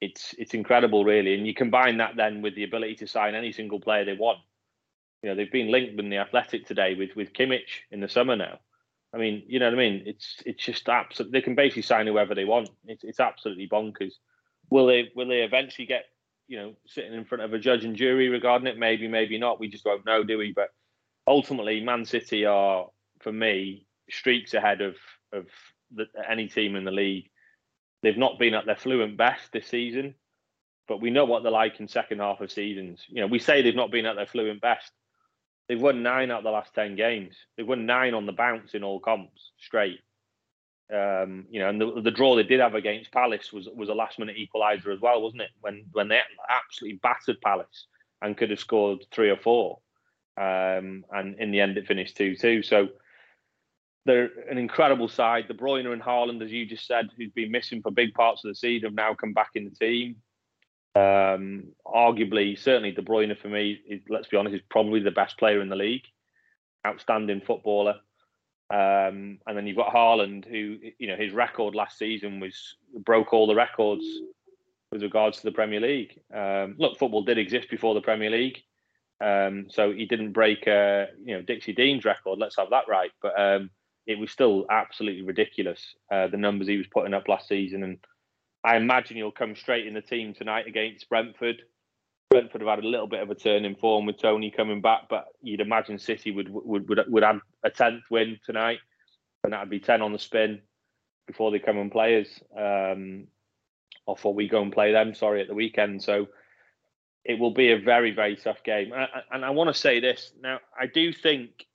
It's 0.00 0.34
it's 0.38 0.52
incredible, 0.52 1.04
really. 1.04 1.34
And 1.34 1.46
you 1.46 1.54
combine 1.54 1.96
that 1.98 2.16
then 2.16 2.42
with 2.42 2.54
the 2.56 2.64
ability 2.64 2.96
to 2.96 3.06
sign 3.06 3.34
any 3.34 3.52
single 3.52 3.80
player 3.80 4.04
they 4.04 4.16
want. 4.16 4.40
You 5.22 5.30
know, 5.30 5.36
they've 5.36 5.50
been 5.50 5.70
linked 5.70 5.96
with 5.96 6.10
the 6.10 6.18
athletic 6.18 6.66
today 6.66 6.94
with 6.94 7.16
with 7.16 7.32
Kimmich 7.32 7.80
in 7.90 8.00
the 8.00 8.08
summer 8.08 8.36
now. 8.36 8.58
I 9.14 9.16
mean, 9.16 9.44
you 9.46 9.60
know 9.60 9.66
what 9.66 9.74
I 9.74 9.78
mean? 9.78 10.02
It's 10.04 10.42
it's 10.44 10.62
just 10.62 10.86
absolutely 10.90 11.38
they 11.38 11.42
can 11.42 11.54
basically 11.54 11.82
sign 11.82 12.06
whoever 12.06 12.34
they 12.34 12.44
want. 12.44 12.68
It's 12.86 13.04
it's 13.04 13.20
absolutely 13.20 13.68
bonkers. 13.68 14.12
Will 14.68 14.86
they 14.86 15.10
will 15.14 15.28
they 15.28 15.42
eventually 15.42 15.86
get 15.86 16.04
you 16.46 16.58
know 16.58 16.74
sitting 16.86 17.14
in 17.14 17.24
front 17.24 17.42
of 17.42 17.52
a 17.52 17.58
judge 17.58 17.84
and 17.84 17.96
jury 17.96 18.28
regarding 18.28 18.66
it? 18.66 18.78
Maybe, 18.78 19.08
maybe 19.08 19.38
not. 19.38 19.60
We 19.60 19.68
just 19.68 19.84
won't 19.84 20.06
know, 20.06 20.22
do 20.24 20.38
we? 20.38 20.52
But 20.54 20.68
ultimately, 21.26 21.80
Man 21.80 22.04
City 22.04 22.44
are 22.44 22.88
for 23.20 23.32
me, 23.32 23.86
streaks 24.10 24.54
ahead 24.54 24.80
of 24.80 24.96
of 25.32 25.46
the, 25.94 26.06
any 26.28 26.48
team 26.48 26.76
in 26.76 26.84
the 26.84 26.90
league. 26.90 27.30
They've 28.02 28.16
not 28.16 28.38
been 28.38 28.54
at 28.54 28.66
their 28.66 28.76
fluent 28.76 29.16
best 29.16 29.50
this 29.52 29.66
season, 29.66 30.14
but 30.86 31.00
we 31.00 31.10
know 31.10 31.24
what 31.24 31.42
they're 31.42 31.50
like 31.50 31.80
in 31.80 31.88
second 31.88 32.20
half 32.20 32.40
of 32.40 32.52
seasons. 32.52 33.04
You 33.08 33.22
know, 33.22 33.26
we 33.26 33.38
say 33.38 33.62
they've 33.62 33.74
not 33.74 33.90
been 33.90 34.06
at 34.06 34.16
their 34.16 34.26
fluent 34.26 34.60
best. 34.60 34.92
They've 35.68 35.80
won 35.80 36.02
nine 36.02 36.30
out 36.30 36.38
of 36.38 36.44
the 36.44 36.50
last 36.50 36.74
ten 36.74 36.96
games. 36.96 37.34
They've 37.56 37.66
won 37.66 37.86
nine 37.86 38.12
on 38.12 38.26
the 38.26 38.32
bounce 38.32 38.74
in 38.74 38.84
all 38.84 39.00
comps 39.00 39.52
straight. 39.58 40.00
Um, 40.92 41.46
you 41.50 41.60
know, 41.60 41.70
and 41.70 41.80
the, 41.80 42.02
the 42.02 42.10
draw 42.10 42.36
they 42.36 42.42
did 42.42 42.60
have 42.60 42.74
against 42.74 43.12
Palace 43.12 43.52
was 43.52 43.68
was 43.74 43.88
a 43.88 43.94
last 43.94 44.18
minute 44.18 44.36
equaliser 44.36 44.92
as 44.92 45.00
well, 45.00 45.22
wasn't 45.22 45.42
it? 45.42 45.50
When 45.60 45.84
when 45.92 46.08
they 46.08 46.20
absolutely 46.48 46.98
battered 47.02 47.40
Palace 47.40 47.86
and 48.20 48.36
could 48.36 48.50
have 48.50 48.60
scored 48.60 49.06
three 49.10 49.30
or 49.30 49.36
four, 49.36 49.78
um, 50.36 51.04
and 51.10 51.38
in 51.38 51.50
the 51.50 51.60
end 51.60 51.78
it 51.78 51.86
finished 51.86 52.16
two 52.16 52.36
two. 52.36 52.62
So 52.62 52.88
they're 54.04 54.30
an 54.50 54.58
incredible 54.58 55.08
side. 55.08 55.48
De 55.48 55.54
Bruyne 55.54 55.90
and 55.90 56.02
Haaland, 56.02 56.42
as 56.42 56.52
you 56.52 56.66
just 56.66 56.86
said, 56.86 57.08
who's 57.16 57.32
been 57.32 57.50
missing 57.50 57.80
for 57.80 57.90
big 57.90 58.12
parts 58.12 58.44
of 58.44 58.50
the 58.50 58.54
season, 58.54 58.88
have 58.88 58.94
now 58.94 59.14
come 59.14 59.32
back 59.32 59.52
in 59.54 59.64
the 59.64 59.70
team. 59.70 60.16
Um, 60.94 61.72
arguably, 61.86 62.58
certainly 62.58 62.92
De 62.92 63.02
Bruyne 63.02 63.36
for 63.38 63.48
me, 63.48 63.80
is, 63.88 64.02
let's 64.10 64.28
be 64.28 64.36
honest, 64.36 64.54
is 64.54 64.60
probably 64.68 65.00
the 65.00 65.10
best 65.10 65.38
player 65.38 65.60
in 65.60 65.70
the 65.70 65.76
league. 65.76 66.04
Outstanding 66.86 67.40
footballer. 67.40 67.96
Um, 68.70 69.38
and 69.46 69.56
then 69.56 69.66
you've 69.66 69.76
got 69.76 69.92
Haaland, 69.92 70.46
who 70.46 70.78
you 70.98 71.06
know 71.06 71.16
his 71.16 71.32
record 71.32 71.74
last 71.74 71.98
season 71.98 72.40
was 72.40 72.76
broke 72.98 73.32
all 73.32 73.46
the 73.46 73.54
records 73.54 74.04
with 74.90 75.02
regards 75.02 75.38
to 75.38 75.44
the 75.44 75.52
Premier 75.52 75.80
League. 75.80 76.18
Um, 76.32 76.76
look, 76.78 76.98
football 76.98 77.24
did 77.24 77.36
exist 77.36 77.68
before 77.68 77.94
the 77.94 78.00
Premier 78.00 78.30
League, 78.30 78.62
um, 79.20 79.66
so 79.68 79.92
he 79.92 80.06
didn't 80.06 80.32
break 80.32 80.66
uh, 80.66 81.06
you 81.22 81.34
know 81.34 81.42
Dixie 81.42 81.74
Dean's 81.74 82.04
record. 82.04 82.38
Let's 82.38 82.56
have 82.56 82.70
that 82.70 82.88
right. 82.88 83.10
But 83.20 83.38
um, 83.38 83.70
it 84.06 84.18
was 84.18 84.30
still 84.30 84.64
absolutely 84.70 85.22
ridiculous 85.22 85.94
uh, 86.10 86.28
the 86.28 86.36
numbers 86.36 86.68
he 86.68 86.78
was 86.78 86.86
putting 86.86 87.14
up 87.14 87.28
last 87.28 87.48
season, 87.48 87.82
and 87.82 87.98
I 88.64 88.76
imagine 88.76 89.16
he'll 89.16 89.30
come 89.30 89.54
straight 89.54 89.86
in 89.86 89.94
the 89.94 90.00
team 90.00 90.32
tonight 90.32 90.66
against 90.66 91.08
Brentford. 91.10 91.62
Brentford 92.30 92.62
have 92.62 92.70
had 92.70 92.84
a 92.84 92.88
little 92.88 93.06
bit 93.06 93.20
of 93.20 93.30
a 93.30 93.34
turn 93.34 93.66
in 93.66 93.76
form 93.76 94.06
with 94.06 94.18
Toney 94.18 94.50
coming 94.50 94.80
back, 94.80 95.02
but 95.10 95.26
you'd 95.42 95.60
imagine 95.60 95.98
City 95.98 96.30
would 96.30 96.48
would 96.48 96.88
would, 96.88 97.04
would 97.08 97.22
have 97.22 97.40
a 97.64 97.70
tenth 97.70 98.04
win 98.10 98.38
tonight, 98.44 98.78
and 99.42 99.52
that 99.52 99.60
would 99.60 99.70
be 99.70 99.80
ten 99.80 100.02
on 100.02 100.12
the 100.12 100.18
spin 100.18 100.60
before 101.26 101.50
they 101.50 101.58
come 101.58 101.78
and 101.78 101.90
play 101.90 102.20
us, 102.20 102.28
um, 102.56 103.26
or 104.06 104.14
before 104.14 104.34
we 104.34 104.48
go 104.48 104.62
and 104.62 104.72
play 104.72 104.92
them. 104.92 105.14
Sorry, 105.14 105.40
at 105.40 105.48
the 105.48 105.54
weekend. 105.54 106.02
So 106.02 106.28
it 107.24 107.38
will 107.38 107.52
be 107.52 107.72
a 107.72 107.78
very 107.78 108.10
very 108.10 108.36
tough 108.36 108.62
game, 108.62 108.92
and 108.92 109.02
I, 109.02 109.22
and 109.32 109.44
I 109.44 109.50
want 109.50 109.68
to 109.68 109.74
say 109.74 110.00
this 110.00 110.32
now. 110.40 110.60
I 110.78 110.86
do 110.86 111.12
think 111.12 111.66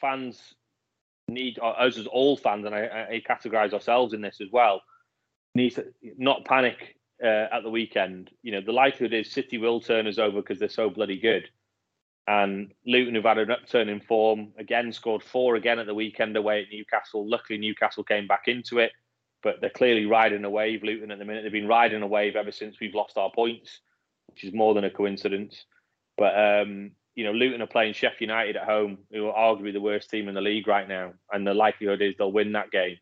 fans 0.00 0.54
need 1.26 1.58
us 1.60 1.98
as 1.98 2.06
all 2.06 2.36
fans, 2.36 2.64
and 2.64 2.74
I, 2.74 3.06
I 3.10 3.22
categorise 3.28 3.72
ourselves 3.72 4.14
in 4.14 4.20
this 4.20 4.40
as 4.40 4.48
well. 4.50 4.82
Need 5.54 5.74
to 5.74 5.86
not 6.16 6.44
panic 6.44 6.96
uh, 7.22 7.46
at 7.52 7.62
the 7.62 7.70
weekend. 7.70 8.30
You 8.42 8.52
know, 8.52 8.60
the 8.60 8.72
likelihood 8.72 9.12
is 9.12 9.30
City 9.30 9.58
will 9.58 9.80
turn 9.80 10.06
us 10.06 10.18
over 10.18 10.40
because 10.40 10.58
they're 10.58 10.68
so 10.68 10.88
bloody 10.88 11.18
good. 11.18 11.48
And 12.28 12.74
Luton 12.84 13.14
have 13.14 13.24
had 13.24 13.38
an 13.38 13.50
upturn 13.50 13.88
in 13.88 14.00
form 14.00 14.52
again, 14.58 14.92
scored 14.92 15.22
four 15.22 15.56
again 15.56 15.78
at 15.78 15.86
the 15.86 15.94
weekend 15.94 16.36
away 16.36 16.60
at 16.60 16.68
Newcastle. 16.70 17.26
Luckily, 17.26 17.58
Newcastle 17.58 18.04
came 18.04 18.26
back 18.26 18.48
into 18.48 18.80
it, 18.80 18.92
but 19.42 19.62
they're 19.62 19.70
clearly 19.70 20.04
riding 20.04 20.44
a 20.44 20.50
wave. 20.50 20.82
Luton 20.82 21.10
at 21.10 21.18
the 21.18 21.24
minute 21.24 21.42
they've 21.42 21.50
been 21.50 21.66
riding 21.66 22.02
a 22.02 22.06
wave 22.06 22.36
ever 22.36 22.52
since 22.52 22.78
we've 22.78 22.94
lost 22.94 23.16
our 23.16 23.30
points, 23.34 23.80
which 24.26 24.44
is 24.44 24.52
more 24.52 24.74
than 24.74 24.84
a 24.84 24.90
coincidence. 24.90 25.64
But 26.18 26.38
um, 26.38 26.90
you 27.14 27.24
know, 27.24 27.32
Luton 27.32 27.62
are 27.62 27.66
playing 27.66 27.94
Sheffield 27.94 28.28
United 28.28 28.56
at 28.56 28.64
home, 28.64 28.98
who 29.10 29.28
are 29.28 29.56
arguably 29.56 29.72
the 29.72 29.80
worst 29.80 30.10
team 30.10 30.28
in 30.28 30.34
the 30.34 30.42
league 30.42 30.68
right 30.68 30.86
now, 30.86 31.14
and 31.32 31.46
the 31.46 31.54
likelihood 31.54 32.02
is 32.02 32.14
they'll 32.18 32.30
win 32.30 32.52
that 32.52 32.70
game. 32.70 32.98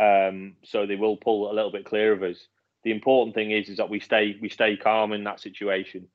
Um, 0.00 0.56
so 0.64 0.86
they 0.86 0.96
will 0.96 1.16
pull 1.16 1.52
a 1.52 1.54
little 1.54 1.70
bit 1.70 1.84
clear 1.84 2.12
of 2.12 2.24
us. 2.24 2.48
The 2.82 2.90
important 2.90 3.36
thing 3.36 3.52
is 3.52 3.68
is 3.68 3.76
that 3.76 3.90
we 3.90 4.00
stay 4.00 4.36
we 4.42 4.48
stay 4.48 4.76
calm 4.76 5.12
in 5.12 5.22
that 5.22 5.38
situation, 5.38 6.08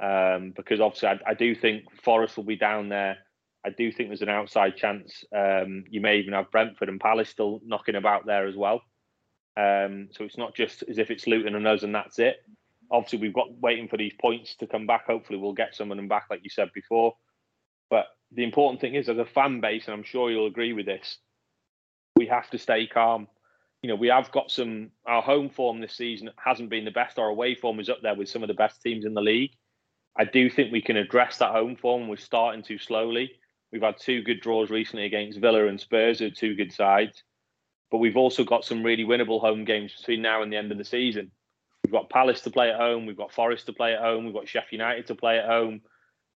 um, 0.00 0.52
because 0.56 0.80
obviously 0.80 1.08
I, 1.08 1.18
I, 1.26 1.34
do 1.34 1.54
think 1.54 1.84
Forest 2.02 2.36
will 2.36 2.44
be 2.44 2.56
down 2.56 2.88
there. 2.88 3.18
I 3.66 3.70
do 3.70 3.90
think 3.90 4.08
there's 4.08 4.22
an 4.22 4.28
outside 4.28 4.76
chance. 4.76 5.24
Um, 5.34 5.84
you 5.90 6.00
may 6.00 6.18
even 6.18 6.34
have 6.34 6.50
Brentford 6.50 6.88
and 6.88 7.00
Palace 7.00 7.28
still 7.28 7.60
knocking 7.64 7.96
about 7.96 8.24
there 8.24 8.46
as 8.46 8.56
well. 8.56 8.82
Um, 9.56 10.08
so 10.12 10.24
it's 10.24 10.38
not 10.38 10.54
just 10.54 10.84
as 10.88 10.98
if 10.98 11.10
it's 11.10 11.26
Luton 11.26 11.56
and 11.56 11.66
us 11.66 11.82
and 11.82 11.94
that's 11.94 12.18
it 12.20 12.36
obviously 12.90 13.18
we've 13.18 13.34
got 13.34 13.52
waiting 13.60 13.88
for 13.88 13.96
these 13.96 14.14
points 14.20 14.56
to 14.56 14.66
come 14.66 14.86
back. 14.86 15.06
Hopefully, 15.06 15.38
we'll 15.38 15.52
get 15.52 15.74
some 15.74 15.90
of 15.90 15.96
them 15.96 16.08
back, 16.08 16.26
like 16.30 16.40
you 16.42 16.50
said 16.50 16.70
before. 16.72 17.14
But 17.90 18.06
the 18.32 18.44
important 18.44 18.80
thing 18.80 18.94
is, 18.94 19.08
as 19.08 19.18
a 19.18 19.24
fan 19.24 19.60
base, 19.60 19.86
and 19.86 19.94
I'm 19.94 20.04
sure 20.04 20.30
you'll 20.30 20.46
agree 20.46 20.72
with 20.72 20.86
this, 20.86 21.18
we 22.16 22.26
have 22.26 22.48
to 22.50 22.58
stay 22.58 22.86
calm. 22.86 23.28
You 23.82 23.88
know, 23.88 23.96
we 23.96 24.08
have 24.08 24.30
got 24.32 24.50
some. 24.50 24.90
Our 25.06 25.22
home 25.22 25.50
form 25.50 25.80
this 25.80 25.96
season 25.96 26.30
hasn't 26.36 26.70
been 26.70 26.84
the 26.84 26.90
best. 26.90 27.18
Our 27.18 27.28
away 27.28 27.54
form 27.54 27.80
is 27.80 27.88
up 27.88 27.98
there 28.02 28.14
with 28.14 28.28
some 28.28 28.42
of 28.42 28.48
the 28.48 28.54
best 28.54 28.82
teams 28.82 29.04
in 29.04 29.14
the 29.14 29.20
league. 29.20 29.52
I 30.18 30.24
do 30.24 30.50
think 30.50 30.72
we 30.72 30.82
can 30.82 30.96
address 30.96 31.38
that 31.38 31.52
home 31.52 31.76
form. 31.76 32.08
We're 32.08 32.16
starting 32.16 32.62
to 32.64 32.78
slowly. 32.78 33.30
We've 33.70 33.82
had 33.82 33.98
two 33.98 34.22
good 34.22 34.40
draws 34.40 34.68
recently 34.68 35.04
against 35.04 35.38
Villa 35.38 35.66
and 35.66 35.80
Spurs, 35.80 36.20
are 36.20 36.30
two 36.30 36.54
good 36.54 36.72
sides. 36.72 37.22
But 37.90 37.98
we've 37.98 38.16
also 38.16 38.42
got 38.44 38.64
some 38.64 38.82
really 38.82 39.04
winnable 39.04 39.40
home 39.40 39.64
games 39.64 39.94
between 39.96 40.22
now 40.22 40.42
and 40.42 40.52
the 40.52 40.56
end 40.56 40.72
of 40.72 40.78
the 40.78 40.84
season. 40.84 41.30
We've 41.84 41.92
got 41.92 42.10
Palace 42.10 42.40
to 42.42 42.50
play 42.50 42.70
at 42.70 42.76
home. 42.76 43.06
We've 43.06 43.16
got 43.16 43.32
Forest 43.32 43.66
to 43.66 43.72
play 43.72 43.94
at 43.94 44.00
home. 44.00 44.24
We've 44.24 44.34
got 44.34 44.48
Sheffield 44.48 44.80
United 44.80 45.06
to 45.06 45.14
play 45.14 45.38
at 45.38 45.46
home. 45.46 45.80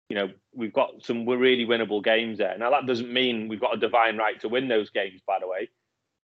You 0.09 0.15
know, 0.15 0.29
we've 0.53 0.73
got 0.73 1.03
some 1.03 1.27
really 1.27 1.65
winnable 1.65 2.03
games 2.03 2.39
there. 2.39 2.57
Now, 2.57 2.71
that 2.71 2.85
doesn't 2.85 3.11
mean 3.11 3.47
we've 3.47 3.61
got 3.61 3.75
a 3.75 3.79
divine 3.79 4.17
right 4.17 4.39
to 4.41 4.49
win 4.49 4.67
those 4.67 4.89
games, 4.89 5.21
by 5.25 5.37
the 5.39 5.47
way. 5.47 5.69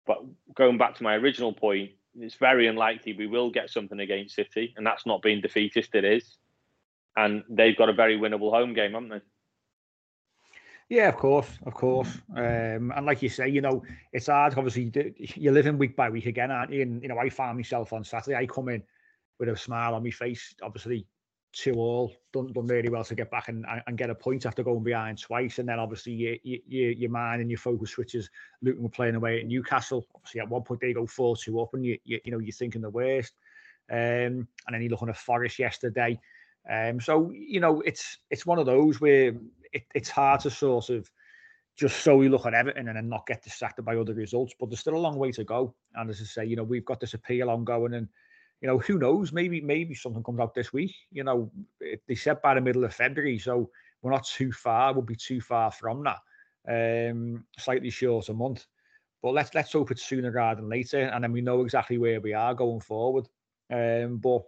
But 0.06 0.18
going 0.54 0.78
back 0.78 0.96
to 0.96 1.02
my 1.02 1.14
original 1.16 1.52
point, 1.52 1.90
it's 2.16 2.36
very 2.36 2.66
unlikely 2.68 3.12
we 3.12 3.26
will 3.26 3.50
get 3.50 3.70
something 3.70 4.00
against 4.00 4.36
City, 4.36 4.72
and 4.76 4.86
that's 4.86 5.06
not 5.06 5.22
being 5.22 5.40
defeatist. 5.40 5.94
It 5.94 6.04
is, 6.04 6.36
and 7.16 7.44
they've 7.48 7.76
got 7.76 7.88
a 7.88 7.92
very 7.92 8.18
winnable 8.18 8.50
home 8.50 8.74
game, 8.74 8.92
haven't 8.92 9.08
they? 9.08 9.20
Yeah, 10.88 11.08
of 11.08 11.16
course, 11.16 11.48
of 11.64 11.74
course. 11.74 12.08
Um, 12.36 12.92
and 12.94 13.06
like 13.06 13.22
you 13.22 13.28
say, 13.28 13.48
you 13.48 13.62
know, 13.62 13.82
it's 14.12 14.26
hard. 14.26 14.56
Obviously, 14.56 14.92
you're 15.34 15.52
living 15.52 15.78
week 15.78 15.96
by 15.96 16.10
week 16.10 16.26
again, 16.26 16.50
aren't 16.50 16.72
you? 16.72 16.82
And 16.82 17.02
you 17.02 17.08
know, 17.08 17.18
I 17.18 17.30
found 17.30 17.56
myself 17.56 17.92
on 17.92 18.04
Saturday. 18.04 18.36
I 18.36 18.46
come 18.46 18.68
in 18.68 18.82
with 19.38 19.48
a 19.48 19.56
smile 19.56 19.94
on 19.94 20.04
my 20.04 20.10
face. 20.10 20.54
Obviously, 20.62 21.06
two 21.54 21.74
all 21.74 22.12
done 22.32 22.52
done 22.52 22.66
really 22.66 22.90
well 22.90 23.04
to 23.04 23.14
get 23.14 23.30
back 23.30 23.48
and, 23.48 23.64
and 23.86 23.96
get 23.96 24.10
a 24.10 24.14
point 24.14 24.44
after 24.44 24.62
going 24.62 24.82
behind 24.82 25.18
twice. 25.18 25.58
And 25.58 25.68
then 25.68 25.78
obviously 25.78 26.12
you, 26.12 26.38
you, 26.42 26.88
your 26.88 27.10
mind 27.10 27.40
and 27.40 27.50
your 27.50 27.58
focus 27.58 27.90
switches. 27.90 28.28
Luton 28.60 28.82
were 28.82 28.88
playing 28.88 29.14
away 29.14 29.40
at 29.40 29.46
Newcastle. 29.46 30.06
Obviously 30.14 30.40
at 30.40 30.48
one 30.48 30.62
point 30.62 30.80
they 30.80 30.92
go 30.92 31.06
four 31.06 31.36
two 31.36 31.60
up, 31.60 31.72
and 31.74 31.84
you, 31.84 31.98
you 32.04 32.20
you 32.24 32.32
know 32.32 32.40
you're 32.40 32.52
thinking 32.52 32.82
the 32.82 32.90
worst. 32.90 33.34
Um, 33.90 34.48
and 34.66 34.72
then 34.72 34.82
you 34.82 34.88
look 34.88 35.02
on 35.02 35.10
a 35.10 35.14
Forest 35.14 35.58
yesterday. 35.58 36.20
Um, 36.70 37.00
so 37.00 37.30
you 37.30 37.60
know 37.60 37.80
it's 37.82 38.18
it's 38.30 38.46
one 38.46 38.58
of 38.58 38.66
those 38.66 39.00
where 39.00 39.34
it, 39.72 39.84
it's 39.94 40.08
hard 40.08 40.40
to 40.40 40.50
sort 40.50 40.90
of 40.90 41.10
just 41.76 42.02
solely 42.02 42.28
look 42.28 42.46
at 42.46 42.54
Everton 42.54 42.88
and 42.88 42.96
then 42.96 43.08
not 43.08 43.26
get 43.26 43.42
distracted 43.42 43.82
by 43.82 43.96
other 43.96 44.14
results. 44.14 44.54
But 44.58 44.70
there's 44.70 44.80
still 44.80 44.96
a 44.96 44.98
long 44.98 45.16
way 45.18 45.32
to 45.32 45.44
go. 45.44 45.74
And 45.94 46.08
as 46.08 46.20
I 46.20 46.24
say, 46.24 46.44
you 46.46 46.56
know, 46.56 46.62
we've 46.62 46.84
got 46.84 47.00
this 47.00 47.14
appeal 47.14 47.50
ongoing 47.50 47.94
and 47.94 48.08
you 48.60 48.68
know, 48.68 48.78
who 48.78 48.98
knows? 48.98 49.30
Maybe 49.30 49.60
maybe 49.60 49.94
something 49.94 50.22
comes 50.22 50.40
out 50.40 50.54
this 50.54 50.72
week. 50.72 50.94
You 51.12 51.24
know, 51.24 51.50
they 51.80 52.14
said 52.14 52.40
by 52.40 52.54
the 52.54 52.62
middle 52.62 52.84
of 52.84 52.94
February, 52.94 53.38
so 53.38 53.68
we're 54.00 54.10
not 54.10 54.24
too 54.24 54.52
far. 54.52 54.92
We'll 54.94 55.02
be 55.02 55.16
too 55.16 55.42
far 55.42 55.70
from 55.70 56.04
that. 56.04 56.20
Um, 56.66 57.44
slightly 57.58 57.90
short 57.90 58.30
a 58.30 58.32
month, 58.32 58.64
but 59.22 59.34
let's 59.34 59.54
let's 59.54 59.72
hope 59.72 59.90
it's 59.90 60.04
sooner 60.04 60.30
rather 60.30 60.62
than 60.62 60.70
later, 60.70 61.00
and 61.00 61.22
then 61.22 61.32
we 61.32 61.42
know 61.42 61.60
exactly 61.60 61.98
where 61.98 62.22
we 62.22 62.32
are 62.32 62.54
going 62.54 62.80
forward. 62.80 63.28
Um, 63.70 64.16
but 64.16 64.44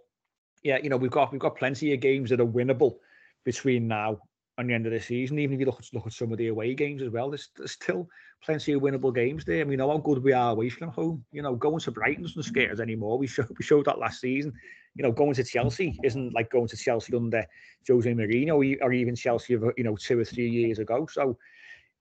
yeah, 0.63 0.77
you 0.81 0.89
know, 0.89 0.97
we've 0.97 1.11
got 1.11 1.31
we've 1.31 1.41
got 1.41 1.57
plenty 1.57 1.93
of 1.93 1.99
games 1.99 2.29
that 2.29 2.39
are 2.39 2.45
winnable 2.45 2.97
between 3.45 3.87
now 3.87 4.19
and 4.57 4.69
the 4.69 4.73
end 4.73 4.85
of 4.85 4.91
the 4.91 4.99
season. 4.99 5.39
Even 5.39 5.55
if 5.55 5.59
you 5.59 5.65
look 5.65 5.79
at 5.79 5.93
look 5.93 6.07
at 6.07 6.13
some 6.13 6.31
of 6.31 6.37
the 6.37 6.47
away 6.47 6.73
games 6.73 7.01
as 7.01 7.09
well, 7.09 7.29
there's, 7.29 7.49
there's 7.55 7.71
still 7.71 8.07
plenty 8.43 8.73
of 8.73 8.81
winnable 8.81 9.13
games 9.13 9.45
there. 9.45 9.61
And 9.61 9.69
we 9.69 9.75
know 9.75 9.89
how 9.89 9.97
good 9.97 10.23
we 10.23 10.33
are 10.33 10.51
away 10.51 10.69
from 10.69 10.89
home. 10.89 11.23
You 11.31 11.41
know, 11.41 11.55
going 11.55 11.79
to 11.79 11.91
Brighton 11.91 12.23
doesn't 12.23 12.43
scare 12.43 12.71
us 12.71 12.79
anymore. 12.79 13.17
We 13.17 13.27
showed 13.27 13.49
we 13.57 13.63
showed 13.63 13.85
that 13.85 13.99
last 13.99 14.21
season. 14.21 14.53
You 14.95 15.03
know, 15.03 15.11
going 15.11 15.35
to 15.35 15.43
Chelsea 15.43 15.97
isn't 16.03 16.33
like 16.33 16.49
going 16.49 16.67
to 16.67 16.77
Chelsea 16.77 17.15
under 17.15 17.45
Jose 17.87 18.11
Mourinho 18.11 18.77
or 18.81 18.93
even 18.93 19.15
Chelsea 19.15 19.53
of 19.53 19.63
you 19.77 19.83
know 19.83 19.95
two 19.95 20.19
or 20.19 20.25
three 20.25 20.49
years 20.49 20.79
ago. 20.79 21.07
So 21.11 21.37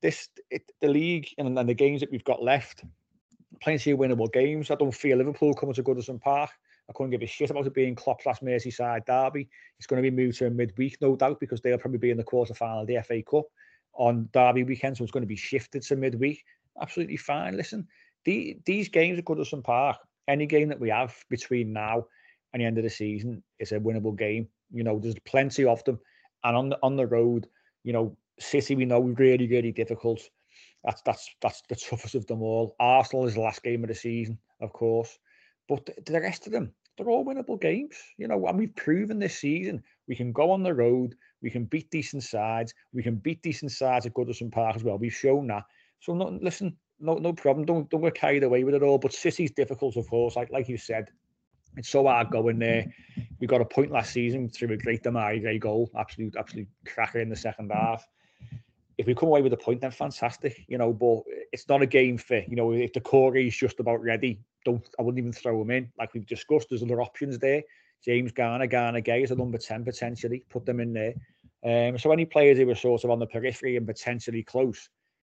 this 0.02 0.28
it, 0.50 0.62
the 0.80 0.88
league 0.88 1.28
and, 1.38 1.58
and 1.58 1.68
the 1.68 1.74
games 1.74 2.00
that 2.00 2.10
we've 2.10 2.24
got 2.24 2.42
left, 2.42 2.84
plenty 3.62 3.90
of 3.90 3.98
winnable 3.98 4.32
games. 4.32 4.70
I 4.70 4.76
don't 4.76 4.94
feel 4.94 5.18
Liverpool 5.18 5.54
coming 5.54 5.74
to 5.74 5.82
Goodison 5.82 6.20
Park. 6.20 6.50
I 6.88 6.92
couldn't 6.92 7.10
give 7.10 7.22
a 7.22 7.26
shit 7.26 7.50
about 7.50 7.66
it 7.66 7.74
being 7.74 7.94
Klopp's 7.94 8.26
last 8.26 8.44
Merseyside 8.44 9.06
derby. 9.06 9.48
It's 9.78 9.86
going 9.86 10.02
to 10.02 10.08
be 10.08 10.16
moved 10.16 10.38
to 10.38 10.46
a 10.46 10.50
midweek, 10.50 10.98
no 11.00 11.16
doubt, 11.16 11.40
because 11.40 11.60
they'll 11.60 11.78
probably 11.78 11.98
be 11.98 12.10
in 12.10 12.16
the 12.16 12.24
quarter 12.24 12.54
final 12.54 12.82
of 12.82 12.86
the 12.86 13.00
FA 13.02 13.22
Cup 13.22 13.46
on 13.94 14.28
Derby 14.32 14.62
weekend, 14.62 14.96
so 14.96 15.04
it's 15.04 15.10
going 15.10 15.22
to 15.22 15.28
be 15.28 15.36
shifted 15.36 15.82
to 15.82 15.96
midweek. 15.96 16.44
Absolutely 16.80 17.16
fine. 17.16 17.56
Listen, 17.56 17.86
the, 18.24 18.58
these 18.66 18.88
games 18.88 19.18
at 19.18 19.24
Goodison 19.24 19.64
Park, 19.64 19.96
any 20.28 20.46
game 20.46 20.68
that 20.68 20.80
we 20.80 20.90
have 20.90 21.16
between 21.30 21.72
now 21.72 22.06
and 22.52 22.60
the 22.60 22.66
end 22.66 22.78
of 22.78 22.84
the 22.84 22.90
season 22.90 23.42
is 23.58 23.72
a 23.72 23.80
winnable 23.80 24.16
game. 24.16 24.48
You 24.72 24.84
know, 24.84 24.98
there's 24.98 25.14
plenty 25.24 25.64
of 25.64 25.82
them, 25.84 25.98
and 26.44 26.56
on 26.56 26.68
the 26.68 26.78
on 26.82 26.96
the 26.96 27.06
road, 27.06 27.46
you 27.84 27.92
know, 27.92 28.16
City 28.38 28.74
we 28.74 28.84
know 28.84 29.00
really 29.00 29.46
really 29.46 29.72
difficult. 29.72 30.20
That's 30.84 31.02
that's 31.02 31.28
that's 31.40 31.62
the 31.68 31.76
toughest 31.76 32.14
of 32.14 32.26
them 32.26 32.42
all. 32.42 32.74
Arsenal 32.80 33.26
is 33.26 33.34
the 33.34 33.40
last 33.40 33.62
game 33.62 33.84
of 33.84 33.88
the 33.88 33.94
season, 33.94 34.38
of 34.60 34.72
course, 34.72 35.18
but 35.68 35.88
the, 36.06 36.20
rest 36.20 36.46
of 36.46 36.52
them, 36.52 36.72
they're 36.96 37.08
all 37.08 37.24
winnable 37.24 37.60
games. 37.60 37.96
You 38.16 38.28
know, 38.28 38.46
and 38.46 38.58
we've 38.58 38.74
proven 38.76 39.18
this 39.18 39.38
season 39.38 39.82
we 40.08 40.14
can 40.14 40.32
go 40.32 40.50
on 40.50 40.62
the 40.62 40.74
road, 40.74 41.14
we 41.42 41.50
can 41.50 41.64
beat 41.64 41.90
decent 41.90 42.22
sides, 42.22 42.72
we 42.92 43.02
can 43.02 43.16
beat 43.16 43.42
decent 43.42 43.72
sides 43.72 44.06
at 44.06 44.14
Goodison 44.14 44.52
Park 44.52 44.76
as 44.76 44.84
well. 44.84 44.98
We've 44.98 45.12
shown 45.12 45.48
that. 45.48 45.64
So, 46.00 46.14
no, 46.14 46.38
listen, 46.40 46.76
no, 47.00 47.14
no 47.14 47.32
problem. 47.32 47.66
Don't 47.66 47.90
don't 47.90 48.02
get 48.02 48.14
carried 48.14 48.44
away 48.44 48.64
with 48.64 48.74
it 48.74 48.82
all. 48.82 48.98
But 48.98 49.12
City's 49.12 49.50
difficult, 49.50 49.96
of 49.96 50.08
course. 50.08 50.36
Like 50.36 50.50
like 50.50 50.68
you 50.68 50.78
said, 50.78 51.10
it's 51.76 51.88
so 51.88 52.06
hard 52.06 52.30
going 52.30 52.58
there. 52.58 52.86
We 53.40 53.46
got 53.46 53.60
a 53.60 53.66
point 53.66 53.90
last 53.90 54.12
season 54.12 54.48
through 54.48 54.72
a 54.72 54.76
great 54.76 55.02
Demarai 55.02 55.40
Gray 55.40 55.58
goal, 55.58 55.90
absolute 55.96 56.36
absolute 56.36 56.68
cracker 56.86 57.20
in 57.20 57.28
the 57.28 57.36
second 57.36 57.70
half. 57.70 58.06
If 58.98 59.06
we 59.06 59.14
come 59.14 59.28
away 59.28 59.42
with 59.42 59.52
a 59.52 59.58
point, 59.58 59.82
then 59.82 59.90
fantastic, 59.90 60.64
you 60.68 60.78
know. 60.78 60.92
But 60.92 61.22
it's 61.52 61.68
not 61.68 61.82
a 61.82 61.86
game 61.86 62.16
for 62.18 62.36
you 62.36 62.56
know 62.56 62.72
if 62.72 62.92
Doucouré 62.92 63.46
is 63.48 63.56
just 63.56 63.80
about 63.80 64.02
ready. 64.02 64.40
Don't 64.64 64.88
I 64.98 65.02
wouldn't 65.02 65.18
even 65.18 65.32
throw 65.32 65.60
him 65.60 65.70
in. 65.70 65.92
Like 65.98 66.14
we've 66.14 66.26
discussed, 66.26 66.68
there's 66.70 66.82
other 66.82 67.00
options 67.00 67.38
there. 67.38 67.62
James 68.04 68.32
Garner, 68.32 68.66
Gana 68.66 69.00
Gueye 69.00 69.24
is 69.24 69.30
a 69.30 69.36
number 69.36 69.58
ten 69.58 69.84
potentially. 69.84 70.44
Put 70.48 70.64
them 70.64 70.80
in 70.80 70.92
there. 70.92 71.14
Um, 71.64 71.98
so 71.98 72.12
any 72.12 72.24
players 72.24 72.58
who 72.58 72.66
were 72.66 72.74
sort 72.74 73.04
of 73.04 73.10
on 73.10 73.18
the 73.18 73.26
periphery 73.26 73.76
and 73.76 73.86
potentially 73.86 74.42
close, 74.42 74.88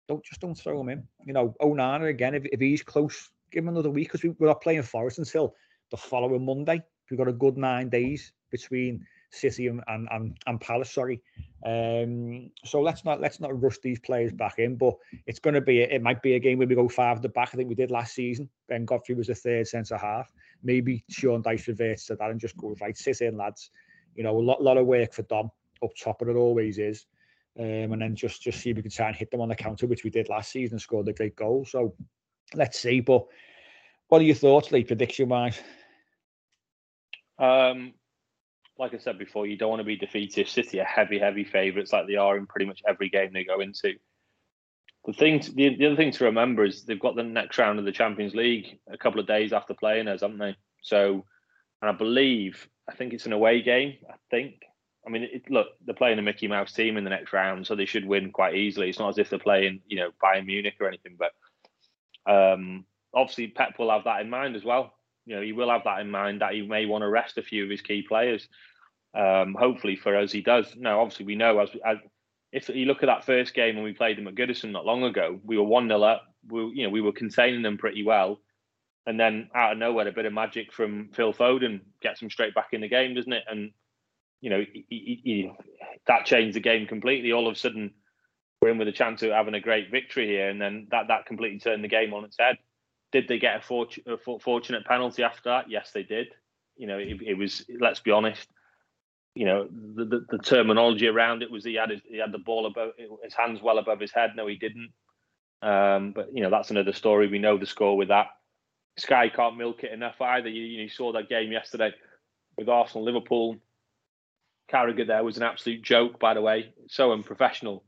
don't 0.07 0.23
just 0.23 0.41
don't 0.41 0.55
throw 0.55 0.79
him 0.81 0.89
in. 0.89 1.07
You 1.25 1.33
know, 1.33 1.55
Onana 1.61 2.09
again, 2.09 2.35
if, 2.35 2.45
if 2.45 2.59
he's 2.59 2.83
close, 2.83 3.31
give 3.51 3.63
him 3.63 3.69
another 3.69 3.89
week 3.89 4.07
because 4.07 4.23
we, 4.23 4.29
we're 4.31 4.47
not 4.47 4.61
playing 4.61 4.83
Forest 4.83 5.19
until 5.19 5.55
the 5.91 5.97
following 5.97 6.45
Monday. 6.45 6.81
We've 7.09 7.17
got 7.17 7.27
a 7.27 7.33
good 7.33 7.57
nine 7.57 7.89
days 7.89 8.33
between 8.51 9.05
City 9.29 9.67
and 9.67 9.83
and, 9.87 10.07
and, 10.11 10.37
and 10.45 10.61
Palace. 10.61 10.91
Sorry, 10.91 11.21
um, 11.65 12.49
so 12.63 12.81
let's 12.81 13.03
not 13.05 13.21
let's 13.21 13.39
not 13.39 13.61
rush 13.61 13.77
these 13.79 13.99
players 13.99 14.31
back 14.31 14.59
in. 14.59 14.75
But 14.75 14.95
it's 15.25 15.39
going 15.39 15.53
to 15.53 15.61
be 15.61 15.81
it 15.81 16.01
might 16.01 16.21
be 16.21 16.35
a 16.35 16.39
game 16.39 16.57
where 16.57 16.67
we 16.67 16.75
go 16.75 16.87
five 16.87 17.17
at 17.17 17.21
the 17.21 17.29
back. 17.29 17.49
I 17.53 17.57
think 17.57 17.69
we 17.69 17.75
did 17.75 17.91
last 17.91 18.13
season. 18.13 18.49
Ben 18.69 18.85
Godfrey 18.85 19.15
was 19.15 19.27
the 19.27 19.35
third 19.35 19.67
centre 19.67 19.97
half. 19.97 20.31
Maybe 20.63 21.03
Sean 21.09 21.43
Dyche 21.43 21.67
reverts 21.67 22.05
to 22.07 22.15
that 22.15 22.31
and 22.31 22.39
just 22.39 22.57
goes 22.57 22.77
right, 22.81 22.97
sit 22.97 23.21
in 23.21 23.37
lads. 23.37 23.71
You 24.15 24.23
know, 24.23 24.37
a 24.37 24.41
lot 24.41 24.61
lot 24.61 24.77
of 24.77 24.87
work 24.87 25.13
for 25.13 25.23
Dom 25.23 25.51
up 25.83 25.91
top, 26.01 26.19
but 26.19 26.29
it 26.29 26.35
always 26.35 26.77
is. 26.77 27.05
Um, 27.59 27.93
and 27.93 28.01
then 28.01 28.15
just 28.15 28.41
just 28.41 28.59
see 28.59 28.69
if 28.69 28.75
we 28.75 28.83
can 28.83 28.91
try 28.91 29.07
and 29.07 29.15
hit 29.15 29.31
them 29.31 29.41
on 29.41 29.49
the 29.49 29.55
counter, 29.55 29.87
which 29.87 30.03
we 30.03 30.09
did 30.09 30.29
last 30.29 30.51
season, 30.51 30.75
and 30.75 30.81
scored 30.81 31.07
a 31.07 31.13
great 31.13 31.35
goal. 31.35 31.65
So 31.65 31.95
let's 32.53 32.79
see. 32.79 32.99
But 32.99 33.25
what 34.09 34.21
are 34.21 34.25
your 34.25 34.35
thoughts, 34.35 34.71
Lee, 34.71 34.83
prediction 34.83 35.29
wise? 35.29 35.59
Um, 37.39 37.93
like 38.79 38.93
I 38.93 38.97
said 38.97 39.17
before, 39.17 39.47
you 39.47 39.57
don't 39.57 39.69
want 39.69 39.79
to 39.79 39.85
be 39.85 39.95
defeated. 39.95 40.47
City 40.47 40.79
are 40.79 40.85
heavy, 40.85 41.19
heavy 41.19 41.43
favourites, 41.43 41.93
like 41.93 42.07
they 42.07 42.15
are 42.15 42.37
in 42.37 42.47
pretty 42.47 42.65
much 42.65 42.81
every 42.87 43.09
game 43.09 43.31
they 43.33 43.43
go 43.43 43.59
into. 43.59 43.95
The 45.05 45.13
thing, 45.13 45.39
to, 45.39 45.51
the, 45.51 45.75
the 45.75 45.85
other 45.87 45.95
thing 45.95 46.11
to 46.11 46.25
remember 46.25 46.65
is 46.65 46.83
they've 46.83 46.99
got 46.99 47.15
the 47.15 47.23
next 47.23 47.57
round 47.57 47.79
of 47.79 47.85
the 47.85 47.91
Champions 47.91 48.35
League 48.35 48.79
a 48.91 48.97
couple 48.97 49.19
of 49.19 49.27
days 49.27 49.53
after 49.53 49.73
playing 49.73 50.07
us, 50.07 50.21
haven't 50.21 50.37
they? 50.37 50.55
So, 50.81 51.25
and 51.81 51.89
I 51.89 51.93
believe, 51.93 52.67
I 52.89 52.95
think 52.95 53.13
it's 53.13 53.25
an 53.25 53.33
away 53.33 53.61
game. 53.61 53.95
I 54.09 54.15
think. 54.29 54.63
I 55.05 55.09
mean, 55.09 55.23
it, 55.23 55.49
look, 55.49 55.67
they're 55.85 55.95
playing 55.95 56.19
a 56.19 56.21
Mickey 56.21 56.47
Mouse 56.47 56.73
team 56.73 56.97
in 56.97 57.05
the 57.05 57.09
next 57.09 57.31
round, 57.31 57.65
so 57.65 57.75
they 57.75 57.85
should 57.85 58.05
win 58.05 58.31
quite 58.31 58.55
easily. 58.55 58.89
It's 58.89 58.99
not 58.99 59.09
as 59.09 59.17
if 59.17 59.29
they're 59.29 59.39
playing, 59.39 59.79
you 59.87 59.97
know, 59.97 60.09
Bayern 60.21 60.45
Munich 60.45 60.75
or 60.81 60.87
anything, 60.89 61.17
but 61.17 61.31
um, 62.29 62.83
obviously 63.13 63.47
Pep 63.47 63.79
will 63.79 63.89
have 63.89 64.03
that 64.03 64.19
in 64.19 64.29
mind 64.29 64.57
as 64.57 64.65
well 64.65 64.96
you 65.27 65.35
know, 65.35 65.41
he 65.41 65.51
will 65.51 65.69
have 65.69 65.83
that 65.83 65.99
in 65.99 66.09
mind 66.09 66.41
that 66.41 66.53
he 66.53 66.61
may 66.61 66.85
want 66.85 67.03
to 67.03 67.09
rest 67.09 67.37
a 67.37 67.43
few 67.43 67.65
of 67.65 67.69
his 67.69 67.81
key 67.81 68.01
players. 68.01 68.47
Um, 69.13 69.55
hopefully 69.59 69.97
for 69.97 70.15
us, 70.15 70.31
he 70.31 70.41
does. 70.41 70.73
Now, 70.77 71.01
obviously, 71.01 71.25
we 71.25 71.35
know 71.35 71.59
as, 71.59 71.69
as 71.85 71.97
if 72.53 72.69
you 72.69 72.85
look 72.85 73.03
at 73.03 73.07
that 73.07 73.25
first 73.25 73.53
game 73.53 73.75
when 73.75 73.83
we 73.83 73.93
played 73.93 74.17
them 74.17 74.27
at 74.27 74.35
Goodison 74.35 74.71
not 74.71 74.85
long 74.85 75.03
ago, 75.03 75.39
we 75.43 75.57
were 75.57 75.65
one 75.65 75.89
0 75.89 76.01
up. 76.01 76.23
We, 76.49 76.71
you 76.75 76.83
know, 76.83 76.89
we 76.89 77.01
were 77.01 77.11
containing 77.11 77.61
them 77.61 77.77
pretty 77.77 78.03
well, 78.03 78.39
and 79.05 79.19
then 79.19 79.49
out 79.53 79.73
of 79.73 79.77
nowhere, 79.77 80.07
a 80.07 80.13
bit 80.13 80.25
of 80.25 80.33
magic 80.33 80.71
from 80.71 81.09
Phil 81.13 81.33
Foden 81.33 81.81
gets 82.01 82.21
them 82.21 82.29
straight 82.29 82.55
back 82.55 82.69
in 82.71 82.79
the 82.79 82.87
game, 82.87 83.13
doesn't 83.13 83.33
it? 83.33 83.43
And 83.49 83.71
you 84.39 84.49
know, 84.49 84.63
he, 84.71 84.85
he, 84.89 85.21
he, 85.23 85.51
that 86.07 86.25
changed 86.25 86.55
the 86.55 86.61
game 86.61 86.87
completely. 86.87 87.33
All 87.33 87.47
of 87.47 87.55
a 87.55 87.59
sudden, 87.59 87.91
we're 88.61 88.69
in 88.69 88.77
with 88.77 88.87
a 88.87 88.93
chance 88.93 89.23
of 89.23 89.31
having 89.31 89.55
a 89.55 89.59
great 89.59 89.91
victory 89.91 90.27
here, 90.27 90.49
and 90.49 90.61
then 90.61 90.87
that 90.91 91.09
that 91.09 91.25
completely 91.25 91.59
turned 91.59 91.83
the 91.83 91.89
game 91.89 92.13
on 92.13 92.23
its 92.23 92.37
head. 92.39 92.57
Did 93.11 93.27
they 93.27 93.39
get 93.39 93.63
a, 93.69 93.85
a 94.11 94.39
fortunate 94.39 94.85
penalty 94.85 95.23
after 95.23 95.49
that? 95.49 95.69
Yes, 95.69 95.91
they 95.93 96.03
did. 96.03 96.27
You 96.75 96.87
know, 96.87 96.97
it, 96.97 97.21
it 97.21 97.33
was. 97.35 97.65
Let's 97.79 97.99
be 97.99 98.11
honest. 98.11 98.47
You 99.33 99.45
know, 99.45 99.67
the, 99.69 100.05
the, 100.05 100.25
the, 100.29 100.37
terminology 100.39 101.07
around 101.07 101.43
it 101.43 101.51
was 101.51 101.63
he 101.63 101.75
had 101.75 101.91
his, 101.91 102.01
he 102.09 102.17
had 102.17 102.31
the 102.31 102.39
ball 102.39 102.65
above 102.65 102.93
his 103.23 103.35
hands 103.35 103.61
well 103.61 103.77
above 103.77 103.99
his 103.99 104.11
head. 104.11 104.31
No, 104.35 104.47
he 104.47 104.55
didn't. 104.55 104.89
Um, 105.61 106.11
but 106.11 106.33
you 106.33 106.41
know, 106.41 106.49
that's 106.49 106.71
another 106.71 106.93
story. 106.93 107.27
We 107.27 107.39
know 107.39 107.57
the 107.57 107.65
score 107.65 107.95
with 107.95 108.07
that. 108.09 108.27
Sky 108.97 109.29
can't 109.29 109.57
milk 109.57 109.83
it 109.83 109.93
enough 109.93 110.19
either. 110.19 110.49
You, 110.49 110.63
you 110.63 110.89
saw 110.89 111.13
that 111.13 111.29
game 111.29 111.51
yesterday 111.51 111.91
with 112.57 112.67
Arsenal, 112.67 113.05
Liverpool. 113.05 113.57
Carragher 114.71 115.07
there 115.07 115.23
was 115.23 115.37
an 115.37 115.43
absolute 115.43 115.81
joke, 115.81 116.19
by 116.19 116.33
the 116.33 116.41
way. 116.41 116.73
So 116.87 117.13
unprofessional 117.13 117.83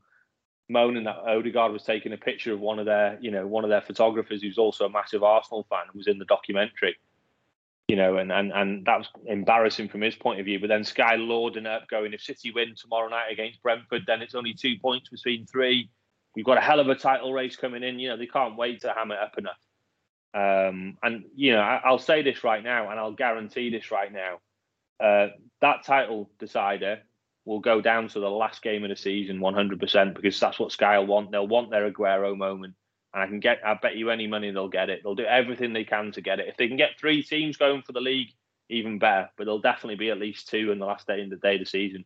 moaning 0.70 1.04
that 1.04 1.18
Odegaard 1.26 1.72
was 1.72 1.82
taking 1.82 2.12
a 2.12 2.16
picture 2.16 2.52
of 2.52 2.60
one 2.60 2.78
of 2.78 2.86
their, 2.86 3.18
you 3.20 3.30
know, 3.30 3.46
one 3.46 3.64
of 3.64 3.70
their 3.70 3.80
photographers 3.80 4.40
who's 4.40 4.58
also 4.58 4.86
a 4.86 4.90
massive 4.90 5.22
Arsenal 5.22 5.66
fan 5.68 5.84
was 5.94 6.06
in 6.06 6.18
the 6.18 6.24
documentary. 6.24 6.96
You 7.88 7.96
know, 7.96 8.18
and 8.18 8.30
and 8.30 8.52
and 8.52 8.86
that 8.86 8.98
was 8.98 9.08
embarrassing 9.26 9.88
from 9.88 10.02
his 10.02 10.14
point 10.14 10.38
of 10.38 10.46
view. 10.46 10.60
But 10.60 10.68
then 10.68 10.84
Sky 10.84 11.16
lauding 11.16 11.66
up, 11.66 11.88
going, 11.88 12.12
if 12.12 12.22
City 12.22 12.52
win 12.52 12.76
tomorrow 12.76 13.08
night 13.08 13.32
against 13.32 13.60
Brentford, 13.62 14.04
then 14.06 14.22
it's 14.22 14.36
only 14.36 14.54
two 14.54 14.76
points 14.80 15.08
between 15.08 15.44
three. 15.44 15.90
We've 16.36 16.44
got 16.44 16.56
a 16.56 16.60
hell 16.60 16.78
of 16.78 16.88
a 16.88 16.94
title 16.94 17.32
race 17.32 17.56
coming 17.56 17.82
in. 17.82 17.98
You 17.98 18.10
know, 18.10 18.16
they 18.16 18.28
can't 18.28 18.56
wait 18.56 18.82
to 18.82 18.92
hammer 18.92 19.16
it 19.16 19.20
up 19.20 19.36
enough. 19.38 19.58
Um, 20.32 20.98
and 21.02 21.24
you 21.34 21.52
know, 21.52 21.60
I, 21.62 21.90
will 21.90 21.98
say 21.98 22.22
this 22.22 22.44
right 22.44 22.62
now, 22.62 22.90
and 22.90 23.00
I'll 23.00 23.10
guarantee 23.10 23.70
this 23.70 23.90
right 23.90 24.12
now. 24.12 24.38
Uh, 25.04 25.30
that 25.60 25.84
title 25.84 26.30
decider 26.38 27.00
will 27.50 27.58
go 27.58 27.80
down 27.80 28.06
to 28.06 28.20
the 28.20 28.30
last 28.30 28.62
game 28.62 28.84
of 28.84 28.90
the 28.90 28.96
season 28.96 29.40
100% 29.40 30.14
because 30.14 30.38
that's 30.38 30.60
what 30.60 30.70
Sky 30.70 30.96
will 31.00 31.06
want. 31.08 31.32
They'll 31.32 31.48
want 31.48 31.68
their 31.68 31.90
Aguero 31.90 32.36
moment. 32.36 32.74
And 33.12 33.22
I 33.24 33.26
can 33.26 33.40
get, 33.40 33.58
I 33.66 33.74
bet 33.74 33.96
you 33.96 34.10
any 34.10 34.28
money 34.28 34.52
they'll 34.52 34.68
get 34.68 34.88
it. 34.88 35.00
They'll 35.02 35.16
do 35.16 35.24
everything 35.24 35.72
they 35.72 35.82
can 35.82 36.12
to 36.12 36.20
get 36.20 36.38
it. 36.38 36.46
If 36.46 36.56
they 36.56 36.68
can 36.68 36.76
get 36.76 36.90
three 36.96 37.24
teams 37.24 37.56
going 37.56 37.82
for 37.82 37.90
the 37.90 38.00
league, 38.00 38.28
even 38.68 39.00
better. 39.00 39.30
But 39.36 39.44
there'll 39.44 39.58
definitely 39.60 39.96
be 39.96 40.10
at 40.10 40.20
least 40.20 40.48
two 40.48 40.70
in 40.70 40.78
the 40.78 40.86
last 40.86 41.08
day 41.08 41.20
in 41.20 41.28
the 41.28 41.38
day 41.38 41.54
of 41.54 41.60
the 41.60 41.66
season. 41.66 42.04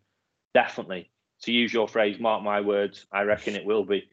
Definitely. 0.55 1.11
To 1.43 1.53
use 1.53 1.75
your 1.75 1.89
phrase, 1.89 2.19
mark 2.19 2.43
my 2.43 2.63
words, 2.63 3.05
I 3.13 3.25
reckon 3.25 3.55
it 3.55 3.67
will 3.67 3.85
be. 3.85 4.09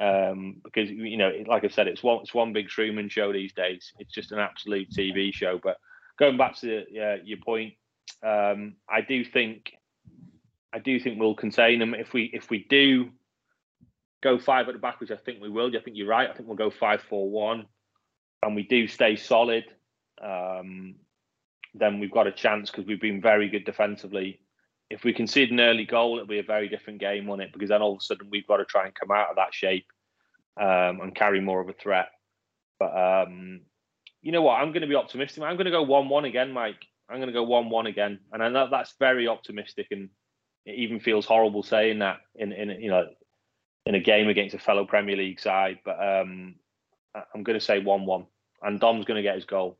Um, 0.00 0.62
because 0.64 0.88
you 0.88 1.18
know, 1.18 1.32
like 1.46 1.64
I 1.64 1.68
said, 1.68 1.86
it's 1.86 2.02
one 2.02 2.20
it's 2.22 2.32
one 2.32 2.54
big 2.54 2.68
Truman 2.68 3.10
show 3.10 3.30
these 3.30 3.52
days. 3.52 3.92
It's 3.98 4.14
just 4.14 4.32
an 4.32 4.38
absolute 4.38 4.88
TV 4.90 5.34
show. 5.34 5.60
But 5.62 5.76
going 6.18 6.38
back 6.38 6.56
to 6.60 6.78
uh, 6.78 7.16
your 7.22 7.40
point, 7.44 7.74
um, 8.22 8.76
I 8.88 9.02
do 9.02 9.22
think 9.22 9.74
I 10.72 10.78
do 10.78 10.98
think 10.98 11.20
we'll 11.20 11.34
contain 11.34 11.78
them. 11.78 11.94
If 11.94 12.12
we 12.12 12.30
if 12.32 12.50
we 12.50 12.64
do 12.68 13.10
go 14.22 14.38
five 14.38 14.68
at 14.68 14.74
the 14.74 14.80
back, 14.80 15.00
which 15.00 15.10
I 15.10 15.16
think 15.16 15.42
we 15.42 15.50
will, 15.50 15.68
I 15.76 15.80
think 15.80 15.96
you're 15.96 16.08
right. 16.08 16.30
I 16.30 16.32
think 16.32 16.48
we'll 16.48 16.56
go 16.56 16.70
five 16.70 17.02
four 17.02 17.28
one, 17.28 17.66
and 18.42 18.54
we 18.54 18.62
do 18.62 18.86
stay 18.86 19.16
solid. 19.16 19.64
Um, 20.22 20.96
then 21.74 21.98
we've 21.98 22.12
got 22.12 22.26
a 22.26 22.32
chance 22.32 22.70
because 22.70 22.86
we've 22.86 23.00
been 23.00 23.20
very 23.20 23.48
good 23.48 23.64
defensively. 23.64 24.40
If 24.90 25.04
we 25.04 25.12
concede 25.12 25.50
an 25.50 25.60
early 25.60 25.86
goal, 25.86 26.16
it'll 26.16 26.26
be 26.26 26.38
a 26.38 26.44
very 26.44 26.68
different 26.68 27.00
game 27.00 27.30
on 27.30 27.40
it 27.40 27.52
because 27.52 27.70
then 27.70 27.80
all 27.80 27.92
of 27.92 27.98
a 27.98 28.04
sudden 28.04 28.28
we've 28.30 28.46
got 28.46 28.58
to 28.58 28.64
try 28.64 28.84
and 28.84 28.94
come 28.94 29.10
out 29.10 29.30
of 29.30 29.36
that 29.36 29.54
shape 29.54 29.86
um, 30.60 31.00
and 31.00 31.14
carry 31.14 31.40
more 31.40 31.60
of 31.60 31.68
a 31.68 31.72
threat. 31.72 32.08
But 32.78 32.96
um, 32.96 33.62
you 34.20 34.32
know 34.32 34.42
what? 34.42 34.60
I'm 34.60 34.68
going 34.68 34.82
to 34.82 34.86
be 34.86 34.94
optimistic. 34.94 35.42
I'm 35.42 35.56
going 35.56 35.64
to 35.64 35.70
go 35.70 35.82
one-one 35.82 36.26
again, 36.26 36.52
Mike. 36.52 36.84
I'm 37.08 37.16
going 37.16 37.28
to 37.28 37.32
go 37.32 37.42
one-one 37.42 37.86
again, 37.86 38.20
and 38.32 38.42
I 38.42 38.48
know 38.48 38.68
that's 38.70 38.94
very 38.98 39.28
optimistic 39.28 39.88
and 39.90 40.10
it 40.64 40.76
even 40.76 41.00
feels 41.00 41.26
horrible 41.26 41.62
saying 41.62 41.98
that 42.00 42.20
in 42.34 42.52
in 42.52 42.70
you 42.80 42.90
know 42.90 43.06
in 43.86 43.94
a 43.94 44.00
game 44.00 44.28
against 44.28 44.54
a 44.54 44.58
fellow 44.58 44.84
Premier 44.84 45.16
League 45.16 45.40
side. 45.40 45.78
But 45.84 45.98
um, 46.00 46.54
I'm 47.14 47.42
going 47.42 47.58
to 47.58 47.64
say 47.64 47.78
one-one, 47.80 48.26
and 48.62 48.80
Dom's 48.80 49.04
going 49.04 49.16
to 49.16 49.22
get 49.22 49.34
his 49.34 49.44
goal. 49.44 49.78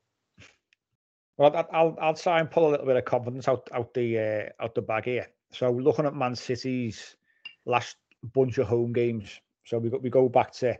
Well, 1.37 1.67
I'll 1.73 1.97
I'll 2.01 2.15
try 2.15 2.41
and 2.41 2.51
pull 2.51 2.69
a 2.69 2.71
little 2.71 2.87
bit 2.87 2.97
of 2.97 3.05
confidence 3.05 3.49
out 3.49 3.69
out 3.73 3.95
the 3.95 4.19
uh, 4.19 4.65
out 4.65 4.75
the 4.75 4.83
bag 4.83 5.05
here. 5.05 5.29
So 5.53 5.71
looking 5.71 6.07
at 6.07 6.15
Man 6.15 6.35
City's 6.35 7.17
last 7.65 7.97
bunch 8.35 8.59
of 8.59 8.67
home 8.67 8.93
games, 8.93 9.41
so 9.65 9.79
we 9.79 9.89
we 9.89 10.11
go 10.11 10.29
back 10.29 10.53
to 10.55 10.77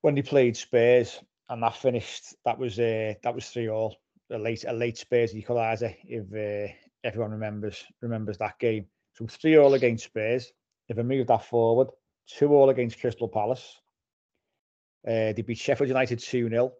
when 0.00 0.14
they 0.14 0.22
played 0.22 0.56
Spurs, 0.56 1.20
and 1.48 1.62
that 1.62 1.76
finished. 1.76 2.34
That 2.44 2.58
was 2.58 2.78
uh, 2.78 3.14
that 3.22 3.34
was 3.34 3.50
three 3.50 3.68
all. 3.68 3.96
A 4.30 4.38
late 4.38 4.64
a 4.66 4.72
late 4.72 4.96
Spurs 4.96 5.34
equaliser. 5.34 5.94
If 6.04 6.32
uh, 6.32 6.72
everyone 7.04 7.32
remembers 7.32 7.84
remembers 8.00 8.38
that 8.38 8.58
game. 8.58 8.86
So 9.14 9.26
three 9.26 9.56
all 9.56 9.74
against 9.74 10.04
Spurs. 10.04 10.52
If 10.88 10.98
I 10.98 11.02
move 11.02 11.26
that 11.26 11.44
forward, 11.44 11.88
two 12.26 12.54
all 12.54 12.70
against 12.70 13.00
Crystal 13.00 13.28
Palace. 13.28 13.80
Uh, 15.06 15.32
they 15.32 15.42
beat 15.46 15.58
Sheffield 15.58 15.88
United 15.88 16.18
2 16.18 16.48
0. 16.48 16.72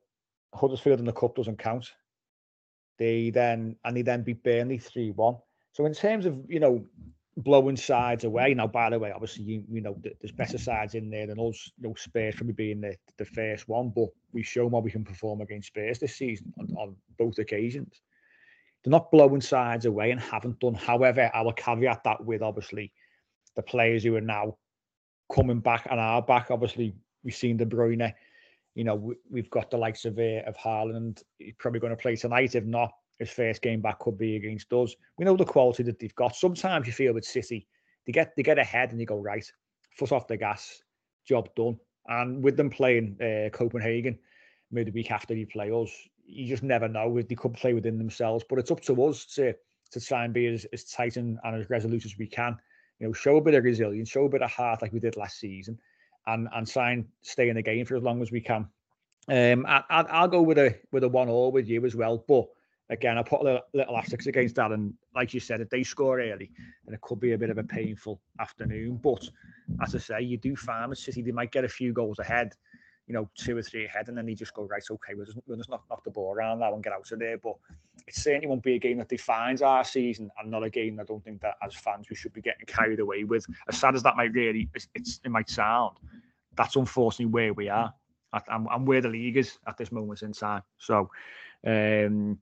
Huddersfield 0.55 1.01
in 1.01 1.07
the 1.07 1.13
Cup 1.13 1.35
doesn't 1.35 1.59
count. 1.59 1.91
They 2.99 3.31
then 3.31 3.77
and 3.85 3.97
they 3.97 4.03
then 4.03 4.23
beat 4.23 4.45
Burnley 4.45 4.79
3 4.79 5.11
1. 5.11 5.37
So 5.73 5.87
in 5.87 5.95
terms 5.95 6.27
of 6.27 6.39
you 6.49 6.61
know 6.61 6.85
blowing 7.37 7.77
sides 7.77 8.25
away. 8.25 8.55
Now, 8.55 8.67
by 8.67 8.91
the 8.91 8.99
way, 8.99 9.13
obviously, 9.13 9.45
you, 9.45 9.65
you 9.71 9.81
know, 9.81 9.97
there's 10.03 10.33
better 10.33 10.59
sides 10.59 10.95
in 10.95 11.11
there 11.11 11.27
than 11.27 11.39
us. 11.39 11.71
You 11.79 11.89
know, 11.89 11.95
Spurs 11.95 12.35
probably 12.35 12.53
being 12.53 12.81
the, 12.81 12.97
the 13.17 13.25
first 13.25 13.69
one, 13.69 13.91
but 13.95 14.09
we've 14.33 14.47
shown 14.47 14.71
what 14.71 14.85
we 14.85 14.91
can 14.91 15.05
perform 15.05 15.41
against 15.41 15.69
Spurs 15.69 15.99
this 15.99 16.17
season 16.17 16.53
on, 16.59 16.69
on 16.77 16.97
both 17.19 17.39
occasions. 17.39 18.03
They're 18.83 18.91
not 18.91 19.11
blowing 19.11 19.41
sides 19.41 19.87
away 19.87 20.11
and 20.11 20.21
haven't 20.21 20.59
done. 20.59 20.75
However, 20.75 21.31
I 21.33 21.43
will 21.43 21.53
caveat 21.53 22.03
that 22.05 22.25
with 22.25 22.43
obviously 22.43 22.93
the 23.55 23.63
players 23.63 24.03
who 24.03 24.17
are 24.17 24.21
now 24.21 24.57
coming 25.33 25.61
back 25.61 25.87
and 25.91 26.01
are 26.01 26.23
back. 26.23 26.51
Obviously, 26.51 26.95
we've 27.23 27.35
seen 27.35 27.57
De 27.57 27.67
Bruyne. 27.67 28.13
You 28.75 28.85
know, 28.85 29.15
we, 29.31 29.41
have 29.41 29.51
got 29.51 29.71
the 29.71 29.77
likes 29.77 30.05
of 30.05 30.19
uh, 30.19 30.43
of 30.47 30.57
Haaland. 30.57 31.23
He's 31.39 31.55
probably 31.59 31.81
going 31.81 31.93
to 31.95 32.03
play 32.03 32.17
tonight. 32.17 32.55
If 32.55 32.65
not, 32.65 32.91
his 33.19 33.31
first 33.31 33.63
game 33.63 33.81
back 33.81 33.99
could 34.01 34.19
be 34.19 34.37
against 34.37 34.73
us. 34.73 34.95
We 35.19 35.25
know 35.25 35.37
the 35.37 35.45
quality 35.45 35.83
that 35.85 35.99
they've 35.99 36.15
got. 36.15 36.35
Sometimes 36.35 36.87
you 36.87 36.93
feel 36.93 37.13
with 37.13 37.25
City, 37.25 37.69
they 38.07 38.13
get 38.13 38.35
they 38.37 38.43
get 38.43 38.59
ahead 38.59 38.91
and 38.91 39.01
you 39.01 39.07
go 39.07 39.19
right, 39.19 39.47
foot 39.97 40.13
off 40.13 40.27
the 40.27 40.37
gas, 40.37 40.83
job 41.27 41.49
done. 41.55 41.79
And 42.09 42.43
with 42.43 42.57
them 42.57 42.71
playing 42.71 43.17
uh, 43.23 43.51
Copenhagen, 43.51 44.19
maybe 44.73 44.91
the 44.91 44.95
week 44.95 45.13
after 45.13 45.35
you 45.35 45.47
play 45.47 45.71
us, 45.71 45.91
you 46.33 46.47
just 46.47 46.63
never 46.63 46.89
know. 46.89 47.21
They 47.21 47.35
could 47.35 47.55
play 47.55 47.75
within 47.75 47.99
themselves, 47.99 48.45
but 48.49 48.59
it's 48.59 48.71
up 48.71 48.81
to 48.83 49.05
us 49.05 49.25
to 49.35 49.55
to 49.93 50.01
try 50.01 50.25
and 50.25 50.33
be 50.33 50.47
as, 50.47 50.65
as 50.73 50.85
tight 50.85 51.19
and, 51.19 51.39
and 51.45 51.61
as 51.61 51.69
resolute 51.69 52.07
as 52.07 52.17
we 52.19 52.27
can. 52.27 52.57
You 52.99 53.09
know, 53.09 53.13
show 53.13 53.37
a 53.37 53.41
bit 53.41 53.55
of 53.55 53.65
resilience, 53.65 54.09
show 54.09 54.25
a 54.25 54.29
bit 54.29 54.43
of 54.43 54.51
heart 54.51 54.81
like 54.81 54.93
we 54.93 55.01
did 55.01 55.17
last 55.17 55.39
season, 55.39 55.79
and 56.27 56.49
and 56.55 56.67
try 56.67 56.93
and 56.93 57.07
stay 57.23 57.49
in 57.49 57.57
the 57.57 57.63
game 57.63 57.85
for 57.85 57.97
as 57.97 58.03
long 58.03 58.23
as 58.23 58.33
we 58.33 58.41
can. 58.41 58.69
Um, 59.29 59.67
I, 59.69 59.83
I'll 59.89 60.29
go 60.29 60.43
with 60.43 60.59
a 60.59 60.75
with 60.91 61.05
a 61.05 61.09
one 61.09 61.29
all 61.29 61.53
with 61.53 61.69
you 61.69 61.85
as 61.85 61.95
well, 61.95 62.25
but 62.27 62.49
again, 62.91 63.17
I 63.19 63.23
put 63.23 63.41
a 63.41 63.45
little, 63.45 63.61
little 63.73 63.97
asterisks 63.97 64.27
against 64.27 64.57
that. 64.57 64.71
And 64.71 64.95
like 65.15 65.33
you 65.33 65.41
said, 65.41 65.61
if 65.61 65.71
they 65.71 65.83
score 65.83 66.21
early, 66.21 66.51
then 66.85 66.95
it 66.95 67.01
could 67.01 67.21
be 67.21 67.33
a 67.33 67.39
bit 67.39 67.51
of 67.51 67.59
a 67.59 67.65
painful 67.65 68.21
afternoon. 68.39 69.01
But 69.03 69.29
as 69.83 69.95
I 69.95 69.99
say, 69.99 70.23
you 70.23 70.37
do 70.37 70.55
find 70.55 70.91
with 70.91 70.99
City, 70.99 71.23
they 71.23 71.33
might 71.33 71.53
get 71.53 71.65
a 71.65 71.69
few 71.69 71.93
goals 71.93 72.19
ahead, 72.19 72.55
you 73.07 73.15
know, 73.15 73.29
two 73.35 73.57
or 73.57 73.63
three 73.63 73.85
ahead, 73.85 74.09
and 74.09 74.17
then 74.17 74.27
they 74.27 74.35
just 74.35 74.55
go, 74.55 74.65
right, 74.65 74.83
okay, 74.91 75.15
we'll 75.15 75.27
just, 75.27 75.39
we'll 75.47 75.57
just 75.57 75.71
knock, 75.71 75.85
knock 75.91 76.05
the 76.05 76.11
ball 76.11 76.33
around 76.33 76.61
now 76.61 76.73
and 76.73 76.85
get 76.85 76.93
out 76.93 77.11
of 77.11 77.19
there. 77.19 77.37
But 77.37 77.57
it 78.07 78.15
certainly 78.15 78.47
won't 78.47 78.63
be 78.63 78.75
a 78.75 78.79
game 78.79 78.99
that 78.99 79.09
defines 79.09 79.61
our 79.63 79.85
season 79.85 80.31
and 80.39 80.51
not 80.51 80.63
a 80.63 80.71
game 80.71 80.99
I 81.01 81.05
don't 81.05 81.23
think 81.23 81.41
that 81.43 81.57
as 81.63 81.75
fans 81.75 82.09
we 82.09 82.17
should 82.17 82.33
be 82.33 82.41
getting 82.41 82.67
carried 82.67 83.01
away 83.01 83.25
with. 83.25 83.47
As 83.69 83.79
sad 83.79 83.95
as 83.95 84.03
that 84.05 84.17
might 84.17 84.33
really, 84.33 84.69
it's, 84.75 84.89
it's 84.95 85.21
it 85.25 85.31
might 85.31 85.51
sound, 85.51 85.97
that's 86.57 86.77
unfortunately 86.77 87.33
where 87.33 87.53
we 87.53 87.69
are. 87.69 87.93
I'm, 88.49 88.67
I'm 88.69 88.87
where 88.87 89.03
the 89.03 89.09
league 89.09 89.37
is 89.37 89.59
at 89.67 89.77
this 89.77 89.93
moment 89.93 90.23
in 90.23 90.33
time. 90.33 90.63
So, 90.79 91.11
um, 91.67 92.39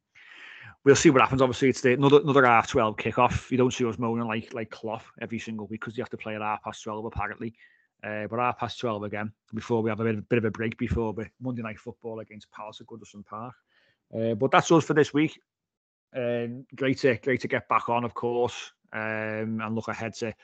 we'll 0.84 0.94
see 0.96 1.10
what 1.10 1.20
happens. 1.20 1.42
Obviously, 1.42 1.68
it's 1.68 1.80
the, 1.80 1.94
another 1.94 2.20
another 2.20 2.46
half 2.46 2.68
twelve 2.68 2.96
kickoff. 2.96 3.50
You 3.50 3.56
don't 3.56 3.72
see 3.72 3.84
us 3.84 3.98
moaning 3.98 4.26
like 4.26 4.52
like 4.54 4.70
Klopp 4.70 5.02
every 5.20 5.38
single 5.38 5.66
week 5.66 5.80
because 5.80 5.96
you 5.96 6.02
have 6.02 6.10
to 6.10 6.16
play 6.16 6.36
at 6.36 6.42
half 6.42 6.62
past 6.62 6.84
twelve 6.84 7.04
apparently. 7.04 7.54
Uh, 8.02 8.26
but 8.26 8.38
half 8.38 8.58
past 8.58 8.80
twelve 8.80 9.02
again 9.02 9.32
before 9.54 9.82
we 9.82 9.90
have 9.90 10.00
a 10.00 10.04
bit, 10.04 10.28
bit 10.28 10.38
of 10.38 10.44
a 10.44 10.50
break 10.50 10.76
before 10.78 11.12
the 11.12 11.28
Monday 11.40 11.62
night 11.62 11.78
football 11.78 12.20
against 12.20 12.50
Palace 12.50 12.80
at 12.80 12.86
Goodison 12.86 13.24
Park. 13.24 13.54
Uh, 14.14 14.34
but 14.34 14.50
that's 14.50 14.72
us 14.72 14.84
for 14.84 14.94
this 14.94 15.12
week. 15.12 15.38
Um, 16.16 16.64
great 16.74 16.98
to 16.98 17.16
great 17.16 17.40
to 17.42 17.48
get 17.48 17.68
back 17.68 17.88
on, 17.88 18.04
of 18.04 18.14
course, 18.14 18.72
um, 18.92 19.60
and 19.62 19.74
look 19.74 19.88
ahead 19.88 20.14
to 20.14 20.34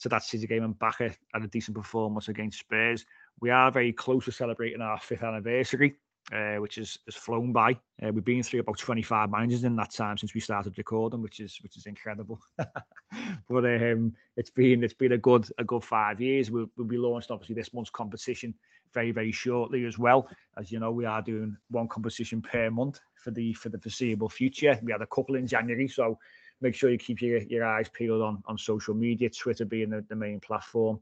to 0.00 0.08
that 0.08 0.24
City 0.24 0.46
game 0.46 0.64
and 0.64 0.78
back 0.78 1.00
at 1.00 1.16
a 1.34 1.46
decent 1.46 1.76
performance 1.76 2.28
against 2.28 2.58
Spurs. 2.58 3.06
We 3.40 3.50
are 3.50 3.70
very 3.70 3.92
close 3.92 4.24
to 4.26 4.32
celebrating 4.32 4.80
our 4.80 4.98
fifth 4.98 5.22
anniversary 5.22 5.94
uh, 6.32 6.56
which 6.56 6.76
has, 6.76 6.98
has 7.06 7.14
flown 7.14 7.52
by. 7.52 7.72
Uh, 8.02 8.10
we've 8.12 8.24
been 8.24 8.42
through 8.42 8.60
about 8.60 8.78
25 8.78 9.30
managers 9.30 9.64
in 9.64 9.76
that 9.76 9.92
time 9.92 10.16
since 10.16 10.34
we 10.34 10.40
started 10.40 10.76
recording, 10.78 11.20
which 11.22 11.40
is 11.40 11.58
which 11.62 11.76
is 11.76 11.86
incredible. 11.86 12.40
but 12.56 13.64
um, 13.64 14.12
it's 14.36 14.50
been 14.50 14.82
it's 14.82 14.94
been 14.94 15.12
a 15.12 15.18
good 15.18 15.46
a 15.58 15.64
good 15.64 15.84
five 15.84 16.20
years. 16.20 16.50
We'll, 16.50 16.70
we'll 16.76 16.86
be 16.86 16.96
launched 16.96 17.30
obviously 17.30 17.54
this 17.54 17.74
month's 17.74 17.90
competition 17.90 18.54
very 18.92 19.10
very 19.10 19.32
shortly 19.32 19.84
as 19.84 19.98
well. 19.98 20.28
As 20.56 20.72
you 20.72 20.80
know, 20.80 20.92
we 20.92 21.04
are 21.04 21.20
doing 21.20 21.56
one 21.70 21.88
competition 21.88 22.40
per 22.40 22.70
month 22.70 23.00
for 23.16 23.30
the 23.30 23.52
for 23.54 23.68
the 23.68 23.78
foreseeable 23.78 24.28
future. 24.28 24.78
We 24.82 24.92
had 24.92 25.02
a 25.02 25.06
couple 25.06 25.34
in 25.34 25.46
January, 25.46 25.88
so 25.88 26.18
make 26.60 26.74
sure 26.74 26.90
you 26.90 26.98
keep 26.98 27.20
your, 27.20 27.38
your 27.42 27.66
eyes 27.66 27.90
peeled 27.90 28.22
on 28.22 28.42
on 28.46 28.56
social 28.56 28.94
media. 28.94 29.28
Twitter 29.28 29.66
being 29.66 29.90
the, 29.90 30.04
the 30.08 30.16
main 30.16 30.40
platform 30.40 31.00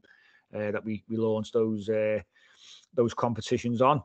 uh, 0.53 0.71
that 0.71 0.83
we 0.83 1.03
we 1.07 1.15
launched 1.15 1.53
those 1.53 1.87
uh, 1.87 2.19
those 2.93 3.13
competitions 3.13 3.81
on. 3.81 4.03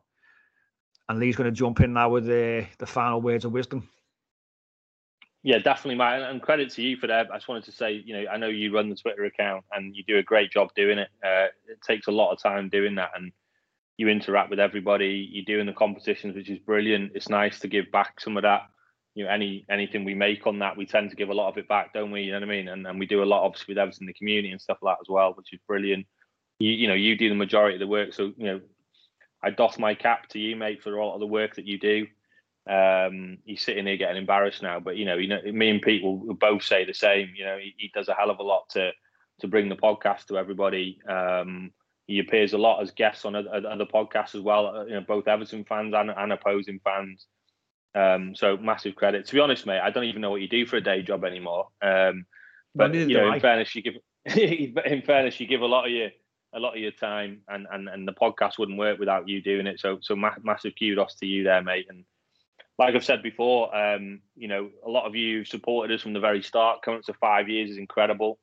And 1.08 1.18
Lee's 1.18 1.36
going 1.36 1.50
to 1.50 1.56
jump 1.56 1.80
in 1.80 1.92
now 1.92 2.10
with 2.10 2.26
the 2.26 2.66
the 2.78 2.86
final 2.86 3.20
words 3.20 3.44
of 3.44 3.52
wisdom. 3.52 3.88
Yeah, 5.42 5.58
definitely, 5.58 5.94
Mike. 5.94 6.22
And 6.26 6.42
credit 6.42 6.70
to 6.72 6.82
you 6.82 6.96
for 6.96 7.06
that. 7.06 7.30
I 7.32 7.36
just 7.36 7.48
wanted 7.48 7.64
to 7.64 7.72
say, 7.72 8.02
you 8.04 8.12
know, 8.12 8.30
I 8.30 8.36
know 8.36 8.48
you 8.48 8.74
run 8.74 8.90
the 8.90 8.96
Twitter 8.96 9.24
account 9.24 9.64
and 9.72 9.94
you 9.94 10.02
do 10.04 10.18
a 10.18 10.22
great 10.22 10.50
job 10.50 10.70
doing 10.74 10.98
it. 10.98 11.08
Uh, 11.24 11.46
it 11.68 11.80
takes 11.86 12.08
a 12.08 12.12
lot 12.12 12.32
of 12.32 12.42
time 12.42 12.68
doing 12.68 12.96
that, 12.96 13.12
and 13.16 13.32
you 13.96 14.08
interact 14.08 14.50
with 14.50 14.60
everybody. 14.60 15.28
You're 15.30 15.44
doing 15.44 15.66
the 15.66 15.72
competitions, 15.72 16.34
which 16.34 16.50
is 16.50 16.58
brilliant. 16.58 17.12
It's 17.14 17.28
nice 17.28 17.60
to 17.60 17.68
give 17.68 17.90
back 17.92 18.20
some 18.20 18.36
of 18.36 18.42
that. 18.42 18.62
You 19.14 19.24
know, 19.24 19.30
any 19.30 19.64
anything 19.70 20.04
we 20.04 20.14
make 20.14 20.46
on 20.46 20.58
that, 20.58 20.76
we 20.76 20.86
tend 20.86 21.10
to 21.10 21.16
give 21.16 21.30
a 21.30 21.34
lot 21.34 21.48
of 21.48 21.56
it 21.56 21.68
back, 21.68 21.92
don't 21.94 22.10
we? 22.10 22.22
You 22.22 22.32
know 22.32 22.40
what 22.40 22.48
I 22.48 22.52
mean? 22.52 22.68
And 22.68 22.86
and 22.86 22.98
we 22.98 23.06
do 23.06 23.22
a 23.22 23.24
lot, 23.24 23.44
obviously, 23.44 23.72
with 23.72 23.78
Everton, 23.78 24.06
the 24.06 24.12
community 24.12 24.50
and 24.50 24.60
stuff 24.60 24.78
like 24.82 24.96
that 24.96 25.02
as 25.02 25.08
well, 25.08 25.32
which 25.34 25.52
is 25.52 25.60
brilliant. 25.66 26.06
You 26.58 26.72
you 26.72 26.88
know, 26.88 26.94
you 26.94 27.16
do 27.16 27.28
the 27.28 27.34
majority 27.34 27.76
of 27.76 27.80
the 27.80 27.86
work, 27.86 28.12
so 28.12 28.32
you 28.36 28.46
know, 28.46 28.60
I 29.42 29.50
doff 29.50 29.78
my 29.78 29.94
cap 29.94 30.28
to 30.30 30.38
you, 30.38 30.56
mate, 30.56 30.82
for 30.82 30.98
all 30.98 31.14
of 31.14 31.20
the 31.20 31.26
work 31.26 31.56
that 31.56 31.66
you 31.66 31.78
do. 31.78 32.06
Um, 32.68 33.38
he's 33.44 33.62
sitting 33.62 33.86
here 33.86 33.96
getting 33.96 34.18
embarrassed 34.18 34.62
now, 34.62 34.78
but 34.78 34.96
you 34.96 35.06
know, 35.06 35.16
you 35.16 35.28
know, 35.28 35.40
me 35.52 35.70
and 35.70 35.80
Pete 35.80 36.02
will, 36.02 36.18
will 36.18 36.34
both 36.34 36.62
say 36.62 36.84
the 36.84 36.92
same. 36.92 37.30
You 37.34 37.44
know, 37.44 37.56
he, 37.56 37.74
he, 37.78 37.90
does 37.94 38.08
a 38.08 38.14
hell 38.14 38.30
of 38.30 38.40
a 38.40 38.42
lot 38.42 38.68
to 38.70 38.90
to 39.40 39.48
bring 39.48 39.68
the 39.68 39.76
podcast 39.76 40.26
to 40.26 40.38
everybody. 40.38 41.00
Um, 41.08 41.70
he 42.06 42.18
appears 42.18 42.52
a 42.52 42.58
lot 42.58 42.82
as 42.82 42.90
guests 42.90 43.24
on 43.24 43.36
other, 43.36 43.66
other 43.66 43.86
podcasts 43.86 44.34
as 44.34 44.42
well. 44.42 44.66
Uh, 44.66 44.84
you 44.84 44.94
know, 44.94 45.00
both 45.00 45.28
Everton 45.28 45.64
fans 45.64 45.94
and, 45.94 46.10
and 46.10 46.32
opposing 46.32 46.80
fans. 46.84 47.26
Um, 47.94 48.34
so 48.34 48.56
massive 48.56 48.96
credit. 48.96 49.26
To 49.26 49.34
be 49.34 49.40
honest, 49.40 49.66
mate, 49.66 49.80
I 49.80 49.90
don't 49.90 50.04
even 50.04 50.20
know 50.20 50.30
what 50.30 50.40
you 50.40 50.48
do 50.48 50.66
for 50.66 50.76
a 50.76 50.80
day 50.82 51.02
job 51.02 51.24
anymore. 51.24 51.68
Um, 51.80 52.26
but 52.74 52.94
you 52.94 53.06
know, 53.08 53.32
in 53.32 53.40
fairness, 53.40 53.74
you 53.74 53.82
give 53.82 53.94
in 54.36 55.02
fairness, 55.02 55.40
you 55.40 55.46
give 55.46 55.62
a 55.62 55.66
lot 55.66 55.86
of 55.86 55.92
your 55.92 56.10
a 56.54 56.60
lot 56.60 56.74
of 56.74 56.80
your 56.80 56.92
time, 56.92 57.42
and 57.48 57.66
and 57.70 57.88
and 57.88 58.06
the 58.06 58.12
podcast 58.12 58.58
wouldn't 58.58 58.78
work 58.78 58.98
without 58.98 59.28
you 59.28 59.42
doing 59.42 59.66
it. 59.66 59.80
So 59.80 59.98
so 60.00 60.16
ma- 60.16 60.34
massive 60.42 60.74
kudos 60.78 61.16
to 61.16 61.26
you 61.26 61.44
there, 61.44 61.62
mate. 61.62 61.86
And 61.88 62.04
like 62.78 62.94
I've 62.94 63.04
said 63.04 63.22
before, 63.22 63.74
um, 63.76 64.20
you 64.36 64.48
know, 64.48 64.70
a 64.86 64.88
lot 64.88 65.06
of 65.06 65.14
you 65.14 65.44
supported 65.44 65.94
us 65.94 66.02
from 66.02 66.12
the 66.12 66.20
very 66.20 66.42
start. 66.42 66.82
Coming 66.82 67.02
to 67.02 67.12
five 67.14 67.48
years 67.48 67.70
is 67.70 67.78
incredible. 67.78 68.38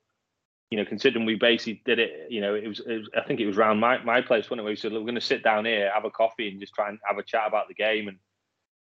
You 0.71 0.79
know, 0.79 0.85
considering 0.85 1.25
we 1.25 1.35
basically 1.35 1.81
did 1.85 1.99
it, 1.99 2.27
you 2.29 2.41
know, 2.41 2.55
it 2.55 2.67
was, 2.67 2.79
it 2.79 2.97
was 2.97 3.09
I 3.15 3.21
think 3.21 3.39
it 3.39 3.45
was 3.45 3.57
around 3.57 3.79
my, 3.79 4.03
my 4.03 4.21
place, 4.21 4.49
wasn't 4.49 4.61
it? 4.61 4.69
We 4.69 4.75
said 4.75 4.91
we're 4.91 4.99
going 5.01 5.15
to 5.15 5.21
sit 5.21 5.43
down 5.43 5.65
here, 5.65 5.91
have 5.93 6.05
a 6.05 6.11
coffee, 6.11 6.49
and 6.49 6.59
just 6.59 6.73
try 6.73 6.89
and 6.89 6.99
have 7.07 7.17
a 7.17 7.23
chat 7.23 7.47
about 7.47 7.67
the 7.67 7.75
game, 7.75 8.07
and 8.07 8.17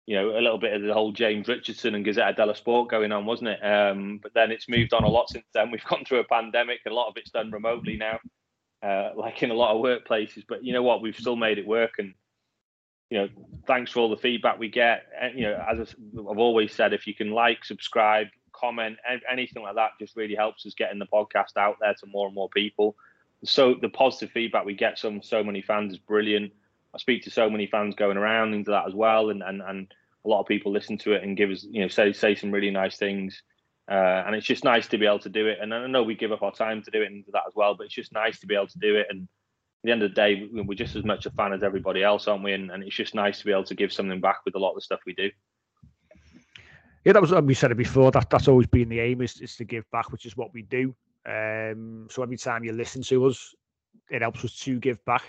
you 0.08 0.16
know, 0.16 0.32
a 0.32 0.42
little 0.42 0.58
bit 0.58 0.74
of 0.74 0.82
the 0.82 0.94
whole 0.94 1.12
James 1.12 1.48
Richardson 1.48 1.96
and 1.96 2.06
Gazzetta 2.06 2.36
dello 2.36 2.54
Sport 2.54 2.90
going 2.90 3.12
on, 3.12 3.26
wasn't 3.26 3.50
it? 3.50 3.64
Um, 3.64 4.20
but 4.22 4.34
then 4.34 4.52
it's 4.52 4.70
moved 4.70 4.94
on 4.94 5.04
a 5.04 5.08
lot 5.08 5.30
since 5.30 5.46
then. 5.54 5.70
We've 5.72 5.84
gone 5.86 6.06
through 6.06 6.20
a 6.20 6.24
pandemic, 6.24 6.80
a 6.88 6.94
lot 6.94 7.10
of 7.10 7.18
it's 7.18 7.32
done 7.32 7.52
remotely 7.52 7.98
now 7.98 8.20
uh, 8.84 9.12
like 9.16 9.44
in 9.44 9.52
a 9.52 9.54
lot 9.54 9.76
of 9.76 9.84
workplaces. 9.84 10.44
But 10.48 10.64
you 10.64 10.74
know 10.74 10.84
what? 10.84 11.02
We've 11.02 11.16
still 11.16 11.36
made 11.36 11.58
it 11.58 11.68
work, 11.68 11.94
and 12.00 12.14
you 13.10 13.18
know, 13.18 13.30
thanks 13.68 13.92
for 13.92 14.00
all 14.00 14.10
the 14.10 14.18
feedback 14.18 14.58
we 14.58 14.70
get. 14.70 15.04
And 15.20 15.38
you 15.38 15.46
know, 15.46 15.64
as 15.70 15.80
I've 15.80 16.38
always 16.38 16.74
said, 16.74 16.94
if 16.94 17.08
you 17.08 17.14
can 17.14 17.32
like, 17.32 17.66
subscribe, 17.66 18.28
comment, 18.54 18.98
anything 19.30 19.64
like 19.64 19.76
that, 19.76 19.92
just 20.00 20.16
really 20.16 20.36
helps 20.36 20.66
us 20.66 20.74
getting 20.74 21.00
the 21.00 21.06
podcast 21.06 21.58
out 21.58 21.78
there 21.82 21.94
to 21.94 22.06
more 22.08 22.28
and 22.28 22.36
more 22.36 22.50
people. 22.50 22.96
So 23.44 23.76
the 23.82 23.90
positive 23.90 24.32
feedback 24.32 24.66
we 24.66 24.76
get 24.76 25.00
from 25.00 25.22
so 25.22 25.44
many 25.44 25.62
fans 25.62 25.94
is 25.94 26.00
brilliant. 26.00 26.54
I 26.94 26.98
speak 27.00 27.24
to 27.24 27.32
so 27.32 27.50
many 27.50 27.68
fans 27.68 27.96
going 27.96 28.18
around 28.18 28.54
into 28.54 28.72
that 28.72 28.88
as 28.88 28.94
well, 28.94 29.30
and 29.30 29.42
and 29.44 29.62
and 29.62 29.94
a 30.24 30.30
lot 30.30 30.40
of 30.40 30.48
people 30.48 30.72
listen 30.72 30.98
to 31.00 31.14
it 31.14 31.24
and 31.24 31.36
give 31.36 31.50
us, 31.50 31.66
you 31.70 31.82
know, 31.82 31.88
say 31.88 32.14
say 32.14 32.36
some 32.36 32.52
really 32.52 32.72
nice 32.72 32.98
things. 32.98 33.42
Uh, 33.90 34.24
and 34.26 34.36
it's 34.36 34.46
just 34.46 34.64
nice 34.64 34.88
to 34.88 34.98
be 34.98 35.06
able 35.06 35.20
to 35.20 35.30
do 35.30 35.48
it. 35.48 35.58
And 35.62 35.74
I 35.74 35.88
know 35.88 36.04
we 36.04 36.16
give 36.16 36.32
up 36.32 36.44
our 36.44 36.52
time 36.52 36.82
to 36.84 36.92
do 36.92 37.02
it 37.02 37.08
and 37.12 37.24
that 37.34 37.44
as 37.48 37.54
well, 37.56 37.76
but 37.76 37.86
it's 37.86 37.96
just 37.96 38.14
nice 38.14 38.40
to 38.40 38.48
be 38.48 38.56
able 38.56 38.68
to 38.68 38.80
do 38.80 38.96
it. 38.96 39.08
And 39.10 39.24
at 39.24 39.28
the 39.84 39.92
end 39.92 40.04
of 40.04 40.12
the 40.12 40.16
day, 40.16 40.48
we're 40.54 40.76
just 40.76 40.96
as 40.96 41.04
much 41.04 41.26
a 41.26 41.32
fan 41.32 41.54
as 41.54 41.64
everybody 41.64 42.04
else, 42.04 42.28
aren't 42.28 42.44
we? 42.44 42.54
And, 42.54 42.72
and 42.72 42.84
it's 42.84 42.96
just 42.96 43.16
nice 43.16 43.40
to 43.40 43.46
be 43.46 43.52
able 43.52 43.64
to 43.66 43.76
give 43.76 43.92
something 43.92 44.22
back 44.22 44.38
with 44.46 44.56
a 44.56 44.60
lot 44.60 44.70
of 44.70 44.76
the 44.76 44.82
stuff 44.82 45.02
we 45.06 45.14
do. 45.14 45.30
Yeah, 47.04 47.14
that 47.14 47.22
was 47.22 47.32
we 47.32 47.56
said 47.56 47.72
it 47.72 47.78
before. 47.78 48.12
That 48.12 48.30
that's 48.30 48.48
always 48.48 48.68
been 48.68 48.90
the 48.90 49.00
aim 49.00 49.22
is, 49.22 49.42
is 49.42 49.56
to 49.56 49.64
give 49.64 49.90
back, 49.92 50.12
which 50.12 50.28
is 50.28 50.38
what 50.38 50.54
we 50.54 50.62
do. 50.62 50.96
Um, 51.28 52.08
so 52.12 52.22
every 52.22 52.38
time 52.38 52.64
you 52.64 52.74
listen 52.74 53.02
to 53.04 53.26
us, 53.26 53.56
it 54.12 54.22
helps 54.22 54.46
us 54.46 54.56
to 54.60 54.80
give 54.80 55.04
back. 55.06 55.24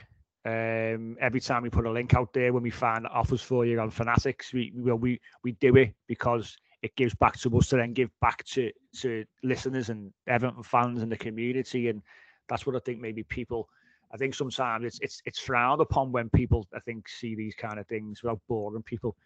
Um, 0.44 1.16
every 1.20 1.40
time 1.40 1.62
we 1.62 1.70
put 1.70 1.86
a 1.86 1.90
link 1.90 2.14
out 2.14 2.32
there 2.32 2.52
when 2.52 2.62
we 2.62 2.70
find 2.70 3.06
offers 3.06 3.40
for 3.40 3.64
you 3.64 3.80
on 3.80 3.90
Fanatics, 3.90 4.52
we 4.52 4.72
we 4.76 4.92
we, 4.92 5.20
we 5.44 5.52
do 5.52 5.76
it 5.76 5.94
because 6.08 6.56
it 6.82 6.94
gives 6.96 7.14
back 7.14 7.38
to 7.38 7.56
us 7.58 7.68
to 7.68 7.76
then 7.76 7.92
give 7.92 8.10
back 8.20 8.44
to 8.44 8.70
to 9.00 9.24
listeners 9.42 9.88
and 9.88 10.12
Everton 10.26 10.62
fans 10.62 11.02
and 11.02 11.10
the 11.12 11.16
community, 11.16 11.88
and 11.88 12.02
that's 12.48 12.66
what 12.66 12.76
I 12.76 12.80
think 12.80 13.00
maybe 13.00 13.22
people. 13.22 13.68
I 14.12 14.16
think 14.16 14.34
sometimes 14.34 14.84
it's 14.84 14.98
it's 15.00 15.22
it's 15.24 15.38
frowned 15.38 15.80
upon 15.80 16.12
when 16.12 16.28
people 16.30 16.66
I 16.74 16.80
think 16.80 17.08
see 17.08 17.34
these 17.34 17.54
kind 17.54 17.78
of 17.78 17.86
things 17.86 18.22
without 18.22 18.40
boring 18.48 18.82
people 18.82 19.16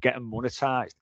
getting 0.00 0.22
monetized. 0.22 0.94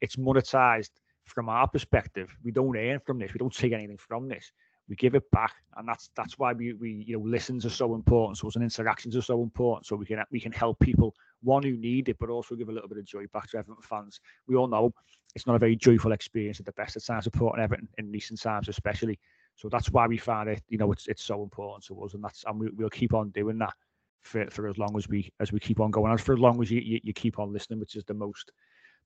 It's 0.00 0.16
monetized 0.16 0.90
from 1.26 1.48
our 1.48 1.68
perspective. 1.68 2.34
We 2.42 2.50
don't 2.50 2.76
earn 2.76 3.00
from 3.00 3.18
this. 3.18 3.32
We 3.32 3.38
don't 3.38 3.54
take 3.54 3.72
anything 3.72 3.98
from 3.98 4.28
this. 4.28 4.52
we 4.88 4.96
give 4.96 5.14
it 5.14 5.30
back, 5.30 5.52
and 5.76 5.88
that's 5.88 6.10
that's 6.16 6.38
why 6.38 6.52
we 6.52 6.74
we 6.74 7.04
you 7.06 7.16
know 7.18 7.24
listens 7.24 7.64
are 7.64 7.70
so 7.70 7.94
important. 7.94 8.38
So 8.38 8.50
and 8.54 8.64
interactions 8.64 9.16
are 9.16 9.22
so 9.22 9.42
important. 9.42 9.86
So 9.86 9.96
we 9.96 10.06
can 10.06 10.22
we 10.30 10.40
can 10.40 10.52
help 10.52 10.78
people 10.80 11.14
one 11.42 11.62
who 11.62 11.76
need 11.76 12.08
it, 12.08 12.18
but 12.18 12.30
also 12.30 12.54
give 12.54 12.68
a 12.68 12.72
little 12.72 12.88
bit 12.88 12.98
of 12.98 13.04
joy 13.04 13.26
back 13.32 13.50
to 13.50 13.58
Everton 13.58 13.82
fans. 13.82 14.20
We 14.46 14.56
all 14.56 14.68
know 14.68 14.92
it's 15.34 15.46
not 15.46 15.56
a 15.56 15.58
very 15.58 15.76
joyful 15.76 16.12
experience 16.12 16.60
at 16.60 16.66
the 16.66 16.72
best 16.72 16.96
of 16.96 17.04
times 17.04 17.24
supporting 17.24 17.62
Everton 17.62 17.88
in 17.98 18.10
recent 18.10 18.40
times, 18.40 18.68
especially. 18.68 19.18
So 19.56 19.68
that's 19.68 19.90
why 19.90 20.06
we 20.06 20.18
find 20.18 20.48
it. 20.48 20.62
You 20.68 20.78
know, 20.78 20.92
it's 20.92 21.06
it's 21.08 21.22
so 21.24 21.42
important 21.42 21.84
to 21.86 22.02
us, 22.02 22.14
and 22.14 22.24
that's 22.24 22.44
and 22.46 22.58
we, 22.58 22.68
we'll 22.70 22.90
keep 22.90 23.14
on 23.14 23.30
doing 23.30 23.58
that 23.58 23.74
for, 24.22 24.48
for 24.50 24.68
as 24.68 24.78
long 24.78 24.96
as 24.96 25.08
we 25.08 25.30
as 25.40 25.52
we 25.52 25.60
keep 25.60 25.80
on 25.80 25.90
going, 25.90 26.10
and 26.10 26.20
for 26.20 26.32
as 26.32 26.38
long 26.38 26.60
as 26.62 26.70
you, 26.70 26.80
you, 26.80 27.00
you 27.02 27.12
keep 27.12 27.38
on 27.38 27.52
listening, 27.52 27.80
which 27.80 27.96
is 27.96 28.04
the 28.04 28.14
most 28.14 28.52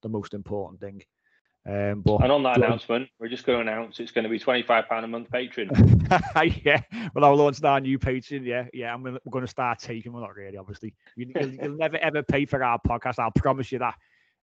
the 0.03 0.09
most 0.09 0.35
important 0.35 0.81
thing. 0.81 1.03
Um, 1.69 2.03
but 2.03 2.23
and 2.23 2.31
on 2.31 2.45
that 2.45 2.59
announcement, 2.59 3.09
we're 3.19 3.29
just 3.29 3.45
going 3.45 3.65
to 3.65 3.73
announce 3.73 3.99
it's 3.99 4.13
going 4.13 4.23
to 4.23 4.31
be 4.31 4.39
twenty 4.39 4.63
five 4.63 4.89
pound 4.89 5.05
a 5.05 5.09
month 5.09 5.29
Patreon. 5.31 6.65
yeah, 6.65 6.81
well, 7.13 7.25
I'll 7.25 7.35
launch 7.35 7.63
our 7.65 7.81
new 7.81 7.99
Patreon. 7.99 8.45
Yeah, 8.45 8.67
yeah, 8.73 8.95
I'm 8.95 9.03
gonna, 9.03 9.19
we're 9.25 9.31
going 9.33 9.45
to 9.45 9.51
start 9.51 9.81
taking. 9.81 10.13
Well, 10.13 10.23
not 10.23 10.37
really, 10.37 10.57
obviously. 10.57 10.95
You, 11.17 11.33
will 11.35 11.49
you'll 11.49 11.77
never 11.77 11.97
ever 11.97 12.23
pay 12.23 12.45
for 12.47 12.63
our 12.63 12.79
podcast. 12.87 13.19
I'll 13.19 13.33
promise 13.33 13.73
you 13.73 13.81
that. 13.81 13.95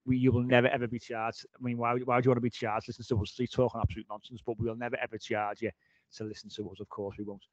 We, 0.07 0.17
you 0.17 0.33
will 0.33 0.45
never 0.45 0.69
ever 0.69 0.89
be 0.89 0.99
charged. 0.99 1.45
I 1.55 1.63
mean, 1.63 1.77
why, 1.77 1.95
why 1.97 2.21
do 2.21 2.27
you 2.27 2.31
want 2.31 2.39
to 2.39 2.41
be 2.41 2.49
charged? 2.49 2.89
Listen 2.89 3.05
to 3.05 3.23
us 3.23 3.39
talking 3.53 3.81
absolute 3.83 4.07
nonsense, 4.09 4.41
but 4.45 4.59
we 4.59 4.67
will 4.67 4.77
never 4.77 4.97
ever 4.97 5.19
charge 5.19 5.61
you 5.61 5.71
to 6.17 6.25
listen 6.25 6.49
to 6.49 6.71
us. 6.71 6.81
Of 6.81 6.89
course, 6.89 7.17
we 7.19 7.25
won't. 7.25 7.45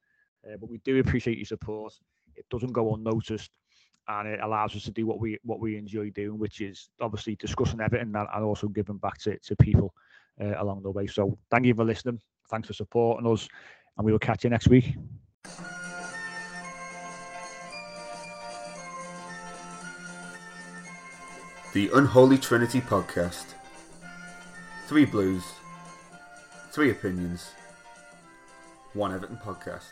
Uh, 0.46 0.56
but 0.62 0.70
we 0.70 0.78
do 0.86 0.98
appreciate 1.00 1.38
your 1.38 1.46
support. 1.46 1.94
It 2.38 2.46
doesn't 2.50 2.72
go 2.72 2.94
unnoticed 2.94 3.52
and 4.08 4.28
it 4.28 4.40
allows 4.42 4.76
us 4.76 4.84
to 4.84 4.92
do 4.92 5.06
what 5.06 5.20
we 5.20 5.38
what 5.44 5.60
we 5.60 5.78
enjoy 5.78 6.10
doing, 6.12 6.40
which 6.40 6.62
is 6.62 6.90
obviously 7.02 7.36
discussing 7.36 7.82
everything 7.82 8.16
and, 8.16 8.28
and 8.34 8.44
also 8.44 8.68
giving 8.68 8.98
back 8.98 9.18
to, 9.20 9.38
to 9.40 9.56
people 9.56 9.94
uh, 10.42 10.54
along 10.62 10.84
the 10.84 10.92
way. 10.92 11.08
So 11.08 11.38
thank 11.52 11.66
you 11.66 11.74
for 11.74 11.84
listening. 11.84 12.20
Thanks 12.50 12.68
for 12.68 12.74
supporting 12.74 13.30
us, 13.30 13.48
and 13.98 14.06
we 14.06 14.12
will 14.12 14.20
catch 14.20 14.44
you 14.44 14.50
next 14.50 14.68
week. 14.68 14.96
The 21.74 21.90
Unholy 21.94 22.38
Trinity 22.38 22.82
Podcast. 22.82 23.54
Three 24.88 25.04
Blues, 25.04 25.44
three 26.72 26.92
opinions, 26.92 27.52
one 28.94 29.14
Everton 29.14 29.38
podcast. 29.38 29.92